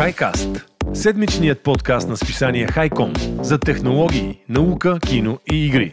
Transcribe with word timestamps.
Хайкаст– 0.00 0.48
седмичният 0.94 1.60
подкаст 1.60 2.08
на 2.08 2.16
списание 2.16 2.66
Хайком 2.66 3.12
за 3.42 3.58
технологии, 3.58 4.40
наука, 4.48 4.98
кино 5.06 5.38
и 5.52 5.66
игри. 5.66 5.92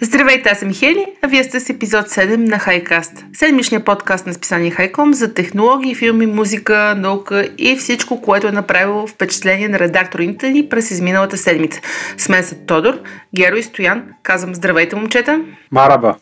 Здравейте, 0.00 0.48
аз 0.48 0.58
съм 0.58 0.74
Хели, 0.74 1.06
а 1.22 1.26
вие 1.26 1.44
сте 1.44 1.60
с 1.60 1.70
епизод 1.70 2.06
7 2.06 2.36
на 2.36 2.58
Хайкаст. 2.58 3.24
Седмичният 3.32 3.84
подкаст 3.84 4.26
на 4.26 4.34
списание 4.34 4.70
Хайком 4.70 5.14
за 5.14 5.34
технологии, 5.34 5.94
филми, 5.94 6.26
музика, 6.26 6.94
наука 6.98 7.48
и 7.58 7.76
всичко, 7.76 8.22
което 8.22 8.46
е 8.46 8.52
направило 8.52 9.06
впечатление 9.06 9.68
на 9.68 9.78
редакторите 9.78 10.50
ни 10.50 10.68
през 10.68 10.90
изминалата 10.90 11.36
седмица. 11.36 11.80
С 12.16 12.28
мен 12.28 12.44
са 12.44 12.54
Тодор, 12.66 13.00
Геро 13.36 13.56
и 13.56 13.62
Стоян. 13.62 14.02
Казвам 14.22 14.54
здравейте, 14.54 14.96
момчета. 14.96 15.44
Мараба. 15.70 16.16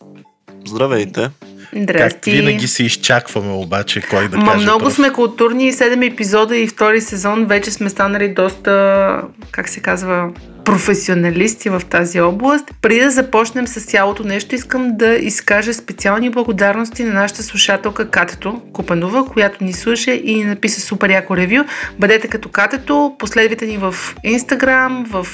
Здравейте. 0.67 1.31
Здрасти. 1.77 2.15
Как 2.15 2.25
винаги 2.25 2.67
се 2.67 2.83
изчакваме 2.83 3.53
обаче 3.53 4.01
кой 4.01 4.29
да 4.29 4.37
Ма 4.37 4.53
каже 4.53 4.65
много 4.65 4.85
пръв. 4.85 4.93
сме 4.93 5.13
културни, 5.13 5.73
7 5.73 6.13
епизода 6.13 6.57
и 6.57 6.67
втори 6.67 7.01
сезон 7.01 7.47
вече 7.47 7.71
сме 7.71 7.91
станали 7.91 8.29
доста, 8.29 9.23
как 9.51 9.69
се 9.69 9.81
казва, 9.81 10.31
професионалисти 10.69 11.69
в 11.69 11.83
тази 11.91 12.21
област. 12.21 12.65
Преди 12.83 13.01
да 13.01 13.11
започнем 13.11 13.67
с 13.67 13.85
цялото 13.85 14.25
нещо, 14.25 14.55
искам 14.55 14.97
да 14.97 15.15
изкажа 15.15 15.75
специални 15.75 16.31
благодарности 16.31 17.05
на 17.05 17.13
нашата 17.13 17.43
слушателка 17.43 18.11
Катето 18.11 18.63
Купанова, 18.73 19.25
която 19.25 19.65
ни 19.65 19.73
слуша 19.73 20.11
и 20.11 20.35
ни 20.35 20.45
написа 20.45 20.81
супер 20.81 21.11
яко 21.11 21.37
ревю. 21.37 21.65
Бъдете 21.99 22.29
като 22.29 22.49
Катето, 22.49 23.17
последвайте 23.19 23.67
ни 23.67 23.79
в 23.79 23.95
Instagram, 24.27 25.07
в 25.07 25.27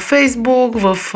Facebook, 0.00 0.78
в 0.78 1.12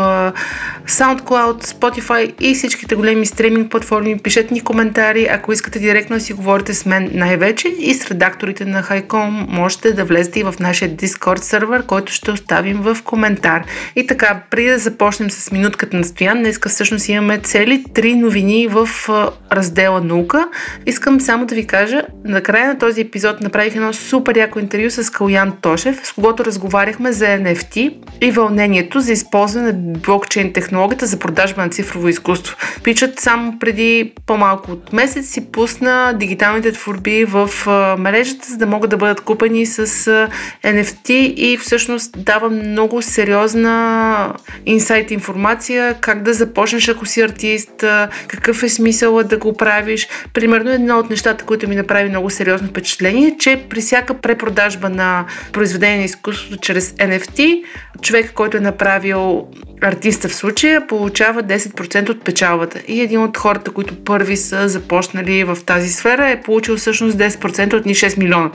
SoundCloud, 0.88 1.64
Spotify 1.64 2.34
и 2.40 2.54
всичките 2.54 2.94
големи 2.94 3.26
стриминг 3.26 3.70
платформи. 3.70 4.18
Пишете 4.18 4.54
ни 4.54 4.60
коментари, 4.60 5.28
ако 5.30 5.52
искате 5.52 5.78
директно 5.78 6.16
да 6.16 6.20
си 6.20 6.32
говорите 6.32 6.74
с 6.74 6.86
мен 6.86 7.10
най-вече 7.14 7.68
и 7.68 7.94
с 7.94 8.10
редакторите 8.10 8.64
на 8.64 8.82
Хайком, 8.82 9.46
можете 9.48 9.92
да 9.92 10.04
влезете 10.04 10.40
и 10.40 10.42
в 10.42 10.54
нашия 10.60 10.96
Discord 10.96 11.42
сервер, 11.42 11.86
който 11.86 12.12
ще 12.12 12.30
оставим 12.30 12.80
в 12.82 12.98
коментар. 13.04 13.63
И 13.96 14.06
така, 14.06 14.40
преди 14.50 14.68
да 14.68 14.78
започнем 14.78 15.30
с 15.30 15.50
минутката 15.50 15.96
на 15.96 16.04
Стоян, 16.04 16.38
днеска 16.38 16.68
всъщност 16.68 17.08
имаме 17.08 17.38
цели 17.38 17.84
три 17.94 18.14
новини 18.14 18.68
в 18.68 18.88
раздела 19.52 20.00
наука. 20.00 20.48
Искам 20.86 21.20
само 21.20 21.46
да 21.46 21.54
ви 21.54 21.66
кажа, 21.66 22.02
на 22.24 22.40
края 22.40 22.68
на 22.68 22.78
този 22.78 23.00
епизод 23.00 23.40
направих 23.40 23.76
едно 23.76 23.92
супер 23.92 24.36
яко 24.36 24.58
интервю 24.58 24.90
с 24.90 25.10
Калян 25.10 25.52
Тошев, 25.60 26.00
с 26.04 26.12
когото 26.12 26.44
разговаряхме 26.44 27.12
за 27.12 27.24
NFT 27.24 27.96
и 28.20 28.30
вълнението 28.30 29.00
за 29.00 29.12
използване 29.12 29.72
на 29.72 29.98
блокчейн 29.98 30.52
технологията 30.52 31.06
за 31.06 31.18
продажба 31.18 31.62
на 31.62 31.68
цифрово 31.68 32.08
изкуство. 32.08 32.56
Пичат 32.82 33.20
само 33.20 33.58
преди 33.58 34.12
по-малко 34.26 34.70
от 34.70 34.92
месец 34.92 35.26
си 35.26 35.52
пусна 35.52 36.12
дигиталните 36.18 36.72
творби 36.72 37.24
в 37.24 37.50
мрежата, 37.98 38.48
за 38.50 38.56
да 38.56 38.66
могат 38.66 38.90
да 38.90 38.96
бъдат 38.96 39.20
купени 39.20 39.66
с 39.66 39.86
NFT 40.64 41.10
и 41.10 41.58
всъщност 41.58 42.24
дава 42.24 42.50
много 42.50 43.02
сериозна 43.48 44.34
инсайт 44.66 45.10
информация, 45.10 45.94
как 46.00 46.22
да 46.22 46.34
започнеш 46.34 46.88
ако 46.88 47.06
си 47.06 47.20
артист, 47.20 47.84
какъв 48.26 48.62
е 48.62 48.68
смисъла 48.68 49.24
да 49.24 49.38
го 49.38 49.56
правиш. 49.56 50.08
Примерно 50.34 50.70
едно 50.70 50.98
от 50.98 51.10
нещата, 51.10 51.44
които 51.44 51.68
ми 51.68 51.76
направи 51.76 52.08
много 52.08 52.30
сериозно 52.30 52.68
впечатление, 52.68 53.28
е, 53.28 53.36
че 53.38 53.64
при 53.68 53.80
всяка 53.80 54.14
препродажба 54.14 54.88
на 54.88 55.24
произведение 55.52 55.98
на 55.98 56.04
изкуството 56.04 56.56
чрез 56.56 56.92
NFT, 56.92 57.64
човек, 58.00 58.32
който 58.34 58.56
е 58.56 58.60
направил 58.60 59.46
артиста 59.82 60.28
в 60.28 60.34
случая, 60.34 60.86
получава 60.86 61.42
10% 61.42 62.10
от 62.10 62.24
печалбата. 62.24 62.80
И 62.88 63.00
един 63.00 63.22
от 63.22 63.36
хората, 63.36 63.70
които 63.70 64.04
първи 64.04 64.36
са 64.36 64.68
започнали 64.68 65.44
в 65.44 65.58
тази 65.66 65.88
сфера, 65.88 66.30
е 66.30 66.40
получил 66.40 66.76
всъщност 66.76 67.18
10% 67.18 67.74
от 67.74 67.86
ни 67.86 67.94
6 67.94 68.18
милиона. 68.18 68.50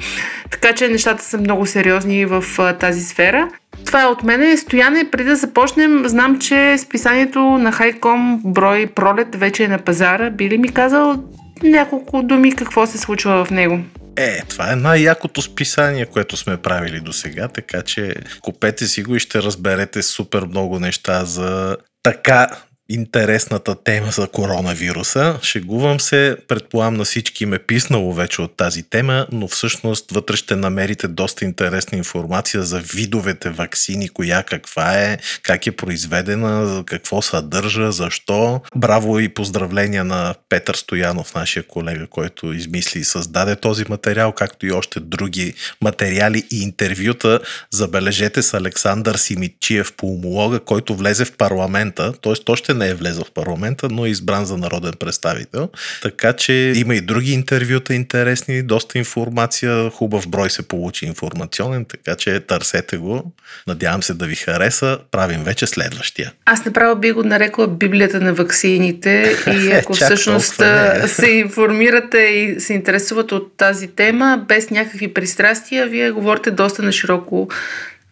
Така 0.52 0.74
че 0.74 0.88
нещата 0.88 1.24
са 1.24 1.38
много 1.38 1.66
сериозни 1.66 2.26
в 2.26 2.44
тази 2.80 3.02
сфера. 3.02 3.48
Това 3.86 4.04
е 4.04 4.06
от 4.06 4.24
мене. 4.24 4.58
Стояне, 4.58 5.12
преди 5.12 5.30
да 5.30 5.36
започнем, 5.36 6.08
знам, 6.08 6.40
че 6.40 6.78
списанието 6.78 7.40
на 7.40 7.72
Хайком 7.72 8.42
брой 8.46 8.88
пролет 8.96 9.36
вече 9.36 9.64
е 9.64 9.68
на 9.68 9.78
пазара. 9.78 10.30
Би 10.30 10.50
ли 10.50 10.58
ми 10.58 10.74
казал 10.74 11.24
няколко 11.64 12.24
думи 12.24 12.56
какво 12.56 12.88
се 12.88 12.98
случва 12.98 13.46
в 13.46 13.52
него? 13.52 13.80
Е, 14.16 14.42
това 14.50 14.72
е 14.72 14.76
най-якото 14.76 15.42
списание, 15.42 16.06
което 16.06 16.38
сме 16.38 16.58
правили 16.58 17.00
до 17.00 17.14
сега, 17.14 17.48
така 17.48 17.82
че 17.82 18.16
купете 18.42 18.88
си 18.88 19.04
го 19.04 19.16
и 19.16 19.20
ще 19.20 19.42
разберете 19.42 20.04
супер 20.04 20.46
много 20.46 20.80
неща 20.80 21.26
за 21.26 21.78
така 22.04 22.48
интересната 22.90 23.84
тема 23.84 24.12
за 24.12 24.28
коронавируса. 24.28 25.40
Шегувам 25.44 26.00
се, 26.00 26.38
предполагам 26.48 26.94
на 26.94 27.04
всички 27.04 27.44
им 27.44 27.54
е 27.54 27.60
писнало 27.60 28.14
вече 28.14 28.42
от 28.42 28.58
тази 28.58 28.84
тема, 28.84 29.28
но 29.32 29.48
всъщност 29.48 30.12
вътре 30.12 30.36
ще 30.36 30.56
намерите 30.56 31.08
доста 31.08 31.46
интересна 31.46 31.98
информация 31.98 32.64
за 32.64 32.80
видовете 32.80 33.50
вакцини, 33.50 34.10
коя 34.10 34.44
каква 34.44 34.94
е, 34.94 35.18
как 35.44 35.68
е 35.68 35.72
произведена, 35.72 36.84
какво 36.86 37.22
съдържа, 37.22 37.92
защо. 37.92 38.62
Браво 38.76 39.20
и 39.20 39.30
поздравления 39.30 40.04
на 40.04 40.36
Петър 40.50 40.76
Стоянов, 40.76 41.36
нашия 41.36 41.64
колега, 41.64 42.08
който 42.08 42.54
измисли 42.54 43.00
и 43.00 43.04
създаде 43.04 43.56
този 43.56 43.86
материал, 43.90 44.32
както 44.32 44.66
и 44.66 44.72
още 44.72 45.00
други 45.00 45.54
материали 45.82 46.44
и 46.52 46.62
интервюта. 46.62 47.40
Забележете 47.72 48.42
с 48.42 48.54
Александър 48.54 49.16
Симитчиев, 49.16 49.94
пулмолога, 49.94 50.60
който 50.60 50.96
влезе 50.96 51.26
в 51.26 51.38
парламента, 51.38 52.14
т.е. 52.22 52.34
то 52.34 52.56
ще 52.56 52.79
не 52.80 52.90
е 52.90 52.94
влезъл 52.94 53.24
в 53.24 53.32
парламента, 53.32 53.88
но 53.92 54.06
е 54.06 54.10
избран 54.10 54.46
за 54.46 54.58
народен 54.58 54.94
представител. 55.00 55.70
Така 56.02 56.34
че 56.34 56.74
има 56.76 56.96
и 56.96 57.02
други 57.02 57.32
интервюта 57.32 57.94
интересни, 57.94 58.64
доста 58.64 58.98
информация, 58.98 59.90
хубав 59.90 60.28
брой 60.28 60.50
се 60.50 60.68
получи 60.68 61.06
информационен, 61.06 61.86
така 61.86 62.16
че 62.16 62.40
търсете 62.40 62.98
го. 62.98 63.32
Надявам 63.68 64.04
се 64.04 64.14
да 64.14 64.26
ви 64.26 64.36
хареса. 64.36 64.98
Правим 65.12 65.44
вече 65.44 65.68
следващия. 65.68 66.34
Аз 66.46 66.66
направо 66.66 67.00
би 67.00 67.12
го 67.12 67.24
нарекла 67.24 67.68
Библията 67.68 68.22
на 68.22 68.34
ваксините 68.34 69.36
и 69.48 69.72
ако 69.84 69.98
Чак 69.98 70.08
всъщност 70.08 70.62
е. 70.62 71.08
се 71.08 71.30
информирате 71.30 72.18
и 72.18 72.60
се 72.60 72.74
интересувате 72.74 73.36
от 73.36 73.58
тази 73.58 73.88
тема, 73.88 74.46
без 74.48 74.70
някакви 74.70 75.14
пристрастия, 75.14 75.88
вие 75.88 76.12
говорите 76.12 76.52
доста 76.52 76.84
на 76.84 76.92
широко 76.92 77.50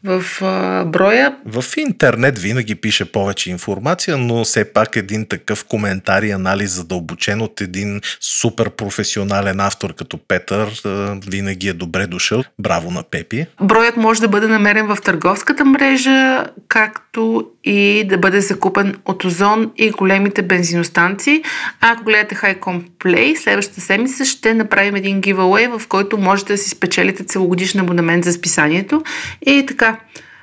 в 0.04 0.24
а, 0.42 0.86
броя. 0.86 1.36
В 1.46 1.64
интернет 1.78 2.40
винаги 2.40 2.76
пише 2.76 3.12
повече 3.12 3.52
информация, 3.52 4.18
но 4.18 4.44
все 4.44 4.74
пак 4.74 4.96
един 4.96 5.26
такъв 5.26 5.66
коментар 5.66 6.24
и 6.24 6.32
анализ 6.32 6.72
задълбочен 6.72 7.42
от 7.42 7.62
един 7.62 8.02
супер 8.20 8.70
професионален 8.70 9.60
автор 9.60 9.94
като 9.94 10.18
Петър 10.28 10.68
е, 10.86 10.90
винаги 11.30 11.68
е 11.68 11.74
добре 11.74 12.08
дошъл. 12.08 12.44
Браво 12.60 12.92
на 12.92 13.04
Пепи. 13.04 13.46
Броят 13.62 13.98
може 13.98 14.22
да 14.22 14.28
бъде 14.28 14.48
намерен 14.48 14.88
в 14.88 14.98
търговската 15.04 15.66
мрежа, 15.66 16.46
както 16.68 17.48
и 17.68 18.04
да 18.04 18.18
бъде 18.18 18.42
закупен 18.42 18.96
от 19.06 19.24
Озон 19.26 19.72
и 19.78 19.90
големите 19.90 20.42
бензиностанции. 20.42 21.44
А 21.82 21.92
ако 21.92 22.04
гледате 22.04 22.36
Highcom 22.36 22.84
Play, 23.00 23.36
следващата 23.36 23.82
седмица 23.82 24.26
ще 24.26 24.54
направим 24.54 24.96
един 24.96 25.22
giveaway, 25.22 25.78
в 25.80 25.88
който 25.88 26.18
можете 26.18 26.54
да 26.54 26.58
си 26.58 26.70
спечелите 26.70 27.24
целогодишен 27.24 27.82
абонамент 27.82 28.26
за 28.26 28.34
списанието. 28.34 29.04
И 29.46 29.66
така, 29.68 30.00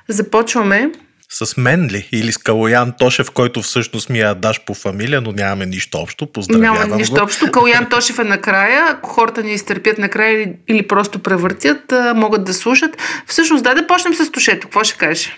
започваме. 0.07 0.91
С 1.29 1.57
мен 1.57 1.87
ли? 1.87 2.09
Или 2.11 2.31
с 2.31 2.37
Калоян 2.37 2.93
Тошев, 2.99 3.31
който 3.31 3.61
всъщност 3.61 4.09
ми 4.09 4.19
я 4.19 4.35
даш 4.35 4.61
по 4.65 4.73
фамилия, 4.73 5.21
но 5.21 5.31
нямаме 5.31 5.65
нищо 5.65 5.97
общо. 5.97 6.31
Поздравявам 6.31 6.79
Няма 6.79 6.95
нищо 6.95 7.15
го. 7.15 7.23
общо. 7.23 7.51
Калян 7.51 7.89
Тошев 7.89 8.19
е 8.19 8.23
накрая. 8.23 8.85
Ако 8.89 9.09
хората 9.09 9.43
ни 9.43 9.53
изтърпят 9.53 9.97
накрая 9.97 10.33
или, 10.33 10.53
или 10.67 10.87
просто 10.87 11.19
превъртят, 11.19 11.93
могат 12.15 12.43
да 12.43 12.53
слушат. 12.53 12.97
Всъщност, 13.27 13.63
да, 13.63 13.73
да 13.73 13.87
почнем 13.87 14.13
с 14.13 14.31
тушето. 14.31 14.67
Какво 14.67 14.83
ще 14.83 14.97
кажеш? 14.97 15.33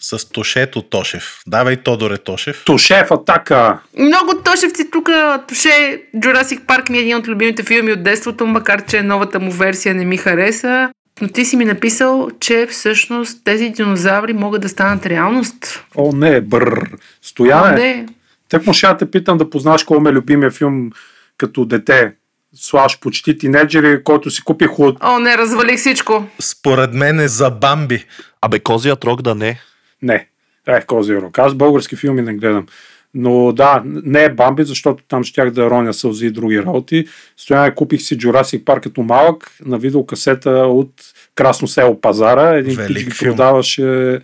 С 0.00 0.28
Тошето 0.28 0.82
Тошев. 0.82 1.42
Давай 1.46 1.76
Тодоре 1.76 2.18
Тошев. 2.18 2.62
Тушев 2.64 3.10
атака. 3.10 3.78
Много 3.98 4.34
тошевци 4.44 4.90
тук. 4.90 5.08
Туше 5.48 6.02
Jurassic 6.16 6.66
Парк 6.66 6.88
ми 6.88 6.98
е 6.98 7.00
един 7.00 7.16
от 7.16 7.28
любимите 7.28 7.62
филми 7.62 7.92
от 7.92 8.02
детството, 8.02 8.46
макар 8.46 8.84
че 8.84 9.02
новата 9.02 9.40
му 9.40 9.50
версия 9.50 9.94
не 9.94 10.04
ми 10.04 10.16
хареса. 10.16 10.90
Но 11.20 11.28
ти 11.28 11.44
си 11.44 11.56
ми 11.56 11.64
написал, 11.64 12.28
че 12.40 12.66
всъщност 12.70 13.44
тези 13.44 13.70
динозаври 13.70 14.32
могат 14.32 14.62
да 14.62 14.68
станат 14.68 15.06
реалност. 15.06 15.84
О, 15.96 16.12
не, 16.12 16.40
бър. 16.40 16.62
А, 16.62 16.96
Стояне. 17.22 17.76
не. 17.76 18.06
Тък 18.48 18.66
му 18.66 18.72
ще 18.72 18.96
те 18.96 19.10
питам 19.10 19.38
да 19.38 19.50
познаш 19.50 19.84
кой 19.84 20.00
ме 20.00 20.12
любимия 20.12 20.50
филм 20.50 20.90
като 21.38 21.64
дете. 21.64 22.12
Слаш 22.54 22.98
почти 23.00 23.38
тинейджери, 23.38 24.04
който 24.04 24.30
си 24.30 24.42
купих 24.42 24.78
от... 24.78 24.96
О, 25.00 25.18
не, 25.18 25.38
развалих 25.38 25.78
всичко. 25.78 26.24
Според 26.40 26.94
мен 26.94 27.20
е 27.20 27.28
за 27.28 27.50
Бамби. 27.50 28.04
Абе, 28.42 28.58
козият 28.58 29.04
рок 29.04 29.22
да 29.22 29.34
не. 29.34 29.60
Не. 30.02 30.28
Ех, 30.68 30.86
кози 30.86 31.16
рок. 31.16 31.38
Аз 31.38 31.54
български 31.54 31.96
филми 31.96 32.22
не 32.22 32.34
гледам. 32.34 32.66
Но 33.14 33.52
да, 33.52 33.82
не 33.84 34.24
е 34.24 34.32
Бамби, 34.32 34.64
защото 34.64 35.04
там 35.08 35.24
щях 35.24 35.50
да 35.50 35.70
роня 35.70 35.94
сълзи 35.94 36.26
и 36.26 36.30
други 36.30 36.62
работи. 36.62 37.06
Стояне 37.36 37.74
купих 37.74 38.02
си 38.02 38.18
Jurassic 38.18 38.64
Парк 38.64 38.82
като 38.82 39.02
малък 39.02 39.50
на 39.66 39.78
видеокасета 39.78 40.50
от 40.50 40.92
Красно 41.34 41.68
село 41.68 42.00
Пазара. 42.00 42.56
Един 42.56 42.76
пич 42.86 43.04
ги 43.04 43.12
продаваше 43.18 44.20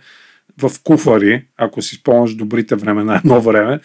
в 0.61 0.71
куфари, 0.83 1.45
ако 1.57 1.81
си 1.81 1.95
спомняш 1.95 2.35
добрите 2.35 2.75
времена 2.75 3.15
едно 3.25 3.41
време. 3.41 3.79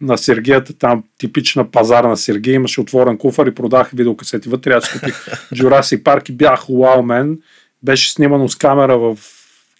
на 0.00 0.18
Сергията, 0.18 0.78
там 0.78 1.04
типична 1.18 1.70
пазарна 1.70 2.16
Сергия, 2.16 2.54
имаше 2.54 2.80
отворен 2.80 3.18
куфар 3.18 3.46
и 3.46 3.54
продах 3.54 3.90
видеокасети 3.94 4.48
вътре. 4.48 4.72
Аз 4.72 4.92
купих 4.92 5.26
Jurassic 5.54 6.02
Парк 6.02 6.28
и 6.28 6.32
бях 6.32 6.70
уау 6.70 7.02
мен. 7.02 7.38
Беше 7.82 8.12
снимано 8.12 8.48
с 8.48 8.56
камера 8.56 8.98
в 8.98 9.18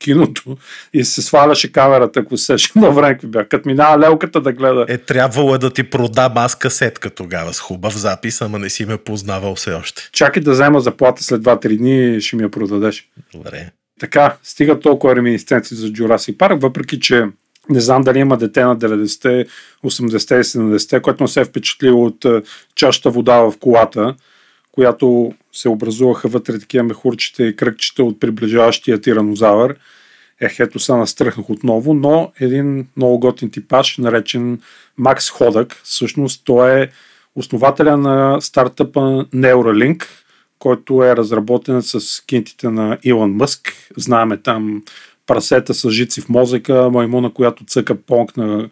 киното 0.02 0.56
и 0.92 1.04
се 1.04 1.22
сваляше 1.22 1.72
камерата, 1.72 2.20
ако 2.20 2.36
се 2.36 2.56
на 2.76 2.90
време 2.90 3.18
бях. 3.24 3.48
Като 3.48 3.68
минава 3.68 3.98
лелката 3.98 4.40
да 4.40 4.52
гледа. 4.52 4.86
Е, 4.88 4.98
трябвало 4.98 5.54
е 5.54 5.58
да 5.58 5.70
ти 5.70 5.82
продам 5.82 6.32
аз 6.36 6.54
касетка 6.54 7.10
тогава 7.10 7.52
с 7.54 7.60
хубав 7.60 7.98
запис, 7.98 8.42
ама 8.42 8.58
не 8.58 8.70
си 8.70 8.84
ме 8.84 8.96
познавал 8.96 9.54
все 9.54 9.72
още. 9.72 10.08
Чакай 10.12 10.42
да 10.42 10.50
взема 10.50 10.80
заплата 10.80 11.24
след 11.24 11.42
2-3 11.42 11.76
дни, 11.76 12.20
ще 12.20 12.36
ми 12.36 12.42
я 12.42 12.50
продадеш. 12.50 13.08
Добре. 13.34 13.70
Така, 14.00 14.36
стига 14.42 14.80
толкова 14.80 15.16
реминисценции 15.16 15.76
за 15.76 15.86
Jurassic 15.86 16.36
Парк, 16.36 16.62
въпреки 16.62 17.00
че 17.00 17.24
не 17.70 17.80
знам 17.80 18.02
дали 18.02 18.18
има 18.18 18.36
дете 18.36 18.64
на 18.64 18.76
90-те, 18.76 19.46
80-те 19.84 20.34
и 20.34 20.44
70-те, 20.44 21.02
което 21.02 21.22
не 21.22 21.28
се 21.28 21.40
е 21.40 21.44
впечатлило 21.44 22.04
от 22.04 22.26
чашата 22.74 23.10
вода 23.10 23.36
в 23.40 23.54
колата, 23.60 24.14
която 24.72 25.32
се 25.52 25.68
образуваха 25.68 26.28
вътре 26.28 26.58
такива 26.58 26.84
мехурчета 26.84 27.46
и 27.46 27.56
кръгчета 27.56 28.04
от 28.04 28.20
приближаващия 28.20 29.00
тиранозавър. 29.00 29.76
Ех, 30.40 30.60
ето 30.60 30.78
са 30.78 30.96
настръхнах 30.96 31.50
отново, 31.50 31.94
но 31.94 32.32
един 32.40 32.86
много 32.96 33.18
готин 33.18 33.50
типаж, 33.50 33.98
наречен 33.98 34.60
Макс 34.98 35.30
Ходък. 35.30 35.80
Всъщност 35.84 36.42
той 36.44 36.80
е 36.80 36.88
основателя 37.34 37.96
на 37.96 38.40
стартъпа 38.40 39.00
Neuralink, 39.34 40.04
който 40.58 41.04
е 41.04 41.16
разработен 41.16 41.82
с 41.82 42.24
кинтите 42.26 42.68
на 42.68 42.98
Илон 43.02 43.32
Мъск. 43.32 43.72
Знаеме 43.96 44.36
там 44.36 44.82
прасета 45.26 45.74
с 45.74 45.90
жици 45.90 46.20
в 46.20 46.28
мозъка, 46.28 46.90
маймуна, 46.90 47.32
която 47.32 47.64
цъка 47.64 47.94
понк 47.94 48.36
на 48.36 48.70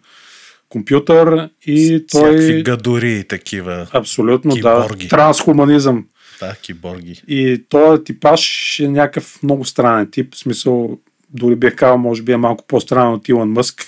компютър 0.71 1.49
и 1.65 1.85
С- 1.87 2.11
той... 2.11 2.37
Всякакви 2.37 2.63
гадори 2.63 3.13
и 3.13 3.23
такива. 3.23 3.87
Абсолютно, 3.93 4.55
Киборги. 4.55 5.03
да. 5.07 5.09
Трансхуманизъм. 5.09 6.05
Да, 6.39 6.55
киборги. 6.61 7.21
И 7.27 7.63
този 7.69 8.03
типаж 8.03 8.79
е 8.79 8.87
някакъв 8.87 9.43
много 9.43 9.65
странен 9.65 10.11
тип. 10.11 10.35
В 10.35 10.37
смисъл, 10.37 10.97
дори 11.29 11.55
бих 11.55 11.75
казал, 11.75 11.97
може 11.97 12.21
би 12.21 12.31
е 12.31 12.37
малко 12.37 12.67
по-странен 12.67 13.13
от 13.13 13.29
Илон 13.29 13.51
Мъск, 13.51 13.81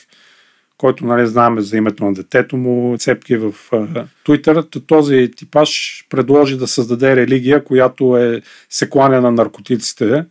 който, 0.78 1.06
нали, 1.06 1.28
знаем 1.28 1.60
за 1.60 1.78
името 1.78 2.06
на 2.06 2.14
детето 2.14 2.58
му, 2.58 2.98
цепки 2.98 3.36
в 3.36 3.54
uh, 3.72 4.06
Twitter. 4.26 4.86
Този 4.88 5.32
типаж 5.38 6.04
предложи 6.10 6.58
да 6.58 6.68
създаде 6.68 7.16
религия, 7.16 7.64
която 7.64 8.18
е 8.18 8.42
се 8.70 8.90
кланя 8.90 9.22
на 9.22 9.32
наркотиците. 9.32 10.26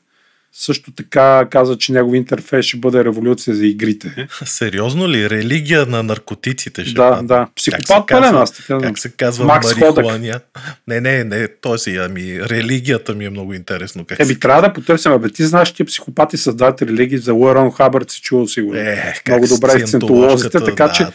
Също 0.54 0.92
така 0.92 1.46
каза, 1.50 1.78
че 1.78 1.92
негов 1.92 2.14
интерфейс 2.14 2.66
ще 2.66 2.76
бъде 2.76 3.04
революция 3.04 3.56
за 3.56 3.66
игрите. 3.66 4.28
Сериозно 4.44 5.08
ли? 5.08 5.30
Религия 5.30 5.86
на 5.86 6.02
наркотиците 6.02 6.84
ще 6.84 6.94
да, 6.94 7.10
падне? 7.10 7.28
да. 7.28 7.48
Психопат 7.56 8.08
пълен 8.08 8.36
аз 8.36 8.52
така. 8.52 8.78
Как 8.78 8.98
се 8.98 9.10
казва 9.10 9.44
Макс 9.44 9.76
марихуаня? 9.76 10.40
Не, 10.88 11.00
не, 11.00 11.24
не, 11.24 11.48
той 11.48 11.78
си, 11.78 11.96
ами 11.96 12.40
религията 12.40 13.14
ми 13.14 13.24
е 13.24 13.30
много 13.30 13.54
интересно. 13.54 14.04
Как 14.04 14.20
Еби, 14.20 14.40
трябва 14.40 14.62
да 14.62 14.72
потърсим. 14.72 15.12
Абе, 15.12 15.28
ти 15.28 15.44
знаеш, 15.44 15.72
тия 15.72 15.86
психопати 15.86 16.36
създават 16.36 16.82
религии 16.82 17.18
за 17.18 17.34
Уорън 17.34 17.72
Хабърт 17.72 18.10
си 18.10 18.20
чувал 18.20 18.46
сигурно. 18.46 18.80
Е, 18.80 19.14
много 19.28 19.46
с 19.46 19.48
добре 19.48 19.70
сцентолозите, 19.70 19.86
сциентоложката, 19.86 20.64
така 20.64 20.86
да. 20.86 20.92
че 20.92 21.06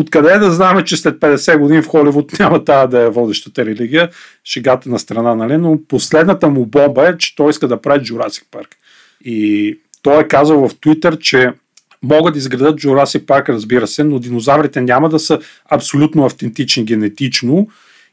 откъде 0.00 0.38
да 0.38 0.50
знаме, 0.50 0.84
че 0.84 0.96
след 0.96 1.20
50 1.20 1.58
години 1.58 1.82
в 1.82 1.86
Холивуд 1.86 2.32
няма 2.38 2.64
тази 2.64 2.90
да 2.90 3.00
е 3.00 3.10
водещата 3.10 3.64
религия, 3.64 4.10
шегата 4.44 4.88
на 4.88 4.98
страна, 4.98 5.34
нали? 5.34 5.56
Но 5.56 5.78
последната 5.88 6.48
му 6.48 6.66
бомба 6.66 7.08
е, 7.08 7.18
че 7.18 7.36
той 7.36 7.50
иска 7.50 7.68
да 7.68 7.80
прави 7.80 8.04
Jurassic 8.04 8.42
Парк. 8.50 8.68
И 9.24 9.78
той 10.02 10.20
е 10.20 10.28
казал 10.28 10.68
в 10.68 10.74
Twitter, 10.74 11.18
че 11.18 11.52
могат 12.02 12.34
да 12.34 12.38
изградат 12.38 12.80
Jurassic 12.80 13.26
Парк, 13.26 13.48
разбира 13.48 13.86
се, 13.86 14.04
но 14.04 14.18
динозаврите 14.18 14.80
няма 14.80 15.08
да 15.08 15.18
са 15.18 15.38
абсолютно 15.70 16.24
автентични 16.24 16.84
генетично 16.84 17.68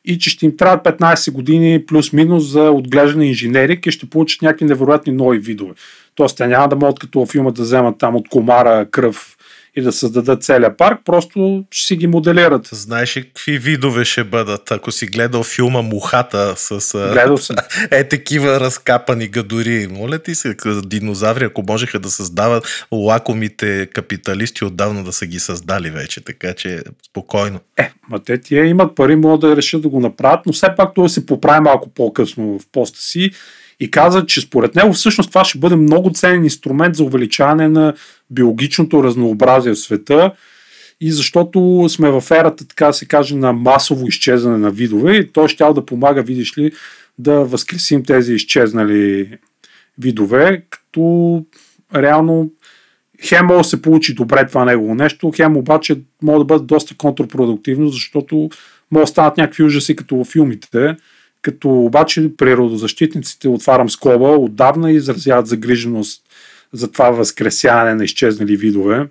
и 0.06 0.20
че 0.20 0.30
ще 0.30 0.46
им 0.46 0.58
трябват 0.58 0.86
15 1.00 1.32
години 1.32 1.86
плюс-минус 1.86 2.44
за 2.44 2.72
отглеждане 2.72 3.26
инженерик 3.26 3.86
и 3.86 3.92
ще 3.92 4.10
получат 4.10 4.42
някакви 4.42 4.66
невероятни 4.66 5.14
нови 5.14 5.40
видове. 5.40 5.74
Тоест, 6.16 6.38
те 6.38 6.48
няма 6.48 6.68
да 6.68 6.76
могат 6.76 7.00
като 7.00 7.20
във 7.20 7.30
филма 7.30 7.52
да 7.52 7.62
вземат 7.62 7.98
там 7.98 8.16
от 8.16 8.30
комара 8.30 8.86
кръв 8.92 9.38
и 9.76 9.82
да 9.82 9.92
създадат 9.92 10.44
целия 10.44 10.78
парк, 10.78 11.00
просто 11.06 11.64
ще 11.72 11.86
си 11.86 11.96
ги 11.96 12.08
моделират. 12.08 12.70
Знаеш 12.72 13.18
ли 13.18 13.24
какви 13.24 13.58
видове 13.60 14.06
ще 14.06 14.24
бъдат, 14.24 14.72
ако 14.72 14.92
си 14.92 15.06
гледал 15.06 15.44
филма 15.44 15.82
Мухата 15.82 16.54
с 16.58 16.96
а, 16.96 17.12
Гледал 17.12 17.38
съм. 17.38 17.56
е 17.92 18.08
такива 18.08 18.60
разкапани 18.60 19.28
гадори. 19.28 19.88
Моля 19.92 20.20
ти 20.20 20.36
се, 20.36 20.56
динозаври, 20.86 21.44
ако 21.44 21.64
можеха 21.68 22.00
да 22.00 22.10
създават 22.10 22.86
лакомите 22.92 23.88
капиталисти, 23.94 24.66
отдавна 24.66 25.04
да 25.04 25.14
са 25.14 25.26
ги 25.26 25.40
създали 25.40 25.90
вече, 25.90 26.24
така 26.24 26.54
че 26.54 26.84
спокойно. 27.10 27.60
Е, 27.78 27.92
ма 28.10 28.20
те 28.20 28.42
тия 28.42 28.66
имат 28.66 28.96
пари, 28.96 29.16
могат 29.16 29.42
да 29.42 29.56
решат 29.56 29.82
да 29.82 29.90
го 29.90 30.00
направят, 30.00 30.46
но 30.46 30.54
все 30.54 30.68
пак 30.78 30.94
той 30.96 31.10
се 31.10 31.26
поправи 31.26 31.60
малко 31.60 31.90
по-късно 31.90 32.60
в 32.60 32.66
поста 32.72 33.02
си 33.02 33.32
и 33.84 33.92
каза, 33.92 34.26
че 34.26 34.42
според 34.42 34.76
него 34.76 34.94
всъщност 34.94 35.30
това 35.30 35.46
ще 35.46 35.60
бъде 35.60 35.76
много 35.76 36.12
ценен 36.14 36.44
инструмент 36.44 36.96
за 36.96 37.04
увеличаване 37.04 37.70
на 37.70 37.94
биологичното 38.30 39.04
разнообразие 39.04 39.74
в 39.74 39.80
света 39.80 40.32
и 41.02 41.12
защото 41.12 41.86
сме 41.90 42.12
в 42.12 42.24
ерата, 42.32 42.68
така 42.68 42.94
се 42.94 43.06
каже, 43.06 43.36
на 43.36 43.54
масово 43.54 44.08
изчезване 44.08 44.58
на 44.58 44.72
видове 44.72 45.16
и 45.16 45.32
той 45.32 45.48
ще 45.48 45.64
да 45.64 45.86
помага, 45.86 46.24
видиш 46.24 46.58
ли, 46.58 46.72
да 47.18 47.34
възкресим 47.34 48.04
тези 48.04 48.34
изчезнали 48.34 49.30
видове, 49.98 50.64
като 50.70 51.46
реално 51.96 52.52
хем 53.24 53.46
може 53.46 53.58
да 53.58 53.64
се 53.64 53.82
получи 53.82 54.14
добре 54.14 54.48
това 54.48 54.66
негово 54.66 54.96
нещо, 54.96 55.32
хем 55.36 55.58
обаче 55.58 56.02
може 56.22 56.38
да 56.38 56.46
бъде 56.46 56.66
доста 56.66 56.96
контрпродуктивно, 56.98 57.90
защото 57.90 58.50
може 58.92 59.04
да 59.04 59.08
станат 59.08 59.38
някакви 59.38 59.64
ужаси 59.64 59.96
като 59.96 60.16
във 60.16 60.28
филмите, 60.28 60.96
като 61.44 61.70
обаче 61.70 62.32
природозащитниците, 62.38 63.48
отварям 63.48 63.90
скоба, 63.90 64.28
отдавна 64.28 64.92
изразяват 64.92 65.48
загриженост 65.48 66.22
за 66.74 66.92
това 66.92 67.10
възкресяване 67.10 67.96
на 67.96 68.04
изчезнали 68.04 68.58
видове, 68.58 69.08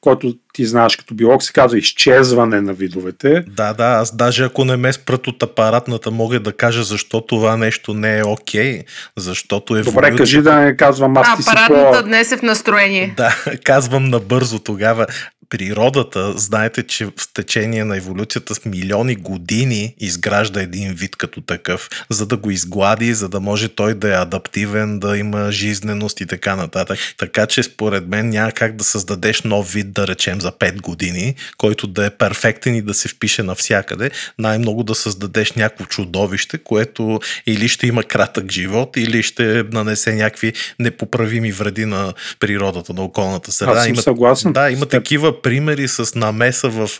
който 0.00 0.34
ти 0.52 0.64
знаеш 0.64 0.96
като 0.96 1.14
биолог 1.14 1.42
се 1.42 1.52
казва 1.52 1.78
изчезване 1.78 2.60
на 2.60 2.72
видовете. 2.72 3.44
Да, 3.48 3.72
да, 3.72 3.84
аз 3.84 4.16
даже 4.16 4.44
ако 4.44 4.64
не 4.64 4.76
ме 4.76 4.92
спрат 4.92 5.26
от 5.26 5.42
апаратната, 5.42 6.10
мога 6.10 6.40
да 6.40 6.52
кажа 6.52 6.82
защо 6.82 7.20
това 7.20 7.56
нещо 7.56 7.94
не 7.94 8.18
е 8.18 8.24
окей, 8.24 8.82
защото 9.16 9.76
е 9.76 9.82
Добре, 9.82 10.16
кажи 10.16 10.42
да 10.42 10.54
не 10.54 10.76
казвам 10.76 11.16
аз 11.16 11.36
ти 11.36 11.42
си 11.42 11.50
Апаратната 11.50 12.02
по... 12.02 12.08
днес 12.08 12.32
е 12.32 12.36
в 12.36 12.42
настроение. 12.42 13.14
Да, 13.16 13.36
казвам 13.64 14.04
набързо 14.04 14.58
тогава. 14.58 15.06
Природата, 15.50 16.38
знаете, 16.38 16.82
че 16.82 17.06
в 17.06 17.12
течение 17.34 17.84
на 17.84 17.96
еволюцията 17.96 18.54
с 18.54 18.64
милиони 18.64 19.14
години 19.14 19.94
изгражда 19.98 20.62
един 20.62 20.94
вид 20.94 21.16
като 21.16 21.40
такъв, 21.40 21.88
за 22.10 22.26
да 22.26 22.36
го 22.36 22.50
изглади, 22.50 23.14
за 23.14 23.28
да 23.28 23.40
може 23.40 23.68
той 23.68 23.94
да 23.94 24.08
е 24.08 24.16
адаптивен, 24.16 24.98
да 24.98 25.18
има 25.18 25.52
жизненост 25.52 26.20
и 26.20 26.26
така 26.26 26.56
нататък. 26.56 26.98
Така 27.18 27.46
че 27.46 27.62
според 27.62 28.08
мен 28.08 28.28
няма 28.28 28.52
как 28.52 28.76
да 28.76 28.84
създадеш 28.84 29.42
нов 29.42 29.72
вид, 29.72 29.92
да 29.92 30.06
речем, 30.06 30.40
за 30.40 30.52
5 30.52 30.80
години, 30.80 31.34
който 31.58 31.86
да 31.86 32.06
е 32.06 32.10
перфектен 32.10 32.74
и 32.74 32.82
да 32.82 32.94
се 32.94 33.08
впише 33.08 33.42
навсякъде. 33.42 34.10
Най-много 34.38 34.82
да 34.82 34.94
създадеш 34.94 35.52
някакво 35.52 35.84
чудовище, 35.84 36.58
което 36.58 37.20
или 37.46 37.68
ще 37.68 37.86
има 37.86 38.02
кратък 38.02 38.52
живот, 38.52 38.96
или 38.96 39.22
ще 39.22 39.64
нанесе 39.72 40.14
някакви 40.14 40.52
непоправими 40.78 41.52
вреди 41.52 41.86
на 41.86 42.12
природата, 42.40 42.92
на 42.92 43.02
околната 43.02 43.52
среда. 43.52 43.72
Аз 43.72 43.82
съм 43.82 43.94
има, 43.94 44.02
съгласен 44.02 44.52
Да, 44.52 44.70
има 44.70 44.86
такива 44.86 45.39
примери 45.42 45.88
с 45.88 46.14
намеса 46.14 46.68
в 46.68 46.90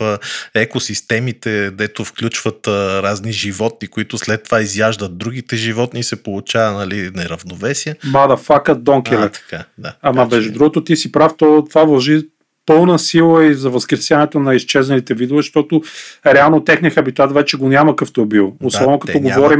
екосистемите, 0.55 1.71
дето 1.71 2.05
включват 2.05 2.67
разни 2.67 3.31
животни, 3.31 3.87
които 3.87 4.17
след 4.17 4.43
това 4.43 4.61
изяждат 4.61 5.17
другите 5.17 5.55
животни 5.55 5.99
и 5.99 6.03
се 6.03 6.23
получава 6.23 6.79
нали, 6.79 7.11
неравновесие. 7.15 7.95
Motherfucker, 8.05 8.73
don't 8.75 9.09
kill 9.09 9.25
А, 9.25 9.29
it. 9.29 9.33
така, 9.33 9.63
да. 9.77 9.93
Ама 10.01 10.29
че- 10.29 10.35
между 10.35 10.51
другото 10.53 10.83
ти 10.83 10.95
си 10.95 11.11
прав, 11.11 11.31
то, 11.37 11.65
това 11.69 11.83
вължи 11.83 12.21
пълна 12.65 12.99
сила 12.99 13.45
и 13.45 13.53
за 13.53 13.69
възкресяването 13.69 14.39
на 14.39 14.55
изчезналите 14.55 15.13
видове, 15.13 15.39
защото 15.41 15.81
реално 16.25 16.63
техния 16.63 16.91
хабитат 16.91 17.31
вече 17.33 17.57
го 17.57 17.69
няма 17.69 17.91
какъвто 17.91 18.21
е 18.21 18.25
бил. 18.25 18.53
Особено 18.63 18.99
те 18.99 19.11
като 19.11 19.19
говорим 19.19 19.59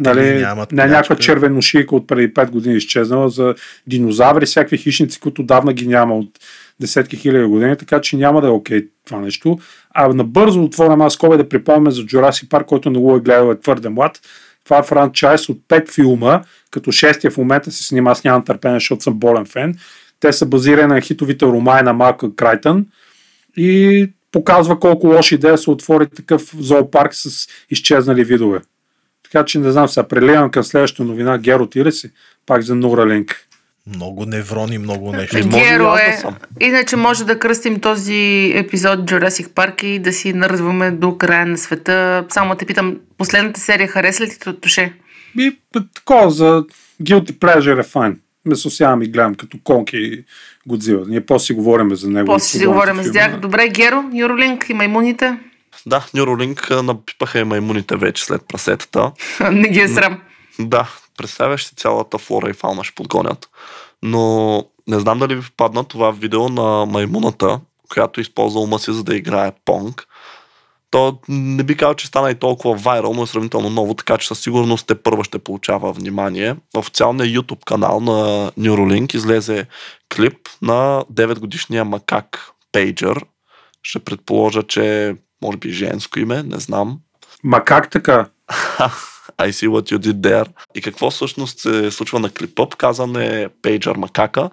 нали, 0.00 0.46
не 0.72 0.86
някаква 0.86 1.16
червеношийка 1.16 1.96
от 1.96 2.06
преди 2.06 2.34
5 2.34 2.50
години 2.50 2.76
изчезнала 2.76 3.28
за 3.30 3.54
динозаври, 3.86 4.46
всякакви 4.46 4.78
хищници, 4.78 5.20
които 5.20 5.42
давна 5.42 5.72
ги 5.72 5.88
няма 5.88 6.18
от 6.18 6.28
десетки 6.80 7.16
хиляди 7.16 7.44
години, 7.44 7.76
така 7.76 8.00
че 8.00 8.16
няма 8.16 8.40
да 8.40 8.46
е 8.46 8.50
окей 8.50 8.88
това 9.06 9.18
нещо. 9.18 9.58
А 9.94 10.08
набързо 10.08 10.62
отворям 10.62 11.00
аз 11.00 11.12
скоба 11.14 11.36
да 11.36 11.48
припомня 11.48 11.90
за 11.90 12.02
Jurassic 12.02 12.48
Парк, 12.48 12.66
който 12.66 12.90
не 12.90 12.98
го 12.98 13.16
е 13.16 13.20
гледал 13.20 13.50
е 13.50 13.60
твърде 13.60 13.88
млад. 13.88 14.20
Това 14.64 14.78
е 14.78 14.82
франчайз 14.82 15.48
от 15.48 15.58
5 15.68 15.90
филма, 15.90 16.42
като 16.70 16.92
шестия 16.92 17.30
в 17.30 17.38
момента 17.38 17.70
се 17.70 17.84
снима, 17.84 18.10
аз 18.10 18.24
нямам 18.24 18.44
търпение, 18.44 18.76
защото 18.76 19.02
съм 19.02 19.14
болен 19.14 19.44
фен. 19.44 19.78
Те 20.20 20.32
са 20.32 20.46
базирани 20.46 20.94
на 20.94 21.00
хитовите 21.00 21.46
романи 21.46 21.82
на 21.82 21.92
Малка 21.92 22.36
Крайтън 22.36 22.86
и 23.56 24.10
показва 24.32 24.80
колко 24.80 25.06
лоша 25.06 25.34
идея 25.34 25.58
се 25.58 25.70
отвори 25.70 26.06
такъв 26.06 26.54
зоопарк 26.58 27.14
с 27.14 27.48
изчезнали 27.70 28.24
видове. 28.24 28.60
Така 29.22 29.44
че 29.44 29.58
не 29.58 29.72
знам 29.72 29.88
сега, 29.88 30.08
преливам 30.08 30.50
към 30.50 30.64
следващата 30.64 31.04
новина. 31.04 31.38
Геро, 31.38 31.66
ти 31.66 31.84
ли 31.84 31.92
си? 31.92 32.10
Пак 32.46 32.62
за 32.62 32.74
Neuralink. 32.74 33.32
Много 33.86 34.26
неврони, 34.26 34.78
много 34.78 35.12
нещо. 35.12 35.38
Еми, 35.38 35.46
може 35.46 35.64
и 35.64 35.68
Геро 35.68 35.84
аз 35.84 36.00
да 36.00 36.12
е. 36.12 36.16
съм. 36.16 36.36
Иначе 36.60 36.96
може 36.96 37.24
да 37.24 37.38
кръстим 37.38 37.80
този 37.80 38.52
епизод 38.54 39.00
Jurassic 39.00 39.48
Park 39.48 39.84
и 39.84 39.98
да 39.98 40.12
си 40.12 40.32
наръзваме 40.32 40.90
до 40.90 41.18
края 41.18 41.46
на 41.46 41.58
света. 41.58 42.24
Само 42.28 42.54
те 42.54 42.66
питам, 42.66 42.96
последната 43.18 43.60
серия 43.60 43.88
хареса 43.88 44.24
ли 44.24 44.28
ти 44.28 44.38
Тоше? 44.60 44.92
И 45.38 45.46
е, 45.46 45.80
такова 45.94 46.30
за 46.30 46.64
Guilty 47.02 47.32
Pleasure 47.32 47.80
е 47.80 47.82
файн. 47.82 48.20
Ме 48.44 48.56
сосявам 48.56 49.02
и 49.02 49.06
гледам 49.06 49.34
като 49.34 49.58
конки 49.64 49.96
и 49.96 50.24
Годзила. 50.66 51.04
Ние 51.08 51.26
после 51.26 51.46
си 51.46 51.52
говорим 51.52 51.94
за 51.96 52.10
него. 52.10 52.26
После 52.26 52.58
си 52.58 52.66
говорим 52.66 53.02
с 53.02 53.12
тях. 53.12 53.40
Добре, 53.40 53.68
Геро, 53.68 54.04
Юролинк 54.12 54.68
и 54.68 54.74
маймуните. 54.74 55.38
Да, 55.86 56.06
а, 56.70 56.82
напипаха 56.82 57.38
и 57.38 57.44
маймуните 57.44 57.96
вече 57.96 58.24
след 58.24 58.42
прасетата. 58.48 59.12
Не 59.52 59.68
ги 59.68 59.80
е 59.80 59.88
срам. 59.88 60.20
Да, 60.58 60.88
представяш 61.16 61.64
си 61.64 61.74
цялата 61.76 62.18
флора 62.18 62.50
и 62.50 62.52
фауна 62.52 62.84
ще 62.84 62.94
подгонят. 62.94 63.50
Но 64.02 64.56
не 64.86 65.00
знам 65.00 65.18
дали 65.18 65.34
ви 65.34 65.42
попадна 65.42 65.84
това 65.84 66.10
видео 66.10 66.48
на 66.48 66.86
маймуната, 66.86 67.60
която 67.90 68.20
използва 68.20 68.60
ума 68.60 68.78
си 68.78 68.92
за 68.92 69.04
да 69.04 69.16
играе 69.16 69.52
понг. 69.64 70.06
То 70.90 71.18
не 71.28 71.62
би 71.62 71.76
казал, 71.76 71.94
че 71.94 72.06
стана 72.06 72.30
и 72.30 72.34
толкова 72.34 72.74
вайрал, 72.74 73.14
но 73.14 73.22
е 73.22 73.26
сравнително 73.26 73.70
ново, 73.70 73.94
така 73.94 74.18
че 74.18 74.28
със 74.28 74.40
сигурност 74.40 74.86
те 74.86 74.94
първа 74.94 75.24
ще 75.24 75.38
получава 75.38 75.92
внимание. 75.92 76.56
В 76.74 76.78
официалния 76.78 77.40
YouTube 77.40 77.64
канал 77.64 78.00
на 78.00 78.50
Neuralink 78.58 79.14
излезе 79.14 79.66
клип 80.16 80.48
на 80.62 81.04
9 81.12 81.38
годишния 81.38 81.84
макак 81.84 82.50
Пейджер. 82.72 83.24
Ще 83.82 83.98
предположа, 83.98 84.62
че 84.62 85.16
може 85.42 85.58
би 85.58 85.72
женско 85.72 86.18
име, 86.18 86.42
не 86.42 86.58
знам. 86.58 86.98
Ма 87.44 87.64
как 87.64 87.90
така? 87.90 88.26
I 89.48 89.50
see 89.50 89.68
what 89.68 89.92
you 89.92 89.98
did 89.98 90.12
there. 90.12 90.48
И 90.74 90.82
какво 90.82 91.10
всъщност 91.10 91.58
се 91.60 91.90
случва 91.90 92.20
на 92.20 92.30
клипа? 92.30 92.68
Показан 92.68 93.16
е 93.16 93.48
пейджър 93.62 93.96
макака, 93.96 94.50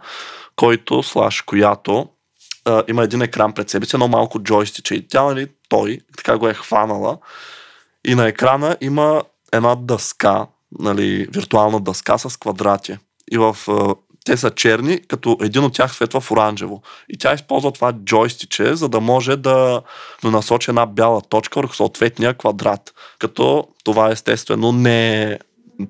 който, 0.55 1.03
слаш, 1.03 1.41
която 1.41 2.09
а, 2.65 2.83
има 2.87 3.03
един 3.03 3.21
екран 3.21 3.53
пред 3.53 3.69
себе 3.69 3.85
си, 3.85 3.95
едно 3.95 4.07
малко 4.07 4.39
джойстиче 4.39 4.95
и 4.95 5.07
тя, 5.07 5.23
нали, 5.23 5.47
той 5.69 5.99
така 6.17 6.37
го 6.37 6.47
е 6.47 6.53
хванала 6.53 7.17
и 8.07 8.15
на 8.15 8.27
екрана 8.27 8.77
има 8.81 9.23
една 9.53 9.75
дъска, 9.75 10.47
нали, 10.79 11.27
виртуална 11.31 11.79
дъска 11.79 12.17
с 12.17 12.37
квадрати. 12.37 12.97
И 13.31 13.37
в 13.37 13.57
те 14.29 14.37
са 14.37 14.51
черни, 14.51 15.01
като 15.07 15.37
един 15.41 15.63
от 15.63 15.73
тях 15.73 15.95
светва 15.95 16.21
в 16.21 16.31
оранжево. 16.31 16.81
И 17.09 17.17
тя 17.17 17.33
използва 17.33 17.71
това 17.71 17.93
джойстиче, 17.93 18.75
за 18.75 18.89
да 18.89 18.99
може 18.99 19.35
да, 19.35 19.81
насочи 20.23 20.71
една 20.71 20.85
бяла 20.85 21.21
точка 21.21 21.59
върху 21.59 21.73
съответния 21.73 22.33
квадрат. 22.33 22.93
Като 23.19 23.67
това 23.83 24.11
естествено 24.11 24.71
не 24.71 25.23
е 25.23 25.39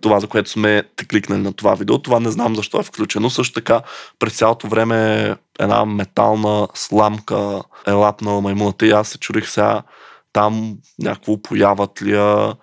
това, 0.02 0.20
за 0.20 0.28
което 0.28 0.50
сме 0.50 0.84
те 0.96 1.06
кликнали 1.06 1.42
на 1.42 1.54
това 1.54 1.76
видео. 1.76 2.00
Това 2.00 2.20
не 2.20 2.32
знам 2.32 2.56
защо 2.56 2.80
е 2.80 2.84
включено. 2.84 3.30
Също 3.30 3.54
така 3.54 3.82
през 4.20 4.38
цялото 4.38 4.68
време 4.68 5.36
една 5.60 5.86
метална 5.86 6.68
сламка 6.74 7.62
е 7.88 7.92
лапнала 7.92 8.42
маймуната 8.42 8.86
и 8.86 8.92
аз 8.92 9.08
се 9.08 9.18
чудих 9.18 9.50
сега 9.50 9.82
там 10.34 10.78
някакво 11.00 11.42
появат 11.42 12.02
ли 12.02 12.12
я, 12.12 12.54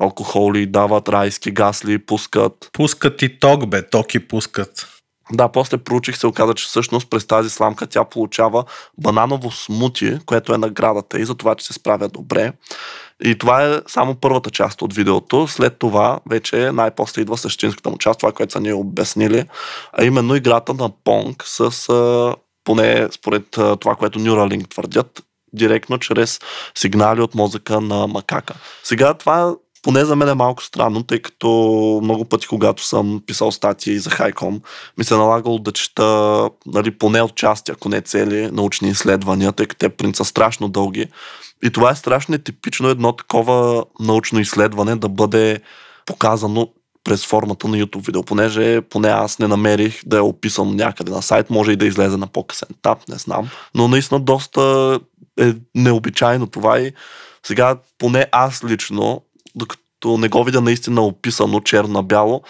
алкохоли, 0.00 0.66
дават 0.66 1.08
райски 1.08 1.50
газ 1.50 1.84
ли, 1.84 1.98
пускат. 2.06 2.70
Пускат 2.72 3.22
и 3.22 3.38
ток, 3.38 3.66
бе, 3.66 3.88
токи 3.88 4.28
пускат. 4.28 4.93
Да, 5.32 5.48
после 5.48 5.78
проучих 5.78 6.16
се 6.16 6.26
оказа, 6.26 6.54
че 6.54 6.66
всъщност 6.66 7.10
през 7.10 7.26
тази 7.26 7.50
сламка 7.50 7.86
тя 7.86 8.04
получава 8.04 8.64
бананово 8.98 9.50
смути, 9.50 10.18
което 10.26 10.54
е 10.54 10.58
наградата 10.58 11.20
и 11.20 11.24
за 11.24 11.34
това, 11.34 11.54
че 11.54 11.66
се 11.66 11.72
справя 11.72 12.08
добре. 12.08 12.52
И 13.24 13.38
това 13.38 13.64
е 13.64 13.80
само 13.86 14.14
първата 14.14 14.50
част 14.50 14.82
от 14.82 14.94
видеото. 14.94 15.48
След 15.48 15.78
това 15.78 16.20
вече 16.30 16.72
най-после 16.72 17.22
идва 17.22 17.38
същинската 17.38 17.90
му 17.90 17.98
част, 17.98 18.20
това, 18.20 18.32
което 18.32 18.52
са 18.52 18.60
ни 18.60 18.72
обяснили, 18.72 19.44
а 19.92 20.04
именно 20.04 20.36
играта 20.36 20.74
на 20.74 20.90
Понг 21.04 21.42
с, 21.46 21.70
поне 22.64 23.08
според 23.12 23.50
това, 23.80 23.94
което 23.94 24.20
Neuralink 24.20 24.70
твърдят, 24.70 25.22
директно 25.52 25.98
чрез 25.98 26.40
сигнали 26.74 27.20
от 27.20 27.34
мозъка 27.34 27.80
на 27.80 28.06
макака. 28.06 28.54
Сега 28.82 29.14
това 29.14 29.54
поне 29.84 30.04
за 30.04 30.16
мен 30.16 30.28
е 30.28 30.34
малко 30.34 30.62
странно, 30.62 31.02
тъй 31.02 31.18
като 31.18 31.48
много 32.02 32.24
пъти, 32.24 32.46
когато 32.46 32.84
съм 32.84 33.22
писал 33.26 33.52
статии 33.52 33.98
за 33.98 34.10
Хайком, 34.10 34.60
ми 34.98 35.04
се 35.04 35.14
е 35.14 35.16
налагало 35.16 35.58
да 35.58 35.72
чета 35.72 36.50
нали, 36.66 36.90
поне 36.90 37.22
от 37.22 37.34
части, 37.34 37.70
ако 37.72 37.88
не 37.88 38.00
цели 38.00 38.50
научни 38.52 38.88
изследвания, 38.88 39.52
тъй 39.52 39.66
като 39.66 39.78
те 39.78 39.88
принцип 39.88 40.16
са 40.16 40.24
страшно 40.24 40.68
дълги. 40.68 41.06
И 41.64 41.70
това 41.70 41.90
е 41.90 41.96
страшно 41.96 42.32
нетипично 42.32 42.88
едно 42.88 43.12
такова 43.12 43.84
научно 44.00 44.40
изследване 44.40 44.96
да 44.96 45.08
бъде 45.08 45.60
показано 46.06 46.68
през 47.04 47.26
формата 47.26 47.68
на 47.68 47.76
YouTube 47.76 48.06
видео, 48.06 48.22
понеже 48.22 48.80
поне 48.80 49.08
аз 49.08 49.38
не 49.38 49.48
намерих 49.48 50.00
да 50.06 50.16
е 50.16 50.20
описан 50.20 50.76
някъде 50.76 51.12
на 51.12 51.22
сайт, 51.22 51.50
може 51.50 51.72
и 51.72 51.76
да 51.76 51.86
излезе 51.86 52.16
на 52.16 52.26
по-късен 52.26 52.68
етап, 52.78 52.98
не 53.08 53.18
знам. 53.18 53.48
Но 53.74 53.88
наистина 53.88 54.20
доста 54.20 55.00
е 55.40 55.52
необичайно 55.74 56.46
това 56.46 56.80
и 56.80 56.92
сега 57.46 57.76
поне 57.98 58.26
аз 58.32 58.64
лично, 58.64 59.22
докато 59.54 60.18
не 60.18 60.28
го 60.28 60.44
видя 60.44 60.60
наистина 60.60 61.02
описано 61.02 61.60
черно-бяло, 61.60 62.42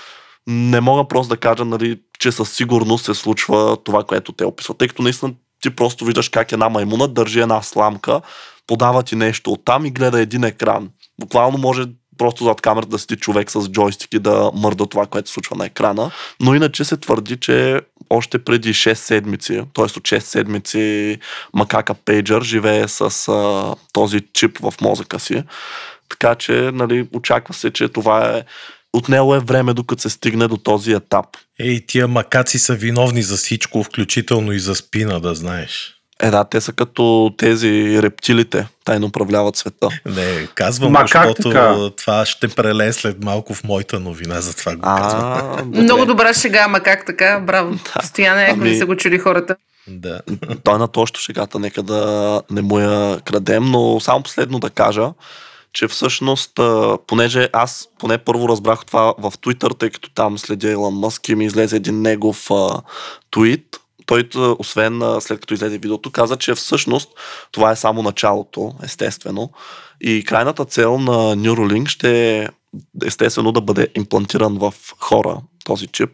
не 0.46 0.80
мога 0.80 1.08
просто 1.08 1.28
да 1.28 1.37
кажа, 1.37 1.64
нали, 1.64 2.00
че 2.18 2.32
със 2.32 2.52
сигурност 2.52 3.04
се 3.04 3.14
случва 3.14 3.76
това, 3.84 4.04
което 4.04 4.32
те 4.32 4.44
описват. 4.44 4.78
Тъй 4.78 4.88
като 4.88 5.02
наистина 5.02 5.32
ти 5.62 5.70
просто 5.70 6.04
виждаш 6.04 6.28
как 6.28 6.52
една 6.52 6.68
маймуна 6.68 7.08
държи 7.08 7.40
една 7.40 7.62
сламка, 7.62 8.20
подава 8.66 9.02
ти 9.02 9.16
нещо 9.16 9.52
оттам 9.52 9.87
и 9.87 9.90
гледа 9.90 10.20
един 10.20 10.44
екран. 10.44 10.90
Буквално 11.20 11.58
може 11.58 11.84
просто 12.18 12.44
зад 12.44 12.61
камерата 12.61 12.90
да 12.90 12.99
седи 12.99 13.16
човек 13.16 13.50
с 13.50 13.68
джойстик 13.68 14.14
и 14.14 14.18
да 14.18 14.50
мърда 14.54 14.87
това, 14.87 15.06
което 15.06 15.30
случва 15.30 15.56
на 15.56 15.66
екрана. 15.66 16.11
Но 16.40 16.54
иначе 16.54 16.84
се 16.84 16.96
твърди, 16.96 17.37
че 17.37 17.80
още 18.11 18.44
преди 18.44 18.75
6 18.75 18.94
седмици, 18.94 19.62
т.е. 19.75 19.84
от 19.84 19.90
6 19.90 20.18
седмици 20.18 21.18
макака 21.54 21.94
Пейджър 21.94 22.42
живее 22.42 22.88
с 22.88 23.28
а, 23.28 23.75
този 23.92 24.20
чип 24.32 24.58
в 24.58 24.75
мозъка 24.80 25.20
си. 25.20 25.42
Така 26.08 26.34
че, 26.34 26.52
нали, 26.52 27.08
очаква 27.12 27.54
се, 27.54 27.70
че 27.70 27.88
това 27.88 28.37
е 28.37 28.42
отнело 28.92 29.34
е 29.34 29.40
време, 29.40 29.75
докато 29.75 30.02
се 30.02 30.11
стигне 30.11 30.49
до 30.49 30.56
този 30.56 30.92
етап. 30.92 31.26
Ей, 31.61 31.87
тия 31.87 32.08
макаци 32.08 32.58
са 32.58 32.75
виновни 32.75 33.23
за 33.23 33.37
всичко, 33.37 33.84
включително 33.84 34.52
и 34.52 34.58
за 34.58 34.75
спина, 34.75 35.18
да 35.20 35.34
знаеш. 35.34 35.90
Е, 36.23 36.30
да, 36.30 36.44
те 36.44 36.61
са 36.61 36.73
като 36.73 37.34
тези 37.38 38.02
рептилите, 38.02 38.66
тайно 38.84 39.06
управляват 39.06 39.56
света. 39.56 39.88
Не, 40.06 40.46
казвам, 40.54 40.92
Ма 40.92 41.00
защото 41.00 41.42
така? 41.42 41.90
това 41.96 42.26
ще 42.26 42.49
прелее 42.49 42.92
след 42.92 43.25
малко 43.25 43.54
в 43.54 43.64
моята 43.64 44.00
новина, 44.00 44.40
затова 44.40 44.76
го 44.76 44.82
казвам. 44.82 45.70
Много 45.70 46.06
добра 46.06 46.34
шега, 46.34 46.62
ама 46.64 46.80
как 46.80 47.06
така? 47.06 47.40
Браво. 47.40 47.78
Стояне, 48.04 48.42
ако 48.42 48.61
Ами- 48.61 48.70
не 48.70 48.78
са 48.78 48.87
го 48.87 48.96
чули 48.96 49.18
хората. 49.18 49.56
Да. 49.87 50.20
Той 50.64 50.78
на 50.78 50.88
точно 50.88 51.18
шегата, 51.18 51.58
нека 51.58 51.82
да 51.82 52.42
не 52.50 52.62
му 52.62 52.78
я 52.78 53.20
крадем, 53.25 53.64
но 53.64 54.00
само 54.00 54.23
последно 54.23 54.58
да 54.58 54.70
кажа, 54.70 55.11
че 55.74 55.88
всъщност, 55.88 56.60
понеже 57.06 57.48
аз 57.52 57.88
поне 57.98 58.18
първо 58.18 58.48
разбрах 58.48 58.86
това 58.86 59.14
в 59.18 59.32
Twitter, 59.32 59.78
тъй 59.78 59.90
като 59.90 60.10
там 60.10 60.38
следя 60.38 60.70
Илон 60.70 60.94
Мъск 60.94 61.28
и 61.28 61.34
ми 61.34 61.44
излезе 61.44 61.76
един 61.76 62.02
негов 62.02 62.50
а, 62.50 62.82
твит, 63.30 63.80
той, 64.06 64.28
освен 64.58 65.02
след 65.20 65.40
като 65.40 65.54
излезе 65.54 65.78
видеото, 65.78 66.10
каза, 66.10 66.36
че 66.36 66.54
всъщност 66.54 67.10
това 67.52 67.70
е 67.70 67.76
само 67.76 68.02
началото, 68.02 68.74
естествено. 68.82 69.50
И 70.00 70.24
крайната 70.24 70.64
цел 70.64 70.98
на 70.98 71.36
Neuralink 71.36 71.88
ще 71.88 72.38
е 72.38 72.48
естествено 73.04 73.52
да 73.52 73.60
бъде 73.60 73.88
имплантиран 73.94 74.58
в 74.58 74.74
хора, 74.98 75.40
този 75.64 75.86
чип, 75.86 76.10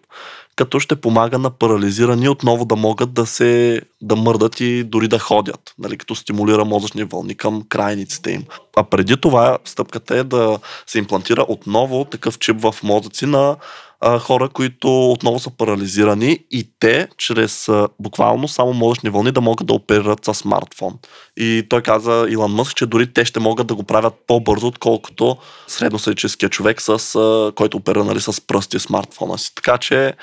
като 0.61 0.81
ще 0.81 0.97
помага 0.97 1.39
на 1.39 1.51
парализирани 1.51 2.29
отново 2.29 2.65
да 2.65 2.77
могат 2.77 3.13
да 3.13 3.27
се 3.27 3.81
да 4.03 4.17
мърдат 4.17 4.61
и 4.61 4.85
дори 4.85 5.09
да 5.09 5.19
ходят, 5.19 5.75
нали, 5.79 5.97
като 5.97 6.15
стимулира 6.15 6.65
мозъчни 6.65 7.05
вълни 7.05 7.35
към 7.35 7.63
крайниците 7.69 8.31
им. 8.31 8.45
А 8.77 8.85
преди 8.85 9.17
това 9.17 9.59
стъпката 9.65 10.17
е 10.17 10.25
да 10.25 10.59
се 10.87 10.99
имплантира 10.99 11.45
отново 11.49 12.05
такъв 12.05 12.39
чип 12.39 12.61
в 12.61 12.75
мозъци 12.83 13.27
на 13.27 13.57
а, 14.01 14.19
хора, 14.19 14.49
които 14.49 15.11
отново 15.11 15.39
са 15.39 15.51
парализирани 15.51 16.39
и 16.51 16.69
те, 16.81 17.09
чрез 17.17 17.69
а, 17.69 17.89
буквално 18.01 18.49
само 18.49 18.73
мозъчни 18.73 19.11
вълни, 19.11 19.33
да 19.33 19.41
могат 19.41 19.67
да 19.67 19.75
оперират 19.75 20.25
с 20.25 20.35
смартфон. 20.35 20.99
И 21.37 21.67
той 21.71 21.83
каза, 21.83 22.27
Илон 22.29 22.53
Мъск, 22.53 22.77
че 22.77 22.87
дори 22.87 23.13
те 23.13 23.25
ще 23.25 23.41
могат 23.41 23.67
да 23.67 23.75
го 23.75 23.83
правят 23.83 24.15
по-бързо, 24.27 24.67
отколкото 24.67 25.37
средностатическия 25.67 26.49
човек, 26.49 26.83
с, 26.83 27.15
а, 27.15 27.53
който 27.55 27.77
оперира 27.77 28.05
нали, 28.05 28.21
с 28.21 28.47
пръсти 28.47 28.79
смартфона 28.79 29.39
си. 29.39 29.55
Така 29.55 29.79
че 29.79 30.15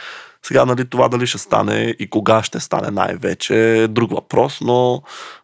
сега 0.43 0.65
нали, 0.65 0.85
това 0.89 1.07
дали 1.07 1.27
ще 1.27 1.37
стане 1.37 1.95
и 1.99 2.09
кога 2.09 2.43
ще 2.43 2.59
стане 2.59 2.91
най-вече 2.91 3.81
е 3.83 3.87
друг 3.87 4.11
въпрос, 4.11 4.57
но 4.61 5.01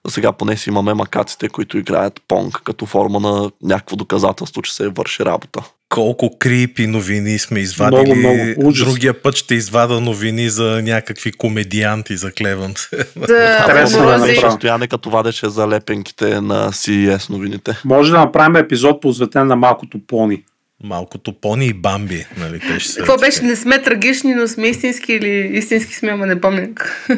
сега 0.07 0.31
поне 0.31 0.57
си 0.57 0.69
имаме 0.69 0.93
макаците, 0.93 1.50
които 1.50 1.77
играят 1.77 2.21
понг 2.27 2.62
като 2.63 2.85
форма 2.85 3.19
на 3.19 3.51
някакво 3.63 3.95
доказателство, 3.95 4.62
че 4.62 4.73
се 4.73 4.88
върши 4.89 5.25
работа. 5.25 5.62
Колко 5.89 6.39
крипи 6.39 6.88
новини 6.88 7.39
сме 7.39 7.59
извадили. 7.59 8.01
Много, 8.01 8.15
много. 8.15 8.67
Ужас. 8.67 8.89
Другия 8.89 9.21
път 9.21 9.35
ще 9.35 9.55
извада 9.55 10.01
новини 10.01 10.50
за 10.50 10.81
някакви 10.83 11.31
комедианти, 11.31 12.17
заклевам 12.17 12.77
се. 12.77 12.97
Да, 13.15 13.57
Интересно 13.59 13.97
да 13.97 14.03
омрози. 14.03 14.31
направя. 14.31 14.51
Състояние 14.51 14.88
като 14.88 15.09
вадеше 15.09 15.50
за 15.50 15.67
лепенките 15.67 16.41
на 16.41 16.71
CES 16.71 17.29
новините. 17.29 17.81
Може 17.85 18.12
да 18.12 18.17
направим 18.17 18.55
епизод 18.55 19.01
посветен 19.01 19.47
на 19.47 19.55
малкото 19.55 20.00
пони. 20.07 20.43
Малкото 20.84 21.34
пони 21.34 21.66
и 21.66 21.74
бамби, 21.74 22.25
нали? 22.38 22.60
Те 22.60 22.80
ще 22.80 22.92
са 22.92 22.98
Какво 22.98 23.18
беше? 23.18 23.44
Не 23.44 23.56
сме 23.56 23.82
трагични, 23.82 24.34
но 24.34 24.48
сме 24.48 24.68
истински 24.68 25.13
или 25.13 25.58
истински 25.58 25.96
сме, 25.96 26.10
ама 26.10 26.25
не 26.25 26.42
помня. 26.42 26.68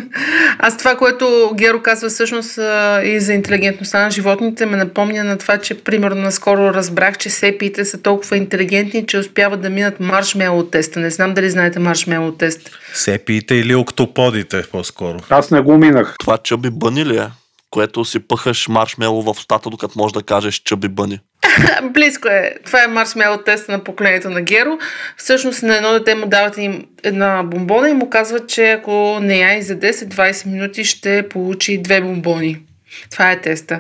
Аз 0.60 0.78
това, 0.78 0.98
което 0.98 1.52
Геро 1.56 1.82
казва 1.82 2.10
всъщност 2.10 2.60
и 3.04 3.20
за 3.20 3.34
интелигентността 3.34 4.04
на 4.04 4.12
животните, 4.12 4.66
ме 4.66 4.78
напомня 4.78 5.24
на 5.24 5.38
това, 5.38 5.58
че 5.58 5.84
примерно 5.84 6.22
наскоро 6.22 6.74
разбрах, 6.74 7.18
че 7.18 7.30
сепиите 7.30 7.86
са 7.86 8.02
толкова 8.02 8.38
интелигентни, 8.38 9.08
че 9.08 9.18
успяват 9.18 9.62
да 9.62 9.70
минат 9.70 10.00
маршмело 10.00 10.64
теста. 10.64 11.00
Не 11.00 11.10
знам 11.10 11.34
дали 11.34 11.50
знаете 11.50 11.80
маршмело 11.80 12.32
тест. 12.32 12.72
Сепиите 12.94 13.56
или 13.56 13.76
октоподите 13.76 14.64
по-скоро. 14.72 15.20
Аз 15.30 15.52
не 15.52 15.62
го 15.62 15.78
минах. 15.78 16.16
Това 16.20 16.38
чъби 16.38 16.70
бъни 16.70 17.06
ли 17.06 17.18
е? 17.18 17.28
Което 17.76 18.06
си 18.06 18.20
пъхаш 18.20 18.68
маршмело 18.68 19.22
в 19.22 19.30
устата, 19.30 19.70
докато 19.70 20.00
можеш 20.00 20.14
да 20.14 20.24
кажеш 20.24 20.56
чъби 20.56 20.88
бъни. 20.88 21.20
Близко 21.84 22.28
е. 22.28 22.56
Това 22.66 22.84
е 22.84 22.88
маршмело 22.88 23.38
теста 23.38 23.72
на 23.72 23.84
поколението 23.84 24.30
на 24.30 24.42
Геро. 24.42 24.78
Всъщност 25.18 25.64
на 25.64 25.76
едно 25.76 25.92
дете 25.92 26.16
му 26.16 26.28
дават 26.28 26.58
им 26.58 26.86
една 27.04 27.44
бомбона 27.44 27.90
и 27.90 27.94
му 27.94 28.10
казват, 28.10 28.50
че 28.50 28.72
ако 28.72 29.20
не 29.22 29.38
я 29.38 29.62
за 29.62 29.76
10-20 29.76 30.46
минути 30.46 30.86
ще 30.86 31.30
получи 31.30 31.82
две 31.82 32.02
бомбони. 32.02 32.58
Това 33.12 33.32
е 33.32 33.42
теста. 33.42 33.80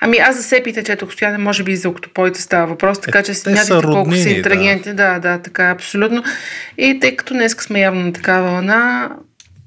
Ами 0.00 0.18
аз 0.18 0.36
за 0.36 0.42
сепите 0.42 0.84
четох 0.84 1.08
постоянно, 1.08 1.38
може 1.38 1.62
би 1.62 1.72
и 1.72 1.76
за 1.76 1.88
октопоите 1.88 2.42
става 2.42 2.66
въпрос, 2.66 3.00
така 3.00 3.22
че 3.22 3.32
Е, 3.32 3.34
те 3.34 3.40
смятайте 3.40 3.66
са 3.66 3.80
колко 3.80 3.90
са 3.90 3.98
роднини, 3.98 4.24
да. 4.24 4.30
интелигентни. 4.30 4.94
Да. 4.94 5.18
да, 5.18 5.38
така 5.38 5.68
е 5.68 5.72
абсолютно. 5.72 6.22
И 6.78 7.00
тъй 7.00 7.16
като 7.16 7.34
днес 7.34 7.52
сме 7.52 7.80
явно 7.80 8.00
на 8.00 8.12
такава 8.12 8.50
вълна, 8.50 9.10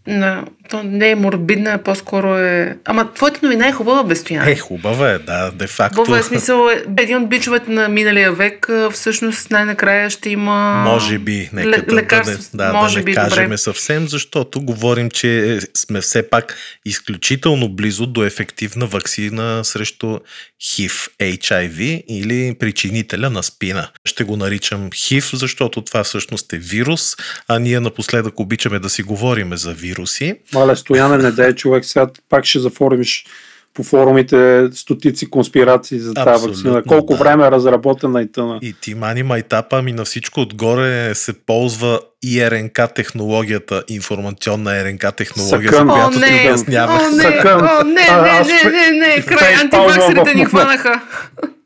на, 0.07 0.45
то 0.70 0.84
не 0.84 1.10
е 1.10 1.16
морбидна, 1.16 1.78
по-скоро 1.78 2.38
е... 2.38 2.78
Ама 2.86 3.14
твоята 3.14 3.40
новина 3.44 3.68
е 3.68 3.72
хубава, 3.72 4.04
без 4.04 4.24
Е, 4.30 4.56
хубава 4.56 5.10
е, 5.10 5.20
да, 5.20 5.52
де 5.52 5.68
факто. 5.68 5.96
Хубава 5.96 6.20
е 6.20 6.24
смисъл, 6.24 6.70
е, 6.70 6.84
един 6.98 7.18
от 7.18 7.30
бичовете 7.30 7.72
на 7.72 7.90
миналия 7.90 8.32
век, 8.32 8.70
всъщност 8.92 9.52
най-накрая 9.52 10.10
ще 10.10 10.30
има 10.30 10.84
Може 10.86 11.18
би, 11.18 11.50
нека 11.54 11.70
ле- 11.70 11.86
да, 11.86 11.96
лекарство. 11.96 12.38
да, 12.54 12.68
да, 12.68 12.74
може 12.74 12.94
да 12.94 13.00
не 13.00 13.06
би, 13.06 13.14
кажем 13.14 13.44
добре. 13.44 13.58
съвсем, 13.58 14.08
защото 14.08 14.62
говорим, 14.62 15.10
че 15.10 15.60
сме 15.78 16.02
все 16.02 16.30
пак 16.30 16.56
изключително 16.86 17.70
близо 17.70 18.06
до 18.06 18.24
ефективна 18.24 18.86
вакцина 18.86 19.66
срещу 19.66 20.20
HIV, 20.64 21.10
HIV 21.20 22.04
или 22.08 22.56
причинителя 22.60 23.30
на 23.30 23.44
спина. 23.44 23.90
Ще 24.06 24.24
го 24.24 24.38
наричам 24.38 24.90
HIV, 24.90 25.36
защото 25.36 25.82
това 25.82 26.04
всъщност 26.04 26.54
е 26.54 26.58
вирус, 26.58 27.16
а 27.48 27.60
ние 27.60 27.80
напоследък 27.80 28.40
обичаме 28.40 28.80
да 28.80 28.90
си 28.90 29.04
говориме 29.04 29.58
за 29.58 29.74
вируси. 29.74 30.34
Мале, 30.60 30.75
Стояне, 30.75 31.18
не 31.18 31.32
дай 31.32 31.54
човек, 31.54 31.86
сега 31.86 32.08
пак 32.30 32.46
ще 32.46 32.60
заформиш 32.60 33.25
по 33.74 33.84
форумите 33.84 34.70
стотици 34.74 35.30
конспирации 35.30 36.00
за 36.00 36.13
тази 36.13 36.48
вакцина. 36.48 36.84
Колко 36.88 37.13
да. 37.13 37.20
време 37.20 37.48
е 37.48 37.51
разработена 37.51 38.22
и 38.22 38.32
тъна. 38.32 38.60
И 38.62 38.74
ти 38.82 38.96
мани 38.96 39.24
майтапа, 39.24 39.78
ами 39.78 39.92
на 39.92 40.06
всичко 40.06 40.42
отгоре 40.42 41.16
се 41.16 41.34
ползва 41.34 42.00
и 42.24 42.50
РНК 42.50 42.80
технологията, 42.96 43.84
информационна 43.88 44.84
РНК 44.86 45.16
технология, 45.16 45.72
Съкън. 45.72 45.88
за 45.88 45.94
О, 45.94 45.96
която 45.96 46.20
ти 46.20 46.34
не, 46.34 46.50
обяснявах. 46.50 47.01
о, 47.01 47.16
не, 47.16 47.24
Съкън. 47.24 47.63
о, 47.63 47.84
не, 47.84 47.94
не, 47.94 48.72
не, 48.72 48.89
не, 48.92 49.16
не, 49.16 49.22
край, 49.22 49.54
антиваксерите 49.54 50.36
ни 50.36 50.46
хванаха. 50.46 51.01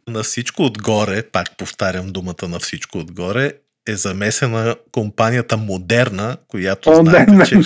На 0.08 0.24
всичко 0.24 0.64
отгоре, 0.64 1.24
пак 1.32 1.58
повтарям 1.58 2.08
думата 2.08 2.48
на 2.50 2.60
всичко 2.60 2.98
отгоре, 2.98 3.52
е 3.88 3.96
замесена 3.96 4.76
компанията 4.92 5.58
Модерна, 5.58 6.38
която 6.48 6.90
О, 6.90 6.96
знаете, 6.96 7.46
че, 7.46 7.60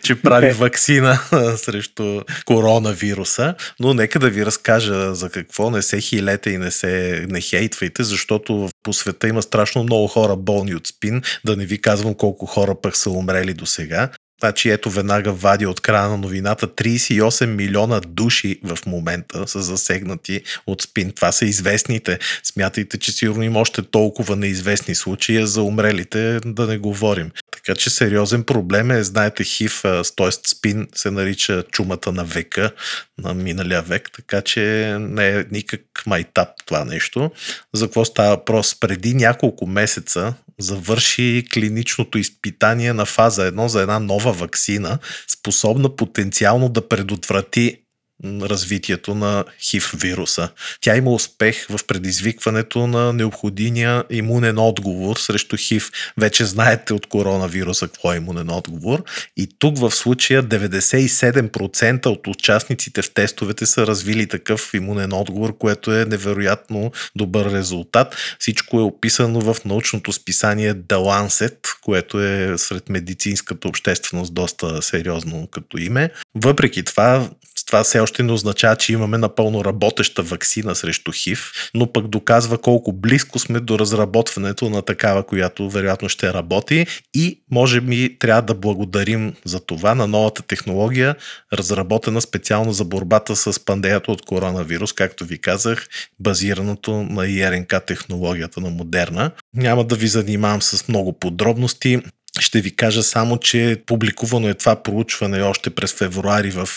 че 0.02 0.22
прави 0.22 0.46
Не. 0.46 0.52
вакцина 0.52 1.18
срещу 1.56 2.20
коронавируса. 2.44 3.54
Но 3.80 3.94
нека 3.94 4.18
да 4.18 4.30
ви 4.30 4.46
разкажа 4.46 5.14
за 5.14 5.30
какво 5.30 5.70
не 5.70 5.82
се 5.82 6.00
хилете 6.00 6.50
и 6.50 6.58
не 6.58 6.70
се 6.70 7.26
не 7.30 7.40
хейтвайте, 7.40 8.02
защото 8.02 8.68
по 8.82 8.92
света 8.92 9.28
има 9.28 9.42
страшно 9.42 9.82
много 9.82 10.06
хора 10.06 10.36
болни 10.36 10.74
от 10.74 10.86
спин, 10.86 11.22
да 11.44 11.56
не 11.56 11.66
ви 11.66 11.80
казвам 11.80 12.14
колко 12.14 12.46
хора 12.46 12.74
пък 12.82 12.96
са 12.96 13.10
умрели 13.10 13.54
до 13.54 13.66
сега. 13.66 14.10
Значи 14.40 14.70
ето 14.70 14.90
веднага 14.90 15.32
вади 15.32 15.66
от 15.66 15.80
края 15.80 16.08
на 16.08 16.16
новината 16.16 16.68
38 16.68 17.46
милиона 17.46 18.00
души 18.00 18.60
в 18.64 18.78
момента 18.86 19.48
са 19.48 19.62
засегнати 19.62 20.42
от 20.66 20.82
спин. 20.82 21.12
Това 21.12 21.32
са 21.32 21.44
известните. 21.44 22.18
Смятайте, 22.42 22.98
че 22.98 23.12
сигурно 23.12 23.42
има 23.42 23.60
още 23.60 23.82
толкова 23.82 24.36
неизвестни 24.36 24.94
случаи, 24.94 25.46
за 25.46 25.62
умрелите 25.62 26.40
да 26.46 26.66
не 26.66 26.78
говорим. 26.78 27.30
Така 27.50 27.74
че 27.74 27.90
сериозен 27.90 28.44
проблем 28.44 28.90
е, 28.90 29.04
знаете, 29.04 29.44
хив, 29.44 29.80
т.е. 30.16 30.30
спин 30.46 30.88
се 30.94 31.10
нарича 31.10 31.62
чумата 31.62 32.12
на 32.12 32.24
века, 32.24 32.70
на 33.18 33.34
миналия 33.34 33.82
век, 33.82 34.10
така 34.16 34.42
че 34.42 34.96
не 35.00 35.28
е 35.28 35.44
никак 35.50 35.80
майтап 36.06 36.48
това 36.66 36.84
нещо. 36.84 37.30
За 37.72 37.86
какво 37.86 38.04
става 38.04 38.28
въпрос? 38.30 38.80
Преди 38.80 39.14
няколко 39.14 39.66
месеца 39.66 40.34
завърши 40.58 41.44
клиничното 41.54 42.18
изпитание 42.18 42.92
на 42.92 43.06
фаза 43.06 43.52
1 43.52 43.66
за 43.66 43.80
една 43.80 43.98
нова 43.98 44.32
вакцина, 44.32 44.98
способна 45.28 45.96
потенциално 45.96 46.68
да 46.68 46.88
предотврати 46.88 47.83
развитието 48.24 49.14
на 49.14 49.44
хив 49.60 49.94
вируса. 49.96 50.48
Тя 50.80 50.96
има 50.96 51.10
успех 51.10 51.66
в 51.70 51.78
предизвикването 51.86 52.86
на 52.86 53.12
необходимия 53.12 54.04
имунен 54.10 54.58
отговор 54.58 55.16
срещу 55.16 55.56
хив. 55.56 55.90
Вече 56.18 56.44
знаете 56.44 56.94
от 56.94 57.06
коронавируса 57.06 57.86
какво 57.86 58.12
е 58.12 58.16
имунен 58.16 58.50
отговор. 58.50 59.04
И 59.36 59.48
тук 59.58 59.78
в 59.78 59.90
случая 59.90 60.42
97% 60.42 62.06
от 62.06 62.26
участниците 62.26 63.02
в 63.02 63.14
тестовете 63.14 63.66
са 63.66 63.86
развили 63.86 64.26
такъв 64.26 64.70
имунен 64.74 65.12
отговор, 65.12 65.58
което 65.58 65.92
е 65.92 66.04
невероятно 66.04 66.92
добър 67.16 67.52
резултат. 67.52 68.16
Всичко 68.38 68.78
е 68.80 68.82
описано 68.82 69.40
в 69.40 69.64
научното 69.64 70.12
списание 70.12 70.74
The 70.74 70.96
Lancet, 70.96 71.56
което 71.82 72.20
е 72.20 72.58
сред 72.58 72.88
медицинската 72.88 73.68
общественост 73.68 74.34
доста 74.34 74.82
сериозно 74.82 75.48
като 75.50 75.78
име. 75.78 76.10
Въпреки 76.34 76.84
това, 76.84 77.28
това 77.74 77.84
все 77.84 78.00
още 78.00 78.22
не 78.22 78.32
означава, 78.32 78.76
че 78.76 78.92
имаме 78.92 79.18
напълно 79.18 79.64
работеща 79.64 80.22
вакцина 80.22 80.74
срещу 80.74 81.12
ХИВ, 81.12 81.52
но 81.74 81.92
пък 81.92 82.08
доказва 82.08 82.58
колко 82.58 82.92
близко 82.92 83.38
сме 83.38 83.60
до 83.60 83.78
разработването 83.78 84.70
на 84.70 84.82
такава, 84.82 85.26
която 85.26 85.70
вероятно 85.70 86.08
ще 86.08 86.32
работи 86.32 86.86
и 87.14 87.40
може 87.50 87.80
би 87.80 88.18
трябва 88.18 88.42
да 88.42 88.54
благодарим 88.54 89.34
за 89.44 89.60
това 89.60 89.94
на 89.94 90.06
новата 90.06 90.42
технология, 90.42 91.16
разработена 91.52 92.20
специално 92.20 92.72
за 92.72 92.84
борбата 92.84 93.36
с 93.36 93.64
пандемията 93.64 94.12
от 94.12 94.24
коронавирус, 94.24 94.92
както 94.92 95.24
ви 95.24 95.40
казах, 95.40 95.88
базираното 96.20 96.92
на 96.92 97.26
ИРНК 97.26 97.74
технологията 97.86 98.60
на 98.60 98.70
Модерна. 98.70 99.30
Няма 99.54 99.84
да 99.84 99.96
ви 99.96 100.08
занимавам 100.08 100.62
с 100.62 100.88
много 100.88 101.12
подробности. 101.12 102.00
Ще 102.40 102.60
ви 102.60 102.76
кажа 102.76 103.02
само, 103.02 103.38
че 103.38 103.82
публикувано 103.86 104.48
е 104.48 104.54
това 104.54 104.82
проучване 104.82 105.42
още 105.42 105.70
през 105.70 105.92
февруари 105.92 106.50
в 106.50 106.68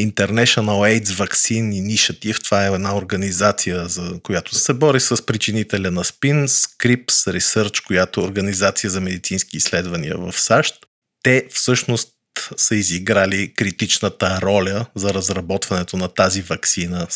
International 0.00 0.98
AIDS 0.98 1.04
Vaccine 1.04 1.82
Initiative. 1.82 2.44
Това 2.44 2.64
е 2.64 2.72
една 2.72 2.96
организация, 2.96 3.88
за 3.88 4.20
която 4.22 4.54
се 4.54 4.74
бори 4.74 5.00
с 5.00 5.26
причинителя 5.26 5.90
на 5.90 6.04
спин, 6.04 6.48
Scripps 6.48 7.38
Research, 7.38 7.86
която 7.86 8.20
е 8.20 8.24
организация 8.24 8.90
за 8.90 9.00
медицински 9.00 9.56
изследвания 9.56 10.16
в 10.18 10.32
САЩ. 10.40 10.74
Те 11.22 11.46
всъщност 11.52 12.08
са 12.56 12.76
изиграли 12.76 13.54
критичната 13.54 14.40
роля 14.42 14.86
за 14.94 15.14
разработването 15.14 15.96
на 15.96 16.08
тази 16.08 16.42
вакцина 16.42 17.06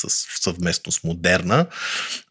съвместно 0.40 0.92
с 0.92 1.04
Модерна 1.04 1.66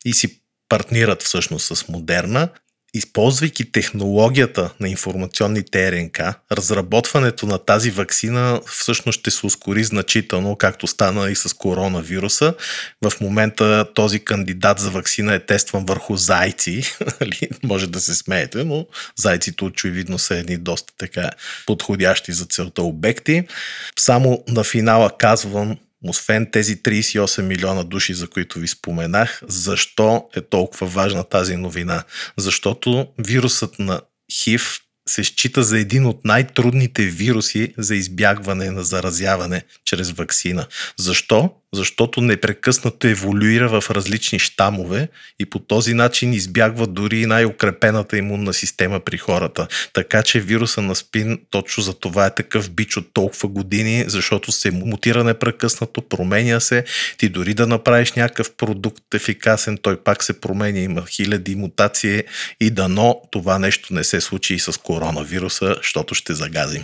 и 0.06 0.14
си 0.14 0.42
партнират 0.70 1.24
всъщност 1.24 1.78
с 1.78 1.88
Модерна. 1.88 2.50
Използвайки 2.94 3.72
технологията 3.72 4.74
на 4.80 4.90
информационните 4.90 5.92
РНК, 5.92 6.20
разработването 6.52 7.46
на 7.46 7.58
тази 7.58 7.92
вакцина 7.92 8.62
всъщност 8.66 9.20
ще 9.20 9.32
се 9.32 9.46
ускори 9.46 9.84
значително, 9.84 10.56
както 10.56 10.88
стана 10.88 11.32
и 11.32 11.36
с 11.36 11.56
коронавируса. 11.56 12.54
В 13.02 13.22
момента 13.22 13.86
този 13.96 14.20
кандидат 14.20 14.80
за 14.80 14.90
вакцина 14.90 15.34
е 15.34 15.46
тестван 15.46 15.86
върху 15.86 16.16
зайци. 16.16 16.84
нали? 17.22 17.50
Може 17.64 17.88
да 17.88 18.00
се 18.00 18.16
смеете, 18.16 18.64
но 18.64 18.86
зайците 19.16 19.64
очевидно 19.64 20.20
са 20.20 20.36
едни 20.36 20.58
доста 20.58 20.94
така 20.98 21.30
подходящи 21.66 22.32
за 22.32 22.46
целта 22.46 22.84
обекти. 22.84 23.44
Само 24.00 24.44
на 24.48 24.64
финала 24.64 25.12
казвам, 25.18 25.78
освен 26.08 26.52
тези 26.52 26.78
38 26.84 27.42
милиона 27.42 27.84
души, 27.84 28.14
за 28.14 28.28
които 28.28 28.60
ви 28.60 28.68
споменах, 28.68 29.42
защо 29.48 30.30
е 30.36 30.42
толкова 30.42 30.88
важна 30.88 31.24
тази 31.24 31.56
новина? 31.56 32.04
Защото 32.38 33.08
вирусът 33.18 33.80
на 33.80 34.02
ХИВ 34.34 34.80
се 35.10 35.24
счита 35.24 35.64
за 35.64 35.80
един 35.80 36.06
от 36.06 36.26
най-трудните 36.26 37.04
вируси 37.04 37.74
за 37.78 37.96
избягване 37.96 38.72
на 38.72 38.84
заразяване 38.84 39.64
чрез 39.86 40.12
вакцина. 40.12 40.66
Защо? 40.98 41.52
Защото 41.74 42.22
непрекъснато 42.22 43.08
еволюира 43.08 43.82
в 43.82 43.92
различни 43.92 44.40
щамове 44.40 45.08
и 45.40 45.46
по 45.46 45.60
този 45.60 45.94
начин 45.94 46.34
избягва 46.34 46.88
дори 46.88 47.26
най-укрепената 47.26 48.18
имунна 48.18 48.54
система 48.54 49.00
при 49.00 49.18
хората. 49.18 49.68
Така 49.94 50.24
че 50.24 50.40
вируса 50.40 50.82
на 50.82 50.96
спин 50.96 51.40
точно 51.50 51.84
за 51.84 51.94
това 51.94 52.26
е 52.26 52.36
такъв 52.36 52.70
бич 52.72 52.98
от 52.98 53.14
толкова 53.14 53.50
години, 53.50 54.04
защото 54.08 54.52
се 54.52 54.72
мутира 54.72 55.24
непрекъснато, 55.24 56.02
променя 56.02 56.60
се. 56.60 56.84
Ти 57.18 57.30
дори 57.30 57.54
да 57.54 57.68
направиш 57.68 58.14
някакъв 58.14 58.52
продукт 58.52 59.14
ефикасен, 59.14 59.78
той 59.82 60.04
пак 60.04 60.24
се 60.24 60.42
променя, 60.42 60.80
има 60.80 61.06
хиляди 61.06 61.56
мутации 61.56 62.24
и 62.60 62.70
дано 62.70 63.22
това 63.32 63.60
нещо 63.60 63.94
не 63.94 64.04
се 64.04 64.22
случи 64.22 64.54
и 64.54 64.60
с 64.60 64.78
коронавируса, 65.00 65.76
защото 65.78 66.16
ще 66.16 66.34
загазим. 66.34 66.84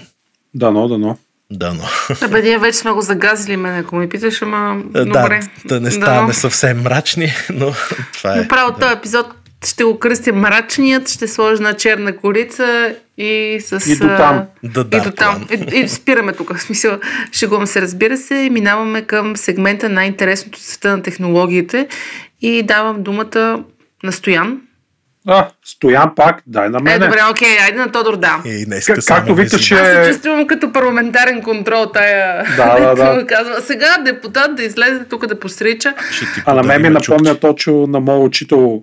Дано, 0.54 0.88
дано. 0.88 1.18
Дано. 1.52 1.84
Абе, 2.22 2.42
ние 2.42 2.58
вече 2.58 2.78
сме 2.78 2.92
го 2.92 3.02
загазили, 3.02 3.58
мен, 3.58 3.80
ако 3.80 3.96
ми 3.96 4.10
питаш, 4.10 4.42
ама 4.42 4.82
Да, 4.86 5.06
добре. 5.06 5.40
да 5.66 5.80
не 5.80 5.92
ставаме 5.92 6.34
съвсем 6.34 6.82
мрачни, 6.82 7.34
но 7.54 7.74
това 8.14 8.34
е. 8.34 8.36
Направо 8.36 8.74
този 8.80 8.94
епизод 8.94 9.28
ще 9.66 9.84
го 9.84 10.00
кръстя 10.00 10.34
мрачният, 10.34 11.10
ще 11.10 11.28
сложа 11.28 11.62
на 11.62 11.74
черна 11.74 12.18
корица 12.18 12.96
и 13.18 13.60
с... 13.62 13.88
И 13.88 13.98
до 13.98 14.08
там. 14.08 14.46
Да, 14.64 14.98
И 14.98 15.02
до 15.02 15.12
там. 15.12 15.48
И, 15.52 15.80
и 15.80 15.88
спираме 15.88 16.34
тук. 16.34 16.54
В 16.58 16.62
смисъл, 16.62 17.00
шегувам 17.32 17.68
се, 17.68 17.82
разбира 17.82 18.18
се. 18.18 18.36
и 18.36 18.50
Минаваме 18.50 19.02
към 19.02 19.38
сегмента 19.38 19.90
най-интересното 19.90 20.60
света 20.60 20.98
на 20.98 21.04
технологиите 21.04 21.88
и 22.42 22.64
давам 22.64 23.04
думата 23.04 23.64
на 24.04 24.12
Стоян. 24.12 24.62
А, 25.28 25.48
Стоян 25.66 26.16
пак, 26.16 26.44
дай 26.48 26.70
на 26.70 26.78
Е, 26.78 26.82
мене. 26.82 27.00
добре, 27.00 27.20
окей, 27.32 27.60
айде 27.60 27.78
на 27.78 27.92
Тодор, 27.92 28.18
да. 28.18 28.42
И 28.46 28.66
днес 28.66 28.86
Как- 28.86 29.06
както 29.08 29.36
викаше- 29.36 29.76
Аз 29.76 30.06
се 30.06 30.12
чувствам 30.12 30.48
като 30.48 30.72
парламентарен 30.72 31.42
контрол, 31.42 31.86
тая... 31.86 32.44
Да, 32.58 32.80
да, 32.80 32.96
да. 33.16 33.28
Казва, 33.28 33.62
сега 33.62 33.98
депутат 33.98 34.56
да 34.56 34.64
излезе 34.64 35.04
тук 35.04 35.28
да 35.28 35.40
посрича. 35.40 35.94
А 36.46 36.54
на 36.54 36.64
мен 36.64 36.82
ми 36.82 36.90
напомня 36.90 37.36
точно 37.36 37.88
на 37.88 38.00
моят 38.00 38.24
учител 38.24 38.82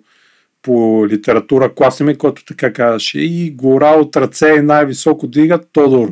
по 0.63 1.07
литература 1.09 1.75
класа 1.75 2.05
ми, 2.05 2.19
който 2.19 2.45
така 2.45 2.73
казваше 2.73 3.19
и 3.19 3.51
гора 3.53 3.89
от 3.89 4.17
ръце 4.17 4.49
и 4.49 4.61
най-високо 4.61 5.27
дига 5.27 5.59
Тодор, 5.73 6.09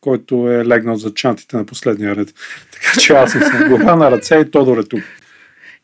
който 0.00 0.50
е 0.50 0.64
легнал 0.64 0.96
за 0.96 1.14
чантите 1.14 1.56
на 1.56 1.66
последния 1.66 2.16
ред. 2.16 2.28
Така 2.72 3.00
че 3.00 3.12
аз 3.12 3.32
съм 3.32 3.42
с 3.42 3.68
гора 3.68 3.96
на 3.96 4.10
ръце 4.10 4.36
и 4.36 4.50
Тодор 4.50 4.78
е 4.78 4.84
тук. 4.84 5.00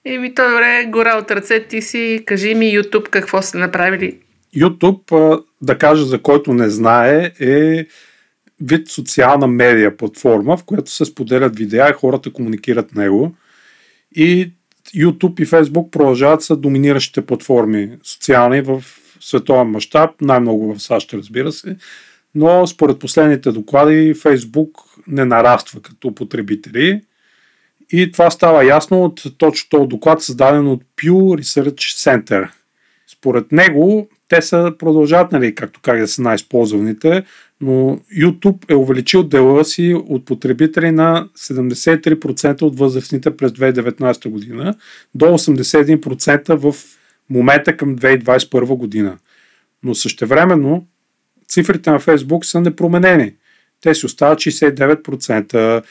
И 0.05 0.19
ми 0.19 0.35
то 0.35 0.51
добре, 0.51 0.87
гора 0.89 1.19
от 1.19 1.31
ръце, 1.31 1.67
ти 1.69 1.83
си, 1.83 2.23
кажи 2.27 2.55
ми 2.55 2.67
YouTube 2.67 3.09
какво 3.09 3.43
сте 3.43 3.59
направили. 3.59 4.19
YouTube, 4.57 5.43
да 5.63 5.79
кажа 5.79 6.05
за 6.05 6.23
който 6.23 6.53
не 6.53 6.71
знае, 6.71 7.33
е 7.41 7.87
вид 8.61 8.89
социална 8.89 9.47
медия 9.47 9.97
платформа, 9.97 10.57
в 10.57 10.65
която 10.65 10.91
се 10.91 11.05
споделят 11.05 11.57
видеа 11.57 11.91
и 11.91 11.93
хората 11.93 12.33
комуникират 12.33 12.95
него. 12.95 13.35
И 14.17 14.53
YouTube 14.97 15.43
и 15.43 15.47
Facebook 15.47 15.91
продължават 15.91 16.43
са 16.43 16.57
доминиращите 16.57 17.27
платформи 17.27 17.91
социални 18.03 18.61
в 18.61 18.85
световен 19.21 19.67
мащаб, 19.67 20.11
най-много 20.21 20.75
в 20.75 20.83
САЩ, 20.83 21.15
разбира 21.15 21.53
се. 21.53 21.77
Но 22.35 22.67
според 22.67 22.99
последните 22.99 23.53
доклади 23.53 24.15
Facebook 24.15 24.71
не 25.07 25.25
нараства 25.25 25.83
като 25.83 26.15
потребители. 26.15 27.01
И 27.92 28.12
това 28.12 28.31
става 28.31 28.64
ясно 28.64 29.05
от 29.05 29.22
точно 29.38 29.68
този 29.70 29.88
доклад, 29.88 30.22
създаден 30.22 30.68
от 30.68 30.83
Pew 30.96 31.12
Research 31.12 31.74
Center. 31.74 32.50
Според 33.12 33.53
него, 33.53 34.09
те 34.29 34.42
са 34.42 34.72
продължават, 34.79 35.33
нали, 35.33 35.55
както 35.55 35.81
как 35.83 36.00
да 36.00 36.09
са 36.09 36.22
най-използваните, 36.22 37.24
но 37.61 37.98
YouTube 38.18 38.70
е 38.70 38.74
увеличил 38.74 39.22
дела 39.22 39.64
си 39.64 39.94
от 40.09 40.24
потребители 40.24 40.90
на 40.90 41.29
73% 41.38 42.62
от 42.62 42.79
възрастните 42.79 43.37
през 43.37 43.53
2019 43.53 44.29
година 44.29 44.74
до 45.14 45.26
81% 45.26 46.55
в 46.55 46.74
момента 47.31 47.76
към 47.76 47.96
2021 47.96 48.76
година. 48.76 49.18
Но 49.83 49.94
същевременно 49.94 50.87
цифрите 51.48 51.90
на 51.90 52.00
Facebook 52.00 52.44
са 52.44 52.61
непроменени. 52.61 53.35
Те 53.81 53.94
си 53.94 54.07
остават 54.07 54.38
69%. 54.38 55.83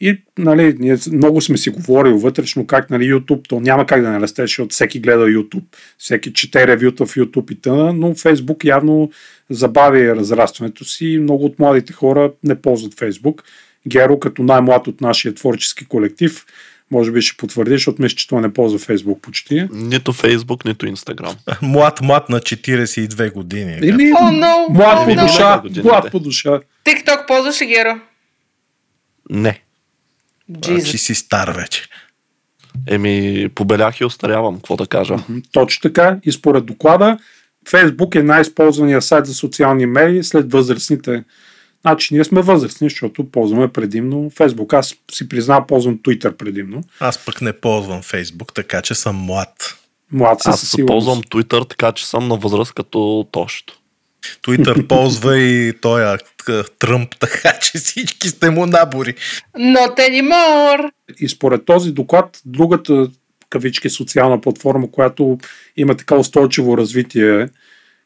И 0.00 0.22
нали, 0.38 0.76
ние 0.78 0.96
много 1.12 1.40
сме 1.40 1.56
си 1.56 1.70
говорили 1.70 2.12
вътрешно 2.12 2.66
как 2.66 2.90
нали, 2.90 3.12
YouTube, 3.12 3.48
то 3.48 3.60
няма 3.60 3.86
как 3.86 4.02
да 4.02 4.10
не 4.10 4.20
расте, 4.20 4.42
защото 4.42 4.74
всеки 4.74 5.00
гледа 5.00 5.24
YouTube, 5.24 5.64
всеки 5.98 6.32
чете 6.32 6.66
ревюта 6.66 7.06
в 7.06 7.14
YouTube 7.14 7.52
и 7.52 7.60
тъна, 7.60 7.92
но 7.92 8.14
Facebook 8.14 8.64
явно 8.64 9.10
забави 9.50 10.14
разрастването 10.14 10.84
си 10.84 11.06
и 11.06 11.18
много 11.18 11.44
от 11.44 11.58
младите 11.58 11.92
хора 11.92 12.32
не 12.44 12.54
ползват 12.54 12.94
Facebook. 12.94 13.42
Геро, 13.88 14.18
като 14.18 14.42
най-млад 14.42 14.86
от 14.86 15.00
нашия 15.00 15.34
творчески 15.34 15.86
колектив, 15.86 16.46
може 16.90 17.12
би 17.12 17.22
ще 17.22 17.36
потвърди, 17.36 17.72
защото 17.72 18.02
мисля, 18.02 18.16
че 18.16 18.28
той 18.28 18.40
не 18.40 18.52
ползва 18.52 18.78
Facebook 18.78 19.20
почти. 19.20 19.68
Нито 19.72 20.12
Фейсбук, 20.12 20.64
нито 20.64 20.86
Инстаграм. 20.86 21.36
Млад, 21.62 22.00
млад 22.00 22.28
на 22.28 22.40
42 22.40 23.32
години. 23.32 23.78
Или 23.82 24.12
О, 24.12 24.30
no, 24.30 24.72
млад 24.72 24.98
oh, 24.98 25.04
по 25.04 25.10
no. 25.10 25.26
душа, 25.26 25.62
млад 25.82 26.10
по 26.10 26.20
душа. 26.20 26.60
TikTok 26.84 27.26
ползваш 27.26 27.60
ли, 27.60 27.66
Геро? 27.66 28.00
Не. 29.30 29.62
Значи 30.48 30.98
си 30.98 31.14
стар 31.14 31.48
вече. 31.48 31.84
Еми, 32.86 33.48
побелях 33.54 34.00
и 34.00 34.04
остарявам, 34.04 34.56
какво 34.56 34.76
да 34.76 34.86
кажа. 34.86 35.16
Точно 35.52 35.82
така. 35.82 36.18
И 36.24 36.32
според 36.32 36.66
доклада, 36.66 37.18
Фейсбук 37.68 38.14
е 38.14 38.22
най-използвания 38.22 39.02
сайт 39.02 39.26
за 39.26 39.34
социални 39.34 39.86
медии 39.86 40.24
след 40.24 40.52
възрастните. 40.52 41.24
Значи 41.80 42.14
ние 42.14 42.24
сме 42.24 42.42
възрастни, 42.42 42.88
защото 42.88 43.30
ползваме 43.30 43.68
предимно 43.68 44.30
Фейсбук. 44.30 44.72
Аз 44.72 44.94
си 45.10 45.28
признавам, 45.28 45.66
ползвам 45.66 45.98
Twitter 45.98 46.36
предимно. 46.36 46.82
Аз 47.00 47.24
пък 47.24 47.42
не 47.42 47.52
ползвам 47.52 48.02
Фейсбук, 48.02 48.54
така 48.54 48.82
че 48.82 48.94
съм 48.94 49.16
млад. 49.16 49.78
Млад 50.12 50.40
съм 50.40 50.52
Аз 50.52 50.76
ползвам 50.86 51.22
Twitter, 51.22 51.68
така 51.68 51.92
че 51.92 52.06
съм 52.06 52.28
на 52.28 52.36
възраст 52.36 52.72
като 52.72 53.26
Тошто. 53.32 53.80
Твитър 54.42 54.86
ползва 54.86 55.38
и 55.38 55.72
той 55.80 56.18
Тръмп, 56.78 57.18
така 57.18 57.52
че 57.62 57.78
всички 57.78 58.28
сте 58.28 58.50
му 58.50 58.66
набори. 58.66 59.14
Not 59.56 59.98
anymore! 59.98 60.90
И 61.20 61.28
според 61.28 61.64
този 61.64 61.92
доклад, 61.92 62.40
другата 62.46 63.08
кавички 63.50 63.90
социална 63.90 64.40
платформа, 64.40 64.90
която 64.90 65.38
има 65.76 65.96
така 65.96 66.16
устойчиво 66.16 66.78
развитие 66.78 67.48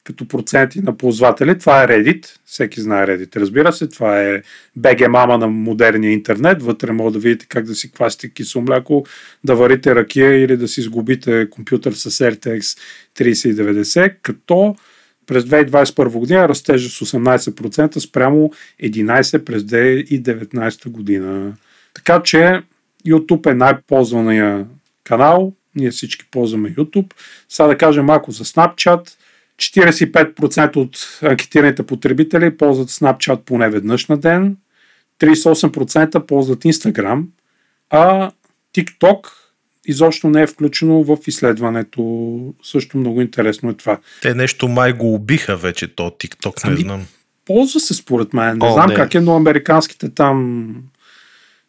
като 0.05 0.29
проценти 0.29 0.81
на 0.81 0.96
ползватели, 0.96 1.59
това 1.59 1.83
е 1.83 1.87
Reddit. 1.87 2.27
Всеки 2.44 2.81
знае 2.81 3.07
Reddit, 3.07 3.37
разбира 3.37 3.72
се. 3.72 3.88
Това 3.88 4.22
е 4.22 4.42
БГ 4.77 5.09
мама 5.09 5.38
на 5.38 5.46
модерния 5.46 6.12
интернет. 6.12 6.62
Вътре 6.62 6.92
може 6.92 7.12
да 7.12 7.18
видите 7.18 7.46
как 7.48 7.64
да 7.64 7.75
си 7.75 7.92
квасите 7.92 8.33
кисело 8.33 8.64
мляко, 8.64 9.07
да 9.44 9.55
варите 9.55 9.94
ракия 9.94 10.44
или 10.44 10.57
да 10.57 10.68
си 10.68 10.83
сгубите 10.83 11.51
компютър 11.51 11.92
с 11.92 12.11
RTX 12.11 12.79
3090, 13.16 14.14
като 14.22 14.77
през 15.26 15.44
2021 15.44 16.18
година 16.18 16.48
растежа 16.48 16.88
с 16.88 17.00
18% 17.00 17.98
спрямо 17.98 18.52
11% 18.82 19.44
през 19.44 19.62
2019 19.62 20.88
година. 20.88 21.52
Така 21.94 22.22
че 22.22 22.62
YouTube 23.06 23.50
е 23.50 23.54
най-ползвания 23.54 24.66
канал. 25.04 25.52
Ние 25.74 25.90
всички 25.90 26.24
ползваме 26.30 26.74
YouTube. 26.74 27.12
Сега 27.48 27.66
да 27.66 27.78
кажем 27.78 28.04
малко 28.04 28.30
за 28.30 28.44
Snapchat. 28.44 29.08
45% 29.56 30.76
от 30.76 31.18
анкетираните 31.22 31.82
потребители 31.82 32.56
ползват 32.56 32.88
Snapchat 32.88 33.37
поне 33.37 33.70
веднъж 33.70 34.06
на 34.06 34.16
ден. 34.16 34.56
38% 35.20 36.26
ползват 36.26 36.62
Instagram. 36.62 37.24
А 37.90 38.30
TikTok 38.76 39.26
изобщо 39.87 40.31
не 40.31 40.42
е 40.42 40.47
включено 40.47 41.05
в 41.05 41.18
изследването. 41.27 42.55
Също 42.62 42.99
много 42.99 43.21
интересно 43.21 43.71
е 43.71 43.75
това. 43.75 43.99
Те 44.23 44.35
нещо 44.35 44.68
май 44.68 44.92
го 44.92 45.14
убиха 45.14 45.57
вече, 45.57 45.95
то 45.95 46.11
TikTok, 46.11 46.64
не 46.64 46.73
Ами, 46.73 46.81
знам. 46.81 47.07
Ползва 47.45 47.81
се 47.81 47.95
според 47.95 48.33
мен. 48.33 48.59
Не 48.59 48.66
О, 48.66 48.73
знам 48.73 48.88
не. 48.88 48.95
как 48.95 49.14
е, 49.14 49.21
но 49.21 49.37
американските 49.37 50.14
там... 50.14 50.77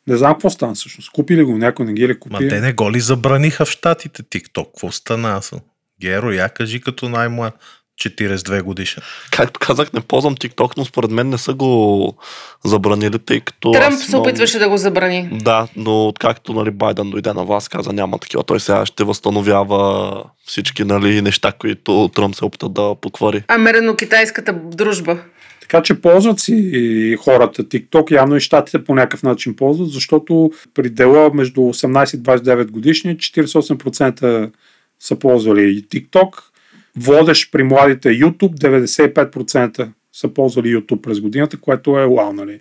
Не 0.08 0.18
знам 0.18 0.34
какво 0.34 0.50
стана 0.50 0.74
всъщност. 0.74 1.12
Купили 1.12 1.44
го, 1.44 1.58
някой 1.58 1.86
не 1.86 1.94
ги 1.94 2.08
ли 2.08 2.20
купи? 2.20 2.34
Ма 2.34 2.40
те 2.50 2.62
не 2.62 2.74
го 2.74 2.92
ли 2.92 3.00
забраниха 3.00 3.66
в 3.66 3.70
щатите 3.70 4.24
TikTok? 4.24 4.66
Какво 4.66 4.92
стана? 4.92 5.42
Геро, 6.02 6.32
я 6.32 6.50
кажи 6.50 6.82
като 6.82 7.10
най-млад. 7.10 7.54
42 8.02 8.62
годишен. 8.62 9.04
Както 9.32 9.60
казах, 9.60 9.94
не 9.94 10.02
ползвам 10.02 10.36
TikTok, 10.36 10.78
но 10.78 10.86
според 10.86 11.12
мен 11.12 11.30
не 11.30 11.38
са 11.38 11.54
го 11.54 12.14
забранили, 12.66 13.20
тъй 13.20 13.40
като... 13.40 13.72
Тръмп 13.72 14.00
се 14.00 14.08
много- 14.08 14.30
опитваше 14.30 14.60
да 14.60 14.70
го 14.70 14.78
забрани. 14.78 15.30
Да, 15.32 15.68
но 15.76 16.08
откакто 16.08 16.54
нали, 16.54 16.72
Байден 16.72 17.10
дойде 17.10 17.34
на 17.34 17.44
власт, 17.44 17.70
каза 17.70 17.94
няма 17.94 18.18
такива. 18.18 18.44
Той 18.44 18.60
сега 18.60 18.86
ще 18.86 19.04
възстановява 19.04 20.24
всички 20.46 20.84
нали, 20.84 21.22
неща, 21.22 21.52
които 21.52 22.12
Тръмп 22.16 22.36
се 22.36 22.46
опита 22.46 22.70
да 22.70 22.96
поквари. 23.02 23.44
Амерено-китайската 23.48 24.54
дружба. 24.54 25.18
Така 25.62 25.82
че 25.82 26.02
ползват 26.02 26.40
си 26.40 26.70
и 26.74 27.16
хората 27.16 27.64
TikTok, 27.64 28.12
явно 28.12 28.36
и 28.36 28.40
щатите 28.40 28.84
по 28.84 28.96
някакъв 28.96 29.24
начин 29.24 29.56
ползват, 29.56 29.90
защото 29.90 30.52
при 30.74 30.90
дела 30.90 31.32
между 31.34 31.62
18 31.62 32.16
и 32.16 32.20
29 32.20 32.72
годишни 32.72 33.18
48% 33.18 34.52
са 35.00 35.20
ползвали 35.20 35.62
и 35.62 35.88
TikTok, 35.88 36.30
водещ 36.98 37.52
при 37.52 37.64
младите 37.64 38.10
YouTube 38.10 38.56
95% 38.56 39.90
са 40.14 40.28
ползвали 40.28 40.76
YouTube 40.76 41.02
през 41.02 41.20
годината, 41.20 41.58
което 41.58 42.00
е 42.00 42.08
вау, 42.08 42.34
нали? 42.34 42.60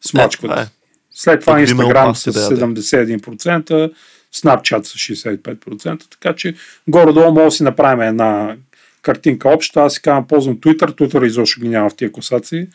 Смачкват. 0.00 0.50
Е, 0.50 0.54
това 0.54 0.62
е. 0.62 0.66
След 1.10 1.40
това 1.40 1.52
От 1.52 1.58
Instagram 1.58 2.12
с 2.12 2.26
идеята. 2.26 2.56
71%, 2.56 3.92
Snapchat 4.34 4.82
с 4.82 4.94
65%, 4.94 6.10
така 6.10 6.34
че 6.36 6.54
горе-долу 6.88 7.34
може 7.34 7.44
да 7.44 7.50
си 7.50 7.62
направим 7.62 8.00
една 8.00 8.56
картинка 9.02 9.48
обща. 9.48 9.80
Аз 9.80 9.94
си 9.94 10.02
казвам, 10.02 10.26
ползвам 10.26 10.56
Twitter, 10.56 10.90
Twitter 10.90 11.26
изобщо 11.26 11.60
ги 11.60 11.68
няма 11.68 11.90
в 11.90 11.96
тия 11.96 12.12
класации. 12.12 12.66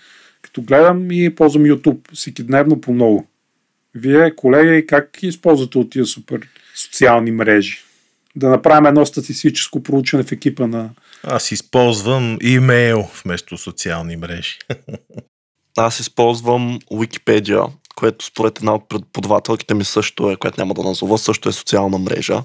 Като 0.41 0.61
гледам 0.61 1.11
и 1.11 1.35
ползвам 1.35 1.63
YouTube 1.63 2.13
всеки 2.13 2.43
дневно 2.43 2.81
по 2.81 2.93
много. 2.93 3.27
Вие, 3.95 4.35
колеги, 4.35 4.85
как 4.87 5.09
използвате 5.21 5.77
от 5.77 5.89
тия 5.89 6.05
супер 6.05 6.41
социални 6.75 7.31
мрежи? 7.31 7.83
Да 8.35 8.49
направим 8.49 8.85
едно 8.85 9.05
статистическо 9.05 9.83
проучване 9.83 10.23
в 10.23 10.31
екипа 10.31 10.67
на... 10.67 10.89
Аз 11.23 11.51
използвам 11.51 12.37
имейл 12.41 13.07
вместо 13.23 13.57
социални 13.57 14.15
мрежи. 14.15 14.57
Аз 15.77 15.99
използвам 15.99 16.79
Wikipedia, 16.91 17.71
което 17.95 18.25
според 18.25 18.57
една 18.57 18.75
от 18.75 18.89
преподавателките 18.89 19.73
ми 19.73 19.83
също 19.83 20.31
е, 20.31 20.35
която 20.35 20.61
няма 20.61 20.73
да 20.73 20.83
назова, 20.83 21.17
също 21.17 21.49
е 21.49 21.51
социална 21.51 21.97
мрежа. 21.97 22.43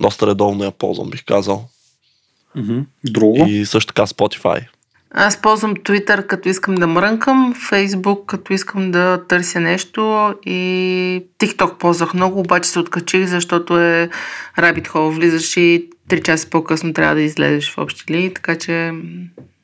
Доста 0.00 0.26
редовно 0.26 0.64
я 0.64 0.70
ползвам, 0.70 1.10
бих 1.10 1.24
казал. 1.24 1.68
Друго. 3.04 3.46
И 3.48 3.66
също 3.66 3.94
така 3.94 4.06
Spotify. 4.06 4.66
Аз 5.10 5.42
ползвам 5.42 5.76
Twitter, 5.76 6.26
като 6.26 6.48
искам 6.48 6.74
да 6.74 6.86
мрънкам, 6.86 7.54
Facebook, 7.54 8.26
като 8.26 8.52
искам 8.52 8.90
да 8.90 9.24
търся 9.28 9.60
нещо 9.60 10.34
и 10.46 11.22
TikTok 11.38 11.78
ползвах 11.78 12.14
много, 12.14 12.40
обаче 12.40 12.70
се 12.70 12.78
откачих, 12.78 13.26
защото 13.26 13.78
е 13.78 14.08
rabbit 14.58 14.88
hole. 14.88 15.14
Влизаш 15.14 15.56
и 15.56 15.90
3 16.10 16.22
часа 16.22 16.50
по-късно 16.50 16.92
трябва 16.92 17.14
да 17.14 17.20
излезеш 17.20 17.74
в 17.74 17.78
общи 17.78 18.04
линии, 18.12 18.34
така 18.34 18.56
че 18.58 18.92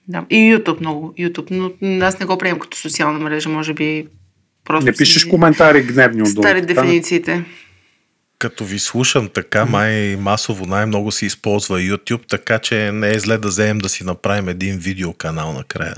да. 0.09 0.25
И 0.31 0.37
YouTube 0.37 0.81
много. 0.81 1.15
YouTube, 1.19 1.75
но 1.81 2.05
аз 2.07 2.21
не 2.21 2.27
го 2.27 2.39
приемам 2.39 2.61
като 2.61 2.77
социална 2.77 3.19
мрежа, 3.19 3.49
може 3.49 3.75
би 3.75 4.07
просто 4.65 4.87
Не 4.87 4.93
пишеш 4.93 5.25
коментари 5.25 5.83
гневни 5.83 6.23
отдолу. 6.23 6.43
Стари 6.43 6.61
дефинициите. 6.61 7.45
Като 8.45 8.65
ви 8.65 8.79
слушам 8.79 9.29
така, 9.29 9.65
май 9.65 10.17
масово 10.17 10.67
най-много 10.67 11.13
се 11.13 11.27
използва 11.27 11.81
YouTube, 11.81 12.29
така 12.29 12.59
че 12.59 12.93
не 12.93 13.11
е 13.11 13.19
зле 13.19 13.39
да 13.39 13.49
вземем 13.49 13.79
да 13.79 13.89
си 13.89 14.05
направим 14.05 14.49
един 14.49 14.79
видеоканал 14.79 15.53
накрая. 15.53 15.95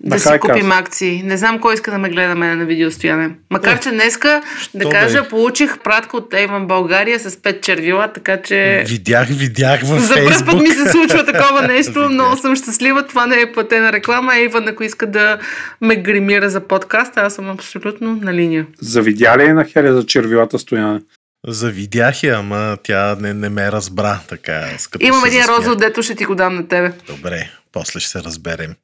Да 0.00 0.14
На 0.14 0.20
си 0.20 0.28
хай 0.28 0.38
купим 0.38 0.72
акции. 0.72 1.22
Не 1.22 1.36
знам 1.36 1.60
кой 1.60 1.74
иска 1.74 1.90
да 1.90 1.98
ме 1.98 2.08
гледа 2.08 2.34
мене 2.34 2.54
на 2.54 2.64
видеостояне. 2.64 3.30
Макар, 3.50 3.80
че 3.80 3.90
днеска, 3.90 4.42
да 4.74 4.84
бе? 4.84 4.90
кажа, 4.90 5.28
получих 5.28 5.78
пратка 5.78 6.16
от 6.16 6.32
Avon 6.32 6.66
България 6.66 7.20
с 7.20 7.30
5 7.30 7.60
червила, 7.60 8.12
така 8.12 8.42
че... 8.42 8.84
Видях, 8.88 9.28
видях 9.28 9.80
във 9.82 10.00
За 10.00 10.14
първ 10.14 10.44
път 10.46 10.60
ми 10.60 10.70
се 10.70 10.90
случва 10.90 11.24
такова 11.24 11.62
нещо, 11.68 12.08
много 12.10 12.36
съм 12.36 12.56
щастлива. 12.56 13.06
Това 13.06 13.26
не 13.26 13.40
е 13.40 13.52
платена 13.52 13.92
реклама. 13.92 14.36
Ейван, 14.36 14.68
ако 14.68 14.82
иска 14.84 15.06
да 15.06 15.38
ме 15.80 15.96
гримира 15.96 16.50
за 16.50 16.60
подкаст, 16.60 17.16
аз 17.16 17.34
съм 17.34 17.50
абсолютно 17.50 18.16
на 18.22 18.34
линия. 18.34 18.66
Завидя 18.80 19.38
ли 19.38 19.42
е 19.42 19.52
на 19.52 19.64
Хеля 19.64 19.94
за 19.94 20.06
червилата 20.06 20.58
стояне? 20.58 21.00
Завидях 21.46 22.22
я, 22.22 22.36
ама 22.36 22.78
тя 22.82 23.16
не, 23.20 23.34
не 23.34 23.48
ме 23.48 23.72
разбра 23.72 24.20
така. 24.28 24.70
Имам 25.00 25.24
един 25.24 25.44
розов, 25.44 25.76
дето 25.76 26.02
ще 26.02 26.14
ти 26.14 26.24
го 26.24 26.34
дам 26.34 26.54
на 26.54 26.68
тебе. 26.68 26.92
Добре, 27.06 27.50
после 27.72 28.00
ще 28.00 28.10
се 28.10 28.22
разберем. 28.22 28.74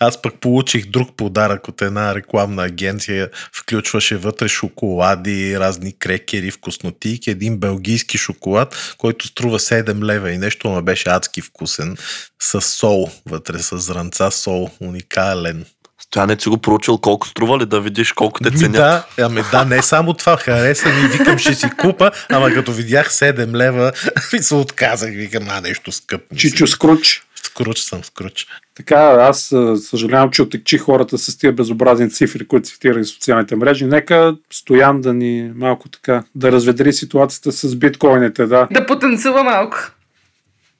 Аз 0.00 0.22
пък 0.22 0.40
получих 0.40 0.86
друг 0.86 1.16
подарък 1.16 1.68
от 1.68 1.82
една 1.82 2.14
рекламна 2.14 2.64
агенция. 2.64 3.30
Включваше 3.52 4.16
вътре 4.16 4.48
шоколади, 4.48 5.58
разни 5.58 5.98
крекери, 5.98 6.50
вкуснотийки, 6.50 7.30
един 7.30 7.58
белгийски 7.58 8.18
шоколад, 8.18 8.94
който 8.98 9.26
струва 9.26 9.58
7 9.58 10.04
лева 10.04 10.32
и 10.32 10.38
нещо 10.38 10.70
ме 10.70 10.82
беше 10.82 11.08
адски 11.08 11.40
вкусен. 11.40 11.96
С 12.42 12.60
сол 12.60 13.10
вътре, 13.26 13.58
с 13.58 13.78
зранца 13.78 14.30
сол. 14.30 14.70
Уникален. 14.80 15.64
Стояне 16.06 16.36
си 16.40 16.48
го 16.48 16.58
проучил 16.58 16.98
колко 16.98 17.28
струва 17.28 17.58
ли 17.58 17.66
да 17.66 17.80
видиш 17.80 18.12
колко 18.12 18.40
те 18.40 18.50
ценят. 18.50 18.72
да, 18.72 19.06
ами 19.20 19.42
да, 19.50 19.64
не 19.64 19.82
само 19.82 20.14
това 20.14 20.36
хареса 20.36 20.88
ми, 20.88 21.08
викам 21.08 21.38
ще 21.38 21.54
си 21.54 21.70
купа, 21.78 22.10
ама 22.28 22.52
като 22.52 22.72
видях 22.72 23.12
7 23.12 23.56
лева, 23.56 23.92
ми 24.32 24.38
се 24.42 24.54
отказах, 24.54 25.10
викам, 25.10 25.44
а 25.48 25.60
нещо 25.60 25.92
скъп. 25.92 26.20
ми 26.32 26.38
се. 26.38 26.48
Чичо 26.48 26.66
Скруч. 26.66 27.22
Скруч 27.42 27.78
съм, 27.78 28.04
скруч. 28.04 28.46
Така, 28.76 28.96
аз 29.20 29.54
съжалявам, 29.82 30.30
че 30.30 30.42
отекчи 30.42 30.78
хората 30.78 31.18
с 31.18 31.38
тия 31.38 31.52
безобразни 31.52 32.10
цифри, 32.10 32.46
които 32.46 32.68
цитирах 32.68 33.04
в 33.04 33.08
социалните 33.08 33.56
мрежи. 33.56 33.84
Нека 33.84 34.36
Стоян 34.52 35.00
да 35.00 35.14
ни 35.14 35.52
малко 35.54 35.88
така, 35.88 36.22
да 36.34 36.52
разведри 36.52 36.92
ситуацията 36.92 37.52
с 37.52 37.76
биткоините, 37.76 38.46
да. 38.46 38.68
Да 38.70 38.86
потанцува 38.86 39.42
малко. 39.44 39.76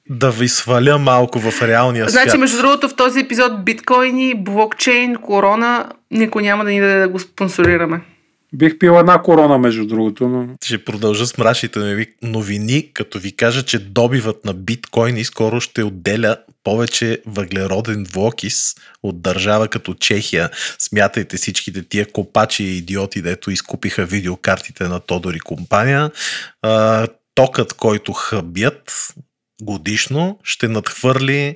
Да 0.09 0.31
ви 0.31 0.47
сваля 0.47 0.97
малко 0.97 1.39
в 1.39 1.61
реалния 1.61 2.09
свят. 2.09 2.23
Значи, 2.23 2.37
между 2.37 2.57
другото, 2.57 2.89
в 2.89 2.95
този 2.95 3.19
епизод 3.19 3.65
биткоини, 3.65 4.35
блокчейн, 4.35 5.15
корона, 5.15 5.91
никой 6.11 6.43
няма 6.43 6.63
да 6.65 6.71
ни 6.71 6.79
даде 6.79 6.99
да 6.99 7.07
го 7.09 7.19
спонсорираме. 7.19 8.01
Бих 8.53 8.79
пил 8.79 8.91
една 8.99 9.21
корона, 9.21 9.57
между 9.57 9.85
другото, 9.85 10.27
но 10.27 10.47
Ще 10.65 10.85
продължа 10.85 11.25
с 11.25 11.37
мрачните 11.37 11.79
нови- 11.79 12.13
новини, 12.21 12.93
като 12.93 13.19
ви 13.19 13.35
кажа, 13.35 13.63
че 13.63 13.79
добивът 13.79 14.45
на 14.45 14.53
биткоини 14.53 15.23
скоро 15.23 15.61
ще 15.61 15.83
отделя 15.83 16.37
повече 16.63 17.21
въглероден 17.25 18.03
двуокис 18.03 18.75
от 19.03 19.21
държава 19.21 19.67
като 19.67 19.93
Чехия. 19.93 20.49
Смятайте 20.79 21.37
всичките 21.37 21.83
тия 21.83 22.11
копачи 22.11 22.63
и 22.63 22.77
идиоти, 22.77 23.21
дето 23.21 23.51
изкупиха 23.51 24.05
видеокартите 24.05 24.83
на 24.83 24.99
Тодори 24.99 25.39
компания. 25.39 26.11
А, 26.61 27.07
токът, 27.35 27.73
който 27.73 28.13
хъбят 28.13 29.13
годишно, 29.61 30.39
ще 30.43 30.67
надхвърли 30.67 31.55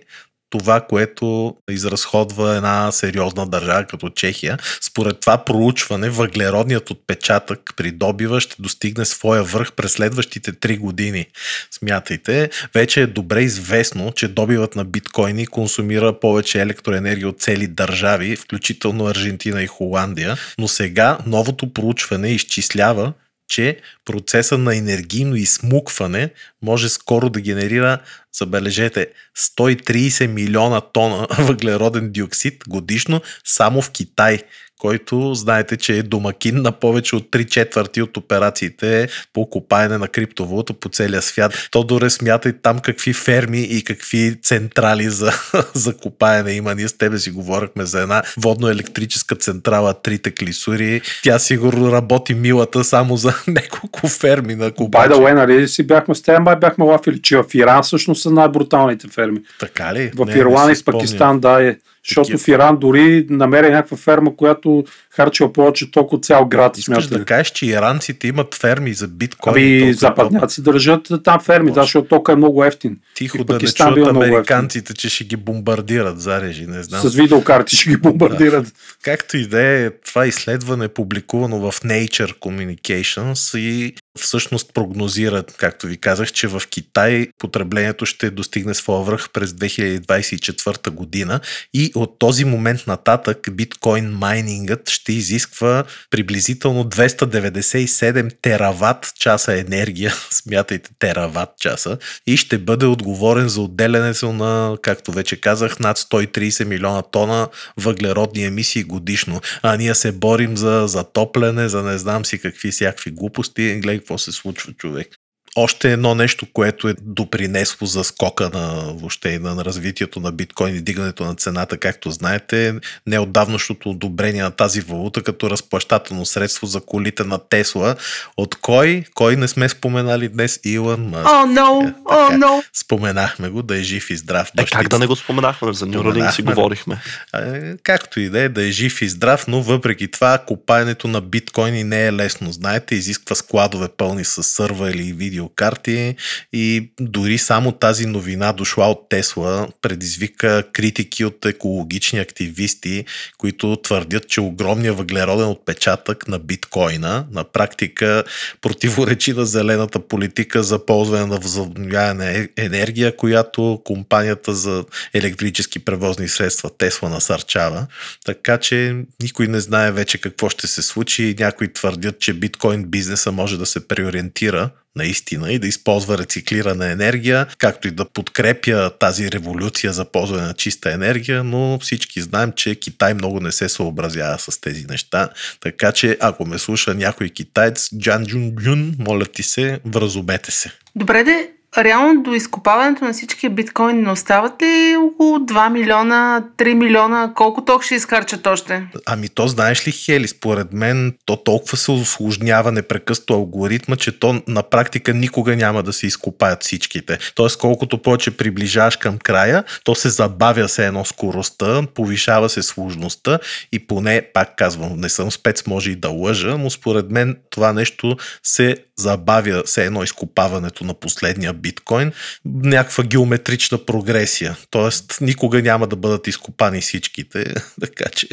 това, 0.51 0.81
което 0.81 1.55
изразходва 1.69 2.55
една 2.55 2.91
сериозна 2.91 3.47
държава 3.47 3.85
като 3.85 4.09
Чехия. 4.09 4.57
Според 4.81 5.19
това 5.19 5.45
проучване, 5.45 6.09
въглеродният 6.09 6.89
отпечатък 6.89 7.73
при 7.77 7.91
добива 7.91 8.41
ще 8.41 8.55
достигне 8.59 9.05
своя 9.05 9.43
връх 9.43 9.73
през 9.73 9.91
следващите 9.91 10.53
3 10.53 10.79
години. 10.79 11.25
Смятайте, 11.71 12.49
вече 12.73 13.01
е 13.01 13.07
добре 13.07 13.41
известно, 13.41 14.11
че 14.15 14.27
добивът 14.27 14.75
на 14.75 14.85
биткоини 14.85 15.47
консумира 15.47 16.19
повече 16.19 16.61
електроенергия 16.61 17.29
от 17.29 17.41
цели 17.41 17.67
държави, 17.67 18.35
включително 18.35 19.07
Аржентина 19.07 19.63
и 19.63 19.67
Холандия, 19.67 20.37
но 20.57 20.67
сега 20.67 21.17
новото 21.25 21.73
проучване 21.73 22.31
изчислява, 22.31 23.13
че 23.51 23.79
процеса 24.05 24.57
на 24.57 24.75
енергийно 24.75 25.35
изсмукване 25.35 26.29
може 26.61 26.89
скоро 26.89 27.29
да 27.29 27.41
генерира, 27.41 27.99
забележете, 28.33 29.07
130 29.37 30.27
милиона 30.27 30.81
тона 30.81 31.27
въглероден 31.39 32.11
диоксид 32.11 32.63
годишно 32.67 33.21
само 33.43 33.81
в 33.81 33.91
Китай, 33.91 34.43
който 34.81 35.33
знаете, 35.33 35.77
че 35.77 35.97
е 35.97 36.03
домакин 36.03 36.61
на 36.61 36.71
повече 36.71 37.15
от 37.15 37.23
3 37.31 37.45
четвърти 37.45 38.01
от 38.01 38.17
операциите 38.17 39.07
по 39.33 39.49
копаене 39.49 39.97
на 39.97 40.07
криптовалута 40.07 40.73
по 40.73 40.89
целия 40.89 41.21
свят. 41.21 41.67
Тодоре, 41.71 42.09
смятай 42.09 42.53
там 42.61 42.79
какви 42.79 43.13
ферми 43.13 43.61
и 43.61 43.83
какви 43.83 44.41
централи 44.41 45.09
за, 45.09 45.31
за 45.73 45.97
копаене 45.97 46.51
има. 46.51 46.75
Ние 46.75 46.87
с 46.87 46.97
тебе 46.97 47.17
си 47.17 47.31
говорихме 47.31 47.85
за 47.85 48.01
една 48.01 48.21
водно-електрическа 48.37 49.35
централа 49.35 49.93
Трите 49.93 50.31
Клисури. 50.31 51.01
Тя 51.23 51.39
сигурно 51.39 51.91
работи 51.91 52.33
милата 52.33 52.83
само 52.83 53.17
за 53.17 53.33
няколко 53.47 54.07
ферми 54.07 54.55
на 54.55 54.71
By 54.71 54.75
копачи. 54.75 55.09
the 55.09 55.15
way, 55.15 55.33
нали 55.33 55.67
си 55.67 55.83
бяхме 55.87 56.15
с 56.15 56.21
теб, 56.21 56.39
май 56.39 56.55
бяхме 56.55 56.85
лафили, 56.85 57.21
че 57.21 57.37
в 57.37 57.45
Иран 57.53 57.83
всъщност 57.83 58.21
са 58.21 58.31
най-бруталните 58.31 59.07
ферми. 59.07 59.39
Така 59.59 59.93
ли? 59.93 60.11
В 60.15 60.25
Не, 60.25 60.33
Ирландия 60.33 60.75
и 60.79 60.83
Пакистан, 60.83 61.39
да 61.39 61.63
е. 61.63 61.75
Защото 62.07 62.37
в 62.37 62.47
Иран 62.47 62.77
дори 62.77 63.25
намери 63.29 63.69
някаква 63.69 63.97
ферма, 63.97 64.35
която 64.35 64.83
харчила 65.09 65.53
повече 65.53 65.91
ток 65.91 66.13
от 66.13 66.25
цял 66.25 66.45
град. 66.45 66.77
Искаш 66.77 67.03
смятате. 67.03 67.19
да 67.19 67.25
кажеш, 67.25 67.51
че 67.51 67.65
иранците 67.65 68.27
имат 68.27 68.55
ферми 68.55 68.93
за 68.93 69.07
биткоин. 69.07 69.55
Ами 69.55 69.79
толкова 69.79 69.93
западняци 69.93 70.61
държат 70.61 71.07
там 71.23 71.39
ферми, 71.39 71.69
да, 71.69 71.73
Точно. 71.73 71.83
защото 71.83 72.07
тока 72.07 72.31
е 72.31 72.35
много 72.35 72.63
ефтин. 72.63 72.97
Тихо 73.15 73.37
И 73.37 73.43
да 73.43 73.53
не 73.53 73.67
чуят 73.67 74.07
американците, 74.07 74.93
че 74.93 75.09
ще 75.09 75.23
ги 75.23 75.35
бомбардират 75.35 76.21
зарежи, 76.21 76.67
не 76.67 76.83
знам. 76.83 77.01
С 77.01 77.15
видеокарти 77.15 77.75
ще 77.75 77.89
ги 77.89 77.97
бомбардират. 78.01 78.73
Както 79.03 79.37
и 79.37 79.47
да 79.47 79.61
е, 79.61 79.89
това 79.89 80.25
изследване 80.25 80.85
е 80.85 80.87
публикувано 80.87 81.71
в 81.71 81.81
Nature 81.81 82.39
Communications 82.39 83.57
и 83.57 83.95
всъщност 84.19 84.73
прогнозират, 84.73 85.55
както 85.57 85.87
ви 85.87 85.97
казах, 85.97 86.31
че 86.31 86.47
в 86.47 86.61
Китай 86.69 87.27
потреблението 87.37 88.05
ще 88.05 88.29
достигне 88.29 88.73
своя 88.73 89.03
връх 89.03 89.29
през 89.29 89.51
2024 89.51 90.89
година 90.89 91.39
и 91.73 91.91
от 91.95 92.19
този 92.19 92.45
момент 92.45 92.87
нататък 92.87 93.47
биткоин 93.51 94.09
майнингът 94.09 94.89
ще 94.89 95.13
изисква 95.13 95.83
приблизително 96.09 96.83
297 96.83 98.31
тераватт 98.41 99.13
часа 99.19 99.59
енергия, 99.59 100.13
смятайте 100.29 100.89
тераватт 100.99 101.49
часа, 101.59 101.97
и 102.27 102.37
ще 102.37 102.57
бъде 102.57 102.85
отговорен 102.85 103.49
за 103.49 103.61
отделянето 103.61 104.33
на, 104.33 104.77
както 104.81 105.11
вече 105.11 105.41
казах, 105.41 105.79
над 105.79 105.97
130 105.97 106.63
милиона 106.63 107.01
тона 107.01 107.47
въглеродни 107.77 108.43
емисии 108.43 108.83
годишно. 108.83 109.41
А 109.61 109.77
ние 109.77 109.95
се 109.95 110.11
борим 110.11 110.57
за 110.57 110.83
затопляне, 110.87 111.69
за 111.69 111.83
не 111.83 111.97
знам 111.97 112.25
си 112.25 112.39
какви 112.39 112.71
всякакви 112.71 113.11
глупости. 113.11 113.79
Гледай 113.79 114.00
какво 114.01 114.17
се 114.17 114.31
случва, 114.31 114.73
човек. 114.73 115.20
Още 115.55 115.93
едно 115.93 116.15
нещо, 116.15 116.45
което 116.53 116.87
е 116.87 116.95
допринесло 117.01 117.87
за 117.87 118.03
скока 118.03 118.49
на 118.53 118.93
въобще 118.93 119.39
на 119.39 119.65
развитието 119.65 120.19
на 120.19 120.31
биткоин 120.31 120.75
и 120.75 120.81
дигането 120.81 121.23
на 121.23 121.35
цената, 121.35 121.77
както 121.77 122.11
знаете, 122.11 122.75
неотдавнашното 123.07 123.89
одобрение 123.89 124.43
на 124.43 124.51
тази 124.51 124.81
валута 124.81 125.23
като 125.23 125.49
разплащателно 125.49 126.25
средство 126.25 126.67
за 126.67 126.81
колите 126.81 127.23
на 127.23 127.39
Тесла. 127.49 127.95
От 128.37 128.55
кой? 128.55 129.03
Кой 129.13 129.35
не 129.35 129.47
сме 129.47 129.69
споменали 129.69 130.29
днес? 130.29 130.59
Илон 130.65 131.01
Мъск. 131.01 131.25
О, 131.25 131.29
oh, 131.29 131.59
no! 131.59 131.93
О, 132.05 132.13
oh, 132.13 132.37
no! 132.37 132.63
Споменахме 132.73 133.49
го, 133.49 133.63
да 133.63 133.77
е 133.77 133.83
жив 133.83 134.09
и 134.09 134.17
здрав. 134.17 134.51
Е, 134.57 134.65
как 134.65 134.87
да 134.87 134.99
не 134.99 135.07
го 135.07 135.15
споменахме? 135.15 135.73
За 135.73 135.87
Neuralink 135.87 136.31
си 136.31 136.41
говорихме. 136.41 136.97
Е, 137.35 137.77
както 137.83 138.19
и 138.19 138.29
да 138.29 138.39
е, 138.39 138.49
да 138.49 138.63
е 138.63 138.71
жив 138.71 139.01
и 139.01 139.09
здрав, 139.09 139.47
но 139.47 139.61
въпреки 139.61 140.11
това 140.11 140.37
копаенето 140.37 141.07
на 141.07 141.21
биткоини 141.21 141.83
не 141.83 142.05
е 142.05 142.13
лесно. 142.13 142.51
Знаете, 142.51 142.95
изисква 142.95 143.35
складове 143.35 143.87
пълни 143.97 144.25
с 144.25 144.43
сърва 144.43 144.91
или 144.91 145.03
видеокарти 145.41 146.15
и 146.53 146.91
дори 146.99 147.37
само 147.37 147.71
тази 147.71 148.05
новина 148.05 148.53
дошла 148.53 148.85
от 148.85 149.09
Тесла 149.09 149.67
предизвика 149.81 150.63
критики 150.73 151.25
от 151.25 151.45
екологични 151.45 152.19
активисти, 152.19 153.05
които 153.37 153.75
твърдят, 153.83 154.27
че 154.27 154.41
огромният 154.41 154.97
въглероден 154.97 155.47
отпечатък 155.47 156.27
на 156.27 156.39
биткоина 156.39 157.25
на 157.31 157.43
практика 157.43 158.23
противоречи 158.61 159.33
на 159.33 159.45
зелената 159.45 159.99
политика 159.99 160.63
за 160.63 160.85
ползване 160.85 161.25
на 161.25 161.37
възобновяема 161.37 162.47
енергия, 162.57 163.15
която 163.15 163.81
компанията 163.83 164.53
за 164.53 164.85
електрически 165.13 165.79
превозни 165.79 166.27
средства 166.27 166.69
Тесла 166.77 167.09
насърчава. 167.09 167.87
Така 168.25 168.57
че 168.57 168.95
никой 169.23 169.47
не 169.47 169.59
знае 169.59 169.91
вече 169.91 170.17
какво 170.17 170.49
ще 170.49 170.67
се 170.67 170.81
случи. 170.81 171.35
Някои 171.39 171.73
твърдят, 171.73 172.19
че 172.19 172.33
биткоин 172.33 172.83
бизнеса 172.83 173.31
може 173.31 173.57
да 173.57 173.65
се 173.65 173.87
преориентира 173.87 174.69
наистина 174.95 175.53
и 175.53 175.59
да 175.59 175.67
използва 175.67 176.17
рециклирана 176.17 176.91
енергия, 176.91 177.47
както 177.57 177.87
и 177.87 177.91
да 177.91 178.05
подкрепя 178.05 178.91
тази 178.99 179.31
революция 179.31 179.93
за 179.93 180.05
ползване 180.05 180.47
на 180.47 180.53
чиста 180.53 180.91
енергия, 180.91 181.43
но 181.43 181.79
всички 181.79 182.21
знаем, 182.21 182.51
че 182.55 182.75
Китай 182.75 183.13
много 183.13 183.39
не 183.39 183.51
се 183.51 183.69
съобразява 183.69 184.39
с 184.39 184.61
тези 184.61 184.85
неща. 184.85 185.29
Така 185.59 185.91
че 185.91 186.17
ако 186.19 186.45
ме 186.45 186.57
слуша 186.57 186.93
някой 186.93 187.29
китаец, 187.29 187.89
Джан 187.97 188.25
Джун 188.25 188.55
Джун, 188.55 188.95
моля 188.99 189.25
ти 189.25 189.43
се, 189.43 189.79
вразумете 189.85 190.51
се. 190.51 190.71
Добре 190.95 191.23
де, 191.23 191.49
реално 191.77 192.23
до 192.23 192.33
изкопаването 192.33 193.05
на 193.05 193.13
всички 193.13 193.49
биткоини 193.49 194.01
не 194.01 194.11
остават 194.11 194.61
ли 194.61 194.95
около 194.95 195.37
2 195.37 195.69
милиона, 195.69 196.43
3 196.57 196.73
милиона? 196.73 197.33
Колко 197.35 197.65
ток 197.65 197.83
ще 197.83 197.95
изхарчат 197.95 198.47
още? 198.47 198.83
Ами 199.05 199.29
то 199.29 199.47
знаеш 199.47 199.87
ли, 199.87 199.91
Хели, 199.91 200.27
според 200.27 200.73
мен 200.73 201.13
то 201.25 201.35
толкова 201.35 201.77
се 201.77 201.91
осложнява 201.91 202.71
непрекъсто 202.71 203.33
алгоритма, 203.33 203.95
че 203.95 204.19
то 204.19 204.41
на 204.47 204.63
практика 204.63 205.13
никога 205.13 205.55
няма 205.55 205.83
да 205.83 205.93
се 205.93 206.07
изкопаят 206.07 206.63
всичките. 206.63 207.17
Тоест 207.35 207.57
колкото 207.57 208.01
повече 208.01 208.37
приближаваш 208.37 208.95
към 208.95 209.17
края, 209.17 209.63
то 209.83 209.95
се 209.95 210.09
забавя 210.09 210.69
се 210.69 210.87
едно 210.87 211.05
скоростта, 211.05 211.81
повишава 211.93 212.49
се 212.49 212.63
сложността 212.63 213.39
и 213.71 213.87
поне, 213.87 214.21
пак 214.33 214.55
казвам, 214.57 214.99
не 214.99 215.09
съм 215.09 215.31
спец, 215.31 215.67
може 215.67 215.91
и 215.91 215.95
да 215.95 216.09
лъжа, 216.09 216.57
но 216.57 216.69
според 216.69 217.11
мен 217.11 217.37
това 217.49 217.73
нещо 217.73 218.17
се 218.43 218.75
забавя 218.97 219.63
се 219.65 219.85
едно 219.85 220.03
изкопаването 220.03 220.83
на 220.83 220.93
последния 220.93 221.53
биткоин, 221.61 222.11
някаква 222.45 223.03
геометрична 223.03 223.85
прогресия. 223.85 224.57
Тоест, 224.69 225.17
никога 225.21 225.61
няма 225.61 225.87
да 225.87 225.95
бъдат 225.95 226.27
изкопани 226.27 226.81
всичките, 226.81 227.53
така 227.81 228.09
че 228.15 228.27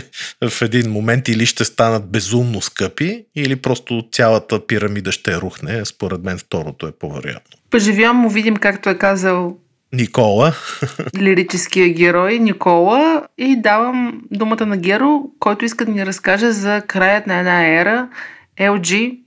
в 0.51 0.63
един 0.63 0.91
момент 0.91 1.29
или 1.29 1.47
ще 1.47 1.65
станат 1.65 2.11
безумно 2.11 2.61
скъпи, 2.61 3.25
или 3.37 3.57
просто 3.57 4.09
цялата 4.13 4.67
пирамида 4.67 5.13
ще 5.13 5.37
рухне. 5.37 5.85
Според 5.85 6.23
мен 6.23 6.39
второто 6.39 6.87
е 6.87 6.93
по-вероятно. 6.93 7.59
Поживявам 7.71 8.17
му 8.17 8.31
видим, 8.31 8.57
както 8.57 8.91
е 8.91 8.99
казал 8.99 9.57
Никола. 9.93 10.55
Лирическия 11.17 11.89
герой 11.89 12.39
Никола 12.39 13.23
и 13.39 13.57
давам 13.57 14.23
думата 14.31 14.67
на 14.67 14.77
Геро, 14.77 15.23
който 15.39 15.65
иска 15.65 15.85
да 15.85 15.93
ни 15.93 16.07
разкаже 16.07 16.53
за 16.53 16.83
краят 16.87 17.27
на 17.27 17.39
една 17.39 17.81
ера. 17.81 18.09
LG, 18.61 19.19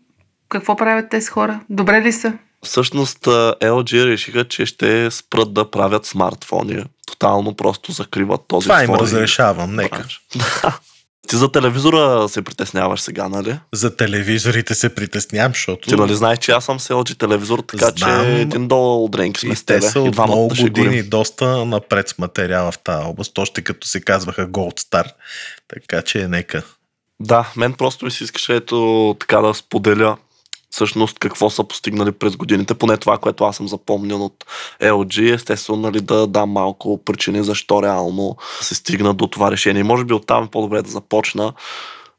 какво 0.49 0.75
правят 0.75 1.09
тези 1.09 1.27
хора? 1.27 1.59
Добре 1.69 2.01
ли 2.01 2.11
са? 2.11 2.33
Всъщност 2.65 3.19
LG 3.19 4.05
решиха, 4.05 4.47
че 4.47 4.65
ще 4.65 5.11
спрат 5.11 5.53
да 5.53 5.71
правят 5.71 6.05
смартфони. 6.05 6.83
Тотално 7.07 7.55
просто 7.55 7.91
закриват 7.91 8.41
този 8.47 8.63
Това 8.63 8.83
им 8.83 8.95
разрешавам, 8.95 9.75
нека. 9.75 10.07
Ти 11.27 11.37
за 11.37 11.51
телевизора 11.51 12.29
се 12.29 12.41
притесняваш 12.41 13.01
сега, 13.01 13.29
нали? 13.29 13.59
За 13.73 13.95
телевизорите 13.95 14.75
се 14.75 14.95
притеснявам, 14.95 15.51
защото... 15.51 15.89
Ти 15.89 15.95
нали 15.95 16.15
знаеш, 16.15 16.39
че 16.39 16.51
аз 16.51 16.65
съм 16.65 16.79
се 16.79 16.93
LG 16.93 17.17
телевизор, 17.17 17.59
така 17.59 17.89
Знам, 17.97 18.25
че 18.25 18.41
един 18.41 18.67
долу 18.67 19.07
дренки 19.09 19.39
сме 19.39 19.55
с 19.55 19.63
тебе. 19.63 19.79
Те 19.79 19.89
са 19.89 20.01
от 20.01 20.17
много 20.17 20.47
години 20.47 21.03
доста 21.03 21.65
напред 21.65 22.09
с 22.09 22.17
материала 22.17 22.71
в 22.71 22.79
тази 22.79 23.05
област, 23.05 23.37
още 23.37 23.61
като 23.61 23.87
се 23.87 24.01
казваха 24.01 24.47
Gold 24.47 24.79
Star. 24.79 25.05
Така 25.67 26.01
че 26.01 26.27
нека. 26.27 26.63
Да, 27.19 27.51
мен 27.55 27.73
просто 27.73 28.05
ми 28.05 28.11
се 28.11 28.23
искаше 28.23 28.55
ето 28.55 29.15
така 29.19 29.37
да 29.37 29.53
споделя 29.53 30.17
всъщност 30.71 31.19
какво 31.19 31.49
са 31.49 31.63
постигнали 31.63 32.11
през 32.11 32.35
годините, 32.35 32.73
поне 32.73 32.97
това, 32.97 33.17
което 33.17 33.43
аз 33.43 33.55
съм 33.55 33.67
запомнил 33.67 34.25
от 34.25 34.45
LG, 34.81 35.33
естествено 35.33 35.81
нали, 35.81 36.01
да 36.01 36.27
дам 36.27 36.49
малко 36.49 37.03
причини 37.05 37.43
защо 37.43 37.83
реално 37.83 38.37
се 38.61 38.75
стигна 38.75 39.13
до 39.13 39.27
това 39.27 39.51
решение. 39.51 39.83
Може 39.83 40.05
би 40.05 40.13
оттам 40.13 40.43
е 40.43 40.47
по-добре 40.47 40.81
да 40.81 40.89
започна. 40.89 41.53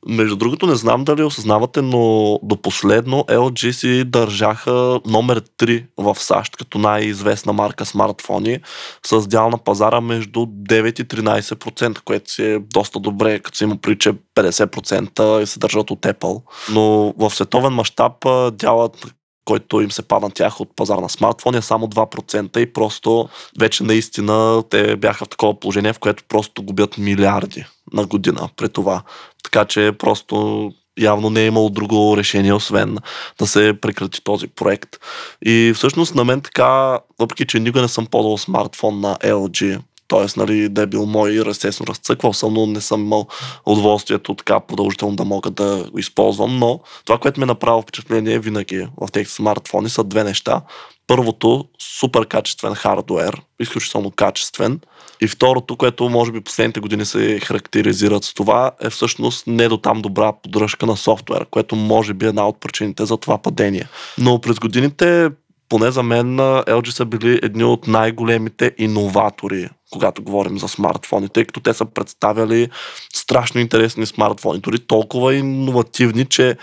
Между 0.08 0.36
другото, 0.36 0.66
не 0.66 0.74
знам 0.74 1.04
дали 1.04 1.22
осъзнавате, 1.22 1.82
но 1.82 2.38
до 2.42 2.56
последно 2.62 3.24
LG 3.24 3.70
си 3.70 4.04
държаха 4.04 5.00
номер 5.06 5.40
3 5.40 5.84
в 5.96 6.14
САЩ, 6.14 6.56
като 6.56 6.78
най-известна 6.78 7.52
марка 7.52 7.86
смартфони, 7.86 8.58
с 9.06 9.26
дял 9.26 9.50
на 9.50 9.58
пазара 9.58 10.00
между 10.00 10.40
9 10.40 11.00
и 11.00 11.04
13%, 11.04 12.00
което 12.00 12.30
си 12.30 12.44
е 12.44 12.58
доста 12.58 13.00
добре, 13.00 13.38
като 13.38 13.58
се 13.58 13.64
има 13.64 13.76
приче 13.76 14.12
50% 14.34 15.42
и 15.42 15.46
се 15.46 15.58
държат 15.58 15.90
от 15.90 16.00
Apple. 16.00 16.42
Но 16.72 17.14
в 17.18 17.30
световен 17.30 17.72
мащаб 17.72 18.12
дялът 18.52 19.14
който 19.44 19.81
им 19.81 19.90
се 19.90 20.02
пада 20.02 20.26
на 20.26 20.33
тях 20.33 20.61
от 20.61 20.76
пазар 20.76 20.98
на 20.98 21.09
смартфони 21.09 21.59
е 21.59 21.62
само 21.62 21.87
2% 21.87 22.59
и 22.59 22.72
просто 22.72 23.28
вече 23.59 23.85
наистина 23.85 24.62
те 24.70 24.96
бяха 24.96 25.24
в 25.24 25.28
такова 25.28 25.61
положение, 25.61 25.92
в 25.92 25.98
което 25.98 26.24
просто 26.28 26.62
губят 26.62 26.98
милиарди 26.98 27.64
на 27.92 28.07
година 28.07 28.48
при 28.57 28.68
това. 28.68 29.02
Така 29.44 29.64
че 29.64 29.92
просто 29.98 30.72
явно 30.98 31.31
не 31.31 31.42
е 31.42 31.46
имало 31.46 31.70
друго 31.70 32.16
решение, 32.16 32.52
освен 32.52 32.98
да 33.38 33.46
се 33.46 33.74
прекрати 33.81 34.24
този 34.24 34.46
проект. 34.46 34.96
И 35.44 35.72
всъщност 35.76 36.14
на 36.14 36.24
мен 36.24 36.40
така, 36.40 37.00
въпреки 37.18 37.46
че 37.46 37.61
никога 37.61 37.83
не 37.83 37.88
съм 37.88 38.07
ползвал 38.07 38.38
смартфон 38.38 39.00
на 39.00 39.16
LG, 39.16 39.81
т.е. 40.12 40.27
Нали, 40.37 40.68
да 40.68 40.83
е 40.83 40.87
бил 40.87 41.07
мой, 41.07 41.42
естествено 41.48 41.87
разцъквал 41.87 42.33
съм, 42.33 42.55
но 42.55 42.66
не 42.66 42.81
съм 42.81 43.01
имал 43.01 43.27
удоволствието 43.66 44.35
така 44.35 44.61
продължително 44.61 45.16
да 45.16 45.25
мога 45.25 45.51
да 45.51 45.90
го 45.92 45.98
използвам. 45.98 46.59
Но 46.59 46.81
това, 47.05 47.18
което 47.18 47.40
ми 47.40 47.44
е 47.44 47.46
направило 47.46 47.83
впечатление 47.83 48.38
винаги 48.38 48.87
в 49.01 49.12
тези 49.12 49.31
смартфони 49.31 49.88
са 49.88 50.05
две 50.05 50.25
неща. 50.25 50.61
Първото, 51.07 51.64
супер 51.79 52.27
качествен 52.27 52.75
хардуер, 52.75 53.42
изключително 53.61 54.11
качествен. 54.11 54.81
И 55.20 55.29
второто, 55.29 55.77
което 55.77 56.09
може 56.09 56.33
би 56.33 56.40
последните 56.40 56.81
години 56.81 57.05
се 57.05 57.40
характеризират 57.40 58.25
с 58.25 58.35
това, 58.35 58.70
е 58.81 58.90
всъщност 58.90 59.46
не 59.46 59.68
до 59.68 59.77
там 59.77 60.03
добра 60.03 60.33
поддръжка 60.33 60.87
на 60.87 60.96
софтуера, 60.96 61.44
което 61.51 61.77
може 61.77 62.14
би 62.14 62.27
е 62.27 62.29
една 62.29 62.48
от 62.48 62.61
причините 62.61 63.05
за 63.05 63.16
това 63.16 63.38
падение. 63.38 63.88
Но 64.18 64.40
през 64.40 64.59
годините 64.59 65.31
поне 65.72 65.90
за 65.90 66.03
мен 66.03 66.37
LG 66.37 66.90
са 66.90 67.05
били 67.05 67.40
едни 67.42 67.64
от 67.64 67.87
най-големите 67.87 68.75
иноватори, 68.79 69.68
когато 69.92 70.22
говорим 70.22 70.59
за 70.59 70.68
смартфони, 70.68 71.28
тъй 71.28 71.44
като 71.44 71.61
те 71.61 71.74
са 71.74 71.85
представяли 71.85 72.70
страшно 73.14 73.61
интересни 73.61 74.07
смартфони, 74.07 74.61
дори 74.61 74.78
толкова 74.78 75.35
иновативни, 75.35 76.26
че 76.26 76.57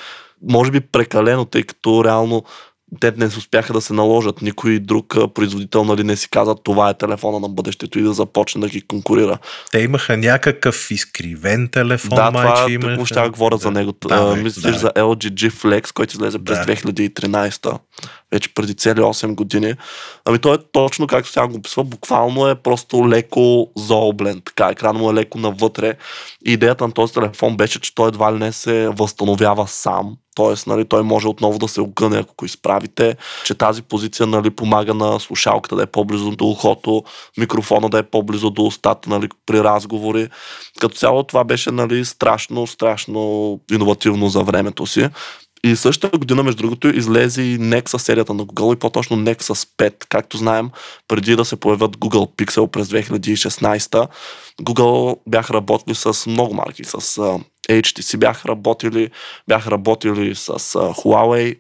може 0.50 0.72
би 0.72 0.80
прекалено, 0.80 1.46
тъй 1.46 1.64
като 1.64 2.04
реално 2.04 2.44
те 3.00 3.14
не 3.18 3.26
успяха 3.26 3.74
да 3.74 3.82
се 3.82 3.94
наложат. 3.94 4.42
Никой 4.42 4.80
друг 4.80 5.16
производител 5.34 5.84
нали, 5.84 6.04
не 6.04 6.16
си 6.16 6.30
каза 6.30 6.56
това 6.56 6.90
е 6.90 6.94
телефона 6.94 7.40
на 7.40 7.50
бъдещето 7.50 8.00
и 8.00 8.02
да 8.02 8.14
започне 8.14 8.62
да 8.62 8.70
ги 8.70 8.82
конкурира. 8.82 9.38
Те 9.72 9.80
имаха 9.80 10.18
някакъв 10.18 10.92
изкривен 10.92 11.70
телефон, 11.72 12.16
да, 12.16 12.32
май, 12.32 12.48
това, 12.48 12.66
че 12.68 12.74
имаха... 12.74 13.06
ще 13.06 13.30
говоря 13.30 13.58
да. 13.58 13.62
за 13.62 13.72
него. 13.72 13.94
Да, 14.08 14.36
Мислиш 14.36 14.74
да. 14.74 14.80
за 14.80 14.90
LG 14.90 15.32
G 15.32 15.52
Flex, 15.52 15.94
който 15.94 16.14
излезе 16.14 16.40
през 16.40 16.58
да. 16.58 16.76
2013 16.76 17.80
вече 18.32 18.54
преди 18.54 18.76
цели 18.76 19.00
8 19.00 19.36
години. 19.36 19.74
Ами 20.26 20.40
той 20.40 20.56
е 20.56 20.60
точно 20.72 21.08
както 21.08 21.30
сега 21.30 21.48
го 21.48 21.56
описва, 21.56 21.84
буквално 21.84 22.48
е 22.48 22.56
просто 22.56 23.10
леко 23.10 23.72
зооблен, 23.78 24.42
така, 24.46 24.70
екран 24.70 24.96
му 24.96 25.12
е 25.12 25.14
леко 25.14 25.38
навътре. 25.38 25.94
И 26.46 26.54
идеята 26.54 26.88
на 26.88 26.94
този 26.94 27.14
телефон 27.14 27.58
беше, 27.58 27.80
че 27.80 27.96
той 27.96 28.08
едва 28.08 28.34
ли 28.34 28.38
не 28.38 28.52
се 28.52 28.90
възстановява 28.90 29.68
сам, 29.68 30.18
Тоест, 30.40 30.68
нали, 30.68 30.86
той 30.86 31.04
може 31.04 31.28
отново 31.28 31.60
да 31.60 31.68
се 31.68 31.82
огъне, 31.82 32.18
ако 32.18 32.34
го 32.38 32.46
изправите, 32.46 33.18
че 33.46 33.56
тази 33.56 33.82
позиция 33.82 34.28
нали, 34.28 34.50
помага 34.50 34.94
на 34.94 35.20
слушалката 35.20 35.76
да 35.76 35.84
е 35.84 35.86
по-близо 35.86 36.32
до 36.32 36.46
ухото, 36.46 37.04
микрофона 37.38 37.90
да 37.90 37.98
е 38.00 38.04
по-близо 38.04 38.50
до 38.50 38.66
устата 38.66 39.10
нали, 39.10 39.30
при 39.46 39.64
разговори. 39.64 40.30
Като 40.80 40.96
цяло 40.96 41.24
това 41.24 41.44
беше 41.44 41.72
нали, 41.72 42.06
страшно, 42.06 42.68
страшно 42.68 43.60
иновативно 43.72 44.28
за 44.28 44.44
времето 44.44 44.86
си. 44.86 45.10
И 45.64 45.76
същата 45.76 46.18
година, 46.18 46.44
между 46.44 46.64
другото, 46.64 46.88
излезе 46.88 47.42
и 47.42 47.60
Nexus 47.60 47.98
серията 47.98 48.34
на 48.34 48.46
Google 48.46 48.76
и 48.76 48.80
по-точно 48.80 49.18
Nexus 49.18 49.70
5. 49.78 50.06
Както 50.10 50.38
знаем, 50.38 50.70
преди 51.08 51.36
да 51.36 51.46
се 51.46 51.56
появят 51.56 51.98
Google 51.98 52.36
Pixel 52.38 52.68
през 52.68 52.88
2016, 52.88 54.08
Google 54.62 55.20
бяха 55.28 55.54
работили 55.54 55.96
с 55.96 56.26
много 56.28 56.54
марки, 56.54 56.84
с 56.84 56.98
uh, 56.98 57.44
HTC 57.70 58.18
бяха 58.18 58.50
работили, 58.50 59.10
бяха 59.48 59.72
работили 59.72 60.36
с 60.36 60.48
uh, 60.48 60.94
Huawei, 60.94 61.58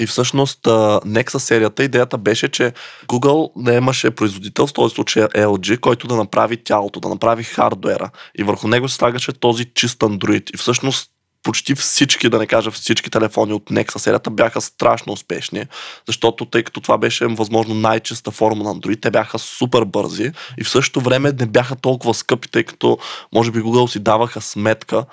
и 0.00 0.06
всъщност 0.06 0.60
Nexus 0.62 1.38
серията, 1.38 1.84
идеята 1.84 2.18
беше, 2.18 2.48
че 2.48 2.72
Google 3.06 3.50
не 3.56 3.74
имаше 3.74 4.10
производител, 4.10 4.66
в 4.66 4.72
този 4.72 4.94
случай 4.94 5.22
LG, 5.22 5.80
който 5.80 6.06
да 6.06 6.16
направи 6.16 6.64
тялото, 6.64 7.00
да 7.00 7.08
направи 7.08 7.44
хардуера. 7.44 8.10
И 8.38 8.42
върху 8.42 8.68
него 8.68 8.88
се 8.88 8.94
слагаше 8.94 9.32
този 9.32 9.64
чист 9.74 9.98
Android. 9.98 10.54
И 10.54 10.56
всъщност 10.56 11.10
почти 11.46 11.74
всички, 11.74 12.28
да 12.28 12.38
не 12.38 12.46
кажа 12.46 12.70
всички 12.70 13.10
телефони 13.10 13.52
от 13.52 13.64
Nexus 13.70 13.98
серията 13.98 14.30
бяха 14.30 14.60
страшно 14.60 15.12
успешни, 15.12 15.64
защото 16.06 16.46
тъй 16.46 16.62
като 16.62 16.80
това 16.80 16.98
беше 16.98 17.26
възможно 17.26 17.74
най-чиста 17.74 18.30
форма 18.30 18.64
на 18.64 18.74
Android, 18.74 19.02
те 19.02 19.10
бяха 19.10 19.38
супер 19.38 19.84
бързи 19.84 20.32
и 20.58 20.64
в 20.64 20.70
същото 20.70 21.00
време 21.00 21.32
не 21.40 21.46
бяха 21.46 21.76
толкова 21.76 22.14
скъпи, 22.14 22.48
тъй 22.48 22.64
като 22.64 22.98
може 23.34 23.50
би 23.50 23.60
Google 23.60 23.86
си 23.86 23.98
даваха 23.98 24.40
сметка, 24.40 25.04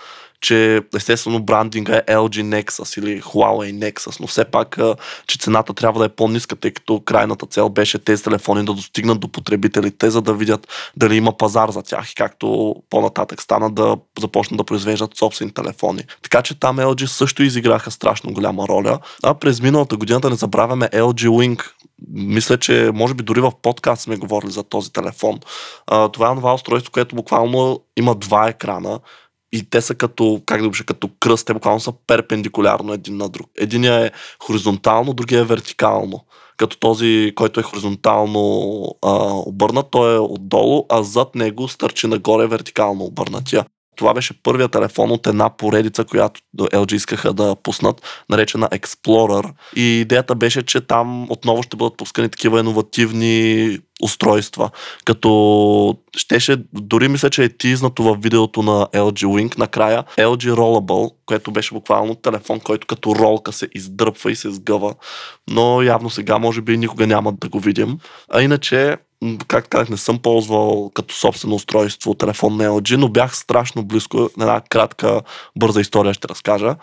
че 0.44 0.82
естествено 0.96 1.44
брандинга 1.44 1.96
е 1.96 2.04
LG 2.16 2.44
Nexus 2.44 3.00
или 3.00 3.22
Huawei 3.22 3.92
Nexus, 3.92 4.20
но 4.20 4.28
все 4.28 4.46
пак, 4.46 4.78
че 5.28 5.38
цената 5.38 5.74
трябва 5.74 6.00
да 6.00 6.06
е 6.06 6.10
по-ниска, 6.10 6.56
тъй 6.56 6.72
като 6.72 7.00
крайната 7.00 7.46
цел 7.46 7.70
беше 7.70 8.00
тези 8.00 8.24
телефони 8.24 8.66
да 8.66 8.74
достигнат 8.74 9.20
до 9.20 9.28
потребителите, 9.28 10.10
за 10.10 10.22
да 10.22 10.34
видят 10.34 10.68
дали 10.98 11.16
има 11.16 11.38
пазар 11.38 11.70
за 11.70 11.82
тях 11.82 12.12
и 12.12 12.16
както 12.16 12.76
по-нататък 12.90 13.42
стана 13.42 13.72
да 13.72 13.98
започнат 14.20 14.58
да 14.58 14.64
произвеждат 14.64 15.18
собствени 15.18 15.54
телефони. 15.54 16.04
Така 16.22 16.42
че 16.42 16.60
там 16.60 16.78
LG 16.78 17.06
също 17.06 17.44
изиграха 17.44 17.92
страшно 17.92 18.34
голяма 18.34 18.68
роля. 18.68 19.00
А 19.24 19.34
през 19.34 19.62
миналата 19.62 19.98
година 19.98 20.20
да 20.20 20.30
не 20.30 20.36
забравяме 20.36 20.86
LG 20.88 21.28
Wing, 21.28 21.62
мисля, 22.14 22.58
че 22.58 22.92
може 22.94 23.14
би 23.14 23.24
дори 23.24 23.42
в 23.42 23.52
подкаст 23.62 24.02
сме 24.02 24.18
говорили 24.18 24.52
за 24.52 24.64
този 24.64 24.94
телефон. 24.94 25.40
А, 25.88 26.10
това 26.10 26.32
е 26.32 26.36
това 26.36 26.54
устройство, 26.54 26.92
което 26.92 27.16
буквално 27.16 27.80
има 27.98 28.16
два 28.16 28.48
екрана 28.48 29.00
и 29.54 29.70
те 29.70 29.82
са 29.82 29.96
като, 29.96 30.42
как 30.46 30.62
да 30.62 30.70
го 30.70 30.76
като 30.86 31.10
кръст, 31.20 31.48
те 31.48 31.54
буквално 31.54 31.80
са 31.80 31.94
перпендикулярно 32.08 32.94
един 32.94 33.18
на 33.18 33.30
друг. 33.30 33.50
Единия 33.58 34.06
е 34.06 34.12
хоризонтално, 34.40 35.14
другия 35.14 35.42
е 35.42 35.44
вертикално. 35.44 36.26
Като 36.58 36.80
този, 36.80 37.32
който 37.36 37.60
е 37.60 37.64
хоризонтално 37.64 38.82
а, 39.02 39.10
обърнат, 39.34 39.88
той 39.92 40.16
е 40.16 40.20
отдолу, 40.20 40.86
а 40.90 41.04
зад 41.04 41.36
него 41.36 41.68
стърчи 41.68 42.08
нагоре 42.08 42.48
вертикално 42.48 43.04
обърнатия. 43.04 43.66
Това 43.96 44.14
беше 44.14 44.44
първият 44.44 44.72
телефон 44.72 45.12
от 45.12 45.28
една 45.28 45.58
поредица, 45.58 46.04
която 46.04 46.42
LG 46.58 46.94
искаха 46.94 47.34
да 47.34 47.56
пуснат, 47.64 48.26
наречена 48.30 48.70
Explorer. 48.70 49.52
И 49.76 50.00
идеята 50.00 50.36
беше, 50.36 50.64
че 50.64 50.82
там 50.82 51.32
отново 51.32 51.64
ще 51.64 51.78
бъдат 51.78 51.98
пускани 51.98 52.30
такива 52.30 52.60
иновативни 52.60 53.80
устройства. 54.04 54.70
Като 55.06 55.98
щеше, 56.18 56.58
дори 56.74 57.08
мисля, 57.08 57.30
че 57.30 57.44
е 57.44 57.58
тизнато 57.58 58.04
в 58.04 58.18
видеото 58.22 58.62
на 58.62 58.88
LG 58.94 59.26
Wing 59.26 59.58
накрая, 59.58 60.04
LG 60.18 60.54
Rollable, 60.54 61.12
което 61.26 61.52
беше 61.52 61.74
буквално 61.74 62.16
телефон, 62.16 62.60
който 62.60 62.88
като 62.88 63.16
ролка 63.16 63.52
се 63.52 63.68
издърпва 63.76 64.32
и 64.32 64.36
се 64.36 64.52
сгъва. 64.52 64.96
Но 65.50 65.82
явно 65.82 66.10
сега 66.10 66.38
може 66.38 66.62
би 66.62 66.78
никога 66.78 67.08
няма 67.08 67.34
да 67.34 67.50
го 67.50 67.60
видим. 67.60 67.98
А 68.30 68.42
иначе 68.42 68.98
как 69.48 69.70
казах, 69.70 69.90
не 69.90 69.98
съм 69.98 70.20
ползвал 70.20 70.92
като 70.94 71.16
собствено 71.16 71.56
устройство 71.56 72.14
телефон 72.14 72.58
на 72.58 72.64
LG, 72.64 72.96
но 72.96 73.10
бях 73.10 73.38
страшно 73.38 73.84
близко. 73.84 74.30
Една 74.40 74.62
кратка, 74.70 75.22
бърза 75.56 75.82
история 75.82 76.14
ще 76.14 76.28
разкажа. 76.28 76.76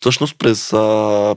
Всъщност 0.00 0.38
през, 0.38 0.70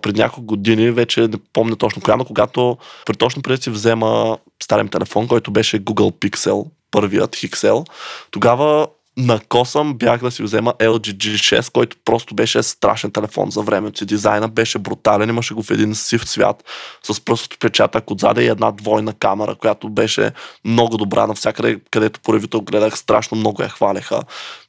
пред 0.01 0.15
няколко 0.15 0.45
години, 0.45 0.91
вече 0.91 1.21
не 1.21 1.37
помня 1.53 1.75
точно 1.75 2.01
коя, 2.01 2.17
но 2.17 2.25
когато 2.25 2.77
при 3.05 3.15
точно 3.15 3.41
преди 3.41 3.61
си 3.61 3.69
взема 3.69 4.37
старен 4.63 4.87
телефон, 4.87 5.27
който 5.27 5.51
беше 5.51 5.83
Google 5.83 6.11
Pixel, 6.11 6.65
първият 6.91 7.35
Hixel, 7.35 7.87
тогава 8.31 8.87
на 9.17 9.39
косъм 9.49 9.93
бях 9.93 10.21
да 10.21 10.31
си 10.31 10.43
взема 10.43 10.73
LG 10.73 11.13
G6, 11.13 11.71
който 11.71 11.97
просто 12.05 12.35
беше 12.35 12.63
страшен 12.63 13.11
телефон 13.11 13.51
за 13.51 13.61
времето 13.61 13.99
си. 13.99 14.05
Дизайна 14.05 14.47
беше 14.47 14.79
брутален, 14.79 15.29
имаше 15.29 15.53
го 15.53 15.63
в 15.63 15.71
един 15.71 15.95
сив 15.95 16.23
цвят 16.23 16.63
с 17.03 17.21
пръстото 17.21 17.57
печатък 17.59 18.11
отзаде 18.11 18.43
и 18.43 18.47
една 18.47 18.71
двойна 18.71 19.13
камера, 19.13 19.55
която 19.55 19.89
беше 19.89 20.31
много 20.65 20.97
добра 20.97 21.27
навсякъде, 21.27 21.79
където 21.91 22.19
по 22.19 22.61
гледах, 22.61 22.97
страшно 22.97 23.37
много 23.37 23.63
я 23.63 23.69
хвалеха. 23.69 24.21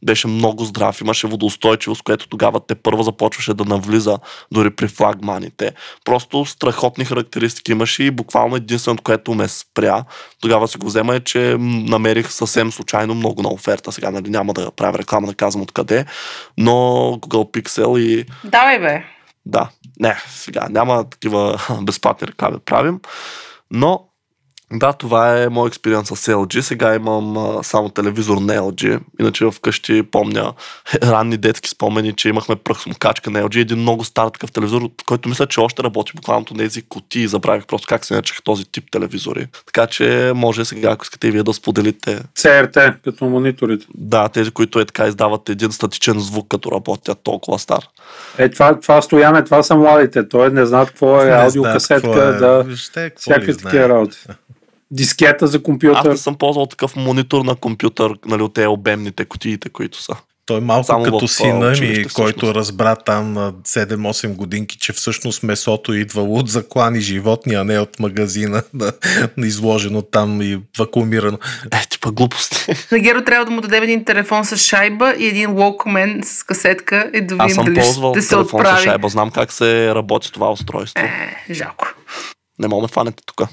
Беше 0.04 0.28
много 0.28 0.64
здрав, 0.64 1.00
имаше 1.00 1.26
водоустойчивост, 1.26 2.02
което 2.02 2.28
тогава 2.28 2.60
те 2.60 2.74
първо 2.74 3.02
започваше 3.02 3.54
да 3.54 3.64
навлиза 3.64 4.18
дори 4.52 4.70
при 4.70 4.88
флагманите. 4.88 5.72
Просто 6.04 6.44
страхотни 6.44 7.04
характеристики 7.04 7.72
имаше 7.72 8.02
и 8.02 8.10
буквално 8.10 8.56
единственото, 8.56 9.02
което 9.02 9.34
ме 9.34 9.48
спря, 9.48 10.04
тогава 10.40 10.68
си 10.68 10.78
го 10.78 10.86
взема 10.86 11.14
е, 11.16 11.20
че 11.20 11.56
намерих 11.60 12.32
съвсем 12.32 12.72
случайно 12.72 13.14
много 13.14 13.42
на 13.42 13.48
оферта. 13.48 13.92
Сега 13.92 14.10
нали, 14.10 14.30
няма 14.38 14.52
да 14.54 14.70
правя 14.70 14.98
реклама, 14.98 15.26
да 15.26 15.34
казвам 15.34 15.62
откъде, 15.62 16.04
но 16.58 16.72
Google 17.20 17.52
Pixel 17.52 17.98
и... 17.98 18.26
Давай 18.44 18.78
бе! 18.78 19.04
Да, 19.46 19.70
не, 20.00 20.16
сега 20.28 20.66
няма 20.70 21.10
такива 21.10 21.60
безплатни 21.82 22.28
реклами 22.28 22.58
правим, 22.64 23.00
но 23.70 24.07
да, 24.72 24.92
това 24.92 25.42
е 25.42 25.48
мой 25.48 25.68
експириенс 25.68 26.08
с 26.08 26.32
LG. 26.32 26.60
Сега 26.60 26.94
имам 26.94 27.36
а, 27.36 27.62
само 27.62 27.88
телевизор 27.88 28.36
на 28.36 28.54
LG. 28.54 29.00
Иначе 29.20 29.50
вкъщи 29.50 30.02
помня 30.02 30.52
ранни 31.02 31.36
детски 31.36 31.68
спомени, 31.68 32.12
че 32.12 32.28
имахме 32.28 32.56
пръхсмокачка 32.56 33.30
на 33.30 33.42
LG. 33.42 33.60
Един 33.60 33.78
много 33.78 34.04
стар 34.04 34.28
такъв 34.28 34.52
телевизор, 34.52 34.82
който 35.06 35.28
мисля, 35.28 35.46
че 35.46 35.60
още 35.60 35.82
работи 35.82 36.12
буквално 36.14 36.44
тези 36.44 36.82
кутии. 36.82 37.28
Забравих 37.28 37.66
просто 37.66 37.86
как 37.88 38.04
се 38.04 38.14
наричаха 38.14 38.42
този 38.42 38.64
тип 38.64 38.84
телевизори. 38.90 39.46
Така 39.66 39.86
че 39.86 40.32
може 40.34 40.64
сега, 40.64 40.90
ако 40.90 41.04
искате 41.04 41.28
и 41.28 41.30
вие 41.30 41.42
да 41.42 41.54
споделите. 41.54 42.22
CRT, 42.36 42.94
като 43.04 43.24
мониторите. 43.24 43.86
Да, 43.94 44.28
тези, 44.28 44.50
които 44.50 44.80
е 44.80 44.84
така 44.84 45.06
издават 45.06 45.48
един 45.48 45.72
статичен 45.72 46.18
звук, 46.18 46.48
като 46.48 46.72
работят 46.72 47.18
толкова 47.22 47.58
стар. 47.58 47.84
Е, 48.38 48.48
това, 48.48 48.80
това 48.80 49.02
стояне, 49.02 49.44
това 49.44 49.62
са 49.62 49.76
младите. 49.76 50.28
Той 50.28 50.50
не 50.50 50.66
знаят 50.66 50.88
какво 50.88 51.22
е 51.22 51.30
аудиокасетка, 51.30 52.34
е. 52.36 52.38
да. 52.38 52.62
Вижте, 52.62 53.12
всякакви 53.16 53.56
такива 53.56 53.88
работи 53.88 54.18
дискета 54.90 55.46
за 55.46 55.62
компютър. 55.62 55.98
Аз 55.98 56.06
не 56.06 56.16
съм 56.16 56.34
ползвал 56.34 56.66
такъв 56.66 56.96
монитор 56.96 57.44
на 57.44 57.54
компютър, 57.54 58.14
нали, 58.26 58.42
от 58.42 58.54
тези 58.54 58.66
обемните 58.66 59.24
кутиите, 59.24 59.68
които 59.68 60.02
са. 60.02 60.16
Той 60.48 60.60
малко 60.60 60.84
Само 60.84 61.04
като 61.04 61.28
сина 61.28 61.74
ми, 61.80 62.04
който 62.14 62.54
разбра 62.54 62.96
там 62.96 63.32
на 63.32 63.52
7-8 63.52 64.34
годинки, 64.34 64.78
че 64.78 64.92
всъщност 64.92 65.42
месото 65.42 65.94
идвало 65.94 66.38
от 66.38 66.48
заклани 66.48 67.00
животни, 67.00 67.54
а 67.54 67.64
не 67.64 67.78
от 67.78 68.00
магазина, 68.00 68.62
да, 68.74 68.92
изложено 69.38 70.02
там 70.02 70.42
и 70.42 70.60
вакуумирано. 70.78 71.38
Е, 71.72 71.86
типа 71.90 72.10
глупости. 72.10 72.56
На 72.92 72.98
Геро 72.98 73.24
трябва 73.24 73.44
да 73.44 73.50
му 73.50 73.60
дадем 73.60 73.82
един 73.82 74.04
телефон 74.04 74.44
с 74.44 74.56
шайба 74.56 75.14
и 75.18 75.26
един 75.26 75.48
Walkman 75.48 76.24
с 76.24 76.42
касетка 76.42 77.10
и 77.14 77.20
да 77.20 77.34
видим 77.34 77.40
Аз 77.40 77.54
съм 77.54 77.64
дали 77.64 77.80
ползвал 77.80 78.14
ще 78.14 78.22
се 78.22 78.28
телефон 78.28 78.60
отправи. 78.60 78.80
с 78.80 78.84
шайба, 78.84 79.08
знам 79.08 79.30
как 79.30 79.52
се 79.52 79.94
работи 79.94 80.32
това 80.32 80.52
устройство. 80.52 81.04
Е, 81.04 81.54
жалко. 81.54 81.94
Не 82.58 82.68
мога 82.68 82.86
да 82.86 82.92
фанете 82.92 83.22
тук. 83.26 83.48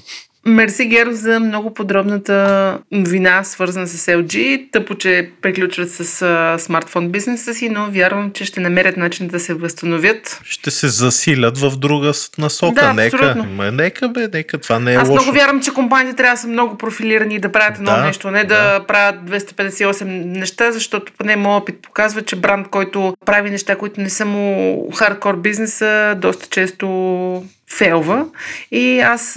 Мерси 0.46 0.86
Геро 0.86 1.12
за 1.12 1.40
много 1.40 1.74
подробната 1.74 2.78
новина, 2.92 3.44
свързана 3.44 3.86
с 3.86 4.06
LG. 4.12 4.64
Тъпо, 4.72 4.94
че 4.94 5.30
приключват 5.42 5.90
с 5.90 6.22
а, 6.22 6.58
смартфон 6.58 7.08
бизнеса 7.08 7.54
си, 7.54 7.68
но 7.68 7.90
вярвам, 7.90 8.30
че 8.32 8.44
ще 8.44 8.60
намерят 8.60 8.96
начин 8.96 9.28
да 9.28 9.40
се 9.40 9.54
възстановят. 9.54 10.40
Ще 10.44 10.70
се 10.70 10.88
засилят 10.88 11.58
в 11.58 11.76
друга 11.76 12.12
насока. 12.38 12.80
Да, 12.80 12.92
нека, 12.92 13.16
абсолютно. 13.16 13.44
ма, 13.44 13.72
нека 13.72 14.08
бе, 14.08 14.28
нека 14.34 14.58
това 14.58 14.78
не 14.78 14.92
е 14.92 14.96
Аз 14.96 15.08
лошо. 15.08 15.22
много 15.22 15.38
вярвам, 15.38 15.62
че 15.62 15.74
компаниите 15.74 16.16
трябва 16.16 16.34
да 16.34 16.40
са 16.40 16.48
много 16.48 16.78
профилирани 16.78 17.34
и 17.34 17.38
да 17.38 17.52
правят 17.52 17.76
едно 17.76 17.90
Да, 17.90 18.02
нещо, 18.06 18.30
не 18.30 18.44
да, 18.44 18.84
правят 18.88 19.16
258 19.30 20.04
неща, 20.24 20.72
защото 20.72 21.12
поне 21.18 21.36
моят 21.36 21.62
опит 21.62 21.82
показва, 21.82 22.22
че 22.22 22.36
бранд, 22.36 22.68
който 22.68 23.16
прави 23.26 23.50
неща, 23.50 23.76
които 23.76 24.00
не 24.00 24.10
са 24.10 24.24
му 24.24 24.90
хардкор 24.96 25.36
бизнеса, 25.36 26.14
доста 26.18 26.46
често 26.50 26.86
фейлва. 27.68 28.26
И 28.70 29.00
аз 29.00 29.36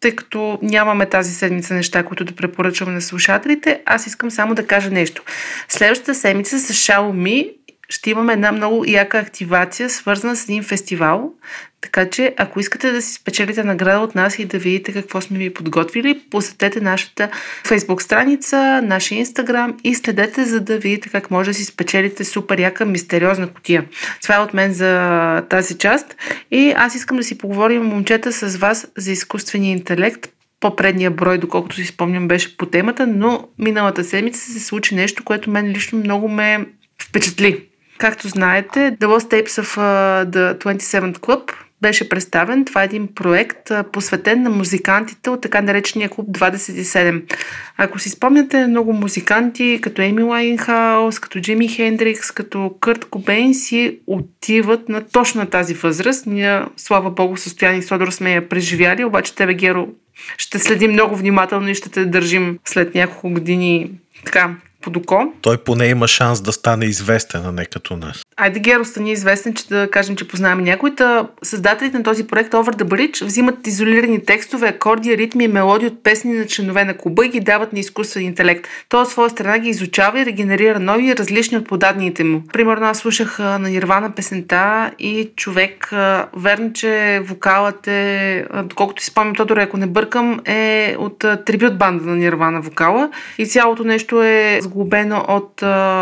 тъй 0.00 0.16
като 0.16 0.58
нямаме 0.62 1.06
тази 1.06 1.34
седмица 1.34 1.74
неща, 1.74 2.02
които 2.02 2.24
да 2.24 2.34
препоръчваме 2.34 2.92
на 2.92 3.00
слушателите, 3.00 3.82
аз 3.86 4.06
искам 4.06 4.30
само 4.30 4.54
да 4.54 4.66
кажа 4.66 4.90
нещо. 4.90 5.22
Следващата 5.68 6.14
седмица 6.14 6.58
с 6.58 6.72
Xiaomi 6.72 7.52
ще 7.88 8.10
имаме 8.10 8.32
една 8.32 8.52
много 8.52 8.84
яка 8.86 9.18
активация, 9.18 9.90
свързана 9.90 10.36
с 10.36 10.44
един 10.44 10.62
фестивал. 10.62 11.32
Така 11.80 12.10
че, 12.10 12.34
ако 12.36 12.60
искате 12.60 12.92
да 12.92 13.02
си 13.02 13.14
спечелите 13.14 13.64
награда 13.64 14.00
от 14.00 14.14
нас 14.14 14.38
и 14.38 14.44
да 14.44 14.58
видите 14.58 14.92
какво 14.92 15.20
сме 15.20 15.38
ви 15.38 15.54
подготвили, 15.54 16.20
посетете 16.30 16.80
нашата 16.80 17.28
Facebook 17.64 18.02
страница, 18.02 18.82
нашия 18.82 19.26
Instagram 19.26 19.74
и 19.84 19.94
следете, 19.94 20.44
за 20.44 20.60
да 20.60 20.78
видите 20.78 21.08
как 21.08 21.30
може 21.30 21.50
да 21.50 21.54
си 21.54 21.64
спечелите 21.64 22.24
супер 22.24 22.58
яка 22.58 22.84
мистериозна 22.84 23.48
котия. 23.48 23.84
Това 24.22 24.34
е 24.34 24.38
от 24.38 24.54
мен 24.54 24.72
за 24.72 25.42
тази 25.48 25.78
част. 25.78 26.16
И 26.50 26.74
аз 26.76 26.94
искам 26.94 27.16
да 27.16 27.22
си 27.22 27.38
поговорим, 27.38 27.82
момчета, 27.82 28.32
с 28.32 28.56
вас 28.56 28.86
за 28.96 29.12
изкуствения 29.12 29.72
интелект. 29.72 30.28
По-предния 30.60 31.10
брой, 31.10 31.38
доколкото 31.38 31.76
си 31.76 31.84
спомням, 31.84 32.28
беше 32.28 32.56
по 32.56 32.66
темата, 32.66 33.06
но 33.06 33.48
миналата 33.58 34.04
седмица 34.04 34.52
се 34.52 34.60
случи 34.60 34.94
нещо, 34.94 35.24
което 35.24 35.50
мен 35.50 35.66
лично 35.68 35.98
много 35.98 36.28
ме 36.28 36.66
впечатли. 37.02 37.66
Както 37.98 38.28
знаете, 38.28 38.96
The 39.00 39.06
Lost 39.06 39.30
Tapes 39.30 39.62
of 39.62 39.76
uh, 39.76 40.30
the 40.30 40.58
27th 40.58 41.18
Club 41.18 41.52
беше 41.82 42.08
представен. 42.08 42.64
Това 42.64 42.82
е 42.82 42.84
един 42.84 43.08
проект, 43.14 43.70
посветен 43.92 44.42
на 44.42 44.50
музикантите 44.50 45.30
от 45.30 45.40
така 45.40 45.60
наречения 45.60 46.08
клуб 46.08 46.28
27. 46.28 47.34
Ако 47.76 47.98
си 47.98 48.08
спомняте, 48.08 48.66
много 48.66 48.92
музиканти, 48.92 49.78
като 49.82 50.02
Еми 50.02 50.22
Лайнхаус, 50.22 51.18
като 51.18 51.40
Джими 51.40 51.68
Хендрикс, 51.68 52.30
като 52.30 52.74
Кърт 52.80 53.04
Кобейн 53.04 53.54
си 53.54 53.98
отиват 54.06 54.88
на 54.88 55.06
точно 55.06 55.46
тази 55.46 55.74
възраст. 55.74 56.26
Ние, 56.26 56.62
слава 56.76 57.10
богу, 57.10 57.36
състояние 57.36 57.82
с 57.82 57.86
Тодор 57.86 58.10
сме 58.10 58.34
я 58.34 58.48
преживяли, 58.48 59.04
обаче 59.04 59.34
тебе, 59.34 59.54
Геро, 59.54 59.88
ще 60.38 60.58
следим 60.58 60.92
много 60.92 61.16
внимателно 61.16 61.68
и 61.68 61.74
ще 61.74 61.90
те 61.90 62.04
държим 62.04 62.58
след 62.64 62.94
няколко 62.94 63.30
години 63.30 63.90
така 64.24 64.54
под 64.86 64.96
око. 64.96 65.32
Той 65.42 65.56
поне 65.56 65.86
има 65.86 66.08
шанс 66.08 66.40
да 66.40 66.52
стане 66.52 66.84
известен, 66.84 67.42
а 67.46 67.52
не 67.52 67.64
като 67.64 67.96
нас. 67.96 68.22
Айде 68.36 68.60
Геро 68.60 68.84
стани 68.84 69.12
известен, 69.12 69.54
че 69.54 69.68
да 69.68 69.90
кажем, 69.90 70.16
че 70.16 70.28
познаваме 70.28 70.62
някой. 70.62 70.94
Та 70.94 71.28
създателите 71.42 71.98
на 71.98 72.04
този 72.04 72.26
проект 72.26 72.52
Over 72.52 72.82
the 72.82 72.84
Bridge 72.84 73.24
взимат 73.24 73.66
изолирани 73.66 74.24
текстове, 74.24 74.68
акорди, 74.68 75.16
ритми 75.16 75.44
и 75.44 75.48
мелодии 75.48 75.88
от 75.88 76.02
песни 76.02 76.32
на 76.32 76.46
членове 76.46 76.84
на 76.84 76.96
клуба 76.96 77.26
и 77.26 77.28
ги 77.28 77.40
дават 77.40 77.72
на 77.72 77.78
изкуствен 77.78 78.22
интелект. 78.22 78.68
Той 78.88 79.02
от 79.02 79.10
своя 79.10 79.30
страна 79.30 79.58
ги 79.58 79.68
изучава 79.68 80.20
и 80.20 80.26
регенерира 80.26 80.80
нови, 80.80 81.16
различни 81.16 81.58
от 81.58 81.68
подадените 81.68 82.24
му. 82.24 82.42
Примерно 82.52 82.86
аз 82.86 82.98
слушах 82.98 83.38
на 83.38 83.58
Нирвана 83.58 84.10
песента 84.10 84.90
и 84.98 85.30
човек, 85.36 85.92
верно, 86.36 86.72
че 86.72 87.20
вокалът 87.24 87.86
е, 87.88 88.46
доколкото 88.64 89.02
си 89.02 89.10
спомням, 89.10 89.34
Тодор, 89.34 89.56
ако 89.56 89.76
не 89.76 89.86
бъркам, 89.86 90.40
е 90.44 90.96
от 90.98 91.24
трибют 91.46 91.78
банда 91.78 92.04
на 92.04 92.16
Нирвана 92.16 92.60
вокала 92.60 93.10
и 93.38 93.46
цялото 93.46 93.84
нещо 93.84 94.22
е 94.22 94.60
сглобено 94.76 95.24
от 95.28 95.60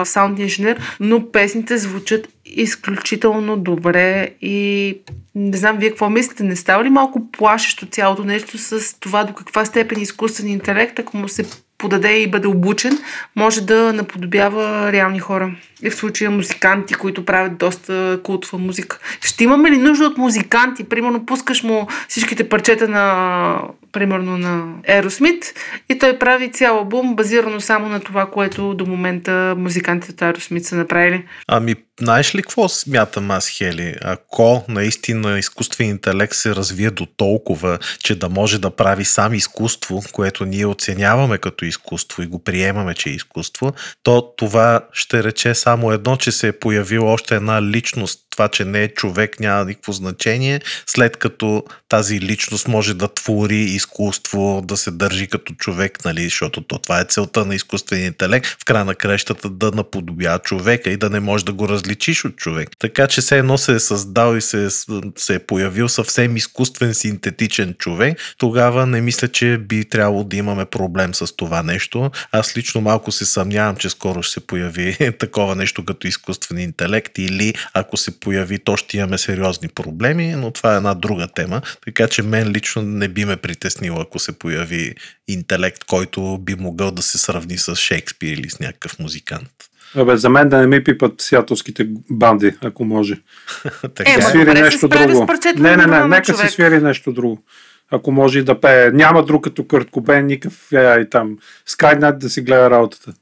саунд 0.08 0.38
инженер, 0.38 0.96
но 1.00 1.32
песните 1.32 1.78
звучат 1.78 2.28
изключително 2.46 3.56
добре 3.56 4.30
и 4.42 4.98
не 5.34 5.56
знам 5.56 5.76
вие 5.78 5.88
какво 5.88 6.10
мислите, 6.10 6.44
не 6.44 6.56
става 6.56 6.84
ли 6.84 6.90
малко 6.90 7.30
плашещо 7.30 7.86
цялото 7.86 8.24
нещо 8.24 8.58
с 8.58 9.00
това 9.00 9.24
до 9.24 9.32
каква 9.32 9.64
степен 9.64 10.00
изкуствен 10.00 10.48
интелект, 10.48 10.98
ако 10.98 11.16
му 11.16 11.28
се 11.28 11.44
подаде 11.78 12.18
и 12.18 12.30
бъде 12.30 12.48
обучен, 12.48 12.98
може 13.36 13.60
да 13.60 13.92
наподобява 13.92 14.92
реални 14.92 15.18
хора. 15.18 15.54
И 15.82 15.90
в 15.90 15.94
случая 15.94 16.30
музиканти, 16.30 16.94
които 16.94 17.24
правят 17.24 17.58
доста 17.58 18.20
култова 18.22 18.58
музика. 18.58 18.98
Ще 19.20 19.44
имаме 19.44 19.70
ли 19.70 19.76
нужда 19.76 20.04
от 20.04 20.18
музиканти? 20.18 20.84
Примерно 20.84 21.26
пускаш 21.26 21.62
му 21.62 21.86
всичките 22.08 22.48
парчета 22.48 22.88
на 22.88 23.56
примерно 23.94 24.38
на 24.38 24.74
Еросмит 24.88 25.54
и 25.88 25.98
той 25.98 26.18
прави 26.18 26.52
цял 26.52 26.78
албум, 26.78 27.16
базирано 27.16 27.60
само 27.60 27.88
на 27.88 28.00
това, 28.00 28.30
което 28.30 28.74
до 28.74 28.86
момента 28.86 29.54
музикантите 29.58 30.12
от 30.12 30.22
Еросмит 30.22 30.64
са 30.64 30.76
направили. 30.76 31.24
Ами, 31.48 31.74
знаеш 32.00 32.34
ли 32.34 32.42
какво 32.42 32.68
смятам 32.68 33.30
аз, 33.30 33.48
Хели? 33.48 33.94
Ако 34.02 34.64
наистина 34.68 35.38
изкуствен 35.38 35.88
интелект 35.88 36.34
се 36.34 36.54
развие 36.54 36.90
до 36.90 37.06
толкова, 37.06 37.78
че 37.98 38.18
да 38.18 38.28
може 38.28 38.60
да 38.60 38.70
прави 38.70 39.04
сам 39.04 39.34
изкуство, 39.34 40.02
което 40.12 40.44
ние 40.44 40.66
оценяваме 40.66 41.38
като 41.38 41.64
изкуство 41.64 42.22
и 42.22 42.26
го 42.26 42.44
приемаме, 42.44 42.94
че 42.94 43.10
е 43.10 43.12
изкуство, 43.12 43.72
то 44.02 44.34
това 44.36 44.80
ще 44.92 45.24
рече 45.24 45.54
само 45.54 45.92
едно, 45.92 46.16
че 46.16 46.32
се 46.32 46.48
е 46.48 46.52
появила 46.52 47.12
още 47.12 47.34
една 47.34 47.62
личност 47.62 48.23
това, 48.34 48.48
че 48.48 48.64
не 48.64 48.82
е 48.82 48.88
човек, 48.88 49.40
няма 49.40 49.64
никакво 49.64 49.92
значение, 49.92 50.60
след 50.86 51.16
като 51.16 51.64
тази 51.88 52.20
личност 52.20 52.68
може 52.68 52.94
да 52.94 53.14
твори 53.14 53.56
изкуство, 53.56 54.62
да 54.64 54.76
се 54.76 54.90
държи 54.90 55.26
като 55.26 55.54
човек, 55.54 56.04
нали, 56.04 56.24
защото 56.24 56.60
то, 56.60 56.78
това 56.78 57.00
е 57.00 57.04
целта 57.04 57.44
на 57.44 57.54
изкуствения 57.54 58.06
интелект, 58.06 58.46
в 58.46 58.64
края 58.64 58.84
на 58.84 58.94
крещата 58.94 59.50
да 59.50 59.70
наподобява 59.70 60.38
човека 60.38 60.90
и 60.90 60.96
да 60.96 61.10
не 61.10 61.20
можеш 61.20 61.44
да 61.44 61.52
го 61.52 61.68
различиш 61.68 62.24
от 62.24 62.36
човек. 62.36 62.70
Така 62.78 63.06
че 63.06 63.20
все 63.20 63.38
едно 63.38 63.58
се 63.58 63.72
е 63.72 63.80
създал 63.80 64.36
и 64.36 64.40
се 64.40 64.64
е, 64.64 64.70
се 65.16 65.34
е 65.34 65.38
появил 65.38 65.88
съвсем 65.88 66.36
изкуствен 66.36 66.94
синтетичен 66.94 67.74
човек, 67.78 68.18
тогава 68.38 68.86
не 68.86 69.00
мисля, 69.00 69.28
че 69.28 69.58
би 69.58 69.84
трябвало 69.84 70.24
да 70.24 70.36
имаме 70.36 70.64
проблем 70.64 71.14
с 71.14 71.36
това 71.36 71.62
нещо. 71.62 72.10
Аз 72.32 72.56
лично 72.56 72.80
малко 72.80 73.12
се 73.12 73.26
съмнявам, 73.26 73.76
че 73.76 73.90
скоро 73.90 74.22
ще 74.22 74.32
се 74.32 74.46
появи 74.46 75.12
такова 75.18 75.54
нещо 75.54 75.84
като 75.84 76.06
изкуствен 76.06 76.58
интелект 76.58 77.18
или 77.18 77.54
ако 77.74 77.96
се 77.96 78.20
появи, 78.24 78.58
то 78.58 78.76
ще 78.76 78.96
имаме 78.96 79.18
сериозни 79.18 79.68
проблеми, 79.68 80.34
но 80.36 80.50
това 80.50 80.74
е 80.74 80.76
една 80.76 80.94
друга 80.94 81.28
тема. 81.34 81.60
Така 81.84 82.08
че 82.08 82.22
мен 82.22 82.50
лично 82.50 82.82
не 82.82 83.08
би 83.08 83.24
ме 83.24 83.36
притеснило, 83.36 84.00
ако 84.00 84.18
се 84.18 84.38
появи 84.38 84.94
интелект, 85.28 85.84
който 85.84 86.38
би 86.38 86.54
могъл 86.54 86.90
да 86.90 87.02
се 87.02 87.18
сравни 87.18 87.58
с 87.58 87.76
Шекспир 87.76 88.32
или 88.32 88.50
с 88.50 88.60
някакъв 88.60 88.98
музикант. 88.98 89.50
Абе, 89.96 90.16
за 90.16 90.28
мен 90.28 90.48
да 90.48 90.58
не 90.58 90.66
ми 90.66 90.84
пипат 90.84 91.20
сиатовските 91.20 91.86
банди, 92.10 92.54
ако 92.60 92.84
може. 92.84 93.20
така. 93.94 94.10
Е, 94.18 94.22
свири 94.22 94.52
нещо 94.52 94.88
друго. 94.88 95.26
Не, 95.56 95.76
не, 95.76 95.86
не, 95.86 96.04
нека 96.08 96.34
се 96.34 96.48
свири 96.48 96.80
нещо 96.80 97.12
друго. 97.12 97.42
Ако 97.90 98.12
може 98.12 98.38
и 98.38 98.42
да 98.42 98.60
пее. 98.60 98.90
Няма 98.90 99.24
друг 99.24 99.44
като 99.44 99.66
Кърт 99.66 99.90
Кобен, 99.90 100.26
никакъв 100.26 100.72
е, 100.72 101.00
и 101.00 101.10
там. 101.10 101.38
Скайнат 101.66 102.18
да 102.18 102.30
си 102.30 102.40
гледа 102.40 102.70
работата. 102.70 103.12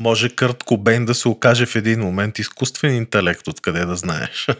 Може 0.00 0.28
Кърт 0.28 0.62
Кобейн 0.62 1.04
да 1.04 1.14
се 1.14 1.28
окаже 1.28 1.66
в 1.66 1.76
един 1.76 2.00
момент 2.00 2.38
изкуствен 2.38 2.94
интелект, 2.94 3.48
откъде 3.48 3.84
да 3.84 3.96
знаеш. 3.96 4.48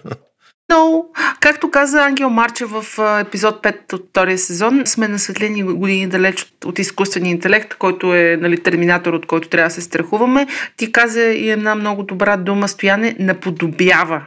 Но, 0.71 1.05
както 1.41 1.71
каза 1.71 2.03
Ангел 2.03 2.31
Марче 2.31 2.65
в 2.65 2.85
епизод 3.21 3.63
5 3.63 3.93
от 3.93 4.07
втория 4.11 4.39
сезон, 4.39 4.83
сме 4.87 5.09
на 5.09 5.19
светлини 5.19 5.63
години 5.63 6.07
далеч 6.07 6.43
от, 6.43 6.65
от 6.65 6.79
изкуствения 6.79 7.31
интелект, 7.31 7.75
който 7.75 8.15
е 8.15 8.39
нали, 8.41 8.63
терминатор, 8.63 9.13
от 9.13 9.27
който 9.27 9.49
трябва 9.49 9.69
да 9.69 9.75
се 9.75 9.81
страхуваме. 9.81 10.47
Ти 10.77 10.93
каза 10.93 11.23
и 11.23 11.51
една 11.51 11.75
много 11.75 12.03
добра 12.03 12.37
дума, 12.37 12.69
стояне, 12.69 13.17
наподобява, 13.19 14.23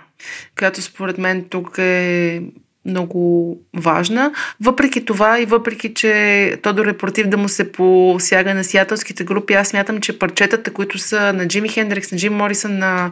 която 0.57 0.81
според 0.81 1.17
мен 1.17 1.45
тук 1.49 1.77
е 1.77 2.41
много 2.85 3.57
важна. 3.77 4.31
Въпреки 4.61 5.05
това 5.05 5.39
и 5.39 5.45
въпреки, 5.45 5.93
че 5.93 6.57
Тодор 6.63 6.85
е 6.85 6.97
против 6.97 7.27
да 7.27 7.37
му 7.37 7.49
се 7.49 7.71
посяга 7.71 8.53
на 8.53 8.63
сиатълските 8.63 9.23
групи, 9.23 9.53
аз 9.53 9.67
смятам, 9.67 10.01
че 10.01 10.19
парчетата, 10.19 10.73
които 10.73 10.97
са 10.97 11.33
на 11.33 11.47
Джими 11.47 11.69
Хендрикс, 11.69 12.11
на 12.11 12.17
Джим 12.17 12.33
Морисън, 12.33 12.77
на 12.77 13.11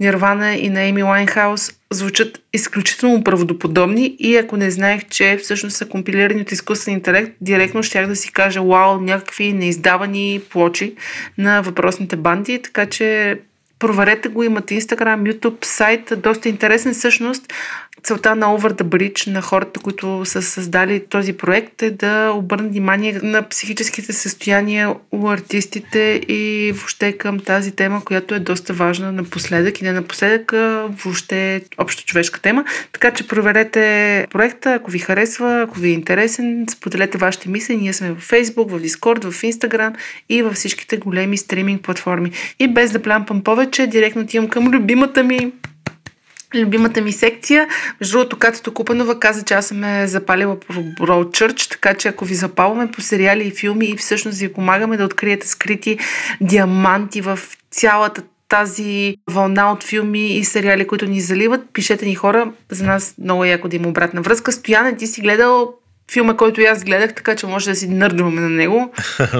Нирвана 0.00 0.54
и 0.54 0.68
на 0.68 0.82
Еми 0.82 1.02
Лайнхаус, 1.02 1.72
звучат 1.90 2.40
изключително 2.52 3.24
правдоподобни 3.24 4.16
и 4.18 4.36
ако 4.36 4.56
не 4.56 4.70
знаех, 4.70 5.08
че 5.10 5.36
всъщност 5.42 5.76
са 5.76 5.88
компилирани 5.88 6.40
от 6.40 6.52
изкуствен 6.52 6.94
интелект, 6.94 7.32
директно 7.40 7.82
щях 7.82 8.06
да 8.06 8.16
си 8.16 8.32
кажа, 8.32 8.62
вау, 8.62 9.00
някакви 9.00 9.52
неиздавани 9.52 10.40
плочи 10.50 10.94
на 11.38 11.62
въпросните 11.62 12.16
банди, 12.16 12.62
така 12.62 12.86
че 12.86 13.38
проверете 13.78 14.28
го, 14.28 14.42
имате 14.42 14.80
Instagram, 14.80 15.32
YouTube, 15.32 15.64
сайт, 15.64 16.12
доста 16.16 16.48
интересен 16.48 16.94
всъщност 16.94 17.52
целта 18.08 18.34
на 18.34 18.46
Over 18.46 18.72
the 18.72 18.82
Bridge, 18.82 19.26
на 19.26 19.42
хората, 19.42 19.80
които 19.80 20.22
са 20.24 20.42
създали 20.42 21.06
този 21.08 21.32
проект 21.32 21.82
е 21.82 21.90
да 21.90 22.32
обърнат 22.34 22.70
внимание 22.70 23.20
на 23.22 23.48
психическите 23.48 24.12
състояния 24.12 24.94
у 25.12 25.28
артистите 25.28 26.20
и 26.28 26.72
въобще 26.74 27.12
към 27.12 27.40
тази 27.40 27.72
тема, 27.72 28.04
която 28.04 28.34
е 28.34 28.38
доста 28.38 28.72
важна 28.72 29.12
напоследък 29.12 29.80
и 29.80 29.84
не 29.84 29.92
напоследък, 29.92 30.52
въобще 31.04 31.54
е 31.54 31.60
общо 31.78 32.04
човешка 32.04 32.40
тема. 32.40 32.64
Така 32.92 33.10
че 33.10 33.28
проверете 33.28 34.26
проекта, 34.30 34.74
ако 34.74 34.90
ви 34.90 34.98
харесва, 34.98 35.62
ако 35.62 35.78
ви 35.78 35.88
е 35.88 35.92
интересен, 35.92 36.66
споделете 36.70 37.18
вашите 37.18 37.48
мисли. 37.48 37.76
Ние 37.76 37.92
сме 37.92 38.10
в 38.10 38.30
Facebook, 38.30 38.70
в 38.70 38.82
Discord, 38.82 39.30
в 39.30 39.42
Instagram 39.42 39.94
и 40.28 40.42
във 40.42 40.54
всичките 40.54 40.96
големи 40.96 41.36
стриминг 41.36 41.82
платформи. 41.82 42.30
И 42.58 42.68
без 42.68 42.90
да 42.90 43.02
плямпам 43.02 43.44
повече, 43.44 43.86
директно 43.86 44.22
отивам 44.22 44.48
към 44.48 44.68
любимата 44.70 45.24
ми 45.24 45.52
любимата 46.54 47.00
ми 47.00 47.12
секция. 47.12 47.68
Между 48.00 48.18
другото, 48.18 48.36
Катето 48.36 48.74
Купанова 48.74 49.20
каза, 49.20 49.44
че 49.44 49.54
аз 49.54 49.66
съм 49.66 49.84
е 49.84 50.06
запалила 50.06 50.60
по 50.60 50.72
Broadchurch, 50.72 51.70
така 51.70 51.94
че 51.94 52.08
ако 52.08 52.24
ви 52.24 52.34
запалваме 52.34 52.90
по 52.90 53.00
сериали 53.00 53.46
и 53.46 53.50
филми 53.50 53.86
и 53.86 53.96
всъщност 53.96 54.38
ви 54.38 54.52
помагаме 54.52 54.96
да 54.96 55.04
откриете 55.04 55.48
скрити 55.48 55.98
диаманти 56.40 57.20
в 57.20 57.38
цялата 57.70 58.22
тази 58.48 59.16
вълна 59.30 59.72
от 59.72 59.84
филми 59.84 60.26
и 60.26 60.44
сериали, 60.44 60.86
които 60.86 61.06
ни 61.06 61.20
заливат, 61.20 61.60
пишете 61.72 62.06
ни 62.06 62.14
хора. 62.14 62.52
За 62.70 62.84
нас 62.84 63.14
много 63.18 63.44
е 63.44 63.48
яко 63.48 63.68
да 63.68 63.76
има 63.76 63.88
обратна 63.88 64.22
връзка. 64.22 64.52
Стояне, 64.52 64.96
ти 64.96 65.06
си 65.06 65.20
гледал 65.20 65.74
филма, 66.12 66.36
който 66.36 66.60
и 66.60 66.64
аз 66.64 66.84
гледах, 66.84 67.14
така 67.14 67.36
че 67.36 67.46
може 67.46 67.70
да 67.70 67.76
си 67.76 67.88
нърдваме 67.88 68.40
на 68.40 68.48
него. 68.48 68.92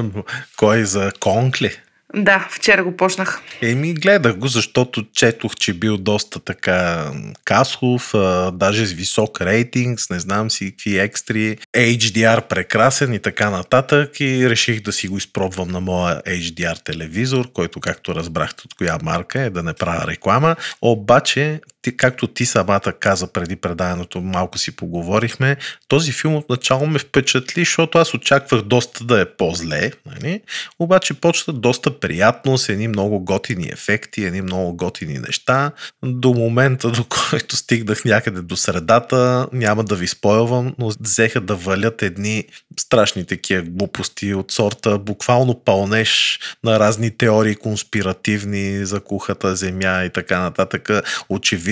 Кой 0.57 0.85
за 0.85 1.13
Конкли? 1.21 1.71
Да, 2.15 2.49
вчера 2.51 2.85
го 2.85 2.97
почнах. 2.97 3.43
Еми, 3.63 3.95
гледах 3.95 4.37
го, 4.37 4.49
защото 4.49 5.05
четох, 5.13 5.57
че 5.57 5.75
бил 5.75 5.97
доста 5.97 6.41
така 6.41 7.11
касов, 7.45 8.15
а, 8.15 8.51
даже 8.51 8.87
с 8.87 8.93
висок 8.93 9.41
рейтинг, 9.41 9.99
не 10.11 10.21
знам 10.21 10.51
си 10.51 10.71
какви 10.71 10.99
екстри, 10.99 11.57
HDR 11.77 12.41
прекрасен 12.41 13.13
и 13.13 13.19
така 13.19 13.51
нататък 13.51 14.21
и 14.21 14.51
реших 14.51 14.81
да 14.81 14.93
си 14.93 15.09
го 15.09 15.17
изпробвам 15.17 15.69
на 15.69 15.81
моя 15.81 16.23
HDR 16.23 16.85
телевизор, 16.85 17.53
който 17.53 17.81
както 17.81 18.15
разбрахте 18.15 18.63
от 18.65 18.75
коя 18.75 18.99
марка 19.03 19.43
е, 19.43 19.51
да 19.51 19.63
не 19.63 19.73
правя 19.73 20.07
реклама. 20.07 20.57
Обаче, 20.83 21.61
ти, 21.83 21.97
както 21.97 22.27
ти 22.27 22.47
самата 22.47 22.93
каза 23.01 23.33
преди 23.33 23.57
преданието, 23.57 24.21
малко 24.21 24.59
си 24.59 24.77
поговорихме, 24.77 25.57
този 25.89 26.13
филм 26.13 26.37
отначало 26.37 26.87
ме 26.87 26.99
впечатли, 26.99 27.61
защото 27.61 27.99
аз 27.99 28.15
очаквах 28.15 28.63
доста 28.63 29.05
да 29.05 29.21
е 29.21 29.25
по-зле, 29.25 29.91
нали? 30.07 30.41
обаче 30.79 31.15
почна 31.15 31.53
доста 31.53 32.01
приятно, 32.01 32.59
с 32.59 32.69
едни 32.69 32.89
много 32.89 33.21
готини 33.21 33.69
ефекти, 33.73 34.25
едни 34.25 34.43
много 34.43 34.77
готини 34.77 35.19
неща. 35.19 35.73
До 36.05 36.35
момента, 36.35 36.91
до 36.91 37.05
който 37.05 37.57
стигнах 37.57 38.05
някъде 38.05 38.41
до 38.41 38.57
средата, 38.57 39.49
няма 39.53 39.85
да 39.85 39.97
ви 39.97 40.07
спойлвам, 40.07 40.75
но 40.79 40.91
взеха 41.01 41.41
да 41.41 41.55
валят 41.57 42.03
едни 42.03 42.45
страшни 42.81 43.25
такива 43.25 43.63
глупости 43.63 44.35
от 44.35 44.53
сорта, 44.53 44.99
буквално 44.99 45.65
пълнеш 45.65 46.41
на 46.65 46.81
разни 46.81 47.11
теории 47.11 47.55
конспиративни 47.55 48.87
за 48.87 49.01
кухата 49.01 49.57
земя 49.57 50.05
и 50.05 50.11
така 50.11 50.41
нататък. 50.41 50.91
Очевидно 51.29 51.68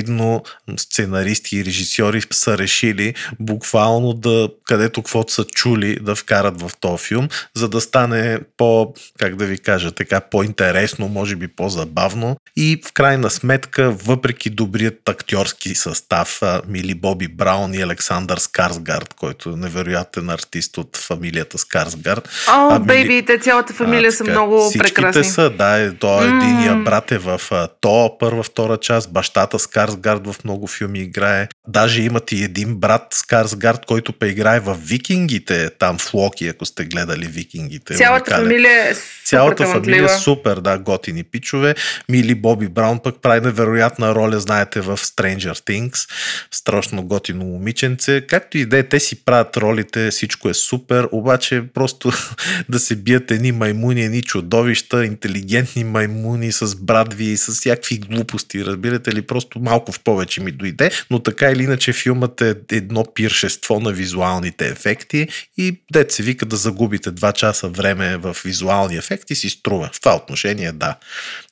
сценаристи 0.78 1.56
и 1.56 1.64
режисьори 1.64 2.22
са 2.32 2.58
решили 2.58 3.14
буквално 3.40 4.12
да, 4.12 4.48
където 4.64 5.02
каквото 5.02 5.32
са 5.32 5.44
чули, 5.44 5.98
да 6.00 6.14
вкарат 6.14 6.60
в 6.60 6.70
този 6.80 7.04
филм, 7.04 7.28
за 7.54 7.68
да 7.68 7.80
стане 7.80 8.38
по, 8.56 8.94
как 9.18 9.36
да 9.36 9.46
ви 9.46 9.58
кажа, 9.58 9.90
така 9.90 10.20
по-интересно, 10.20 11.08
може 11.08 11.36
би 11.36 11.48
по-забавно. 11.48 12.36
И 12.56 12.80
в 12.86 12.92
крайна 12.92 13.30
сметка, 13.30 13.90
въпреки 13.90 14.50
добрият 14.50 15.08
актьорски 15.08 15.74
състав, 15.74 16.40
Мили 16.68 16.94
Боби 16.94 17.28
Браун 17.28 17.74
и 17.74 17.82
Александър 17.82 18.38
Скарсгард, 18.38 19.14
който 19.14 19.50
е 19.50 19.56
невероятен 19.56 20.30
артист 20.30 20.78
от 20.78 20.96
фамилията 20.96 21.58
Скарсгард. 21.58 22.28
О, 22.48 22.68
А, 22.70 22.78
бейби, 22.78 23.08
Мили- 23.08 23.26
те 23.26 23.38
цялата 23.38 23.72
фамилия 23.74 24.08
а, 24.08 24.12
са 24.12 24.24
така, 24.24 24.30
много 24.30 24.68
всичките 24.68 24.94
прекрасни. 24.94 25.24
са, 25.24 25.50
да, 25.50 25.76
е, 25.82 25.92
то 25.92 26.22
е 26.22 26.26
единия 26.26 26.74
брат 26.76 27.12
е 27.12 27.18
в 27.18 27.40
то, 27.80 28.16
първа, 28.18 28.42
втора 28.42 28.76
част, 28.76 29.12
бащата 29.12 29.58
Скарсгард 29.58 29.85
в 30.24 30.36
много 30.44 30.66
филми 30.66 30.98
играе. 30.98 31.48
Даже 31.68 32.02
имат 32.02 32.32
и 32.32 32.44
един 32.44 32.76
брат 32.76 33.06
Скарсгард, 33.10 33.86
който 33.86 34.12
пе 34.12 34.26
играе 34.26 34.60
в 34.60 34.76
Викингите, 34.84 35.70
там 35.78 35.98
в 35.98 36.14
Локи, 36.14 36.48
ако 36.48 36.66
сте 36.66 36.84
гледали 36.84 37.26
Викингите. 37.26 37.94
Цялата 37.94 38.30
уникален. 38.30 38.44
фамилия 38.46 38.90
е 38.90 38.94
Цялата 39.26 39.66
фамилия 39.66 40.04
е 40.04 40.08
супер, 40.08 40.56
да, 40.56 40.78
готини 40.78 41.24
пичове. 41.24 41.74
Мили 42.08 42.34
Боби 42.34 42.68
Браун 42.68 42.98
пък 42.98 43.22
прави 43.22 43.40
невероятна 43.40 44.14
роля, 44.14 44.40
знаете, 44.40 44.80
в 44.80 44.96
Stranger 44.96 45.52
Things. 45.52 46.10
Страшно 46.50 47.02
готино 47.02 47.44
момиченце. 47.44 48.20
Както 48.20 48.58
и 48.58 48.66
да 48.66 48.78
е, 48.78 48.82
те 48.82 49.00
си 49.00 49.24
правят 49.24 49.56
ролите, 49.56 50.10
всичко 50.10 50.48
е 50.48 50.54
супер, 50.54 51.08
обаче 51.12 51.62
просто 51.74 52.12
да 52.68 52.78
се 52.78 52.96
бият 52.96 53.30
едни 53.30 53.52
маймуни, 53.52 54.02
едни 54.04 54.22
чудовища, 54.22 55.04
интелигентни 55.04 55.84
маймуни 55.84 56.52
с 56.52 56.76
брадви 56.76 57.24
и 57.24 57.36
с 57.36 57.52
всякакви 57.52 57.98
глупости, 57.98 58.64
разбирате 58.64 59.14
ли, 59.14 59.22
просто 59.22 59.58
малко 59.58 59.92
в 59.92 60.00
повече 60.00 60.40
ми 60.40 60.52
дойде, 60.52 60.90
но 61.10 61.18
така 61.18 61.50
или 61.50 61.62
иначе 61.62 61.92
филмът 61.92 62.40
е 62.40 62.54
едно 62.72 63.04
пиршество 63.14 63.80
на 63.80 63.92
визуалните 63.92 64.68
ефекти 64.68 65.28
и 65.58 65.80
дет 65.92 66.12
се 66.12 66.22
вика 66.22 66.46
да 66.46 66.56
загубите 66.56 67.10
2 67.10 67.32
часа 67.32 67.68
време 67.68 68.16
в 68.16 68.36
визуални 68.44 68.96
ефекти 68.96 69.15
си 69.34 69.48
струва. 69.48 69.90
В 69.92 70.00
това 70.00 70.16
отношение 70.16 70.72
да. 70.72 70.96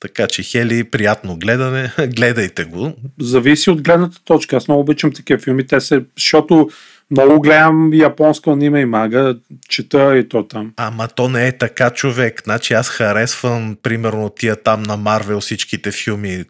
Така 0.01 0.27
че 0.27 0.43
Хели, 0.43 0.83
приятно 0.83 1.37
гледане, 1.37 1.91
гледайте 2.07 2.63
го. 2.63 2.93
Зависи 3.19 3.69
от 3.69 3.81
гледната 3.81 4.23
точка. 4.23 4.55
Аз 4.55 4.67
много 4.67 4.81
обичам 4.81 5.11
такива 5.11 5.39
филми, 5.39 5.67
те 5.67 5.81
се, 5.81 6.03
защото 6.17 6.69
много 7.11 7.41
гледам 7.41 7.93
японско 7.93 8.51
аниме 8.51 8.79
и 8.79 8.85
мага, 8.85 9.35
чета 9.69 10.17
и 10.17 10.29
то 10.29 10.47
там. 10.47 10.73
Ама 10.77 11.07
то 11.07 11.29
не 11.29 11.47
е 11.47 11.57
така 11.57 11.89
човек. 11.89 12.41
Значи 12.43 12.73
аз 12.73 12.89
харесвам 12.89 13.77
примерно 13.83 14.29
тия 14.29 14.55
там 14.55 14.83
на 14.83 14.97
Марвел 14.97 15.39
всичките 15.39 15.91
филми, 15.91 16.43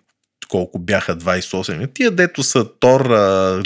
колко 0.48 0.80
бяха 0.80 1.18
28. 1.18 1.94
Тия 1.94 2.12
дето 2.12 2.44
са 2.44 2.66
Тор, 2.80 3.06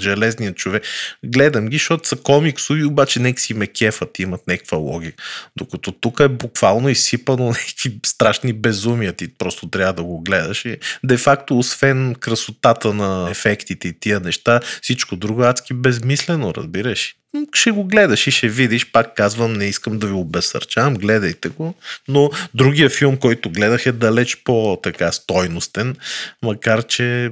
Железният 0.02 0.58
човек. 0.58 0.84
Гледам 1.26 1.68
ги, 1.68 1.78
защото 1.78 2.08
са 2.08 2.16
комиксови, 2.16 2.86
обаче 2.86 3.20
нека 3.20 3.42
си 3.42 3.54
ме 3.54 3.68
кефат, 3.68 4.20
имат 4.20 4.48
някаква 4.48 4.78
логика. 4.78 5.24
Докато 5.56 5.92
тук 5.92 6.20
е 6.20 6.28
буквално 6.28 6.90
изсипано 6.90 7.46
някакви 7.48 8.00
страшни 8.06 8.54
безумия. 8.54 9.14
Ти 9.14 9.28
просто 9.38 9.70
трябва 9.70 9.94
да 9.94 10.04
го 10.04 10.22
гледаш. 10.22 10.66
И 10.66 10.78
де-факто, 11.04 11.60
освен 11.60 12.16
красотата 12.20 12.94
на 12.94 13.28
ефектите 13.32 13.88
и 13.88 14.00
тия 14.00 14.20
неща, 14.20 14.60
всичко 14.82 15.16
друго 15.16 15.44
е 15.44 15.48
адски 15.48 15.74
безмислено, 15.74 16.54
разбираш. 16.54 17.16
Ще 17.54 17.72
го 17.72 17.84
гледаш 17.84 18.28
и 18.28 18.32
ще 18.32 18.48
видиш, 18.48 18.92
пак 18.92 19.16
казвам, 19.16 19.54
не 19.54 19.66
искам 19.66 20.00
да 20.00 20.08
ви 20.08 20.14
обесърчавам, 20.14 20.96
гледайте 20.96 21.50
го. 21.50 21.76
Но 22.08 22.30
другия 22.54 22.90
филм, 22.90 23.18
който 23.18 23.50
гледах 23.50 23.86
е 23.86 23.92
далеч 23.92 24.38
по-така 24.44 25.12
стойностен, 25.12 25.96
макар 26.44 26.84
че, 26.84 27.32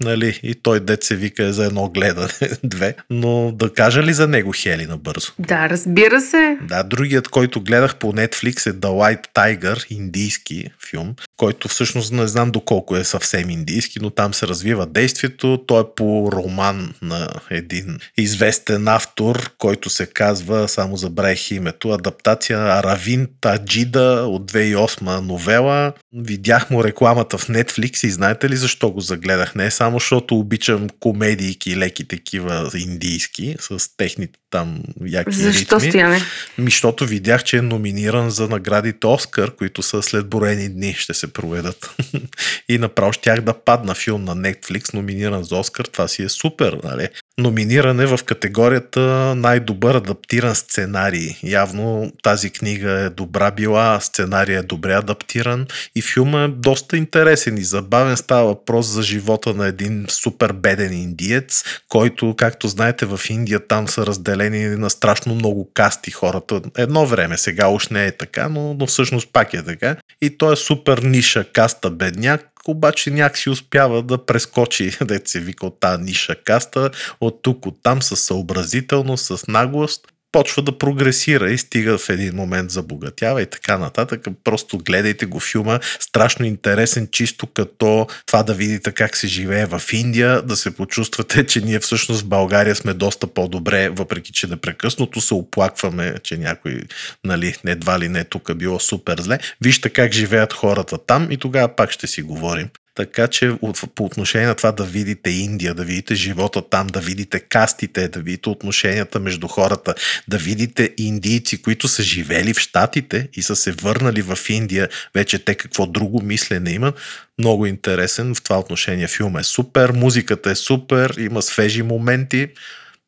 нали, 0.00 0.40
и 0.42 0.54
той 0.54 0.80
дет 0.80 1.04
се 1.04 1.16
вика 1.16 1.44
е 1.44 1.52
за 1.52 1.64
едно 1.64 1.88
гледане, 1.88 2.28
две. 2.64 2.94
Но 3.10 3.52
да 3.52 3.72
кажа 3.72 4.02
ли 4.02 4.12
за 4.12 4.28
него 4.28 4.52
Хели 4.56 4.86
набързо? 4.86 5.32
Да, 5.38 5.68
разбира 5.68 6.20
се. 6.20 6.58
Да, 6.62 6.82
другият, 6.82 7.28
който 7.28 7.60
гледах 7.60 7.96
по 7.96 8.12
Netflix 8.12 8.70
е 8.70 8.74
The 8.74 8.88
White 8.88 9.24
Tiger, 9.34 9.92
индийски 9.92 10.70
филм, 10.90 11.14
който 11.38 11.68
всъщност 11.68 12.12
не 12.12 12.26
знам 12.26 12.50
доколко 12.50 12.96
е 12.96 13.04
съвсем 13.04 13.50
индийски, 13.50 13.98
но 14.02 14.10
там 14.10 14.34
се 14.34 14.46
развива 14.46 14.86
действието. 14.86 15.64
Той 15.66 15.80
е 15.80 15.84
по 15.96 16.32
роман 16.32 16.94
на 17.02 17.28
един 17.50 17.98
известен 18.16 18.88
автор, 18.88 19.50
който 19.58 19.90
се 19.90 20.06
казва, 20.06 20.68
само 20.68 20.96
забравих 20.96 21.50
името, 21.50 21.90
адаптация 21.90 22.58
Аравин 22.58 23.28
Таджида 23.40 24.24
от 24.28 24.52
2008 24.52 25.20
новела. 25.20 25.92
Видях 26.14 26.70
му 26.70 26.84
рекламата 26.84 27.38
в 27.38 27.48
Netflix 27.48 28.06
и 28.06 28.10
знаете 28.10 28.50
ли 28.50 28.56
защо 28.56 28.90
го 28.90 29.00
загледах? 29.00 29.54
Не 29.54 29.70
само 29.70 29.98
защото 29.98 30.38
обичам 30.38 30.88
комедийки, 31.00 31.76
леки 31.76 32.08
такива 32.08 32.70
индийски, 32.76 33.56
с 33.60 33.96
техните 33.96 34.38
там 34.50 34.82
яки 35.06 35.34
Защо 35.34 35.76
ритми. 35.76 35.90
стояне? 35.90 36.20
Защото 36.58 37.06
видях, 37.06 37.44
че 37.44 37.56
е 37.56 37.62
номиниран 37.62 38.30
за 38.30 38.48
наградите 38.48 39.06
Оскар, 39.06 39.50
които 39.56 39.82
са 39.82 40.02
след 40.02 40.28
броени 40.28 40.68
дни 40.68 40.94
ще 40.94 41.14
се 41.14 41.32
проведат. 41.32 41.96
и 42.68 42.78
направо 42.78 43.12
щях 43.12 43.40
да 43.40 43.54
падна 43.54 43.94
филм 43.94 44.24
на 44.24 44.36
Netflix, 44.36 44.94
номиниран 44.94 45.44
за 45.44 45.56
Оскар. 45.56 45.84
Това 45.84 46.08
си 46.08 46.22
е 46.22 46.28
супер, 46.28 46.78
нали? 46.84 47.08
Номиниран 47.38 48.00
е 48.00 48.06
в 48.06 48.18
категорията 48.24 49.34
най-добър 49.34 49.94
адаптиран 49.94 50.54
сценарий. 50.54 51.36
Явно 51.42 52.12
тази 52.22 52.50
книга 52.50 52.90
е 52.90 53.10
добра 53.10 53.50
била, 53.50 54.00
сценария 54.00 54.58
е 54.58 54.62
добре 54.62 54.92
адаптиран 54.92 55.66
и 55.94 56.02
филма 56.02 56.42
е 56.42 56.48
доста 56.48 56.96
интересен 56.96 57.58
и 57.58 57.62
забавен. 57.62 58.16
Става 58.16 58.46
въпрос 58.46 58.86
за 58.86 59.02
живота 59.02 59.54
на 59.54 59.66
един 59.66 60.06
супер 60.08 60.52
беден 60.52 60.92
индиец, 60.92 61.64
който, 61.88 62.34
както 62.36 62.68
знаете, 62.68 63.06
в 63.06 63.20
Индия 63.28 63.66
там 63.66 63.88
са 63.88 64.06
разделени 64.06 64.76
на 64.76 64.90
страшно 64.90 65.34
много 65.34 65.70
касти 65.74 66.10
хората. 66.10 66.60
Едно 66.76 67.06
време, 67.06 67.38
сега 67.38 67.68
уж 67.68 67.88
не 67.88 68.06
е 68.06 68.12
така, 68.12 68.48
но, 68.48 68.74
но 68.74 68.86
всъщност 68.86 69.28
пак 69.32 69.54
е 69.54 69.64
така. 69.64 69.96
И 70.22 70.38
той 70.38 70.52
е 70.52 70.56
супер 70.56 70.98
ниша 70.98 71.44
каста 71.44 71.90
бедняк, 71.90 72.57
обаче 72.66 73.10
някакси 73.10 73.50
успява 73.50 74.02
да 74.02 74.26
прескочи, 74.26 74.96
да 75.04 75.20
се 75.24 75.40
вика 75.40 75.66
от 75.66 75.80
тази 75.80 76.02
ниша 76.02 76.34
каста, 76.34 76.90
от 77.20 77.42
тук, 77.42 77.66
от 77.66 77.82
там, 77.82 78.02
с 78.02 78.16
съобразителност, 78.16 79.24
с 79.24 79.46
наглост 79.46 80.06
почва 80.32 80.62
да 80.62 80.78
прогресира 80.78 81.50
и 81.50 81.58
стига 81.58 81.98
в 81.98 82.08
един 82.08 82.34
момент 82.34 82.70
забогатява 82.70 83.42
и 83.42 83.46
така 83.46 83.78
нататък. 83.78 84.26
Просто 84.44 84.78
гледайте 84.78 85.26
го 85.26 85.40
филма. 85.40 85.80
Страшно 86.00 86.46
интересен, 86.46 87.08
чисто 87.12 87.46
като 87.46 88.06
това 88.26 88.42
да 88.42 88.54
видите 88.54 88.92
как 88.92 89.16
се 89.16 89.26
живее 89.26 89.66
в 89.66 89.82
Индия, 89.92 90.42
да 90.42 90.56
се 90.56 90.76
почувствате, 90.76 91.46
че 91.46 91.60
ние 91.60 91.78
всъщност 91.78 92.22
в 92.22 92.28
България 92.28 92.74
сме 92.74 92.94
доста 92.94 93.26
по-добре, 93.26 93.88
въпреки 93.88 94.32
че 94.32 94.46
непрекъснато 94.46 95.20
се 95.20 95.34
оплакваме, 95.34 96.14
че 96.22 96.36
някой, 96.36 96.82
нали, 97.24 97.54
едва 97.66 97.98
ли 97.98 98.08
не 98.08 98.24
тук 98.24 98.48
е 98.48 98.54
било 98.54 98.80
супер 98.80 99.20
зле. 99.20 99.38
Вижте 99.60 99.90
как 99.90 100.12
живеят 100.12 100.52
хората 100.52 100.98
там 101.06 101.30
и 101.30 101.36
тогава 101.36 101.68
пак 101.76 101.90
ще 101.90 102.06
си 102.06 102.22
говорим. 102.22 102.68
Така 102.98 103.28
че 103.28 103.52
по 103.94 104.04
отношение 104.04 104.46
на 104.46 104.54
това 104.54 104.72
да 104.72 104.84
видите 104.84 105.30
Индия, 105.30 105.74
да 105.74 105.84
видите 105.84 106.14
живота 106.14 106.62
там, 106.70 106.86
да 106.86 107.00
видите 107.00 107.40
кастите, 107.40 108.08
да 108.08 108.20
видите 108.20 108.48
отношенията 108.48 109.20
между 109.20 109.48
хората, 109.48 109.94
да 110.28 110.38
видите 110.38 110.94
индийци, 110.96 111.62
които 111.62 111.88
са 111.88 112.02
живели 112.02 112.54
в 112.54 112.58
Штатите 112.58 113.28
и 113.34 113.42
са 113.42 113.56
се 113.56 113.72
върнали 113.72 114.22
в 114.22 114.38
Индия, 114.48 114.88
вече 115.14 115.38
те 115.38 115.54
какво 115.54 115.86
друго 115.86 116.22
мислене 116.22 116.70
имат, 116.70 116.94
много 117.38 117.66
интересен 117.66 118.34
в 118.34 118.42
това 118.42 118.58
отношение. 118.58 119.08
Филм 119.08 119.36
е 119.36 119.44
супер, 119.44 119.90
музиката 119.90 120.50
е 120.50 120.54
супер, 120.54 121.14
има 121.18 121.42
свежи 121.42 121.82
моменти. 121.82 122.48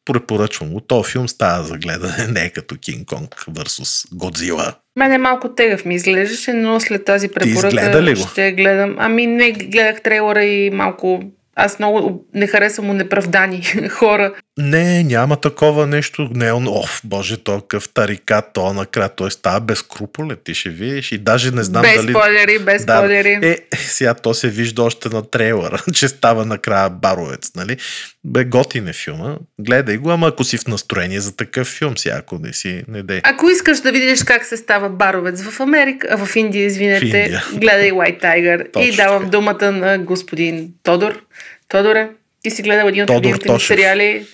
Препоръчвам 0.04 0.70
го. 0.70 0.80
То 0.80 1.02
филм 1.02 1.28
става 1.28 1.64
за 1.64 1.78
гледане, 1.78 2.26
не 2.28 2.44
е 2.44 2.50
като 2.50 2.76
Кинг 2.80 3.08
Конг 3.08 3.34
vs. 3.50 4.14
Годзила. 4.14 4.74
Мене 4.98 5.18
малко 5.18 5.54
тегъв 5.54 5.84
ми 5.84 5.94
изглеждаше, 5.94 6.52
но 6.52 6.80
след 6.80 7.04
тази 7.04 7.28
препоръка 7.28 8.16
ще 8.16 8.52
гледам. 8.52 8.96
Ами 8.98 9.26
не, 9.26 9.52
гледах 9.52 10.02
трейлера 10.02 10.44
и 10.44 10.70
малко... 10.70 11.22
Аз 11.56 11.78
много 11.78 12.24
не 12.34 12.46
харесвам 12.46 12.90
унеправдани 12.90 13.62
хора. 13.90 14.34
Не, 14.58 15.02
няма 15.02 15.36
такова 15.36 15.86
нещо. 15.86 16.28
Не, 16.34 16.52
он, 16.52 16.68
оф, 16.68 17.00
боже, 17.04 17.36
то 17.36 17.60
къв 17.68 17.88
тарикат, 17.88 18.44
то 18.52 18.72
накрая, 18.72 19.08
той 19.08 19.30
става 19.30 19.60
безкруполен, 19.60 20.36
ти 20.44 20.54
ще 20.54 20.68
видиш. 20.68 21.12
И 21.12 21.18
даже 21.18 21.50
не 21.50 21.62
знам 21.62 21.82
без 21.82 21.96
дали... 21.96 22.12
спойлери, 22.12 22.58
без 22.58 22.84
Да, 22.84 22.96
спойлери. 22.96 23.38
е, 23.42 23.58
сега 23.76 24.14
то 24.14 24.34
се 24.34 24.48
вижда 24.48 24.82
още 24.82 25.08
на 25.08 25.30
трейлъра, 25.30 25.82
че 25.94 26.08
става 26.08 26.44
накрая 26.46 26.90
баровец, 26.90 27.50
нали? 27.56 27.76
Бе, 28.24 28.44
готин 28.44 28.88
е 28.88 28.92
филма. 28.92 29.36
Гледай 29.58 29.96
го, 29.96 30.10
ама 30.10 30.28
ако 30.28 30.44
си 30.44 30.58
в 30.58 30.66
настроение 30.66 31.20
за 31.20 31.36
такъв 31.36 31.68
филм, 31.68 31.98
сега 31.98 32.16
ако 32.18 32.38
не 32.38 32.52
си, 32.52 32.84
не 32.88 33.02
дей. 33.02 33.20
Ако 33.24 33.50
искаш 33.50 33.80
да 33.80 33.92
видиш 33.92 34.24
как 34.24 34.44
се 34.44 34.56
става 34.56 34.88
баровец 34.88 35.42
в 35.42 35.60
Америка, 35.60 36.08
а, 36.10 36.26
в 36.26 36.36
Индия, 36.36 36.64
извинете, 36.64 37.00
В 37.00 37.04
Индия. 37.04 37.42
гледай 37.54 37.90
White 37.90 38.22
Tiger. 38.22 38.72
Точно 38.72 38.88
и 38.88 38.96
давам 38.96 39.30
думата 39.30 39.72
на 39.72 39.98
господин 39.98 40.72
Тодор. 40.82 41.22
Тодоре, 41.68 42.10
ти 42.42 42.50
си 42.50 42.62
гледал 42.62 42.88
един 42.88 43.02
от 43.04 43.10
любимите 43.10 43.52
ми 43.52 43.60
сериали 43.60 44.26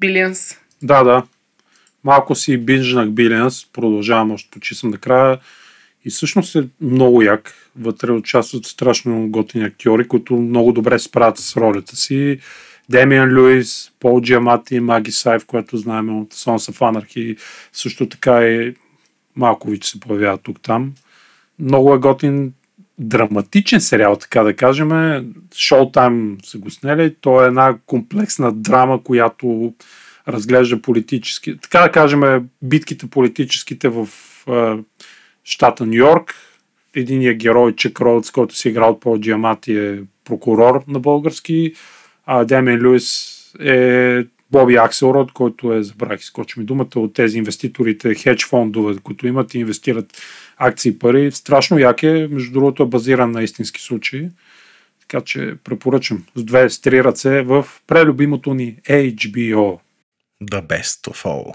Билианс. 0.00 0.56
Да, 0.82 1.02
да. 1.04 1.22
Малко 2.04 2.34
си 2.34 2.56
бинжнах 2.56 3.10
Билианс, 3.10 3.66
продължавам 3.72 4.30
още 4.30 4.50
почти 4.50 4.74
съм 4.74 4.90
накрая. 4.90 5.38
И 6.04 6.10
всъщност 6.10 6.54
е 6.56 6.64
много 6.80 7.22
як. 7.22 7.54
Вътре 7.78 8.12
участват 8.12 8.66
страшно 8.66 9.28
готини 9.30 9.64
актьори, 9.64 10.08
които 10.08 10.36
много 10.36 10.72
добре 10.72 10.98
се 10.98 11.04
справят 11.04 11.38
с 11.38 11.56
ролята 11.56 11.96
си. 11.96 12.38
Демиан 12.88 13.38
Луис, 13.38 13.92
Пол 14.00 14.20
Джиамати, 14.22 14.80
Маги 14.80 15.12
Сайф, 15.12 15.46
което 15.46 15.76
знаем 15.76 16.20
от 16.20 16.34
Sons 16.34 16.72
of 16.72 16.78
Anarchy, 16.78 17.38
също 17.72 18.08
така 18.08 18.46
и 18.46 18.74
Малкович 19.36 19.84
се 19.84 20.00
появява 20.00 20.38
тук-там. 20.38 20.92
Много 21.58 21.94
е 21.94 21.98
готин 21.98 22.52
драматичен 22.98 23.80
сериал, 23.80 24.16
така 24.16 24.42
да 24.42 24.56
кажем. 24.56 24.88
Showtime 25.54 26.46
са 26.46 26.58
го 26.58 26.70
снели. 26.70 27.14
То 27.20 27.44
е 27.44 27.46
една 27.46 27.76
комплексна 27.86 28.52
драма, 28.52 29.02
която 29.02 29.74
разглежда 30.28 30.82
политически, 30.82 31.58
така 31.58 31.80
да 31.80 31.92
кажем, 31.92 32.48
битките 32.62 33.06
политическите 33.10 33.88
в 33.88 34.08
е, 34.48 34.82
щата 35.44 35.86
Нью 35.86 35.94
Йорк. 35.94 36.34
Единият 36.94 37.36
герой, 37.36 37.76
Чек 37.76 38.00
Роудс, 38.00 38.30
който 38.30 38.56
си 38.56 38.68
играл 38.68 38.90
от 38.90 39.00
Пол 39.00 39.18
Джиамати 39.18 39.76
е 39.76 39.98
прокурор 40.24 40.84
на 40.88 41.00
български, 41.00 41.72
а 42.30 42.44
Демиан 42.44 42.86
Луис 42.86 43.36
е 43.60 44.24
Боби 44.50 44.76
Акселрод, 44.76 45.32
който 45.32 45.72
е, 45.72 45.82
забравих, 45.82 46.24
скочи 46.24 46.60
ми 46.60 46.66
думата, 46.66 46.88
от 46.96 47.14
тези 47.14 47.38
инвеститорите, 47.38 48.14
хедж 48.14 48.44
фондове, 48.44 48.94
които 49.02 49.26
имат 49.26 49.54
и 49.54 49.58
инвестират 49.58 50.22
акции 50.56 50.98
пари. 50.98 51.30
Страшно 51.32 51.78
як 51.78 52.02
е, 52.02 52.28
между 52.30 52.52
другото 52.52 52.82
е 52.82 52.86
базиран 52.86 53.30
на 53.30 53.42
истински 53.42 53.80
случаи. 53.80 54.28
Така 55.00 55.24
че 55.24 55.54
препоръчам 55.64 56.24
с 56.34 56.44
две, 56.44 56.70
с 56.70 56.80
три 56.80 57.04
ръце 57.04 57.42
в 57.42 57.66
прелюбимото 57.86 58.54
ни 58.54 58.76
HBO. 58.88 59.78
The 60.42 60.66
best 60.66 61.10
of 61.10 61.24
all. 61.24 61.54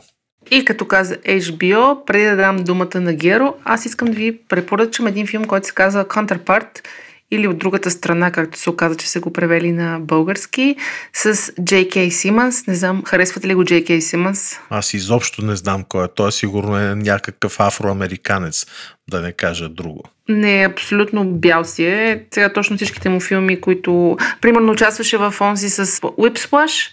И 0.51 0.65
като 0.65 0.85
каза 0.85 1.17
HBO, 1.17 2.05
преди 2.05 2.25
да 2.25 2.35
дам 2.35 2.63
думата 2.63 3.01
на 3.01 3.13
Геро, 3.13 3.55
аз 3.63 3.85
искам 3.85 4.07
да 4.07 4.13
ви 4.13 4.37
препоръчам 4.37 5.07
един 5.07 5.27
филм, 5.27 5.45
който 5.45 5.67
се 5.67 5.73
казва 5.73 6.05
Counterpart 6.05 6.87
или 7.33 7.47
от 7.47 7.57
другата 7.57 7.91
страна, 7.91 8.31
както 8.31 8.59
се 8.59 8.69
оказа, 8.69 8.95
че 8.95 9.09
са 9.09 9.19
го 9.19 9.33
превели 9.33 9.71
на 9.71 9.99
български, 9.99 10.75
с 11.13 11.35
J.K. 11.35 12.09
Симънс. 12.09 12.67
Не 12.67 12.75
знам, 12.75 13.03
харесвате 13.05 13.47
ли 13.47 13.55
го 13.55 13.63
J.K. 13.63 13.99
Симънс? 13.99 14.59
Аз 14.69 14.93
изобщо 14.93 15.45
не 15.45 15.55
знам 15.55 15.83
кой 15.89 16.05
е. 16.05 16.07
Той 16.15 16.31
сигурно 16.31 16.77
е 16.77 16.95
някакъв 16.95 17.59
афроамериканец, 17.59 18.65
да 19.09 19.21
не 19.21 19.31
кажа 19.31 19.69
друго. 19.69 20.03
Не, 20.29 20.67
абсолютно 20.71 21.25
бял 21.25 21.63
си 21.63 21.85
е. 21.85 22.25
Сега 22.33 22.53
точно 22.53 22.75
всичките 22.75 23.09
му 23.09 23.19
филми, 23.19 23.61
които... 23.61 24.17
Примерно 24.41 24.71
участваше 24.71 25.17
в 25.17 25.35
онзи 25.41 25.69
с 25.69 25.85
Whip 25.85 26.37
Splash, 26.37 26.89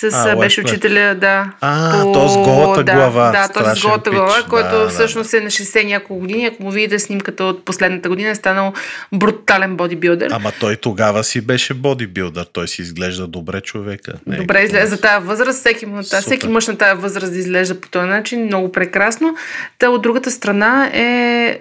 с 0.00 0.14
А, 0.14 0.36
беше 0.36 0.60
учителя, 0.60 1.14
да. 1.14 1.52
А, 1.60 2.02
то 2.12 2.28
с 2.28 2.36
голата 2.36 2.84
да, 2.84 2.92
глава. 2.92 3.30
Да, 3.30 3.48
то 3.48 3.74
с 3.74 3.82
голата 3.82 4.10
пич. 4.10 4.18
глава, 4.18 4.42
който 4.48 4.70
Да, 4.70 4.78
да, 4.78 4.88
всъщност 4.88 5.34
е 5.34 5.40
на 5.40 5.50
60 5.50 5.84
няколко 5.84 6.20
години. 6.20 6.46
Ако 6.46 6.62
му 6.62 6.70
видите 6.70 6.98
снимката 6.98 7.44
от 7.44 7.64
последната 7.64 8.08
година, 8.08 8.30
е 8.30 8.34
станал 8.34 8.72
брутален 9.12 9.76
бодибилдър. 9.76 10.30
Ама 10.32 10.52
той 10.60 10.76
тогава 10.76 11.24
си 11.24 11.40
беше 11.40 11.74
бодибилдър. 11.74 12.46
Той 12.52 12.68
си 12.68 12.82
изглежда 12.82 13.26
добре 13.26 13.60
човека. 13.60 14.12
Не 14.26 14.36
Добре 14.36 14.62
изглежда 14.62 14.86
за 14.86 15.00
тази 15.00 15.26
възраст, 15.26 15.58
всеки, 15.58 15.86
на 15.86 16.04
тази, 16.04 16.22
всеки 16.22 16.48
мъж 16.48 16.66
на 16.66 16.76
тази 16.76 17.00
възраст 17.00 17.32
да 17.32 17.38
изглежда 17.38 17.80
по 17.80 17.88
този 17.88 18.06
начин, 18.06 18.44
много 18.44 18.72
прекрасно. 18.72 19.36
Та 19.78 19.90
от 19.90 20.02
другата 20.02 20.30
страна 20.30 20.90
е 20.92 21.60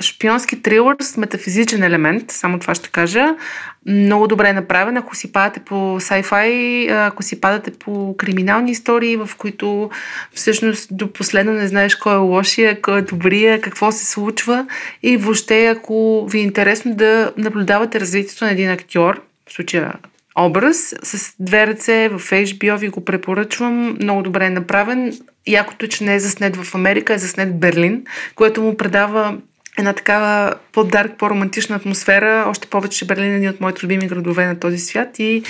шпионски 0.00 0.62
трилър 0.62 0.96
с 1.00 1.16
метафизичен 1.16 1.82
елемент, 1.82 2.30
само 2.30 2.58
това 2.58 2.74
ще 2.74 2.88
кажа. 2.88 3.26
Много 3.86 4.26
добре 4.26 4.48
е 4.48 4.52
направен, 4.52 4.96
ако 4.96 5.16
си 5.16 5.32
падате 5.32 5.60
по 5.60 5.74
sci-fi, 5.74 6.90
ако 7.06 7.22
си 7.22 7.40
падате 7.40 7.70
по 7.70 8.16
криминални 8.16 8.70
истории, 8.70 9.16
в 9.16 9.30
които 9.38 9.90
всъщност 10.34 10.88
до 10.90 11.12
последно 11.12 11.52
не 11.52 11.68
знаеш 11.68 11.94
кой 11.94 12.14
е 12.14 12.16
лошия, 12.16 12.80
кой 12.80 12.98
е 12.98 13.02
добрия, 13.02 13.60
какво 13.60 13.92
се 13.92 14.06
случва 14.06 14.66
и 15.02 15.16
въобще 15.16 15.66
ако 15.66 16.26
ви 16.30 16.38
е 16.38 16.42
интересно 16.42 16.94
да 16.94 17.32
наблюдавате 17.36 18.00
развитието 18.00 18.44
на 18.44 18.50
един 18.50 18.70
актьор, 18.70 19.22
в 19.48 19.52
случая 19.52 19.92
образ, 20.38 20.94
с 21.02 21.34
две 21.40 21.66
ръце 21.66 22.08
в 22.08 22.20
HBO 22.20 22.78
ви 22.78 22.88
го 22.88 23.04
препоръчвам. 23.04 23.96
Много 24.00 24.22
добре 24.22 24.46
е 24.46 24.50
направен. 24.50 25.18
Якото, 25.46 25.86
че 25.86 26.04
не 26.04 26.14
е 26.14 26.20
заснет 26.20 26.56
в 26.56 26.74
Америка, 26.74 27.14
е 27.14 27.18
заснет 27.18 27.48
в 27.48 27.58
Берлин, 27.58 28.04
което 28.34 28.62
му 28.62 28.76
предава 28.76 29.38
една 29.78 29.92
такава 29.92 30.54
по-дарк, 30.72 31.12
по-романтична 31.18 31.76
атмосфера. 31.76 32.44
Още 32.48 32.68
повече, 32.68 32.98
че 32.98 33.06
Берлин 33.06 33.32
е 33.32 33.36
един 33.36 33.48
от 33.48 33.60
моите 33.60 33.84
любими 33.84 34.06
градове 34.06 34.46
на 34.46 34.60
този 34.60 34.78
свят 34.78 35.18
и 35.18 35.42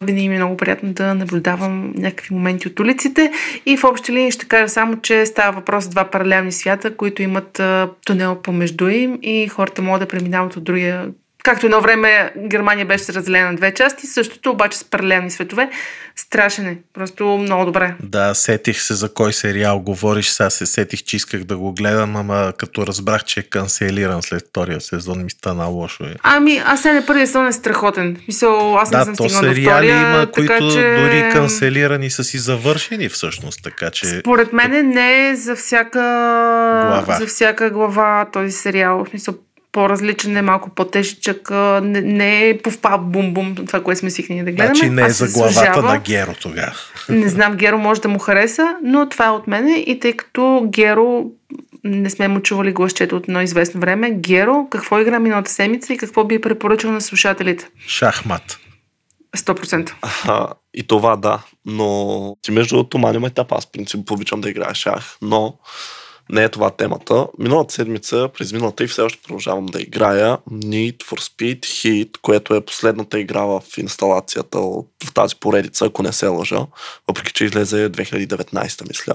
винаги 0.00 0.28
ми 0.28 0.34
е 0.34 0.38
много 0.38 0.56
приятно 0.56 0.92
да 0.92 1.14
наблюдавам 1.14 1.92
някакви 1.96 2.34
моменти 2.34 2.68
от 2.68 2.80
улиците. 2.80 3.32
И 3.66 3.76
в 3.76 3.84
общи 3.84 4.12
линии 4.12 4.30
ще 4.30 4.48
кажа 4.48 4.68
само, 4.68 5.00
че 5.00 5.26
става 5.26 5.52
въпрос 5.52 5.84
за 5.84 5.90
два 5.90 6.04
паралелни 6.04 6.52
свята, 6.52 6.96
които 6.96 7.22
имат 7.22 7.62
тунел 8.06 8.34
помежду 8.42 8.88
им 8.88 9.18
и 9.22 9.48
хората 9.48 9.82
могат 9.82 10.00
да 10.00 10.08
преминават 10.08 10.56
от 10.56 10.64
другия 10.64 11.08
Както 11.46 11.66
едно 11.66 11.80
време 11.80 12.32
Германия 12.38 12.86
беше 12.86 13.12
разделена 13.12 13.50
на 13.50 13.56
две 13.56 13.74
части, 13.74 14.06
същото 14.06 14.50
обаче 14.50 14.78
с 14.78 14.84
паралелни 14.84 15.30
светове. 15.30 15.70
Страшен 16.16 16.66
е. 16.66 16.78
Просто 16.94 17.26
много 17.26 17.64
добре. 17.64 17.94
Да, 18.02 18.34
сетих 18.34 18.82
се 18.82 18.94
за 18.94 19.14
кой 19.14 19.32
сериал 19.32 19.80
говориш. 19.80 20.28
Сега 20.28 20.50
се 20.50 20.66
сетих, 20.66 21.02
че 21.02 21.16
исках 21.16 21.44
да 21.44 21.56
го 21.56 21.72
гледам, 21.72 22.16
ама 22.16 22.52
като 22.58 22.86
разбрах, 22.86 23.24
че 23.24 23.40
е 23.40 23.42
канцелиран 23.42 24.22
след 24.22 24.46
втория 24.48 24.80
сезон, 24.80 25.24
ми 25.24 25.30
стана 25.30 25.64
лошо. 25.64 26.04
Е. 26.04 26.14
Ами, 26.22 26.62
аз 26.66 26.82
сега 26.82 26.94
не 26.94 27.06
първия 27.06 27.26
сезон 27.26 27.46
е 27.46 27.52
страхотен. 27.52 28.16
Мисъл, 28.28 28.78
аз 28.78 28.90
не 28.90 28.98
Да, 28.98 29.04
съм 29.04 29.16
то 29.16 29.28
стигнала 29.28 29.54
до 29.54 29.60
втория, 29.60 30.00
има, 30.00 30.26
така 30.26 30.32
които 30.32 30.72
че... 30.72 30.96
дори 31.00 31.30
канцелирани 31.32 32.10
са 32.10 32.24
си 32.24 32.38
завършени 32.38 33.08
всъщност, 33.08 33.60
така 33.62 33.90
че... 33.90 34.06
Според 34.06 34.52
мен 34.52 34.88
не 34.88 35.28
е 35.28 35.36
за 35.36 35.56
всяка 35.56 36.00
Глава. 36.86 37.16
за 37.18 37.26
всяка 37.26 37.70
глава 37.70 38.26
този 38.32 38.52
сериал. 38.52 39.04
В 39.04 39.08
смисъл, 39.08 39.34
по-различен 39.76 40.36
е, 40.36 40.42
малко 40.42 40.70
по-тежичък, 40.70 41.50
не, 41.82 42.00
не 42.00 42.48
е 42.48 42.58
пуф-пап, 42.58 43.00
бум-бум, 43.00 43.66
това, 43.66 43.82
което 43.82 44.00
сме 44.00 44.10
свикнали 44.10 44.42
да 44.42 44.52
гледаме. 44.52 44.74
Значи 44.74 44.90
не 44.90 45.02
е 45.02 45.10
за 45.10 45.28
главата 45.28 45.54
заслужава. 45.54 45.92
на 45.92 45.98
Геро 45.98 46.34
тогава. 46.40 46.72
Не 47.08 47.28
знам, 47.28 47.56
Геро 47.56 47.78
може 47.78 48.00
да 48.00 48.08
му 48.08 48.18
хареса, 48.18 48.76
но 48.82 49.08
това 49.08 49.26
е 49.26 49.30
от 49.30 49.46
мене 49.46 49.72
и 49.86 50.00
тъй 50.00 50.12
като 50.12 50.66
Геро 50.68 51.24
не 51.84 52.10
сме 52.10 52.28
му 52.28 52.40
чували 52.40 52.72
гласчето 52.72 53.16
от 53.16 53.28
едно 53.28 53.40
известно 53.40 53.80
време. 53.80 54.10
Геро, 54.10 54.66
какво 54.70 54.98
игра 54.98 55.18
миналата 55.18 55.50
седмица 55.50 55.92
и 55.92 55.96
какво 55.96 56.24
би 56.24 56.40
препоръчал 56.40 56.92
на 56.92 57.00
слушателите? 57.00 57.68
Шахмат. 57.86 58.58
100%. 59.36 59.92
А, 60.28 60.48
и 60.74 60.82
това 60.82 61.16
да, 61.16 61.42
но 61.66 62.36
ти 62.42 62.50
между 62.50 62.76
другото 62.76 62.98
маним 62.98 63.24
етап, 63.24 63.52
аз 63.52 63.72
принцип 63.72 64.10
обичам 64.10 64.40
да 64.40 64.50
играя 64.50 64.74
шах, 64.74 65.16
но 65.22 65.54
не 66.30 66.44
е 66.44 66.48
това 66.48 66.70
темата. 66.70 67.26
Миналата 67.38 67.74
седмица, 67.74 68.28
през 68.38 68.52
миналата 68.52 68.84
и 68.84 68.86
все 68.86 69.02
още 69.02 69.22
продължавам 69.22 69.66
да 69.66 69.82
играя 69.82 70.38
Need 70.50 70.96
for 71.04 71.20
Speed 71.20 71.60
Heat, 71.60 72.10
което 72.22 72.54
е 72.54 72.64
последната 72.64 73.20
игра 73.20 73.44
в 73.44 73.62
инсталацията 73.76 74.58
от, 74.58 74.90
в 75.04 75.14
тази 75.14 75.36
поредица, 75.36 75.84
ако 75.84 76.02
не 76.02 76.12
се 76.12 76.26
лъжа, 76.26 76.66
въпреки 77.08 77.32
че 77.32 77.44
излезе 77.44 77.90
2019, 77.90 78.88
мисля. 78.88 79.14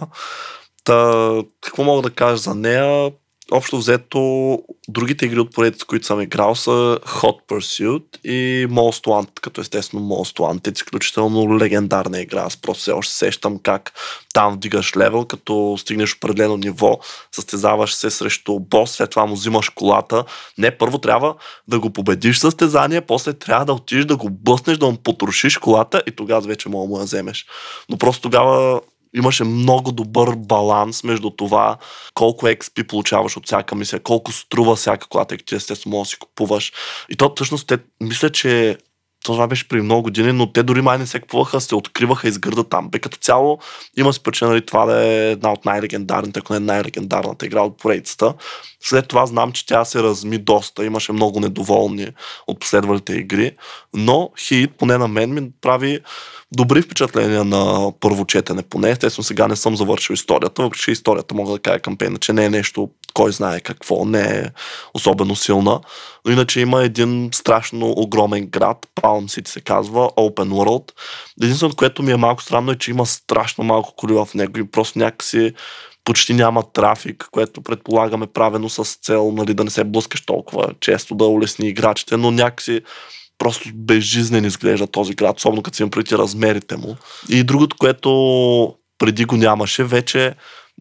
Та, 0.84 1.32
какво 1.62 1.84
мога 1.84 2.02
да 2.02 2.10
кажа 2.10 2.38
за 2.38 2.56
нея? 2.56 3.12
Общо 3.54 3.78
взето, 3.78 4.60
другите 4.88 5.26
игри 5.26 5.40
от 5.40 5.54
поредица, 5.54 5.86
които 5.86 6.06
съм 6.06 6.22
играл 6.22 6.56
са 6.56 7.00
Hot 7.06 7.48
Pursuit 7.48 8.28
и 8.28 8.68
Most 8.68 9.06
Wanted, 9.06 9.40
като 9.42 9.62
естествено 9.62 10.04
Most 10.04 10.40
Wanted, 10.40 10.76
изключително 10.76 11.60
легендарна 11.60 12.22
игра. 12.22 12.42
Аз 12.42 12.58
просто 12.58 12.82
все 12.82 12.92
още 12.92 13.14
сещам 13.14 13.60
как 13.64 13.92
там 14.34 14.54
вдигаш 14.54 14.98
левел, 14.98 15.26
като 15.26 15.76
стигнеш 15.78 16.16
определено 16.16 16.58
ниво, 16.58 17.00
състезаваш 17.32 17.94
се 17.94 18.10
срещу 18.10 18.60
бос, 18.60 18.92
след 18.92 19.10
това 19.10 19.26
му 19.26 19.36
взимаш 19.36 19.70
колата. 19.70 20.24
Не, 20.58 20.78
първо 20.78 20.98
трябва 20.98 21.36
да 21.68 21.80
го 21.80 21.90
победиш 21.90 22.38
състезание, 22.38 23.02
после 23.02 23.34
трябва 23.34 23.66
да 23.66 23.74
отидеш 23.74 24.06
да 24.06 24.18
го 24.18 24.30
бъснеш, 24.30 24.78
да 24.78 24.86
му 24.86 24.98
потрошиш 24.98 25.58
колата 25.58 26.04
и 26.08 26.12
тогава 26.12 26.42
вече 26.42 26.70
мога 26.70 26.88
да 26.88 26.90
му 26.90 27.00
я 27.00 27.06
вземеш. 27.06 27.46
Но 27.90 27.98
просто 27.98 28.22
тогава 28.22 28.82
имаше 29.16 29.44
много 29.44 29.92
добър 29.92 30.36
баланс 30.36 31.04
между 31.04 31.30
това 31.30 31.78
колко 32.14 32.46
XP 32.46 32.88
получаваш 32.88 33.38
от 33.38 33.46
всяка 33.46 33.76
мисия, 33.76 34.00
колко 34.00 34.32
струва 34.32 34.76
всяка 34.76 35.08
кола, 35.08 35.26
тъй 35.26 35.38
като 35.38 35.56
естествено 35.56 35.98
можеш 35.98 36.10
да 36.10 36.14
си 36.14 36.20
купуваш. 36.20 36.74
И 37.10 37.16
то 37.16 37.34
всъщност 37.36 37.68
те, 37.68 37.78
мисля, 38.02 38.30
че 38.30 38.78
това 39.24 39.48
беше 39.48 39.68
при 39.68 39.82
много 39.82 40.04
години, 40.04 40.32
но 40.32 40.52
те 40.52 40.64
дори 40.64 40.82
май 40.82 40.98
не 40.98 41.08
се 41.08 41.20
купуваха, 41.20 41.62
се 41.62 41.76
откриваха 41.76 42.28
из 42.28 42.40
гърда 42.40 42.64
там. 42.64 42.90
Бе 42.90 43.00
като 43.00 43.18
цяло 43.18 43.60
има 43.98 44.12
причина 44.24 44.50
нали, 44.50 44.66
това 44.66 44.86
да 44.86 45.06
е 45.06 45.32
една 45.32 45.52
от 45.52 45.66
най-легендарните, 45.66 46.40
ако 46.40 46.54
не 46.54 46.60
най-легендарната 46.60 47.46
игра 47.46 47.62
от 47.62 47.78
поредицата. 47.78 48.34
След 48.84 49.08
това 49.08 49.26
знам, 49.26 49.52
че 49.52 49.66
тя 49.66 49.86
се 49.86 50.04
разми 50.04 50.38
доста, 50.38 50.86
имаше 50.86 51.12
много 51.12 51.40
недоволни 51.40 52.08
от 52.48 52.60
последвалите 52.60 53.14
игри, 53.14 53.52
но 53.94 54.30
Хит, 54.40 54.72
поне 54.78 54.98
на 54.98 55.08
мен, 55.08 55.34
ми 55.34 55.52
прави 55.62 56.00
добри 56.52 56.82
впечатления 56.82 57.44
на 57.44 57.92
първо 58.00 58.26
четене 58.26 58.62
поне. 58.62 58.90
Естествено, 58.90 59.24
сега 59.24 59.48
не 59.48 59.56
съм 59.56 59.76
завършил 59.76 60.14
историята, 60.14 60.64
въпреки 60.64 60.92
историята 60.92 61.36
мога 61.36 61.52
да 61.52 61.60
кажа 61.60 61.80
кампейна, 61.80 62.18
че 62.18 62.34
не 62.34 62.46
е 62.46 62.50
нещо, 62.50 62.90
кой 63.14 63.32
знае 63.32 63.60
какво, 63.60 64.06
не 64.06 64.22
е 64.22 64.44
особено 64.94 65.36
силна. 65.36 65.80
Но 66.26 66.32
иначе 66.32 66.60
има 66.60 66.84
един 66.84 67.30
страшно 67.34 67.94
огромен 67.98 68.48
град, 68.48 68.88
Palm 69.02 69.40
City 69.40 69.48
се 69.48 69.62
казва, 69.62 70.00
Open 70.00 70.50
World. 70.50 70.92
Единственото, 71.42 71.76
което 71.76 72.04
ми 72.04 72.12
е 72.12 72.18
малко 72.18 72.42
странно 72.42 72.72
е, 72.72 72.78
че 72.78 72.92
има 72.92 73.06
страшно 73.06 73.64
малко 73.64 73.94
коли 73.96 74.14
в 74.14 74.30
него 74.36 74.60
и 74.60 74.72
просто 74.72 75.00
някакси 75.00 75.54
почти 76.04 76.34
няма 76.34 76.64
трафик, 76.74 77.28
което 77.32 77.62
предполагаме 77.62 78.28
правено 78.28 78.70
с 78.70 78.84
цел 78.84 79.32
нали, 79.32 79.54
да 79.54 79.64
не 79.64 79.70
се 79.70 79.84
блъскаш 79.84 80.26
толкова 80.26 80.74
често, 80.80 81.16
да 81.16 81.26
улесни 81.26 81.68
играчите, 81.68 82.18
но 82.18 82.32
някакси 82.32 82.82
просто 83.38 83.70
безжизнен 83.74 84.46
изглежда 84.46 84.88
този 84.88 85.14
град, 85.14 85.38
особено 85.38 85.64
като 85.64 85.76
си 85.76 85.84
им 85.84 85.90
преди 85.90 86.18
размерите 86.18 86.78
му. 86.78 86.96
И 87.30 87.44
другото, 87.44 87.76
което 87.80 88.76
преди 88.98 89.26
го 89.26 89.38
нямаше, 89.38 89.84
вече 89.84 90.36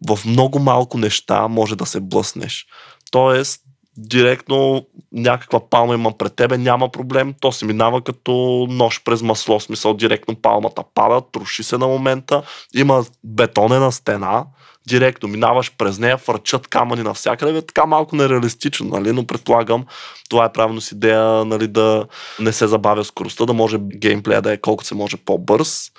в 0.09 0.19
много 0.27 0.59
малко 0.59 0.99
неща 0.99 1.49
може 1.49 1.77
да 1.77 1.87
се 1.87 2.01
блъснеш. 2.01 2.67
Тоест, 3.11 3.61
директно 3.97 4.87
някаква 5.13 5.71
палма 5.71 5.95
има 5.95 6.19
пред 6.19 6.35
тебе, 6.35 6.59
няма 6.59 6.89
проблем, 6.89 7.35
то 7.41 7.53
се 7.53 7.67
минава 7.67 8.03
като 8.03 8.67
нож 8.71 9.03
през 9.05 9.23
масло, 9.23 9.61
смисъл 9.61 9.95
директно 9.95 10.35
палмата 10.35 10.83
пада, 10.95 11.21
троши 11.33 11.63
се 11.63 11.79
на 11.79 11.87
момента, 11.87 12.43
има 12.75 13.05
бетонена 13.25 13.93
стена, 13.93 14.45
директно 14.89 15.29
минаваш 15.29 15.73
през 15.79 15.99
нея, 15.99 16.19
фърчат 16.19 16.69
камъни 16.69 17.03
навсякъде, 17.03 17.59
е 17.59 17.63
така 17.63 17.87
малко 17.87 18.17
нереалистично, 18.17 18.89
нали? 18.89 19.13
но 19.13 19.27
предполагам 19.27 19.85
това 20.29 20.45
е 20.45 20.53
правилно 20.53 20.81
с 20.81 20.93
идея 20.93 21.45
нали, 21.45 21.69
да 21.69 22.07
не 22.41 22.53
се 22.53 22.67
забавя 22.67 23.05
скоростта, 23.05 23.47
да 23.47 23.53
може 23.53 23.79
геймплея 23.79 24.43
да 24.43 24.53
е 24.53 24.57
колкото 24.57 24.89
се 24.89 24.95
може 24.95 25.17
по-бърз. 25.17 25.91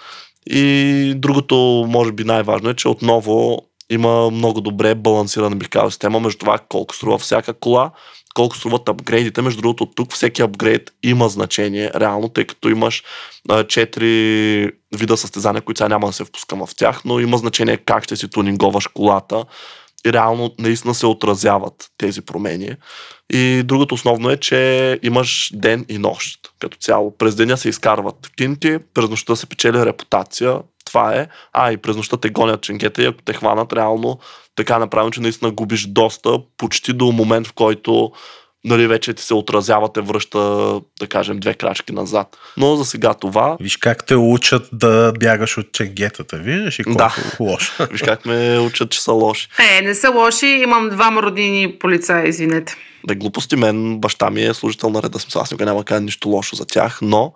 И 0.50 1.14
другото, 1.18 1.86
може 1.90 2.12
би 2.12 2.24
най-важно 2.24 2.70
е, 2.70 2.74
че 2.74 2.88
отново 2.88 3.62
има 3.92 4.30
много 4.32 4.62
добре 4.62 4.96
балансирана, 4.96 5.56
бих 5.56 5.70
казал, 5.70 5.92
система 5.92 6.20
между 6.20 6.40
това 6.40 6.60
колко 6.70 6.96
струва 6.96 7.18
всяка 7.18 7.54
кола, 7.54 7.92
колко 8.34 8.58
струват 8.58 8.90
апгрейдите. 8.90 9.42
Между 9.42 9.62
другото, 9.62 9.86
тук 9.86 10.14
всеки 10.14 10.42
апгрейд 10.42 10.92
има 11.04 11.30
значение, 11.30 11.92
реално, 11.96 12.30
тъй 12.30 12.46
като 12.46 12.70
имаш 12.70 13.04
четири 13.68 14.72
вида 14.96 15.18
състезания, 15.18 15.62
които 15.62 15.78
сега 15.78 15.90
няма 15.90 16.08
да 16.08 16.14
се 16.14 16.24
впускам 16.24 16.66
в 16.68 16.76
тях, 16.76 17.02
но 17.06 17.20
има 17.20 17.38
значение 17.38 17.78
как 17.78 18.04
ще 18.04 18.16
си 18.16 18.30
тунинговаш 18.30 18.88
колата 18.88 19.46
и 20.06 20.14
реално 20.14 20.52
наистина 20.60 20.94
се 20.94 21.06
отразяват 21.06 21.92
тези 21.98 22.22
промени. 22.22 22.76
И 23.34 23.64
другото 23.66 23.96
основно 23.96 24.30
е, 24.30 24.38
че 24.38 25.00
имаш 25.04 25.52
ден 25.54 25.86
и 25.90 25.98
нощ 25.98 26.40
като 26.60 26.78
цяло. 26.78 27.18
През 27.18 27.36
деня 27.36 27.58
се 27.58 27.70
изкарват 27.70 28.16
кинти, 28.38 28.78
през 28.94 29.10
нощта 29.10 29.36
се 29.36 29.46
печели 29.46 29.86
репутация, 29.86 30.60
това 30.92 31.16
е. 31.16 31.28
А, 31.54 31.72
и 31.72 31.78
през 31.78 31.96
нощта 31.96 32.18
те 32.18 32.30
гонят 32.30 32.62
ченгета 32.62 33.04
и 33.04 33.06
ако 33.06 33.22
те 33.22 33.34
хванат 33.34 33.74
реално 33.74 34.20
така 34.56 34.80
направено, 34.80 35.12
че 35.12 35.22
наистина 35.22 35.52
губиш 35.52 35.88
доста, 35.88 36.40
почти 36.58 36.94
до 36.94 37.12
момент, 37.12 37.48
в 37.48 37.54
който 37.54 38.12
нали, 38.66 38.88
вече 38.88 39.14
ти 39.14 39.24
се 39.24 39.34
отразява, 39.34 39.94
те 39.94 40.02
връща, 40.02 40.40
да 41.00 41.08
кажем, 41.10 41.40
две 41.40 41.54
крачки 41.54 41.94
назад. 41.94 42.38
Но 42.58 42.76
за 42.76 42.86
сега 42.86 43.14
това... 43.14 43.58
Виж 43.60 43.78
как 43.78 44.06
те 44.06 44.16
учат 44.16 44.70
да 44.74 45.14
бягаш 45.20 45.58
от 45.58 45.72
ченгетата, 45.72 46.38
виждаш 46.38 46.80
и 46.80 46.84
колко 46.84 46.98
да. 46.98 47.16
лошо. 47.40 47.88
Виж 47.92 48.02
как 48.02 48.26
ме 48.26 48.60
учат, 48.60 48.92
че 48.92 49.02
са 49.02 49.12
лоши. 49.12 49.48
Е, 49.78 49.82
не 49.82 49.96
са 49.96 50.12
лоши, 50.12 50.48
имам 50.48 50.90
двама 50.90 51.22
родини 51.22 51.80
полицаи, 51.80 52.30
извинете. 52.30 52.76
Да, 53.08 53.16
глупости, 53.16 53.56
мен 53.56 54.00
баща 54.00 54.30
ми 54.30 54.44
е 54.44 54.54
служител 54.54 54.90
на 54.90 55.04
реда, 55.04 55.20
смисъл, 55.20 55.42
аз 55.42 55.52
няма 55.52 55.84
кажа 55.84 56.02
нищо 56.02 56.30
лошо 56.30 56.56
за 56.56 56.66
тях, 56.66 57.00
но 57.02 57.34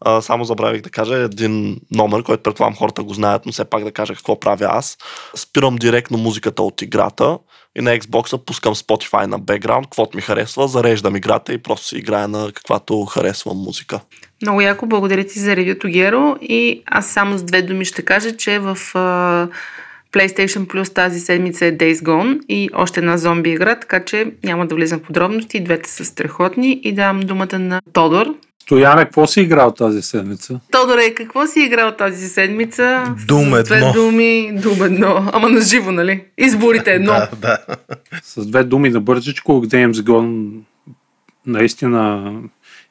а, 0.00 0.20
само 0.20 0.44
забравих 0.44 0.82
да 0.82 0.90
кажа 0.90 1.14
един 1.14 1.80
номер, 1.90 2.22
който 2.22 2.42
предполагам 2.42 2.76
хората 2.76 3.02
го 3.02 3.14
знаят, 3.14 3.46
но 3.46 3.52
все 3.52 3.64
пак 3.64 3.84
да 3.84 3.92
кажа 3.92 4.14
какво 4.14 4.40
правя 4.40 4.68
аз. 4.70 4.98
Спирам 5.36 5.76
директно 5.76 6.18
музиката 6.18 6.62
от 6.62 6.82
играта 6.82 7.38
и 7.76 7.80
на 7.80 7.98
Xbox 7.98 8.44
пускам 8.44 8.74
Spotify 8.74 9.26
на 9.26 9.38
бекграунд, 9.38 9.86
каквото 9.86 10.16
ми 10.16 10.22
харесва, 10.22 10.68
зареждам 10.68 11.16
играта 11.16 11.52
и 11.52 11.58
просто 11.58 11.86
си 11.86 11.98
играя 11.98 12.28
на 12.28 12.52
каквато 12.54 13.04
харесвам 13.04 13.56
музика. 13.56 14.00
Много 14.42 14.60
яко, 14.60 14.86
благодаря 14.86 15.24
ти 15.24 15.38
за 15.38 15.56
ревюто, 15.56 15.88
Геро. 15.88 16.36
И 16.42 16.82
аз 16.86 17.06
само 17.06 17.38
с 17.38 17.42
две 17.42 17.62
думи 17.62 17.84
ще 17.84 18.02
кажа, 18.02 18.36
че 18.36 18.58
в 18.58 18.76
uh, 18.76 19.48
PlayStation 20.12 20.66
Plus 20.66 20.94
тази 20.94 21.20
седмица 21.20 21.66
е 21.66 21.76
Days 21.76 21.94
Gone 21.94 22.40
и 22.48 22.70
още 22.74 23.00
една 23.00 23.18
зомби 23.18 23.50
игра, 23.50 23.80
така 23.80 24.04
че 24.04 24.32
няма 24.44 24.66
да 24.66 24.74
влизам 24.74 25.00
в 25.00 25.02
подробности. 25.02 25.64
Двете 25.64 25.90
са 25.90 26.04
страхотни 26.04 26.80
и 26.82 26.92
давам 26.92 27.20
думата 27.20 27.58
на 27.58 27.80
Тодор, 27.92 28.34
Стояне, 28.68 29.04
какво 29.04 29.26
си 29.26 29.40
играл 29.40 29.72
тази 29.72 30.02
седмица? 30.02 30.60
Тодоре, 30.72 31.14
какво 31.14 31.46
си 31.46 31.60
играл 31.60 31.96
тази 31.96 32.28
седмица? 32.28 33.14
Дум 33.26 33.54
едно. 33.54 33.64
С 33.64 33.68
две 33.68 33.92
думи, 33.92 34.52
дум 34.62 34.82
едно. 34.82 35.30
Ама 35.32 35.48
на 35.48 35.60
живо, 35.60 35.92
нали? 35.92 36.24
Изборите 36.38 36.92
едно. 36.92 37.12
да, 37.12 37.28
да. 37.36 37.58
С 38.22 38.46
две 38.46 38.64
думи 38.64 38.90
на 38.90 39.00
бързичко, 39.00 39.52
Games 39.52 39.92
Gone 39.92 40.50
наистина 41.46 42.32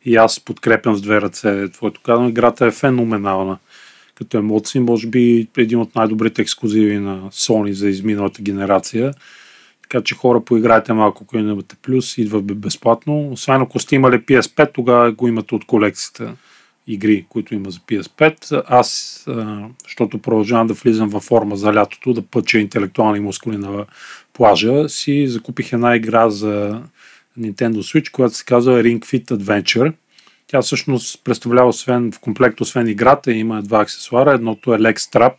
и 0.05 0.15
аз 0.15 0.39
подкрепям 0.39 0.95
с 0.95 1.01
две 1.01 1.21
ръце 1.21 1.67
твоето 1.71 2.01
казване. 2.01 2.29
Играта 2.29 2.65
е 2.65 2.71
феноменална. 2.71 3.57
Като 4.15 4.37
емоции, 4.37 4.81
може 4.81 5.07
би 5.07 5.47
един 5.57 5.79
от 5.79 5.95
най-добрите 5.95 6.41
ексклюзиви 6.41 6.97
на 6.97 7.21
Sony 7.31 7.71
за 7.71 7.89
изминалата 7.89 8.41
генерация. 8.41 9.13
Така 9.89 10.03
че 10.03 10.15
хора, 10.15 10.39
поиграйте 10.39 10.93
малко, 10.93 11.23
ако 11.23 11.37
имате 11.37 11.75
плюс, 11.81 12.17
идва 12.17 12.41
безплатно. 12.41 13.29
Освен 13.31 13.61
ако 13.61 13.79
сте 13.79 13.95
имали 13.95 14.19
PS5, 14.19 14.73
тогава 14.73 15.11
го 15.11 15.27
имате 15.27 15.55
от 15.55 15.65
колекцията 15.65 16.35
игри, 16.87 17.25
които 17.29 17.55
има 17.55 17.71
за 17.71 17.79
PS5. 17.79 18.63
Аз, 18.67 19.23
защото 19.83 20.17
продължавам 20.17 20.67
да 20.67 20.73
влизам 20.73 21.09
във 21.09 21.23
форма 21.23 21.55
за 21.55 21.73
лятото, 21.73 22.13
да 22.13 22.21
пъча 22.21 22.59
интелектуални 22.59 23.19
мускули 23.19 23.57
на 23.57 23.85
плажа, 24.33 24.89
си 24.89 25.27
закупих 25.27 25.73
една 25.73 25.95
игра 25.95 26.29
за 26.29 26.81
Nintendo 27.39 27.77
Switch, 27.77 28.11
която 28.11 28.35
се 28.35 28.45
казва 28.45 28.83
Ring 28.83 28.99
Fit 28.99 29.25
Adventure. 29.25 29.93
Тя 30.47 30.61
всъщност 30.61 31.23
представлява 31.23 31.69
освен, 31.69 32.11
в 32.11 32.19
комплект, 32.19 32.61
освен 32.61 32.87
играта, 32.87 33.31
има 33.31 33.61
два 33.61 33.81
аксесуара. 33.81 34.33
Едното 34.33 34.73
е 34.73 34.77
Leg 34.77 34.97
Strap, 34.97 35.33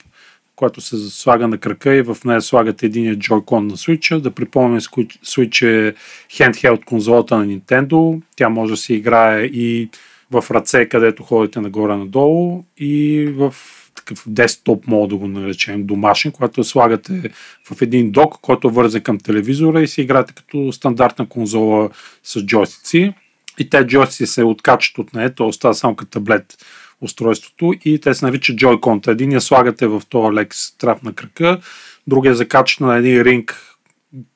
която 0.58 0.80
се 0.80 0.96
слага 0.96 1.48
на 1.48 1.58
крака 1.58 1.94
и 1.94 2.02
в 2.02 2.16
нея 2.24 2.42
слагате 2.42 2.86
един 2.86 3.16
джойкон 3.16 3.66
на 3.66 3.76
Switch. 3.76 4.20
Да 4.20 4.30
припомням, 4.30 4.80
Switch 4.80 5.66
е 5.66 5.94
handheld 6.30 6.84
конзолата 6.84 7.38
на 7.38 7.46
Nintendo. 7.46 8.22
Тя 8.36 8.48
може 8.48 8.72
да 8.72 8.76
се 8.76 8.94
играе 8.94 9.42
и 9.42 9.88
в 10.30 10.44
ръце, 10.50 10.88
където 10.88 11.22
ходите 11.22 11.60
нагоре-надолу 11.60 12.64
и 12.76 13.24
в 13.36 13.54
такъв 13.94 14.24
десктоп 14.26 14.86
мод, 14.86 15.10
да 15.10 15.16
го 15.16 15.28
наречем, 15.28 15.86
домашен, 15.86 16.32
когато 16.32 16.64
слагате 16.64 17.30
в 17.70 17.82
един 17.82 18.10
док, 18.10 18.34
който 18.42 18.70
вързе 18.70 19.00
към 19.00 19.18
телевизора 19.18 19.82
и 19.82 19.88
си 19.88 20.00
играете 20.00 20.32
като 20.34 20.72
стандартна 20.72 21.28
конзола 21.28 21.90
с 22.22 22.40
джойстици. 22.46 23.14
И 23.58 23.70
те 23.70 23.86
джойстици 23.86 24.26
се 24.26 24.44
откачат 24.44 24.98
от 24.98 25.14
нея, 25.14 25.34
т.е. 25.34 25.52
става 25.52 25.74
само 25.74 25.96
като 25.96 26.10
таблет 26.10 26.56
устройството 27.00 27.74
и 27.84 28.00
те 28.00 28.14
се 28.14 28.24
наричат 28.24 28.56
Joy-Con. 28.56 29.08
Един 29.08 29.32
я 29.32 29.40
слагате 29.40 29.86
в 29.86 30.02
този 30.08 30.34
лек 30.34 30.54
страп 30.54 31.02
на 31.02 31.12
крака, 31.12 31.60
другия 32.06 32.34
закачат 32.34 32.80
на 32.80 32.96
един 32.96 33.22
ринг 33.22 33.62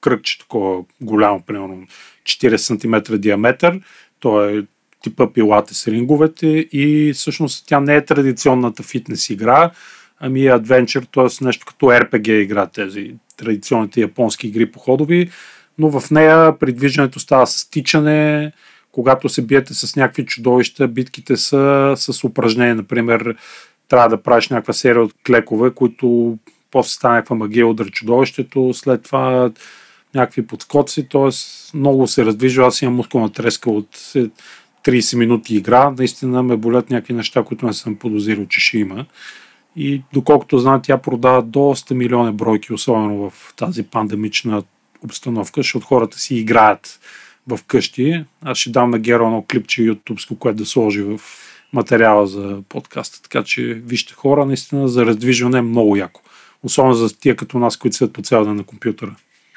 кръгче 0.00 0.38
такова 0.38 0.84
голямо, 1.00 1.42
примерно 1.46 1.86
40 2.22 2.56
см 2.56 3.16
диаметър. 3.20 3.80
То 4.20 4.44
е 4.44 4.66
типа 5.02 5.32
пилате 5.32 5.74
с 5.74 5.88
ринговете 5.88 6.46
и 6.72 7.12
всъщност 7.14 7.66
тя 7.68 7.80
не 7.80 7.96
е 7.96 8.04
традиционната 8.04 8.82
фитнес 8.82 9.30
игра, 9.30 9.70
ами 10.20 10.46
е 10.46 10.50
адвенчър, 10.50 11.06
т.е. 11.14 11.44
нещо 11.44 11.66
като 11.66 11.86
RPG 11.86 12.30
игра, 12.30 12.66
тези 12.66 13.14
традиционните 13.36 14.00
японски 14.00 14.46
игри 14.46 14.72
походови, 14.72 15.30
но 15.78 16.00
в 16.00 16.10
нея 16.10 16.58
придвижването 16.58 17.20
става 17.20 17.46
с 17.46 17.70
тичане, 17.70 18.52
когато 18.92 19.28
се 19.28 19.42
биете 19.42 19.74
с 19.74 19.96
някакви 19.96 20.26
чудовища, 20.26 20.88
битките 20.88 21.36
са 21.36 21.94
с 21.96 22.24
упражнения. 22.24 22.74
Например, 22.74 23.36
трябва 23.88 24.08
да 24.08 24.22
правиш 24.22 24.48
някаква 24.48 24.72
серия 24.72 25.02
от 25.02 25.14
клекове, 25.26 25.70
които 25.70 26.38
после 26.70 26.90
стане 26.90 27.14
някаква 27.14 27.36
магия 27.36 27.66
удар 27.66 27.90
чудовището, 27.90 28.74
след 28.74 29.02
това 29.02 29.50
някакви 30.14 30.46
подскоци, 30.46 31.08
т.е. 31.08 31.30
много 31.76 32.06
се 32.06 32.24
раздвижва. 32.24 32.66
Аз 32.66 32.82
имам 32.82 32.94
мускулна 32.94 33.32
треска 33.32 33.70
от 33.70 33.96
30 34.84 35.16
минути 35.16 35.56
игра. 35.56 35.90
Наистина 35.90 36.42
ме 36.42 36.56
болят 36.56 36.90
някакви 36.90 37.14
неща, 37.14 37.42
които 37.42 37.66
не 37.66 37.72
съм 37.72 37.96
подозирал, 37.96 38.46
че 38.46 38.60
ще 38.60 38.78
има. 38.78 39.06
И 39.76 40.02
доколкото 40.12 40.58
знам, 40.58 40.80
тя 40.82 40.98
продава 40.98 41.42
доста 41.42 41.94
милиони 41.94 42.32
бройки, 42.32 42.72
особено 42.72 43.30
в 43.30 43.54
тази 43.56 43.82
пандемична 43.82 44.62
обстановка, 45.04 45.52
защото 45.60 45.86
хората 45.86 46.18
си 46.18 46.34
играят 46.34 47.00
в 47.48 47.58
къщи. 47.66 48.24
Аз 48.42 48.58
ще 48.58 48.70
дам 48.70 48.90
на 48.90 48.98
Геро 48.98 49.24
едно 49.24 49.44
клипче 49.50 49.82
YouTube, 49.82 50.38
което 50.38 50.58
да 50.58 50.66
сложи 50.66 51.02
в 51.02 51.20
материала 51.72 52.26
за 52.26 52.58
подкаста. 52.68 53.22
Така 53.22 53.42
че 53.42 53.62
вижте 53.62 54.14
хора, 54.14 54.46
наистина 54.46 54.88
за 54.88 55.06
раздвижване 55.06 55.58
е 55.58 55.62
много 55.62 55.96
яко. 55.96 56.20
Особено 56.62 56.94
за 56.94 57.18
тия 57.18 57.36
като 57.36 57.58
нас, 57.58 57.76
които 57.76 57.96
седят 57.96 58.14
по 58.14 58.22
цял 58.22 58.44
ден 58.44 58.56
на 58.56 58.64
компютъра. 58.64 59.14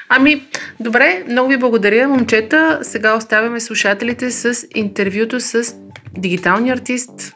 Ами, 0.09 0.43
добре, 0.79 1.25
много 1.29 1.49
ви 1.49 1.57
благодаря, 1.57 2.07
момчета. 2.07 2.79
Сега 2.81 3.17
оставяме 3.17 3.59
слушателите 3.59 4.31
с 4.31 4.67
интервюто 4.75 5.39
с 5.39 5.75
дигиталния 6.17 6.73
артист, 6.73 7.35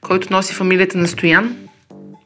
който 0.00 0.32
носи 0.32 0.54
фамилията 0.54 0.98
на 0.98 1.08
Стоян. 1.08 1.56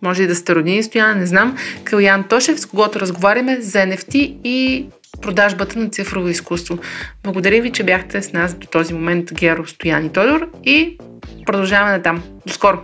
Може 0.03 0.23
и 0.23 0.27
да 0.27 0.35
сте 0.35 0.55
родини 0.55 0.83
Стоян, 0.83 1.19
не 1.19 1.27
знам. 1.27 1.57
Калян 1.85 2.25
Тошев, 2.29 2.61
с 2.61 2.67
когото 2.67 3.01
разговаряме 3.01 3.61
за 3.61 3.79
NFT 3.79 4.17
и 4.45 4.87
продажбата 5.23 5.79
на 5.79 5.91
цифрово 5.91 6.29
изкуство. 6.29 6.79
Благодаря 7.25 7.63
ви, 7.63 7.73
че 7.73 7.83
бяхте 7.83 8.23
с 8.23 8.33
нас 8.33 8.55
до 8.55 8.67
този 8.67 8.95
момент, 8.95 9.35
Геро, 9.35 9.67
Стоян 9.67 10.07
и 10.07 10.13
Тодор 10.13 10.49
и 10.65 10.99
продължаваме 11.47 12.03
там. 12.03 12.23
До 12.47 12.53
скоро! 12.53 12.79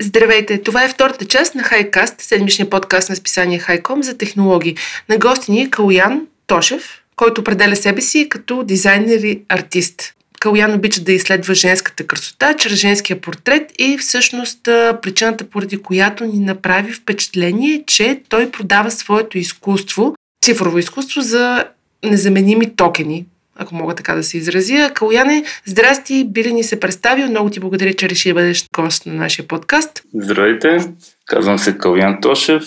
Здравейте! 0.00 0.62
Това 0.62 0.84
е 0.84 0.88
втората 0.88 1.24
част 1.24 1.54
на 1.54 1.62
Хайкаст, 1.62 2.20
седмичния 2.20 2.70
подкаст 2.70 3.10
на 3.10 3.16
списание 3.16 3.58
Хайком 3.58 4.02
за 4.02 4.18
технологии. 4.18 4.76
На 5.08 5.18
гости 5.18 5.50
ни 5.50 5.62
е 5.62 5.70
Калуян 5.70 6.26
Тошев, 6.46 7.02
който 7.16 7.40
определя 7.40 7.76
себе 7.76 8.00
си 8.00 8.28
като 8.28 8.62
дизайнер 8.62 9.20
и 9.20 9.42
артист. 9.48 10.14
Калуян 10.40 10.74
обича 10.74 11.00
да 11.00 11.12
изследва 11.12 11.54
женската 11.54 12.06
красота 12.06 12.54
чрез 12.54 12.78
женския 12.78 13.20
портрет 13.20 13.72
и 13.78 13.98
всъщност 13.98 14.60
причината, 15.02 15.44
поради 15.44 15.76
която 15.76 16.24
ни 16.24 16.38
направи 16.38 16.92
впечатление, 16.92 17.74
е, 17.74 17.84
че 17.86 18.20
той 18.28 18.50
продава 18.50 18.90
своето 18.90 19.38
изкуство, 19.38 20.14
цифрово 20.44 20.78
изкуство 20.78 21.20
за 21.20 21.64
незаменими 22.04 22.76
токени, 22.76 23.26
ако 23.56 23.74
мога 23.74 23.94
така 23.94 24.14
да 24.14 24.22
се 24.22 24.38
изразя. 24.38 24.90
Калуяне, 24.94 25.44
здрасти, 25.64 26.24
Били 26.24 26.52
ни 26.52 26.64
се 26.64 26.80
представил. 26.80 27.26
Много 27.26 27.50
ти 27.50 27.60
благодаря, 27.60 27.94
че 27.94 28.08
реши 28.08 28.28
да 28.28 28.34
бъдеш 28.34 28.64
гост 28.76 29.06
на 29.06 29.14
нашия 29.14 29.48
подкаст. 29.48 30.02
Здравейте, 30.14 30.78
казвам 31.26 31.58
се 31.58 31.78
Калуян 31.78 32.20
Тошев 32.20 32.64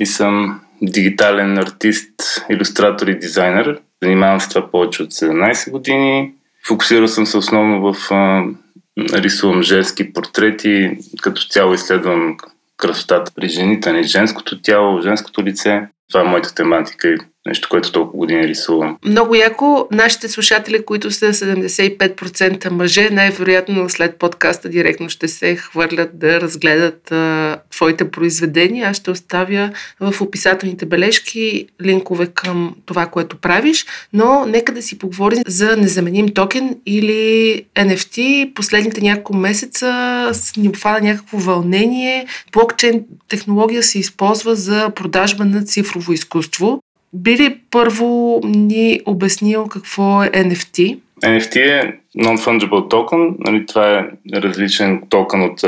и 0.00 0.06
съм 0.06 0.60
дигитален 0.82 1.58
артист, 1.58 2.12
иллюстратор 2.50 3.06
и 3.06 3.18
дизайнер. 3.18 3.80
Занимавам 4.02 4.40
се 4.40 4.48
това 4.48 4.70
повече 4.70 5.02
от 5.02 5.10
17 5.12 5.70
години. 5.70 6.32
Фокусирал 6.66 7.08
съм 7.08 7.26
се 7.26 7.36
основно 7.36 7.92
в 7.92 8.10
а, 8.10 8.44
рисувам 8.98 9.62
женски 9.62 10.12
портрети, 10.12 10.98
като 11.22 11.42
цяло 11.42 11.74
изследвам 11.74 12.36
красотата 12.76 13.32
при 13.34 13.48
жените, 13.48 13.92
не 13.92 14.02
женското 14.02 14.62
тяло, 14.62 15.02
женското 15.02 15.44
лице. 15.44 15.88
Това 16.08 16.20
е 16.20 16.28
моята 16.28 16.54
тематика 16.54 17.08
и 17.08 17.16
нещо, 17.46 17.68
което 17.70 17.92
толкова 17.92 18.18
години 18.18 18.48
рисувам. 18.48 18.98
Много 19.04 19.34
яко. 19.34 19.88
Нашите 19.90 20.28
слушатели, 20.28 20.84
които 20.84 21.10
са 21.10 21.32
75% 21.32 22.70
мъже, 22.70 23.10
най-вероятно 23.10 23.88
след 23.88 24.18
подкаста 24.18 24.68
директно 24.68 25.08
ще 25.08 25.28
се 25.28 25.56
хвърлят 25.56 26.18
да 26.18 26.40
разгледат 26.40 27.12
а, 27.12 27.56
твоите 27.70 28.10
произведения. 28.10 28.88
Аз 28.88 28.96
ще 28.96 29.10
оставя 29.10 29.70
в 30.00 30.20
описателните 30.20 30.86
бележки 30.86 31.66
линкове 31.82 32.26
към 32.26 32.74
това, 32.86 33.06
което 33.06 33.36
правиш, 33.36 33.86
но 34.12 34.46
нека 34.46 34.72
да 34.72 34.82
си 34.82 34.98
поговорим 34.98 35.42
за 35.46 35.76
незаменим 35.76 36.28
токен 36.28 36.76
или 36.86 37.62
NFT. 37.76 38.52
Последните 38.54 39.00
няколко 39.00 39.36
месеца 39.36 40.32
ни 40.56 40.68
обхвана 40.68 41.00
някакво 41.00 41.38
вълнение. 41.38 42.26
Блокчейн 42.52 43.04
технология 43.28 43.82
се 43.82 43.98
използва 43.98 44.54
за 44.54 44.90
продажба 44.94 45.44
на 45.44 45.64
цифрово 45.64 46.12
изкуство. 46.12 46.82
Би 47.12 47.36
ли 47.36 47.58
първо 47.70 48.40
ни 48.44 49.00
обяснил 49.06 49.66
какво 49.66 50.22
е 50.22 50.30
NFT? 50.30 50.98
NFT 51.22 51.56
е 51.56 51.98
Non-Fungible 52.18 52.90
Token. 52.90 53.34
Нали, 53.38 53.66
това 53.66 53.98
е 53.98 54.04
различен 54.34 55.02
токен 55.08 55.42
от 55.42 55.60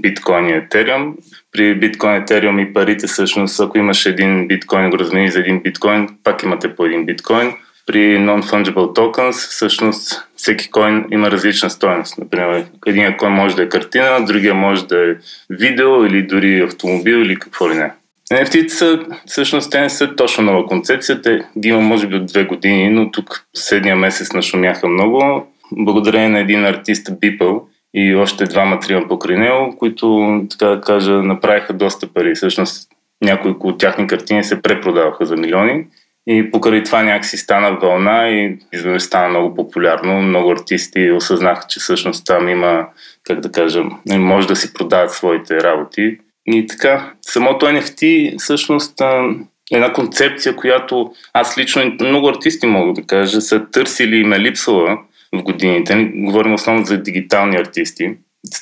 биткоин 0.00 0.48
и 0.48 0.52
Ethereum. 0.52 1.12
При 1.52 1.74
биткоин 1.74 2.12
Ethereum 2.12 2.68
и 2.68 2.72
парите 2.72 3.06
всъщност, 3.06 3.60
ако 3.60 3.78
имаш 3.78 4.06
един 4.06 4.48
биткоин 4.48 4.86
и 4.86 4.90
го 4.90 4.98
размени 4.98 5.30
за 5.30 5.38
един 5.38 5.60
биткоин, 5.62 6.08
пак 6.24 6.42
имате 6.42 6.76
по 6.76 6.84
един 6.84 7.06
биткоин. 7.06 7.52
При 7.86 8.18
Non-Fungible 8.18 8.96
Tokens 8.96 9.50
всъщност 9.50 10.26
всеки 10.36 10.70
коин 10.70 11.04
има 11.12 11.30
различна 11.30 11.70
стоеност. 11.70 12.18
Например, 12.18 12.64
един 12.86 13.16
коин 13.16 13.32
може 13.32 13.56
да 13.56 13.62
е 13.62 13.68
картина, 13.68 14.24
другия 14.26 14.54
може 14.54 14.86
да 14.86 15.10
е 15.10 15.14
видео 15.50 16.04
или 16.04 16.22
дори 16.22 16.60
автомобил 16.60 17.16
или 17.16 17.36
какво 17.36 17.70
ли 17.70 17.74
не. 17.74 17.90
NFT 18.32 18.68
са, 18.68 19.00
всъщност, 19.26 19.70
те 19.70 19.80
не 19.80 19.90
са 19.90 20.16
точно 20.16 20.44
нова 20.44 20.66
концепция. 20.66 21.22
Те 21.22 21.40
ги 21.58 21.68
има, 21.68 21.80
може 21.80 22.06
би, 22.06 22.16
от 22.16 22.26
две 22.26 22.44
години, 22.44 22.90
но 22.90 23.10
тук 23.10 23.46
последния 23.54 23.96
месец 23.96 24.32
нашумяха 24.32 24.88
много. 24.88 25.46
Благодарение 25.72 26.28
на 26.28 26.38
един 26.38 26.64
артист, 26.64 27.08
Beeple, 27.08 27.60
и 27.94 28.14
още 28.14 28.44
двама 28.44 28.78
трима 28.78 29.08
покрай 29.08 29.36
него, 29.36 29.76
които, 29.78 30.40
така 30.50 30.66
да 30.66 30.80
кажа, 30.80 31.12
направиха 31.12 31.72
доста 31.72 32.06
пари. 32.06 32.34
Всъщност, 32.34 32.88
някои 33.24 33.54
от 33.60 33.78
тяхни 33.78 34.06
картини 34.06 34.44
се 34.44 34.62
препродаваха 34.62 35.26
за 35.26 35.36
милиони. 35.36 35.86
И 36.26 36.50
покрай 36.50 36.82
това 36.82 37.02
някакси 37.02 37.36
стана 37.36 37.78
вълна 37.82 38.28
и 38.28 38.58
изведнъж 38.72 39.02
стана 39.02 39.28
много 39.28 39.54
популярно. 39.54 40.22
Много 40.22 40.50
артисти 40.50 41.10
осъзнаха, 41.10 41.66
че 41.68 41.80
всъщност 41.80 42.26
там 42.26 42.48
има, 42.48 42.86
как 43.22 43.40
да 43.40 43.52
кажа, 43.52 43.82
може 44.18 44.48
да 44.48 44.56
си 44.56 44.74
продават 44.74 45.10
своите 45.10 45.60
работи 45.60 46.18
и 46.58 46.66
така, 46.66 47.12
самото 47.22 47.66
NFT 47.66 48.34
всъщност 48.38 49.00
е 49.00 49.76
една 49.76 49.92
концепция, 49.92 50.56
която 50.56 51.12
аз 51.32 51.58
лично 51.58 51.96
много 52.00 52.28
артисти 52.28 52.66
мога 52.66 52.92
да 52.92 53.06
кажа, 53.06 53.40
са 53.40 53.66
търсили 53.72 54.16
и 54.16 54.24
ме 54.24 54.40
липсвала 54.40 54.98
в 55.32 55.42
годините. 55.42 56.10
Говорим 56.14 56.54
основно 56.54 56.84
за 56.84 56.98
дигитални 56.98 57.56
артисти. 57.56 58.10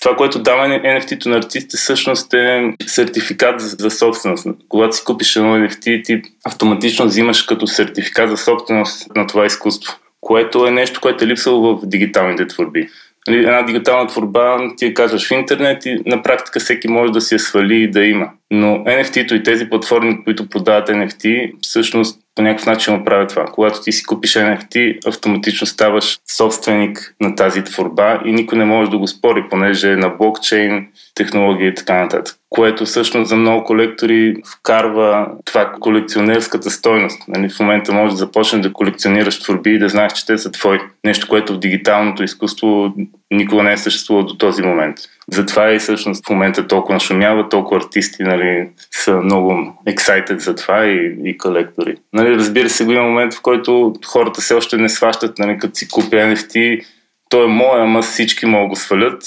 Това, 0.00 0.16
което 0.16 0.42
дава 0.42 0.66
NFT-то 0.66 1.28
на 1.28 1.36
артистите, 1.36 1.76
всъщност 1.76 2.34
е 2.34 2.72
сертификат 2.86 3.60
за 3.60 3.90
собственост. 3.90 4.46
Когато 4.68 4.96
си 4.96 5.04
купиш 5.04 5.36
едно 5.36 5.56
NFT, 5.56 6.04
ти 6.04 6.22
автоматично 6.44 7.06
взимаш 7.06 7.42
като 7.42 7.66
сертификат 7.66 8.30
за 8.30 8.36
собственост 8.36 9.16
на 9.16 9.26
това 9.26 9.46
изкуство, 9.46 9.94
което 10.20 10.66
е 10.66 10.70
нещо, 10.70 11.00
което 11.00 11.24
е 11.24 11.26
липсало 11.26 11.76
в 11.76 11.86
дигиталните 11.86 12.46
творби. 12.46 12.88
Нали, 13.28 13.38
една 13.38 13.62
дигитална 13.62 14.06
творба 14.06 14.58
ти 14.76 14.86
я 14.86 14.94
казваш 14.94 15.28
в 15.28 15.30
интернет 15.30 15.86
и 15.86 16.02
на 16.06 16.22
практика 16.22 16.60
всеки 16.60 16.88
може 16.88 17.12
да 17.12 17.20
си 17.20 17.34
я 17.34 17.38
свали 17.38 17.82
и 17.82 17.90
да 17.90 18.04
има. 18.04 18.30
Но 18.50 18.66
NFT-то 18.66 19.34
и 19.34 19.42
тези 19.42 19.68
платформи, 19.68 20.24
които 20.24 20.48
продават 20.48 20.88
NFT, 20.88 21.52
всъщност 21.62 22.20
по 22.34 22.42
някакъв 22.42 22.66
начин 22.66 22.98
го 22.98 23.04
правят 23.04 23.28
това. 23.28 23.44
Когато 23.44 23.82
ти 23.82 23.92
си 23.92 24.04
купиш 24.04 24.34
NFT, 24.34 25.06
автоматично 25.08 25.66
ставаш 25.66 26.18
собственик 26.36 27.14
на 27.20 27.34
тази 27.34 27.64
творба 27.64 28.20
и 28.24 28.32
никой 28.32 28.58
не 28.58 28.64
може 28.64 28.90
да 28.90 28.98
го 28.98 29.06
спори, 29.06 29.44
понеже 29.50 29.92
е 29.92 29.96
на 29.96 30.08
блокчейн, 30.08 30.86
технология 31.14 31.68
и 31.68 31.74
така 31.74 31.94
нататък. 32.02 32.37
Което 32.50 32.84
всъщност 32.84 33.28
за 33.28 33.36
много 33.36 33.64
колектори 33.64 34.36
вкарва 34.56 35.28
това 35.44 35.72
колекционерската 35.80 36.70
стойност. 36.70 37.28
Нали, 37.28 37.48
в 37.48 37.60
момента 37.60 37.92
можеш 37.92 38.12
да 38.12 38.16
започнеш 38.16 38.62
да 38.62 38.72
колекционираш 38.72 39.42
творби 39.42 39.70
и 39.70 39.78
да 39.78 39.88
знаеш, 39.88 40.12
че 40.12 40.26
те 40.26 40.38
са 40.38 40.52
твои. 40.52 40.78
Нещо, 41.04 41.28
което 41.28 41.54
в 41.54 41.58
дигиталното 41.58 42.22
изкуство 42.22 42.94
никога 43.30 43.62
не 43.62 43.72
е 43.72 43.76
съществувало 43.76 44.26
до 44.26 44.36
този 44.36 44.62
момент. 44.62 44.96
Затова 45.32 45.72
и 45.72 45.78
всъщност 45.78 46.26
в 46.26 46.30
момента 46.30 46.66
толкова 46.66 46.94
нашумява, 46.94 47.48
толкова 47.48 47.80
артисти 47.80 48.22
нали, 48.22 48.68
са 48.90 49.16
много 49.16 49.78
excited 49.88 50.38
за 50.38 50.54
това 50.54 50.86
и, 50.86 51.16
и 51.24 51.38
колектори. 51.38 51.96
Нали, 52.12 52.34
разбира 52.34 52.68
се, 52.68 52.84
го 52.84 52.92
има 52.92 53.02
момент, 53.02 53.34
в 53.34 53.42
който 53.42 53.92
хората 54.06 54.40
все 54.40 54.54
още 54.54 54.76
не 54.76 54.88
сващат, 54.88 55.38
нали, 55.38 55.58
като 55.58 55.74
си 55.74 55.88
купи 55.88 56.16
NFT, 56.16 56.84
той 57.28 57.44
е 57.44 57.48
мой, 57.48 57.82
ама 57.82 58.02
всички 58.02 58.46
могат 58.46 58.68
го 58.68 58.76
свалят. 58.76 59.22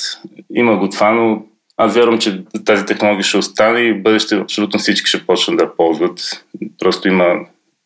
Има 0.53 0.77
го 0.77 0.89
това, 0.89 1.11
но 1.11 1.43
аз 1.83 1.95
вярвам, 1.95 2.19
че 2.19 2.43
тази 2.65 2.85
технология 2.85 3.23
ще 3.23 3.37
остане 3.37 3.79
и 3.79 3.93
в 3.93 4.01
бъдеще 4.01 4.35
абсолютно 4.35 4.79
всички 4.79 5.09
ще 5.09 5.25
почнат 5.25 5.57
да 5.57 5.75
ползват. 5.75 6.45
Просто 6.79 7.07
има, 7.07 7.35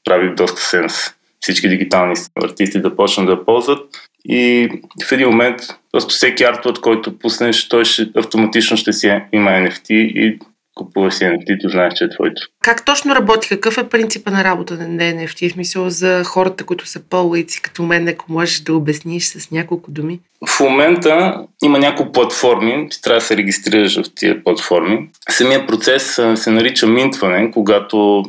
прави 0.03 0.35
доста 0.35 0.61
сенс 0.61 0.93
всички 1.39 1.69
дигитални 1.69 2.15
артисти 2.43 2.81
да 2.81 2.95
почнат 2.95 3.27
да 3.27 3.45
ползват. 3.45 3.85
И 4.29 4.69
в 5.07 5.11
един 5.11 5.27
момент 5.27 5.59
просто 5.91 6.13
всеки 6.13 6.43
артворд, 6.43 6.79
който 6.81 7.19
пуснеш, 7.19 7.67
той 7.67 7.85
ще, 7.85 8.09
автоматично 8.15 8.77
ще 8.77 8.93
си 8.93 9.21
има 9.33 9.51
NFT 9.51 9.91
и 9.91 10.39
купуваш 10.75 11.13
си 11.13 11.23
NFT, 11.23 11.71
знаеш, 11.71 11.93
че 11.93 12.03
е 12.03 12.09
твоето. 12.09 12.41
Как 12.63 12.85
точно 12.85 13.15
работи? 13.15 13.49
Какъв 13.49 13.77
е 13.77 13.89
принципа 13.89 14.31
на 14.31 14.43
работа 14.43 14.73
на 14.73 14.87
NFT? 14.87 15.49
В 15.49 15.53
смисъл 15.53 15.89
за 15.89 16.23
хората, 16.23 16.63
които 16.63 16.87
са 16.87 16.99
по-лайци, 17.09 17.61
като 17.61 17.83
мен, 17.83 18.07
ако 18.07 18.25
можеш 18.31 18.59
да 18.59 18.75
обясниш 18.75 19.25
с 19.25 19.51
няколко 19.51 19.91
думи. 19.91 20.19
В 20.47 20.59
момента 20.59 21.43
има 21.63 21.79
няколко 21.79 22.11
платформи, 22.11 22.89
ти 22.89 23.01
трябва 23.01 23.19
да 23.19 23.25
се 23.25 23.37
регистрираш 23.37 24.01
в 24.01 24.03
тия 24.15 24.43
платформи. 24.43 25.09
Самия 25.29 25.67
процес 25.67 26.21
се 26.35 26.51
нарича 26.51 26.87
минтване, 26.87 27.51
когато 27.51 28.23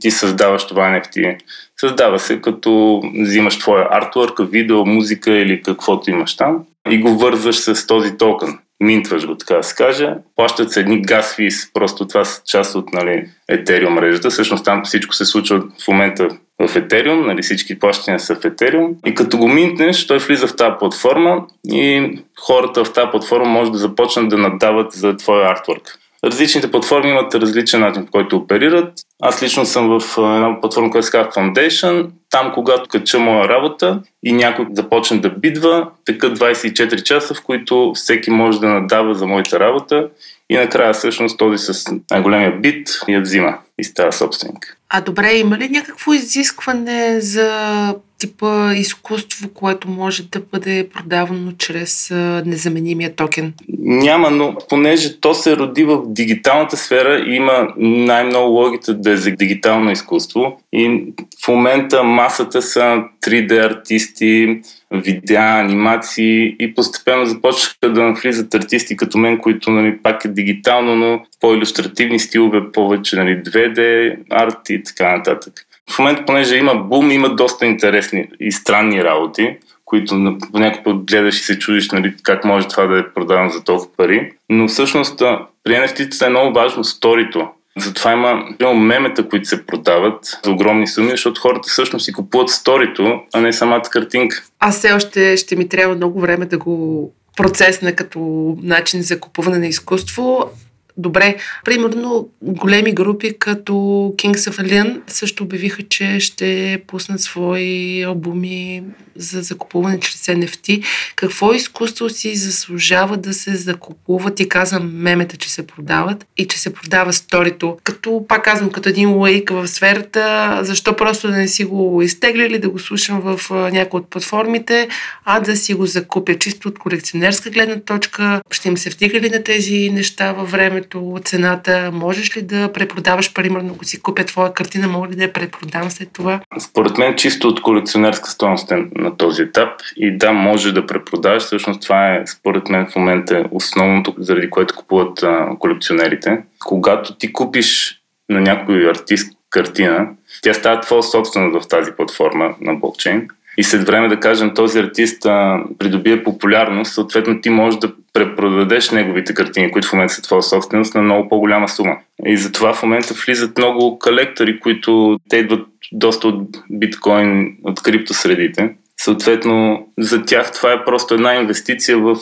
ти 0.00 0.10
създаваш 0.10 0.66
това 0.66 0.82
NFT. 0.82 1.38
Създава 1.80 2.18
се 2.18 2.40
като 2.40 3.02
взимаш 3.20 3.58
твоя 3.58 3.86
артворк, 3.90 4.40
видео, 4.50 4.86
музика 4.86 5.30
или 5.30 5.62
каквото 5.62 6.10
имаш 6.10 6.36
там 6.36 6.64
и 6.90 6.98
го 6.98 7.18
вързваш 7.18 7.56
с 7.56 7.86
този 7.86 8.16
токен. 8.16 8.58
Минтваш 8.82 9.26
го, 9.26 9.34
така 9.34 9.54
да 9.54 9.62
се 9.62 9.74
каже. 9.74 10.14
Плащат 10.36 10.72
се 10.72 10.80
едни 10.80 11.02
газ 11.02 11.34
физ, 11.34 11.72
просто 11.72 12.06
това 12.06 12.24
са 12.24 12.42
част 12.46 12.74
от 12.74 12.92
нали, 12.92 13.26
Ethereum 13.50 13.88
мрежата. 13.88 14.30
Всъщност 14.30 14.64
там 14.64 14.82
всичко 14.84 15.14
се 15.14 15.24
случва 15.24 15.62
в 15.84 15.88
момента 15.88 16.28
в 16.60 16.74
Ethereum, 16.74 17.26
нали, 17.26 17.42
всички 17.42 17.78
плащания 17.78 18.20
са 18.20 18.34
в 18.34 18.40
Ethereum. 18.40 18.94
И 19.06 19.14
като 19.14 19.38
го 19.38 19.48
минтнеш, 19.48 20.06
той 20.06 20.18
влиза 20.18 20.46
в 20.46 20.56
тази 20.56 20.74
платформа 20.78 21.46
и 21.68 22.18
хората 22.40 22.84
в 22.84 22.92
тази 22.92 23.10
платформа 23.10 23.48
може 23.48 23.72
да 23.72 23.78
започнат 23.78 24.28
да 24.28 24.38
надават 24.38 24.92
за 24.92 25.16
твоя 25.16 25.48
артворк. 25.48 25.98
Различните 26.24 26.70
платформи 26.70 27.10
имат 27.10 27.34
различен 27.34 27.80
начин, 27.80 28.06
по 28.06 28.10
който 28.10 28.36
оперират. 28.36 28.92
Аз 29.24 29.42
лично 29.42 29.66
съм 29.66 29.98
в 29.98 30.18
една 30.18 30.60
платформа, 30.60 30.90
която 30.90 31.06
се 31.06 31.12
казва 31.12 31.32
Foundation. 31.32 32.10
Там, 32.30 32.52
когато 32.54 32.88
кача 32.88 33.18
моя 33.18 33.48
работа 33.48 34.00
и 34.22 34.32
някой 34.32 34.66
започне 34.72 35.18
да 35.18 35.30
бидва, 35.30 35.88
така 36.04 36.26
24 36.26 37.02
часа, 37.02 37.34
в 37.34 37.42
които 37.42 37.92
всеки 37.94 38.30
може 38.30 38.60
да 38.60 38.68
надава 38.68 39.14
за 39.14 39.26
моята 39.26 39.60
работа 39.60 40.08
и 40.50 40.56
накрая 40.56 40.92
всъщност 40.92 41.38
този 41.38 41.58
с 41.58 41.92
най-големия 42.10 42.60
бит 42.60 42.88
я 43.08 43.20
взима 43.20 43.58
и 43.78 43.84
става 43.84 44.12
собственик. 44.12 44.76
А 44.88 45.00
добре, 45.00 45.34
има 45.34 45.58
ли 45.58 45.68
някакво 45.68 46.12
изискване 46.12 47.20
за 47.20 47.94
типа 48.22 48.74
изкуство, 48.74 49.48
което 49.54 49.88
може 49.88 50.22
да 50.22 50.40
бъде 50.52 50.88
продавано 50.94 51.52
чрез 51.58 52.10
незаменимия 52.46 53.14
токен? 53.16 53.52
Няма, 53.78 54.30
но 54.30 54.56
понеже 54.68 55.20
то 55.20 55.34
се 55.34 55.56
роди 55.56 55.84
в 55.84 56.02
дигиталната 56.06 56.76
сфера 56.76 57.24
и 57.26 57.34
има 57.34 57.68
най-много 57.76 58.48
логика 58.48 58.94
да 58.94 59.10
е 59.10 59.16
за 59.16 59.30
дигитално 59.30 59.90
изкуство 59.90 60.60
и 60.72 61.04
в 61.44 61.48
момента 61.48 62.02
масата 62.02 62.62
са 62.62 63.02
3D 63.22 63.66
артисти, 63.66 64.60
видеа, 64.92 65.60
анимации 65.60 66.56
и 66.60 66.74
постепенно 66.74 67.26
започнаха 67.26 67.92
да 67.92 68.02
навлизат 68.02 68.54
артисти 68.54 68.96
като 68.96 69.18
мен, 69.18 69.38
които 69.38 69.70
нали, 69.70 69.98
пак 70.02 70.24
е 70.24 70.28
дигитално, 70.28 70.96
но 70.96 71.22
по-иллюстративни 71.40 72.18
стилове, 72.18 72.72
повече 72.72 73.16
нали, 73.16 73.42
2D, 73.42 74.16
арт 74.30 74.70
и 74.70 74.82
така 74.82 75.16
нататък. 75.16 75.66
В 75.90 75.98
момента, 75.98 76.24
понеже 76.26 76.56
има 76.56 76.74
бум, 76.74 77.10
има 77.10 77.34
доста 77.34 77.66
интересни 77.66 78.28
и 78.40 78.52
странни 78.52 79.04
работи, 79.04 79.56
които 79.84 80.38
по 80.52 80.58
някакъв 80.58 80.84
път 80.84 81.04
гледаш 81.04 81.40
и 81.40 81.44
се 81.44 81.58
чудиш 81.58 81.90
нали, 81.90 82.14
как 82.22 82.44
може 82.44 82.68
това 82.68 82.86
да 82.86 82.98
е 82.98 83.12
продавано 83.14 83.50
за 83.50 83.64
толкова 83.64 83.96
пари. 83.96 84.32
Но 84.48 84.68
всъщност 84.68 85.18
при 85.64 85.72
NFT 85.72 86.26
е 86.26 86.30
много 86.30 86.54
важно 86.54 86.84
сторито. 86.84 87.48
Затова 87.76 88.12
има, 88.12 88.44
има 88.60 88.74
мемета, 88.74 89.28
които 89.28 89.48
се 89.48 89.66
продават 89.66 90.38
за 90.44 90.50
огромни 90.50 90.86
суми, 90.86 91.10
защото 91.10 91.40
хората 91.40 91.68
всъщност 91.68 92.04
си 92.04 92.12
купуват 92.12 92.48
сторито, 92.48 93.20
а 93.32 93.40
не 93.40 93.52
самата 93.52 93.82
картинка. 93.82 94.42
Аз 94.60 94.78
все 94.78 94.92
още 94.92 95.36
ще 95.36 95.56
ми 95.56 95.68
трябва 95.68 95.94
много 95.94 96.20
време 96.20 96.46
да 96.46 96.58
го 96.58 97.12
процесна 97.36 97.94
като 97.94 98.18
начин 98.62 99.02
за 99.02 99.20
купуване 99.20 99.58
на 99.58 99.66
изкуство 99.66 100.50
добре. 100.96 101.36
Примерно 101.64 102.28
големи 102.42 102.92
групи 102.92 103.38
като 103.38 103.72
Kings 104.16 104.50
of 104.50 104.62
Alien 104.62 105.00
също 105.06 105.44
обявиха, 105.44 105.82
че 105.82 106.20
ще 106.20 106.82
пуснат 106.86 107.20
свои 107.20 108.02
албуми 108.02 108.82
за 109.16 109.42
закупуване 109.42 110.00
чрез 110.00 110.26
NFT. 110.26 110.84
Какво 111.16 111.52
изкуство 111.52 112.08
си 112.08 112.36
заслужава 112.36 113.16
да 113.16 113.34
се 113.34 113.56
закупува? 113.56 114.34
Ти 114.34 114.48
казвам 114.48 114.90
мемета, 114.94 115.36
че 115.36 115.50
се 115.50 115.66
продават 115.66 116.26
и 116.36 116.48
че 116.48 116.58
се 116.58 116.74
продава 116.74 117.12
сторито. 117.12 117.78
Като, 117.84 118.24
пак 118.28 118.44
казвам, 118.44 118.70
като 118.70 118.88
един 118.88 119.20
лейк 119.20 119.50
в 119.50 119.68
сферата, 119.68 120.58
защо 120.62 120.96
просто 120.96 121.28
да 121.28 121.36
не 121.36 121.48
си 121.48 121.64
го 121.64 122.02
изтеглили, 122.02 122.58
да 122.58 122.68
го 122.68 122.78
слушам 122.78 123.20
в 123.20 123.50
някои 123.50 124.00
от 124.00 124.10
платформите, 124.10 124.88
а 125.24 125.40
да 125.40 125.56
си 125.56 125.74
го 125.74 125.86
закупя 125.86 126.38
чисто 126.38 126.68
от 126.68 126.78
колекционерска 126.78 127.50
гледна 127.50 127.80
точка. 127.80 128.42
Ще 128.50 128.68
им 128.68 128.78
се 128.78 128.90
втига 128.90 129.20
ли 129.20 129.30
на 129.30 129.42
тези 129.42 129.90
неща 129.90 130.32
във 130.32 130.50
времето, 130.50 130.81
цената? 131.24 131.90
Можеш 131.92 132.36
ли 132.36 132.42
да 132.42 132.72
препродаваш, 132.72 133.34
примерно, 133.34 133.72
ако 133.74 133.84
си 133.84 134.02
купя 134.02 134.24
твоя 134.24 134.52
картина, 134.52 134.88
мога 134.88 135.08
ли 135.08 135.16
да 135.16 135.22
я 135.22 135.32
препродам 135.32 135.90
след 135.90 136.08
това? 136.12 136.40
Според 136.58 136.98
мен 136.98 137.16
чисто 137.16 137.48
от 137.48 137.62
колекционерска 137.62 138.30
стоеност 138.30 138.72
е 138.72 138.84
на 138.94 139.16
този 139.16 139.42
етап 139.42 139.80
и 139.96 140.16
да, 140.16 140.32
може 140.32 140.72
да 140.72 140.86
препродаваш. 140.86 141.42
Всъщност 141.42 141.82
това 141.82 142.14
е, 142.14 142.26
според 142.26 142.68
мен, 142.68 142.86
в 142.86 142.96
момента 142.96 143.44
основното, 143.50 144.14
заради 144.18 144.50
което 144.50 144.74
купуват 144.74 145.22
а, 145.22 145.46
колекционерите. 145.58 146.42
Когато 146.64 147.16
ти 147.16 147.32
купиш 147.32 148.00
на 148.28 148.40
някой 148.40 148.90
артист 148.90 149.32
картина, 149.50 150.08
тя 150.42 150.54
става 150.54 150.80
твоя 150.80 151.02
собственост 151.02 151.64
в 151.64 151.68
тази 151.68 151.92
платформа 151.96 152.54
на 152.60 152.74
блокчейн. 152.74 153.28
И 153.58 153.64
след 153.64 153.86
време, 153.86 154.08
да 154.08 154.20
кажем, 154.20 154.54
този 154.54 154.78
артист 154.78 155.26
а, 155.26 155.60
придобие 155.78 156.24
популярност, 156.24 156.94
съответно 156.94 157.40
ти 157.40 157.50
можеш 157.50 157.80
да 157.80 157.92
препродадеш 158.12 158.90
неговите 158.90 159.34
картини, 159.34 159.72
които 159.72 159.88
в 159.88 159.92
момента 159.92 160.14
са 160.14 160.22
твоя 160.22 160.42
собственост, 160.42 160.94
на 160.94 161.02
много 161.02 161.28
по-голяма 161.28 161.68
сума. 161.68 161.96
И 162.26 162.36
затова 162.36 162.74
в 162.74 162.82
момента 162.82 163.14
влизат 163.26 163.58
много 163.58 163.98
колектори, 163.98 164.60
които 164.60 165.18
те 165.28 165.36
идват 165.36 165.66
доста 165.92 166.28
от 166.28 166.58
биткоин, 166.70 167.56
от 167.64 167.82
криптосредите. 167.82 168.74
Съответно, 169.00 169.86
за 169.98 170.24
тях 170.24 170.52
това 170.52 170.72
е 170.72 170.84
просто 170.84 171.14
една 171.14 171.34
инвестиция 171.34 171.98
в 171.98 172.16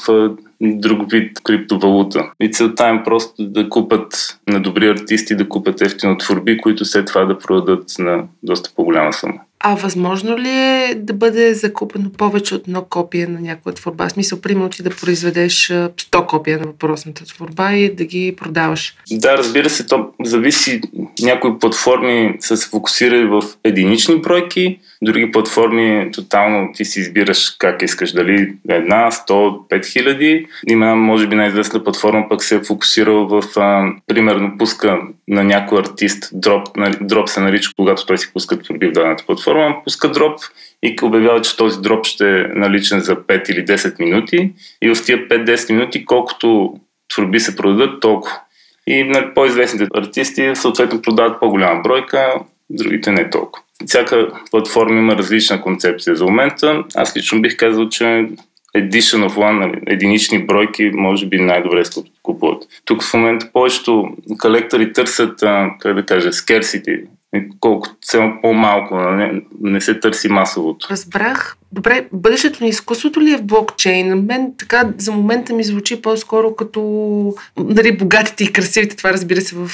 друг 0.61 1.11
вид 1.11 1.41
криптовалута. 1.45 2.31
И 2.41 2.51
целта 2.51 2.89
им 2.89 3.03
просто 3.05 3.35
да 3.39 3.69
купат 3.69 4.39
на 4.49 4.61
добри 4.61 4.89
артисти, 4.89 5.37
да 5.37 5.49
купат 5.49 5.83
ефтино 5.83 6.19
творби, 6.19 6.59
които 6.59 6.85
след 6.85 7.07
това 7.07 7.25
да 7.25 7.39
продадат 7.39 7.85
на 7.99 8.25
доста 8.43 8.71
по-голяма 8.77 9.13
сума. 9.13 9.35
А 9.63 9.75
възможно 9.75 10.39
ли 10.39 10.49
е 10.49 10.95
да 10.97 11.13
бъде 11.13 11.55
закупено 11.55 12.13
повече 12.13 12.55
от 12.55 12.69
едно 12.69 12.85
копие 12.85 13.27
на 13.27 13.41
някоя 13.41 13.75
творба? 13.75 14.09
В 14.09 14.13
смисъл, 14.13 14.41
примерно, 14.41 14.71
ти 14.71 14.83
да 14.83 14.91
произведеш 14.91 15.69
100 15.69 16.27
копия 16.27 16.59
на 16.59 16.67
въпросната 16.67 17.25
творба 17.25 17.73
и 17.73 17.95
да 17.95 18.05
ги 18.05 18.35
продаваш? 18.37 18.95
Да, 19.11 19.39
разбира 19.39 19.71
се, 19.71 19.87
то 19.87 20.09
зависи. 20.25 20.81
Някои 21.23 21.59
платформи 21.59 22.37
са 22.41 22.57
се 22.57 22.69
фокусирали 22.69 23.25
в 23.25 23.43
единични 23.65 24.21
бройки, 24.21 24.79
други 25.03 25.31
платформи 25.31 26.11
тотално 26.13 26.73
ти 26.75 26.85
си 26.85 27.01
избираш 27.01 27.51
как 27.59 27.83
искаш, 27.83 28.13
дали 28.13 28.53
една, 28.69 29.11
100, 29.11 29.31
5000. 29.31 30.47
Има, 30.69 30.97
може 30.97 31.27
би, 31.27 31.37
най-известна 31.37 31.85
платформа 31.85 32.27
пък 32.29 32.45
се 32.45 32.57
е 32.57 32.65
фокусирала 32.65 33.27
в, 33.27 33.43
а, 33.57 33.93
примерно, 34.07 34.59
пуска 34.59 34.99
на 35.29 35.45
някой 35.45 35.79
артист, 35.79 36.31
дроп, 36.33 36.69
дроп 37.01 37.29
се 37.29 37.41
нарича, 37.41 37.71
когато 37.77 38.07
той 38.07 38.19
си 38.19 38.33
пуска 38.33 38.59
творби 38.59 38.89
в 38.89 38.93
дадената 38.93 39.27
платформа, 39.27 39.77
пуска 39.85 40.11
дроп 40.11 40.39
и 40.83 40.97
обявява, 41.03 41.41
че 41.41 41.57
този 41.57 41.81
дроп 41.81 42.07
ще 42.07 42.41
е 42.41 42.45
наличен 42.55 43.01
за 43.01 43.17
5 43.17 43.51
или 43.51 43.65
10 43.65 44.01
минути 44.01 44.53
и 44.83 44.95
в 44.95 45.05
тия 45.05 45.29
5-10 45.29 45.73
минути, 45.73 46.05
колкото 46.05 46.75
творби 47.15 47.41
се 47.41 47.57
продадат, 47.57 48.01
толкова. 48.01 48.41
И 48.87 49.05
на 49.05 49.21
нали, 49.21 49.35
по-известните 49.35 49.87
артисти 49.95 50.51
съответно 50.55 51.03
продават 51.03 51.41
по-голяма 51.41 51.83
бройка, 51.83 52.35
другите 52.71 53.13
не 53.13 53.31
толкова. 53.31 53.63
Всяка 53.87 54.29
платформа 54.51 54.99
има 54.99 55.17
различна 55.17 55.61
концепция 55.61 56.17
за 56.17 56.25
момента. 56.25 56.85
Аз 56.95 57.17
лично 57.17 57.43
бих 57.43 57.57
казал, 57.57 57.89
че 57.89 58.05
Edition 58.77 59.29
of 59.29 59.35
One, 59.35 59.59
нали, 59.59 59.81
единични 59.87 60.47
бройки, 60.47 60.91
може 60.95 61.27
би 61.27 61.39
най-добре 61.39 61.85
се 61.85 62.03
купуват. 62.23 62.63
Тук 62.85 63.03
в 63.03 63.15
момента 63.15 63.51
повечето 63.53 64.09
колектори 64.39 64.93
търсят, 64.93 65.41
как 65.81 65.95
да 65.95 66.07
кажа, 66.07 66.29
scarcity, 66.29 67.05
колкото 67.61 67.95
все 68.01 68.33
по-малко, 68.43 68.97
не, 69.01 69.43
не 69.61 69.81
се 69.81 70.01
търси 70.01 70.29
масовото. 70.29 70.89
Разбрах. 70.91 71.57
Добре, 71.73 72.07
бъдещето 72.13 72.65
на 72.65 72.69
изкуството 72.69 73.21
ли 73.21 73.33
е 73.33 73.37
в 73.37 73.43
блокчейн? 73.43 74.25
Мен 74.27 74.53
така 74.59 74.93
за 74.99 75.13
момента 75.13 75.53
ми 75.53 75.65
звучи 75.65 76.03
по-скоро 76.03 76.55
като 76.55 76.81
нали, 77.57 77.97
богатите 77.97 78.45
и 78.45 78.53
красивите, 78.53 78.97
това 78.97 79.13
разбира 79.13 79.41
се 79.41 79.57
в 79.57 79.71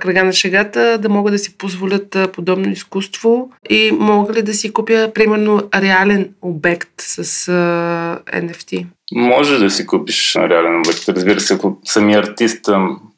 кръга 0.00 0.24
на 0.24 0.32
шегата, 0.32 0.98
да 0.98 1.08
могат 1.08 1.34
да 1.34 1.38
си 1.38 1.58
позволят 1.58 2.16
подобно 2.32 2.70
изкуство 2.70 3.50
и 3.70 3.90
мога 3.92 4.32
ли 4.32 4.42
да 4.42 4.54
си 4.54 4.72
купя 4.72 5.10
примерно 5.14 5.62
реален 5.74 6.28
обект 6.42 6.90
с 6.98 7.24
uh, 7.24 8.46
NFT? 8.46 8.86
Може 9.14 9.58
да 9.58 9.70
си 9.70 9.86
купиш 9.86 10.36
реален 10.36 10.76
обект. 10.76 11.08
Разбира 11.08 11.40
се, 11.40 11.54
ако 11.54 11.78
самия 11.84 12.18
артист 12.18 12.68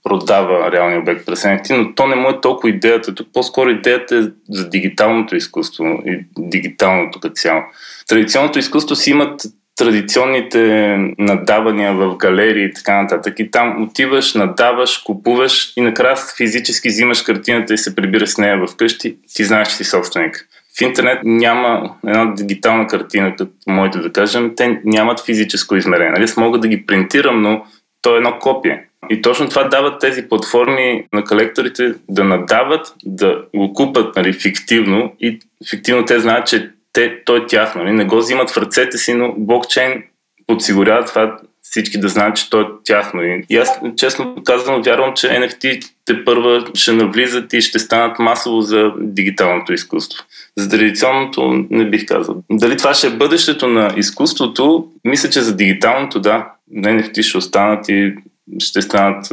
продава 0.04 0.72
реалния 0.72 1.00
обект 1.00 1.26
през 1.26 1.42
NFT, 1.42 1.76
но 1.76 1.94
то 1.94 2.06
не 2.06 2.16
му 2.16 2.28
е 2.28 2.40
толкова 2.40 2.68
идеята. 2.68 3.14
Тук 3.14 3.28
по-скоро 3.32 3.70
идеята 3.70 4.16
е 4.16 4.22
за 4.50 4.68
дигиталното 4.68 5.36
изкуство 5.36 5.84
и 5.84 6.24
дигиталното 6.38 7.20
като 7.20 7.34
цяло. 7.34 7.62
Традиционното 8.08 8.58
изкуство 8.58 8.96
си 8.96 9.10
имат 9.10 9.40
традиционните 9.76 10.96
надавания 11.18 11.94
в 11.94 12.16
галерии 12.16 12.64
и 12.64 12.72
така 12.72 13.02
нататък. 13.02 13.34
И 13.38 13.50
там 13.50 13.82
отиваш, 13.82 14.34
надаваш, 14.34 14.98
купуваш 14.98 15.72
и 15.76 15.80
накрая 15.80 16.16
физически 16.36 16.88
взимаш 16.88 17.22
картината 17.22 17.74
и 17.74 17.78
се 17.78 17.94
прибираш 17.94 18.28
с 18.28 18.38
нея 18.38 18.66
вкъщи. 18.66 19.16
Ти 19.34 19.44
знаеш, 19.44 19.68
че 19.68 19.74
си 19.74 19.84
собственик. 19.84 20.48
В 20.78 20.80
интернет 20.80 21.18
няма 21.24 21.94
една 22.06 22.34
дигитална 22.34 22.86
картина, 22.86 23.30
като 23.36 23.50
моите 23.66 23.98
да 23.98 24.12
кажем, 24.12 24.52
те 24.56 24.80
нямат 24.84 25.24
физическо 25.24 25.76
измерение. 25.76 26.10
Нали? 26.10 26.32
мога 26.36 26.58
да 26.58 26.68
ги 26.68 26.86
принтирам, 26.86 27.42
но 27.42 27.64
то 28.02 28.14
е 28.14 28.16
едно 28.16 28.38
копие. 28.40 28.86
И 29.10 29.22
точно 29.22 29.48
това 29.48 29.64
дават 29.64 30.00
тези 30.00 30.28
платформи 30.28 31.06
на 31.12 31.24
колекторите 31.24 31.94
да 32.08 32.24
надават, 32.24 32.94
да 33.04 33.44
го 33.56 33.72
купат 33.72 34.16
нали, 34.16 34.32
фиктивно 34.32 35.12
и 35.20 35.38
фиктивно 35.70 36.04
те 36.04 36.20
знаят, 36.20 36.46
че 36.46 36.70
те, 36.92 37.24
той 37.24 37.38
е 37.38 37.46
тяхно. 37.46 37.82
Нали? 37.82 37.92
Не 37.92 38.04
го 38.04 38.16
взимат 38.16 38.50
в 38.50 38.56
ръцете 38.56 38.98
си, 38.98 39.14
но 39.14 39.34
блокчейн 39.38 40.02
подсигурява 40.46 41.04
това 41.04 41.36
всички 41.62 42.00
да 42.00 42.08
знаят, 42.08 42.36
че 42.36 42.50
то 42.50 42.60
е 42.60 42.66
тяхно. 42.84 43.22
И 43.50 43.56
аз, 43.56 43.80
честно 43.96 44.36
казвам, 44.44 44.82
вярвам, 44.82 45.12
че 45.14 45.26
NFT 45.26 45.90
те 46.04 46.24
първа 46.24 46.64
ще 46.74 46.92
навлизат 46.92 47.52
и 47.52 47.60
ще 47.60 47.78
станат 47.78 48.18
масово 48.18 48.60
за 48.60 48.92
дигиталното 48.98 49.72
изкуство. 49.72 50.24
За 50.56 50.68
традиционното 50.68 51.66
не 51.70 51.90
бих 51.90 52.06
казал. 52.06 52.42
Дали 52.50 52.76
това 52.76 52.94
ще 52.94 53.06
е 53.06 53.10
бъдещето 53.10 53.68
на 53.68 53.94
изкуството? 53.96 54.88
Мисля, 55.04 55.30
че 55.30 55.40
за 55.40 55.56
дигиталното 55.56 56.20
да. 56.20 56.52
На 56.70 56.88
NFT 56.88 57.22
ще 57.22 57.38
останат 57.38 57.88
и 57.88 58.14
ще 58.58 58.82
станат 58.82 59.26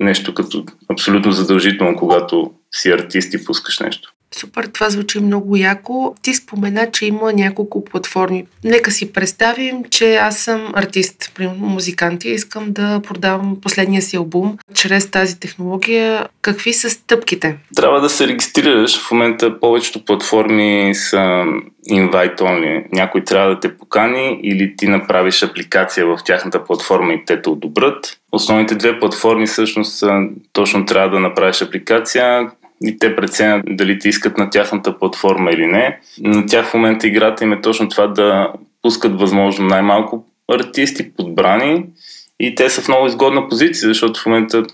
нещо 0.00 0.34
като 0.34 0.64
абсолютно 0.88 1.32
задължително, 1.32 1.96
когато 1.96 2.52
си 2.74 2.90
артист 2.90 3.34
и 3.34 3.44
пускаш 3.44 3.78
нещо. 3.78 4.14
Супер, 4.38 4.64
това 4.64 4.90
звучи 4.90 5.20
много 5.20 5.56
яко. 5.56 6.14
Ти 6.22 6.34
спомена, 6.34 6.90
че 6.90 7.06
има 7.06 7.32
няколко 7.32 7.84
платформи. 7.84 8.46
Нека 8.64 8.90
си 8.90 9.12
представим, 9.12 9.84
че 9.90 10.16
аз 10.16 10.38
съм 10.38 10.72
артист, 10.74 11.32
примерно 11.34 11.66
музикант 11.66 12.24
и 12.24 12.28
искам 12.28 12.72
да 12.72 13.00
продавам 13.08 13.56
последния 13.62 14.02
си 14.02 14.16
албум 14.16 14.58
чрез 14.74 15.10
тази 15.10 15.40
технология. 15.40 16.28
Какви 16.42 16.72
са 16.72 16.90
стъпките? 16.90 17.56
Трябва 17.76 18.00
да 18.00 18.10
се 18.10 18.28
регистрираш. 18.28 18.98
В 18.98 19.10
момента 19.10 19.60
повечето 19.60 20.04
платформи 20.04 20.94
са 20.94 21.44
invite 21.90 22.38
only. 22.38 22.84
Някой 22.92 23.24
трябва 23.24 23.54
да 23.54 23.60
те 23.60 23.76
покани 23.76 24.40
или 24.42 24.74
ти 24.76 24.88
направиш 24.88 25.42
апликация 25.42 26.06
в 26.06 26.18
тяхната 26.24 26.64
платформа 26.64 27.12
и 27.12 27.24
те 27.24 27.42
те 27.42 27.50
одобрят. 27.50 28.18
Основните 28.32 28.74
две 28.74 28.98
платформи 28.98 29.46
всъщност 29.46 30.04
точно 30.52 30.86
трябва 30.86 31.10
да 31.10 31.20
направиш 31.20 31.62
апликация, 31.62 32.50
и 32.84 32.98
те 32.98 33.16
преценят 33.16 33.64
дали 33.68 33.98
те 33.98 34.08
искат 34.08 34.38
на 34.38 34.50
тяхната 34.50 34.98
платформа 34.98 35.50
или 35.50 35.66
не. 35.66 36.00
На 36.20 36.46
тях 36.46 36.66
в 36.66 36.74
момента 36.74 37.06
играта 37.06 37.44
им 37.44 37.52
е 37.52 37.60
точно 37.60 37.88
това 37.88 38.06
да 38.06 38.52
пускат 38.82 39.20
възможно 39.20 39.66
най-малко 39.66 40.24
артисти 40.48 41.14
подбрани 41.14 41.84
и 42.40 42.54
те 42.54 42.70
са 42.70 42.82
в 42.82 42.88
много 42.88 43.06
изгодна 43.06 43.48
позиция, 43.48 43.88
защото 43.88 44.20
в 44.20 44.26
момента 44.26 44.64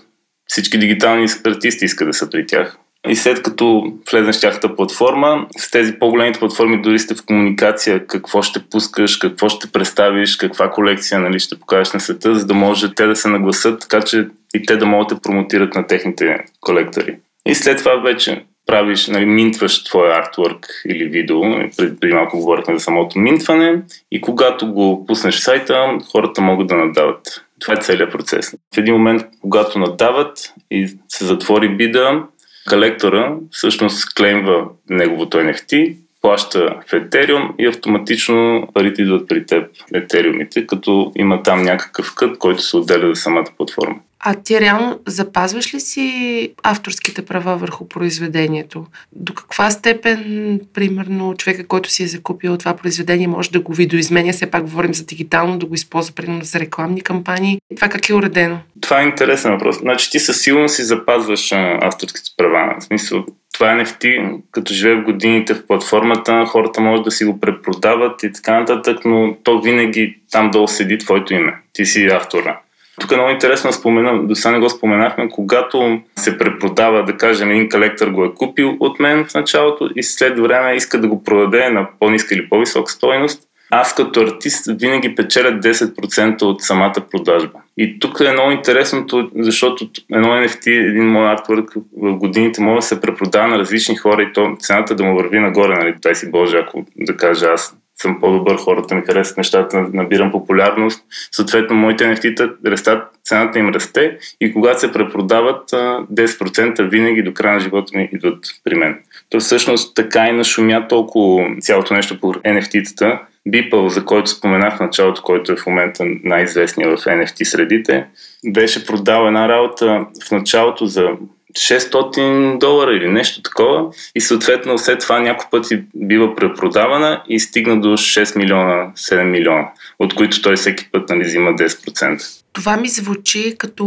всички 0.47 0.77
дигитални 0.77 1.27
артисти 1.45 1.85
искат 1.85 2.07
да 2.07 2.13
са 2.13 2.29
при 2.29 2.45
тях. 2.45 2.77
И 3.07 3.15
след 3.15 3.43
като 3.43 3.93
влезнеш 4.11 4.37
в 4.37 4.41
тяхната 4.41 4.75
платформа, 4.75 5.47
с 5.57 5.71
тези 5.71 5.93
по-големите 5.99 6.39
платформи 6.39 6.81
дори 6.81 6.99
сте 6.99 7.15
в 7.15 7.25
комуникация 7.25 8.07
какво 8.07 8.41
ще 8.41 8.59
пускаш, 8.59 9.17
какво 9.17 9.49
ще 9.49 9.71
представиш, 9.71 10.35
каква 10.35 10.71
колекция 10.71 11.19
нали, 11.19 11.39
ще 11.39 11.59
покажеш 11.59 11.93
на 11.93 11.99
света, 11.99 12.35
за 12.35 12.45
да 12.45 12.53
може 12.53 12.93
те 12.93 13.05
да 13.05 13.15
се 13.15 13.27
нагласат, 13.27 13.81
така 13.81 14.01
че 14.01 14.27
и 14.55 14.65
те 14.65 14.77
да 14.77 14.85
могат 14.85 15.07
да 15.07 15.21
промотират 15.21 15.75
на 15.75 15.87
техните 15.87 16.37
колектори. 16.61 17.17
И 17.47 17.55
след 17.55 17.77
това 17.77 17.95
вече 17.95 18.45
правиш, 18.65 19.07
нали, 19.07 19.25
минтваш 19.25 19.83
твоя 19.83 20.15
артворк 20.15 20.67
или 20.89 21.05
видео, 21.05 21.41
преди 21.77 22.13
малко 22.13 22.37
говорихме 22.37 22.77
за 22.77 22.79
самото 22.79 23.19
минтване 23.19 23.81
и 24.11 24.21
когато 24.21 24.73
го 24.73 25.05
пуснеш 25.05 25.35
в 25.35 25.43
сайта, 25.43 25.97
хората 26.11 26.41
могат 26.41 26.67
да 26.67 26.75
надават. 26.75 27.45
Това 27.59 27.73
е 27.73 27.81
целият 27.81 28.11
процес. 28.11 28.55
В 28.75 28.77
един 28.77 28.93
момент, 28.93 29.21
когато 29.41 29.79
надават 29.79 30.53
и 30.71 30.87
се 31.07 31.25
затвори 31.25 31.69
бида, 31.69 32.23
колектора 32.69 33.35
всъщност 33.51 34.15
клеймва 34.15 34.65
неговото 34.89 35.37
NFT, 35.37 35.97
плаща 36.21 36.75
в 36.87 36.91
Ethereum 36.91 37.55
и 37.59 37.67
автоматично 37.67 38.67
парите 38.73 39.01
идват 39.01 39.27
при 39.27 39.45
теб, 39.45 39.71
Ethereum, 39.93 40.65
като 40.65 41.11
има 41.15 41.43
там 41.43 41.63
някакъв 41.63 42.15
кът, 42.15 42.37
който 42.37 42.61
се 42.61 42.77
отделя 42.77 43.15
за 43.15 43.21
самата 43.21 43.45
платформа. 43.57 43.95
А 44.27 44.33
ти 44.33 44.59
реално 44.59 44.99
запазваш 45.07 45.73
ли 45.73 45.79
си 45.79 46.53
авторските 46.63 47.25
права 47.25 47.57
върху 47.57 47.87
произведението? 47.87 48.85
До 49.11 49.33
каква 49.33 49.71
степен, 49.71 50.59
примерно, 50.73 51.35
човека, 51.37 51.67
който 51.67 51.89
си 51.89 52.03
е 52.03 52.07
закупил 52.07 52.57
това 52.57 52.75
произведение, 52.75 53.27
може 53.27 53.51
да 53.51 53.59
го 53.59 53.73
видоизменя? 53.73 54.33
Все 54.33 54.51
пак 54.51 54.63
говорим 54.63 54.93
за 54.93 55.05
дигитално, 55.05 55.57
да 55.57 55.65
го 55.65 55.73
използва, 55.73 56.15
примерно, 56.15 56.43
за 56.43 56.59
рекламни 56.59 57.01
кампании. 57.01 57.57
Това 57.75 57.89
как 57.89 58.09
е 58.09 58.13
уредено? 58.13 58.57
Това 58.81 59.01
е 59.01 59.05
интересен 59.05 59.51
въпрос. 59.51 59.77
Значи 59.77 60.11
ти 60.11 60.19
със 60.19 60.41
сигурност 60.41 60.75
си 60.75 60.83
запазваш 60.83 61.51
авторските 61.81 62.29
права. 62.37 62.75
В 62.79 62.83
смисъл, 62.83 63.25
това 63.53 63.71
е 63.71 63.75
NFT, 63.75 64.35
като 64.51 64.73
живее 64.73 64.95
в 64.95 65.03
годините 65.03 65.53
в 65.53 65.67
платформата, 65.67 66.45
хората 66.45 66.81
могат 66.81 67.03
да 67.03 67.11
си 67.11 67.25
го 67.25 67.39
препродават 67.39 68.23
и 68.23 68.31
така 68.31 68.59
нататък, 68.59 69.05
но 69.05 69.37
то 69.43 69.61
винаги 69.61 70.17
там 70.31 70.51
долу 70.51 70.67
седи 70.67 70.97
твоето 70.97 71.33
име. 71.33 71.53
Ти 71.73 71.85
си 71.85 72.05
автора. 72.05 72.59
Тук 72.99 73.11
е 73.11 73.15
много 73.15 73.29
интересно 73.29 73.69
да 73.69 73.73
спомена, 73.73 74.27
до 74.27 74.35
сега 74.35 74.51
не 74.51 74.59
го 74.59 74.69
споменахме, 74.69 75.29
когато 75.29 76.01
се 76.15 76.37
препродава, 76.37 77.05
да 77.05 77.17
кажем, 77.17 77.51
един 77.51 77.69
колектор 77.69 78.07
го 78.07 78.25
е 78.25 78.33
купил 78.33 78.77
от 78.79 78.99
мен 78.99 79.25
в 79.25 79.33
началото 79.33 79.89
и 79.95 80.03
след 80.03 80.39
време 80.39 80.75
иска 80.75 81.01
да 81.01 81.07
го 81.07 81.23
продаде 81.23 81.69
на 81.69 81.87
по-ниска 81.99 82.35
или 82.35 82.49
по-висока 82.49 82.91
стоеност, 82.91 83.41
аз 83.71 83.95
като 83.95 84.21
артист 84.21 84.65
винаги 84.79 85.15
печеля 85.15 85.51
10% 85.51 86.41
от 86.41 86.61
самата 86.61 86.93
продажба. 87.11 87.59
И 87.77 87.99
тук 87.99 88.19
е 88.19 88.31
много 88.31 88.51
интересното, 88.51 89.29
защото 89.35 89.87
едно 90.13 90.27
NFT, 90.27 90.89
един 90.89 91.07
мой 91.07 91.31
артворк 91.31 91.73
в 91.97 92.15
годините 92.15 92.61
може 92.61 92.75
да 92.75 92.81
се 92.81 93.01
препродава 93.01 93.47
на 93.47 93.59
различни 93.59 93.95
хора 93.95 94.21
и 94.21 94.33
то 94.33 94.55
цената 94.59 94.95
да 94.95 95.03
му 95.03 95.15
върви 95.15 95.39
нагоре, 95.39 95.73
нали, 95.73 95.95
дай 96.01 96.15
си 96.15 96.31
Боже, 96.31 96.57
ако 96.57 96.85
да 96.97 97.17
кажа 97.17 97.45
аз 97.53 97.77
съм 98.01 98.19
по-добър, 98.19 98.57
хората 98.57 98.95
ми 98.95 99.01
харесват 99.01 99.37
нещата, 99.37 99.85
набирам 99.93 100.31
популярност. 100.31 101.03
Съответно, 101.31 101.75
моите 101.75 102.03
NFT-та 102.03 102.49
растат, 102.71 103.03
цената 103.23 103.59
им 103.59 103.69
расте 103.69 104.17
и 104.41 104.53
когато 104.53 104.79
се 104.79 104.91
препродават, 104.91 105.69
10% 105.69 106.89
винаги 106.89 107.23
до 107.23 107.33
края 107.33 107.53
на 107.53 107.59
живота 107.59 107.97
ми 107.97 108.09
идват 108.13 108.45
при 108.63 108.75
мен. 108.75 108.99
То 109.29 109.39
всъщност 109.39 109.95
така 109.95 110.27
и 110.27 110.31
нашумя 110.31 110.87
толкова 110.87 111.47
цялото 111.59 111.93
нещо 111.93 112.19
по 112.19 112.33
NFT-тата. 112.33 113.19
Бипъл, 113.47 113.89
за 113.89 114.05
който 114.05 114.29
споменах 114.29 114.77
в 114.77 114.79
началото, 114.79 115.21
който 115.21 115.51
е 115.51 115.55
в 115.55 115.65
момента 115.65 116.03
най-известният 116.23 116.99
в 116.99 117.05
NFT 117.05 117.43
средите, 117.43 118.05
беше 118.47 118.85
продал 118.85 119.27
една 119.27 119.49
работа 119.49 120.05
в 120.27 120.31
началото 120.31 120.85
за 120.85 121.09
600 121.55 122.57
долара 122.57 122.95
или 122.95 123.09
нещо 123.09 123.41
такова 123.41 123.85
и 124.15 124.21
съответно 124.21 124.77
след 124.77 124.99
това 124.99 125.19
няколко 125.19 125.51
пъти 125.51 125.83
бива 125.95 126.35
препродавана 126.35 127.23
и 127.29 127.39
стигна 127.39 127.81
до 127.81 127.87
6 127.87 128.37
милиона, 128.37 128.91
7 128.95 129.23
милиона, 129.23 129.67
от 129.99 130.15
които 130.15 130.41
той 130.41 130.55
всеки 130.55 130.89
път 130.91 131.09
нали, 131.09 131.23
взима 131.23 131.49
10%. 131.49 132.41
Това 132.53 132.77
ми 132.77 132.87
звучи 132.87 133.55
като 133.57 133.85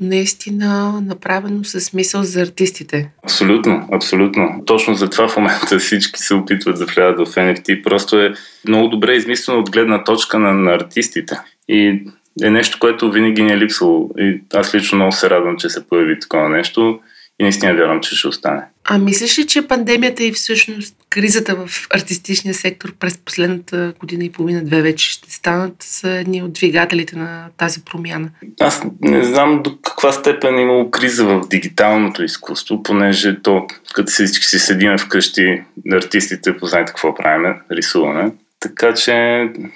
наистина 0.00 1.00
направено 1.06 1.64
с 1.64 1.80
смисъл 1.80 2.22
за 2.22 2.42
артистите. 2.42 3.10
Абсолютно, 3.24 3.88
абсолютно. 3.92 4.62
Точно 4.66 4.94
за 4.94 5.10
това 5.10 5.28
в 5.28 5.36
момента 5.36 5.78
всички 5.78 6.20
се 6.20 6.34
опитват 6.34 6.78
да 6.78 6.86
влязат 6.86 7.28
в 7.28 7.34
NFT. 7.34 7.82
Просто 7.82 8.20
е 8.20 8.34
много 8.68 8.88
добре 8.88 9.14
измислено 9.14 9.58
от 9.58 9.70
гледна 9.70 10.04
точка 10.04 10.38
на, 10.38 10.54
на 10.54 10.74
артистите. 10.74 11.38
И 11.68 12.02
е 12.42 12.50
нещо, 12.50 12.78
което 12.80 13.10
винаги 13.10 13.42
ни 13.42 13.52
е 13.52 13.58
липсвало. 13.58 14.10
И 14.18 14.40
аз 14.54 14.74
лично 14.74 14.96
много 14.96 15.12
се 15.12 15.30
радвам, 15.30 15.56
че 15.56 15.68
се 15.68 15.86
появи 15.86 16.20
такова 16.20 16.48
нещо 16.48 17.00
и 17.40 17.42
наистина 17.42 17.74
вярвам, 17.74 18.00
че 18.00 18.16
ще 18.16 18.28
остане. 18.28 18.62
А 18.84 18.98
мислиш 18.98 19.38
ли, 19.38 19.46
че 19.46 19.68
пандемията 19.68 20.24
и 20.24 20.32
всъщност 20.32 20.96
кризата 21.10 21.54
в 21.56 21.86
артистичния 21.90 22.54
сектор 22.54 22.94
през 23.00 23.18
последната 23.18 23.92
година 24.00 24.24
и 24.24 24.32
половина-две 24.32 24.82
вече 24.82 25.10
ще 25.10 25.32
станат 25.32 25.74
са 25.80 26.10
едни 26.10 26.42
от 26.42 26.52
двигателите 26.52 27.16
на 27.16 27.46
тази 27.56 27.84
промяна? 27.84 28.30
Аз 28.60 28.82
не 29.00 29.24
знам 29.24 29.62
до 29.62 29.78
каква 29.82 30.12
степен 30.12 30.58
е 30.58 30.62
имало 30.62 30.90
криза 30.90 31.24
в 31.24 31.48
дигиталното 31.50 32.24
изкуство, 32.24 32.82
понеже 32.82 33.42
то, 33.42 33.66
като 33.94 34.12
всички 34.12 34.44
си 34.44 34.58
седиме 34.58 34.98
вкъщи, 34.98 35.62
артистите 35.92 36.56
познайте 36.56 36.92
какво 36.92 37.14
правиме, 37.14 37.54
рисуваме. 37.70 38.32
Така 38.64 38.94
че 38.94 39.14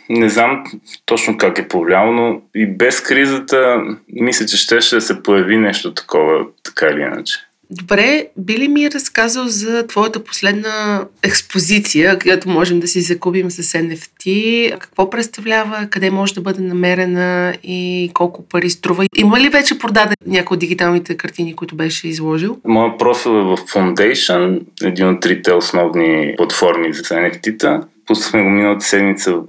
не 0.09 0.29
знам 0.29 0.65
точно 1.07 1.37
как 1.37 1.59
е 1.59 1.69
повлияло, 1.69 2.13
но 2.13 2.41
и 2.55 2.67
без 2.67 3.01
кризата 3.01 3.83
мисля, 4.13 4.47
че 4.47 4.57
ще, 4.57 4.81
ще 4.81 5.01
се 5.01 5.23
появи 5.23 5.57
нещо 5.57 5.95
такова, 5.95 6.47
така 6.65 6.87
или 6.87 7.01
иначе. 7.01 7.35
Добре, 7.71 8.27
би 8.37 8.59
ли 8.59 8.69
ми 8.69 8.91
разказал 8.91 9.45
за 9.47 9.87
твоята 9.87 10.25
последна 10.25 11.05
експозиция, 11.23 12.19
където 12.19 12.49
можем 12.49 12.81
да 12.81 12.89
си 12.89 13.01
закупим 13.01 13.51
с 13.51 13.63
NFT? 13.63 14.79
Какво 14.79 15.11
представлява, 15.11 15.87
къде 15.91 16.11
може 16.11 16.35
да 16.35 16.41
бъде 16.41 16.63
намерена 16.63 17.55
и 17.63 18.11
колко 18.15 18.49
пари 18.49 18.71
струва? 18.71 19.07
Има 19.17 19.41
ли 19.41 19.49
вече 19.49 19.79
продаде 19.79 20.15
някои 20.27 20.55
от 20.55 20.61
дигиталните 20.61 21.17
картини, 21.17 21.57
които 21.57 21.77
беше 21.77 22.09
изложил? 22.09 22.59
Моят 22.65 22.99
профил 22.99 23.31
е 23.31 23.43
в 23.43 23.57
Foundation, 23.57 24.61
един 24.83 25.09
от 25.09 25.21
трите 25.21 25.53
основни 25.53 26.35
платформи 26.37 26.93
за 26.93 27.03
NFT-та. 27.03 27.81
Пуснахме 28.09 28.43
го 28.43 28.49
миналата 28.51 28.85
седмица 28.85 29.33
в 29.33 29.45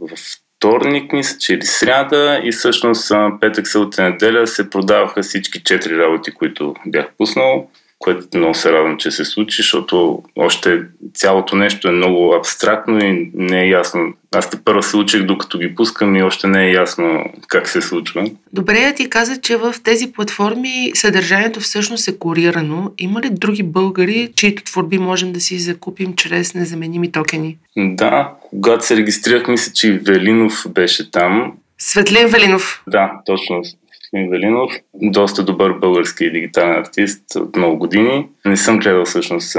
вторник, 0.57 1.13
мисля, 1.13 1.37
че 1.37 1.53
или 1.53 1.65
сряда 1.65 2.41
и 2.43 2.51
всъщност 2.51 3.11
петък, 3.41 3.67
събота 3.67 4.03
неделя 4.03 4.47
се 4.47 4.69
продаваха 4.69 5.21
всички 5.21 5.63
четири 5.63 5.97
работи, 5.97 6.31
които 6.31 6.75
бях 6.85 7.05
пуснал 7.17 7.69
което 7.99 8.37
много 8.37 8.55
се 8.55 8.71
радвам, 8.71 8.97
че 8.97 9.11
се 9.11 9.25
случи, 9.25 9.61
защото 9.61 10.23
още 10.35 10.81
цялото 11.13 11.55
нещо 11.55 11.87
е 11.87 11.91
много 11.91 12.33
абстрактно 12.33 13.05
и 13.05 13.31
не 13.33 13.61
е 13.61 13.69
ясно. 13.69 14.13
Аз 14.35 14.49
те 14.49 14.57
първо 14.65 14.81
се 14.81 14.97
учих, 14.97 15.23
докато 15.23 15.57
ги 15.57 15.75
пускам 15.75 16.15
и 16.15 16.23
още 16.23 16.47
не 16.47 16.67
е 16.67 16.71
ясно 16.71 17.25
как 17.47 17.67
се 17.67 17.81
случва. 17.81 18.25
Добре, 18.53 18.93
ти 18.95 19.09
каза, 19.09 19.41
че 19.41 19.57
в 19.57 19.75
тези 19.83 20.11
платформи 20.11 20.91
съдържанието 20.93 21.59
всъщност 21.59 22.07
е 22.07 22.17
курирано. 22.17 22.91
Има 22.97 23.21
ли 23.21 23.29
други 23.31 23.63
българи, 23.63 24.31
чието 24.35 24.63
творби 24.63 24.97
можем 24.97 25.33
да 25.33 25.39
си 25.39 25.59
закупим 25.59 26.15
чрез 26.15 26.53
незаменими 26.53 27.11
токени? 27.11 27.57
Да, 27.77 28.33
когато 28.41 28.85
се 28.85 28.97
регистрирах, 28.97 29.47
мисля, 29.47 29.73
че 29.73 29.91
Велинов 29.91 30.65
беше 30.69 31.11
там 31.11 31.53
Светлин 31.77 32.27
Велинов. 32.27 32.83
Да, 32.87 33.11
точно. 33.25 33.61
Светлин 34.09 34.29
Велинов. 34.29 34.71
Доста 34.93 35.43
добър 35.43 35.73
български 35.73 36.31
дигитален 36.31 36.71
артист 36.71 37.23
от 37.35 37.55
много 37.55 37.77
години. 37.77 38.27
Не 38.45 38.57
съм 38.57 38.79
гледал 38.79 39.05
всъщност 39.05 39.57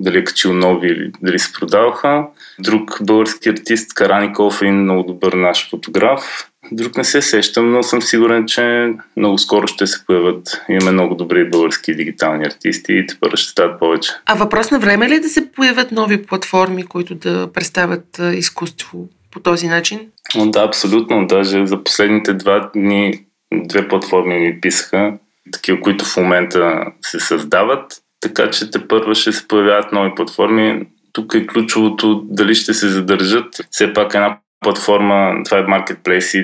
дали 0.00 0.18
е 0.18 0.24
качил 0.24 0.52
нови 0.52 0.88
или 0.88 1.10
дали 1.22 1.38
се 1.38 1.52
продаваха. 1.52 2.26
Друг 2.58 2.98
български 3.02 3.48
артист, 3.48 3.94
Караников 3.94 4.62
е 4.62 4.70
много 4.70 5.02
добър 5.02 5.32
наш 5.32 5.70
фотограф. 5.70 6.48
Друг 6.72 6.96
не 6.96 7.04
се 7.04 7.22
сещам, 7.22 7.72
но 7.72 7.82
съм 7.82 8.02
сигурен, 8.02 8.46
че 8.46 8.92
много 9.16 9.38
скоро 9.38 9.66
ще 9.66 9.86
се 9.86 10.06
появят. 10.06 10.62
Имаме 10.68 10.90
много 10.90 11.14
добри 11.14 11.50
български 11.50 11.94
дигитални 11.94 12.44
артисти 12.44 12.92
и 12.92 13.06
тепърва 13.06 13.36
ще 13.36 13.50
стават 13.50 13.78
повече. 13.78 14.12
А 14.26 14.34
въпрос 14.34 14.70
на 14.70 14.78
време 14.78 15.08
ли 15.08 15.14
е 15.14 15.20
да 15.20 15.28
се 15.28 15.52
появят 15.52 15.92
нови 15.92 16.22
платформи, 16.22 16.82
които 16.82 17.14
да 17.14 17.52
представят 17.52 18.20
изкуство 18.34 19.08
по 19.30 19.40
този 19.40 19.68
начин? 19.68 20.00
Да, 20.46 20.64
абсолютно. 20.64 21.26
Даже 21.26 21.66
за 21.66 21.84
последните 21.84 22.34
два 22.34 22.70
дни 22.74 23.24
две 23.52 23.88
платформи 23.88 24.38
ми 24.38 24.60
писаха, 24.60 25.12
такива, 25.52 25.80
които 25.80 26.04
в 26.04 26.16
момента 26.16 26.84
се 27.02 27.20
създават. 27.20 28.02
Така 28.20 28.50
че 28.50 28.70
те 28.70 28.88
първа 28.88 29.14
ще 29.14 29.32
се 29.32 29.48
появяват 29.48 29.92
нови 29.92 30.14
платформи. 30.14 30.86
Тук 31.12 31.34
е 31.34 31.46
ключовото 31.46 32.22
дали 32.24 32.54
ще 32.54 32.74
се 32.74 32.88
задържат. 32.88 33.46
Все 33.70 33.92
пак 33.92 34.14
една 34.14 34.38
платформа, 34.60 35.42
това 35.44 35.58
е 35.58 35.62
маркетплейс 35.62 36.34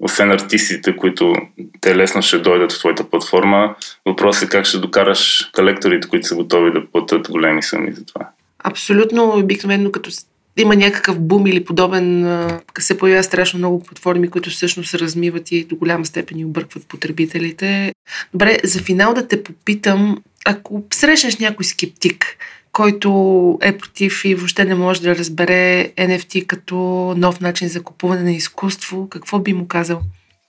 освен 0.00 0.30
артистите, 0.30 0.96
които 0.96 1.34
те 1.80 1.96
лесно 1.96 2.22
ще 2.22 2.38
дойдат 2.38 2.72
в 2.72 2.78
твоята 2.78 3.10
платформа, 3.10 3.74
въпросът 4.06 4.44
е 4.44 4.48
как 4.48 4.64
ще 4.64 4.78
докараш 4.78 5.50
колекторите, 5.54 6.08
които 6.08 6.26
са 6.26 6.34
готови 6.34 6.72
да 6.72 6.86
платят 6.86 7.30
големи 7.30 7.62
суми 7.62 7.92
за 7.92 8.04
това. 8.04 8.28
Абсолютно 8.64 9.38
обикновено 9.38 9.92
като 9.92 10.10
има 10.56 10.76
някакъв 10.76 11.20
бум 11.20 11.46
или 11.46 11.64
подобен, 11.64 12.24
се 12.78 12.98
появява 12.98 13.22
страшно 13.22 13.58
много 13.58 13.82
платформи, 13.82 14.30
които 14.30 14.50
всъщност 14.50 14.90
се 14.90 14.98
размиват 14.98 15.52
и 15.52 15.64
до 15.64 15.76
голяма 15.76 16.06
степен 16.06 16.38
и 16.38 16.44
объркват 16.44 16.88
потребителите. 16.88 17.92
Добре, 18.32 18.58
за 18.64 18.80
финал 18.80 19.14
да 19.14 19.28
те 19.28 19.42
попитам, 19.42 20.22
ако 20.46 20.82
срещнеш 20.94 21.38
някой 21.38 21.64
скептик, 21.64 22.36
който 22.72 23.58
е 23.62 23.78
против 23.78 24.24
и 24.24 24.34
въобще 24.34 24.64
не 24.64 24.74
може 24.74 25.02
да 25.02 25.16
разбере 25.16 25.92
NFT 25.96 26.46
като 26.46 26.76
нов 27.16 27.40
начин 27.40 27.68
за 27.68 27.82
купуване 27.82 28.22
на 28.22 28.32
изкуство, 28.32 29.08
какво 29.08 29.38
би 29.38 29.52
му 29.52 29.68
казал? 29.68 30.00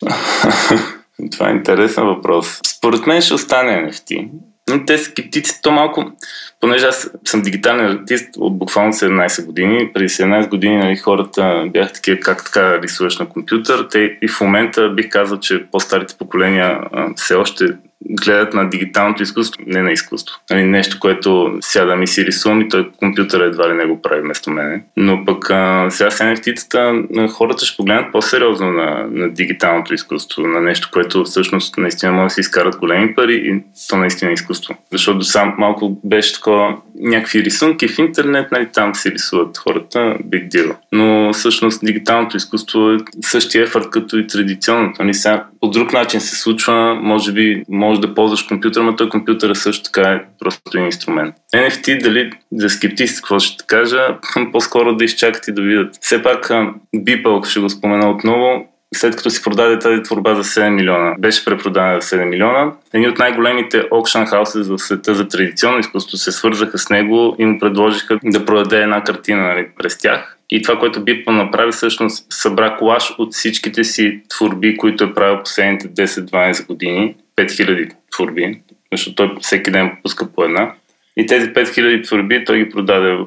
Това 1.32 1.50
е 1.50 1.54
интересен 1.54 2.06
въпрос. 2.06 2.60
Според 2.78 3.08
мен 3.08 3.22
ще 3.22 3.34
остане 3.34 3.72
NFT. 3.72 4.30
Но 4.70 4.86
те 4.86 4.98
скептици, 4.98 5.62
то 5.62 5.72
малко, 5.72 6.12
понеже 6.60 6.86
аз 6.86 7.12
съм 7.26 7.42
дигитален 7.42 7.86
артист 7.86 8.30
от 8.38 8.58
буквално 8.58 8.94
17 8.94 9.46
години, 9.46 9.92
преди 9.94 10.10
17 10.10 10.50
години 10.50 10.78
нали, 10.78 10.96
хората 10.96 11.64
бяха 11.74 11.94
такива 11.94 12.20
как 12.20 12.46
така 12.46 12.82
рисуваш 12.82 13.20
на 13.20 13.30
компютър. 13.30 13.88
Те 13.92 14.18
и 14.22 14.28
в 14.28 14.42
момента 14.42 14.90
бих 14.90 15.10
казал, 15.10 15.40
че 15.40 15.66
по-старите 15.72 16.16
поколения 16.18 16.80
все 17.16 17.36
още 17.36 17.66
гледат 18.10 18.54
на 18.54 18.70
дигиталното 18.70 19.24
изкуство, 19.24 19.64
не 19.68 19.82
на 19.82 19.92
изкуство. 19.92 20.36
Нали, 20.50 20.64
нещо, 20.64 20.98
което 21.00 21.58
сядам 21.62 22.04
и 22.04 22.08
си 22.08 22.26
рисувам 22.26 22.62
и 22.62 22.70
той 22.70 22.90
компютър 22.98 23.40
едва 23.40 23.70
ли 23.70 23.74
не 23.74 23.86
го 23.86 24.02
прави 24.02 24.22
вместо 24.22 24.50
мене. 24.50 24.84
Но 24.98 25.26
пък 25.26 25.50
а, 25.50 25.88
сега 25.90 26.12
с 26.12 26.20
NFT-тата 26.20 27.28
хората 27.30 27.66
ще 27.66 27.78
погледнат 27.78 28.12
по-сериозно 28.12 28.72
на, 28.72 29.08
на 29.12 29.30
дигиталното 29.30 29.94
изкуство, 29.94 30.42
на 30.42 30.62
нещо, 30.62 30.90
което 30.94 31.24
всъщност 31.24 31.78
наистина 31.78 32.12
може 32.12 32.28
да 32.28 32.30
се 32.30 32.42
изкарат 32.42 32.78
големи 32.78 33.16
пари 33.16 33.36
и 33.46 33.64
то 33.90 33.98
наистина 33.98 34.32
е 34.32 34.34
изкуство. 34.34 34.76
Защото 34.92 35.22
сам 35.22 35.56
малко 35.58 36.00
беше 36.04 36.34
такова 36.34 36.78
някакви 37.00 37.44
рисунки 37.44 37.88
в 37.88 37.98
интернет, 37.98 38.52
нали, 38.52 38.68
там 38.74 38.96
си 38.96 39.12
рисуват 39.12 39.58
хората, 39.58 40.00
big 40.00 40.50
deal. 40.50 40.76
Но 40.92 41.34
всъщност 41.34 41.86
дигиталното 41.86 42.38
изкуство 42.38 42.92
е 42.92 42.98
същия 43.22 43.64
ефорт 43.64 43.90
като 43.90 44.18
и 44.18 44.28
традиционното. 44.28 45.04
Нали, 45.04 45.14
сега 45.14 45.46
по 45.62 45.70
друг 45.70 45.94
начин 45.94 46.22
се 46.22 46.36
случва, 46.36 46.96
може 46.96 47.32
би 47.32 47.64
може 47.70 47.87
да 47.94 48.14
ползваш 48.14 48.44
компютър, 48.44 48.82
но 48.82 48.96
той 48.96 49.10
компютър 49.10 49.54
също 49.54 49.84
така 49.84 50.10
е 50.12 50.22
просто 50.40 50.62
един 50.74 50.86
инструмент. 50.86 51.36
NFT, 51.56 52.04
дали 52.04 52.32
за 52.52 52.70
скептици, 52.70 53.16
какво 53.16 53.40
ще 53.40 53.66
кажа, 53.68 54.18
по-скоро 54.52 54.96
да 54.96 55.06
изчакат 55.06 55.48
и 55.48 55.54
да 55.54 55.62
видят. 55.62 55.98
Все 56.02 56.24
пак 56.24 56.50
Beeple, 56.96 57.46
ще 57.46 57.60
го 57.60 57.70
спомена 57.70 58.10
отново, 58.10 58.68
след 58.96 59.16
като 59.16 59.30
си 59.30 59.44
продаде 59.44 59.80
тази 59.80 60.02
творба 60.02 60.36
за 60.36 60.44
7 60.44 60.70
милиона, 60.70 61.16
беше 61.20 61.46
препродана 61.46 62.02
за 62.02 62.18
7 62.18 62.26
милиона, 62.26 62.72
едни 62.94 63.08
от 63.08 63.18
най-големите 63.18 63.84
auction 63.84 64.30
houses 64.30 64.76
в 64.76 64.80
света 64.80 65.16
за 65.16 65.28
традиционно 65.28 65.80
изкуство 65.80 66.18
се 66.18 66.32
свързаха 66.32 66.78
с 66.78 66.90
него 66.90 67.36
и 67.40 67.46
му 67.46 67.60
предложиха 67.60 68.20
да 68.24 68.46
продаде 68.46 68.82
една 68.82 69.04
картина 69.04 69.42
нали, 69.42 69.68
през 69.78 69.98
тях. 69.98 70.38
И 70.50 70.62
това, 70.62 70.80
което 70.80 71.04
Бипъл 71.04 71.34
направи, 71.34 71.72
всъщност 71.72 72.26
събра 72.30 72.76
колаж 72.76 73.16
от 73.18 73.34
всичките 73.34 73.84
си 73.84 74.22
творби, 74.30 74.78
които 74.78 75.04
е 75.04 75.14
правил 75.14 75.44
последните 75.44 75.88
10-12 75.88 76.68
години. 76.68 77.16
5000 77.38 77.92
творби, 78.12 78.62
защото 78.92 79.16
той 79.16 79.38
всеки 79.42 79.72
ден 79.72 79.92
пуска 80.04 80.34
по 80.34 80.44
една. 80.44 80.74
И 81.18 81.26
тези 81.26 81.54
5000 81.54 82.08
творби 82.08 82.46
той 82.46 82.58
ги 82.58 82.70
продаде 82.70 83.18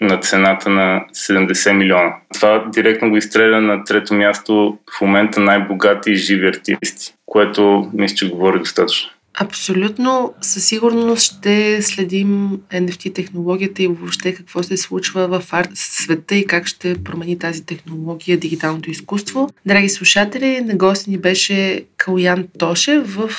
на 0.00 0.18
цената 0.20 0.70
на 0.70 1.04
70 1.12 1.72
милиона. 1.72 2.14
Това 2.34 2.64
директно 2.68 3.10
го 3.10 3.16
изстреля 3.16 3.60
на 3.60 3.84
трето 3.84 4.14
място 4.14 4.78
в 4.98 5.00
момента 5.00 5.40
най-богати 5.40 6.10
и 6.10 6.16
живи 6.16 6.48
артисти, 6.48 7.14
което 7.26 7.90
мисля, 7.94 8.16
че 8.16 8.30
говори 8.30 8.58
достатъчно. 8.58 9.10
Абсолютно, 9.40 10.34
със 10.40 10.64
сигурност 10.64 11.22
ще 11.22 11.82
следим 11.82 12.58
NFT 12.72 13.14
технологията 13.14 13.82
и 13.82 13.86
въобще 13.86 14.34
какво 14.34 14.62
се 14.62 14.76
случва 14.76 15.40
в 15.40 15.52
арт 15.52 15.70
света 15.74 16.34
и 16.34 16.46
как 16.46 16.66
ще 16.66 17.02
промени 17.02 17.38
тази 17.38 17.64
технология 17.64 18.38
дигиталното 18.38 18.90
изкуство. 18.90 19.50
Драги 19.66 19.88
слушатели, 19.88 20.60
на 20.60 20.76
гости 20.76 21.10
ни 21.10 21.18
беше 21.18 21.84
Калян 21.96 22.48
Тоше. 22.58 22.98
В 22.98 23.30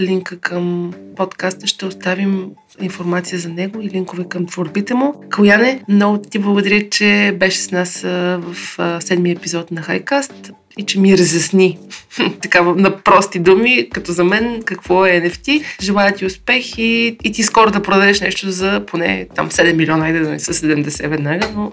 линка 0.00 0.38
към 0.38 0.94
подкаста 1.16 1.66
ще 1.66 1.86
оставим 1.86 2.50
информация 2.80 3.38
за 3.38 3.48
него 3.48 3.80
и 3.80 3.90
линкове 3.90 4.24
към 4.28 4.46
творбите 4.46 4.94
му. 4.94 5.14
Каляне, 5.30 5.82
много 5.88 6.18
ти 6.18 6.38
благодаря, 6.38 6.88
че 6.90 7.36
беше 7.40 7.58
с 7.58 7.70
нас 7.70 8.00
в 8.02 8.54
седмия 9.00 9.32
епизод 9.32 9.70
на 9.70 9.82
Хайкаст 9.82 10.52
и 10.78 10.82
че 10.82 11.00
ми 11.00 11.18
разясни 11.18 11.78
така 12.42 12.62
на 12.62 12.96
прости 12.96 13.38
думи, 13.38 13.88
като 13.92 14.12
за 14.12 14.24
мен, 14.24 14.62
какво 14.64 15.06
е 15.06 15.10
NFT. 15.10 15.64
Желая 15.82 16.14
ти 16.14 16.26
успех 16.26 16.78
и, 16.78 17.16
и 17.24 17.32
ти 17.32 17.42
скоро 17.42 17.70
да 17.70 17.82
продадеш 17.82 18.20
нещо 18.20 18.50
за 18.50 18.82
поне 18.86 19.26
там 19.34 19.50
7 19.50 19.76
милиона, 19.76 20.06
айде 20.06 20.20
да 20.20 20.30
не 20.30 20.40
са 20.40 20.54
70 20.54 21.08
веднага, 21.08 21.48
но... 21.54 21.72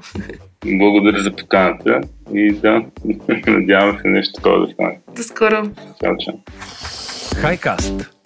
Благодаря 0.65 1.23
за 1.23 1.35
поканата 1.35 2.01
и 2.33 2.51
да, 2.51 2.83
надявам 3.47 3.97
се 4.01 4.07
нещо 4.07 4.33
такова 4.33 4.67
да 4.67 4.73
стане. 4.73 4.99
До 5.15 5.23
скоро! 5.23 5.69
Чао, 6.03 6.15
чао! 6.19 6.33
Хайкаст. 7.41 8.20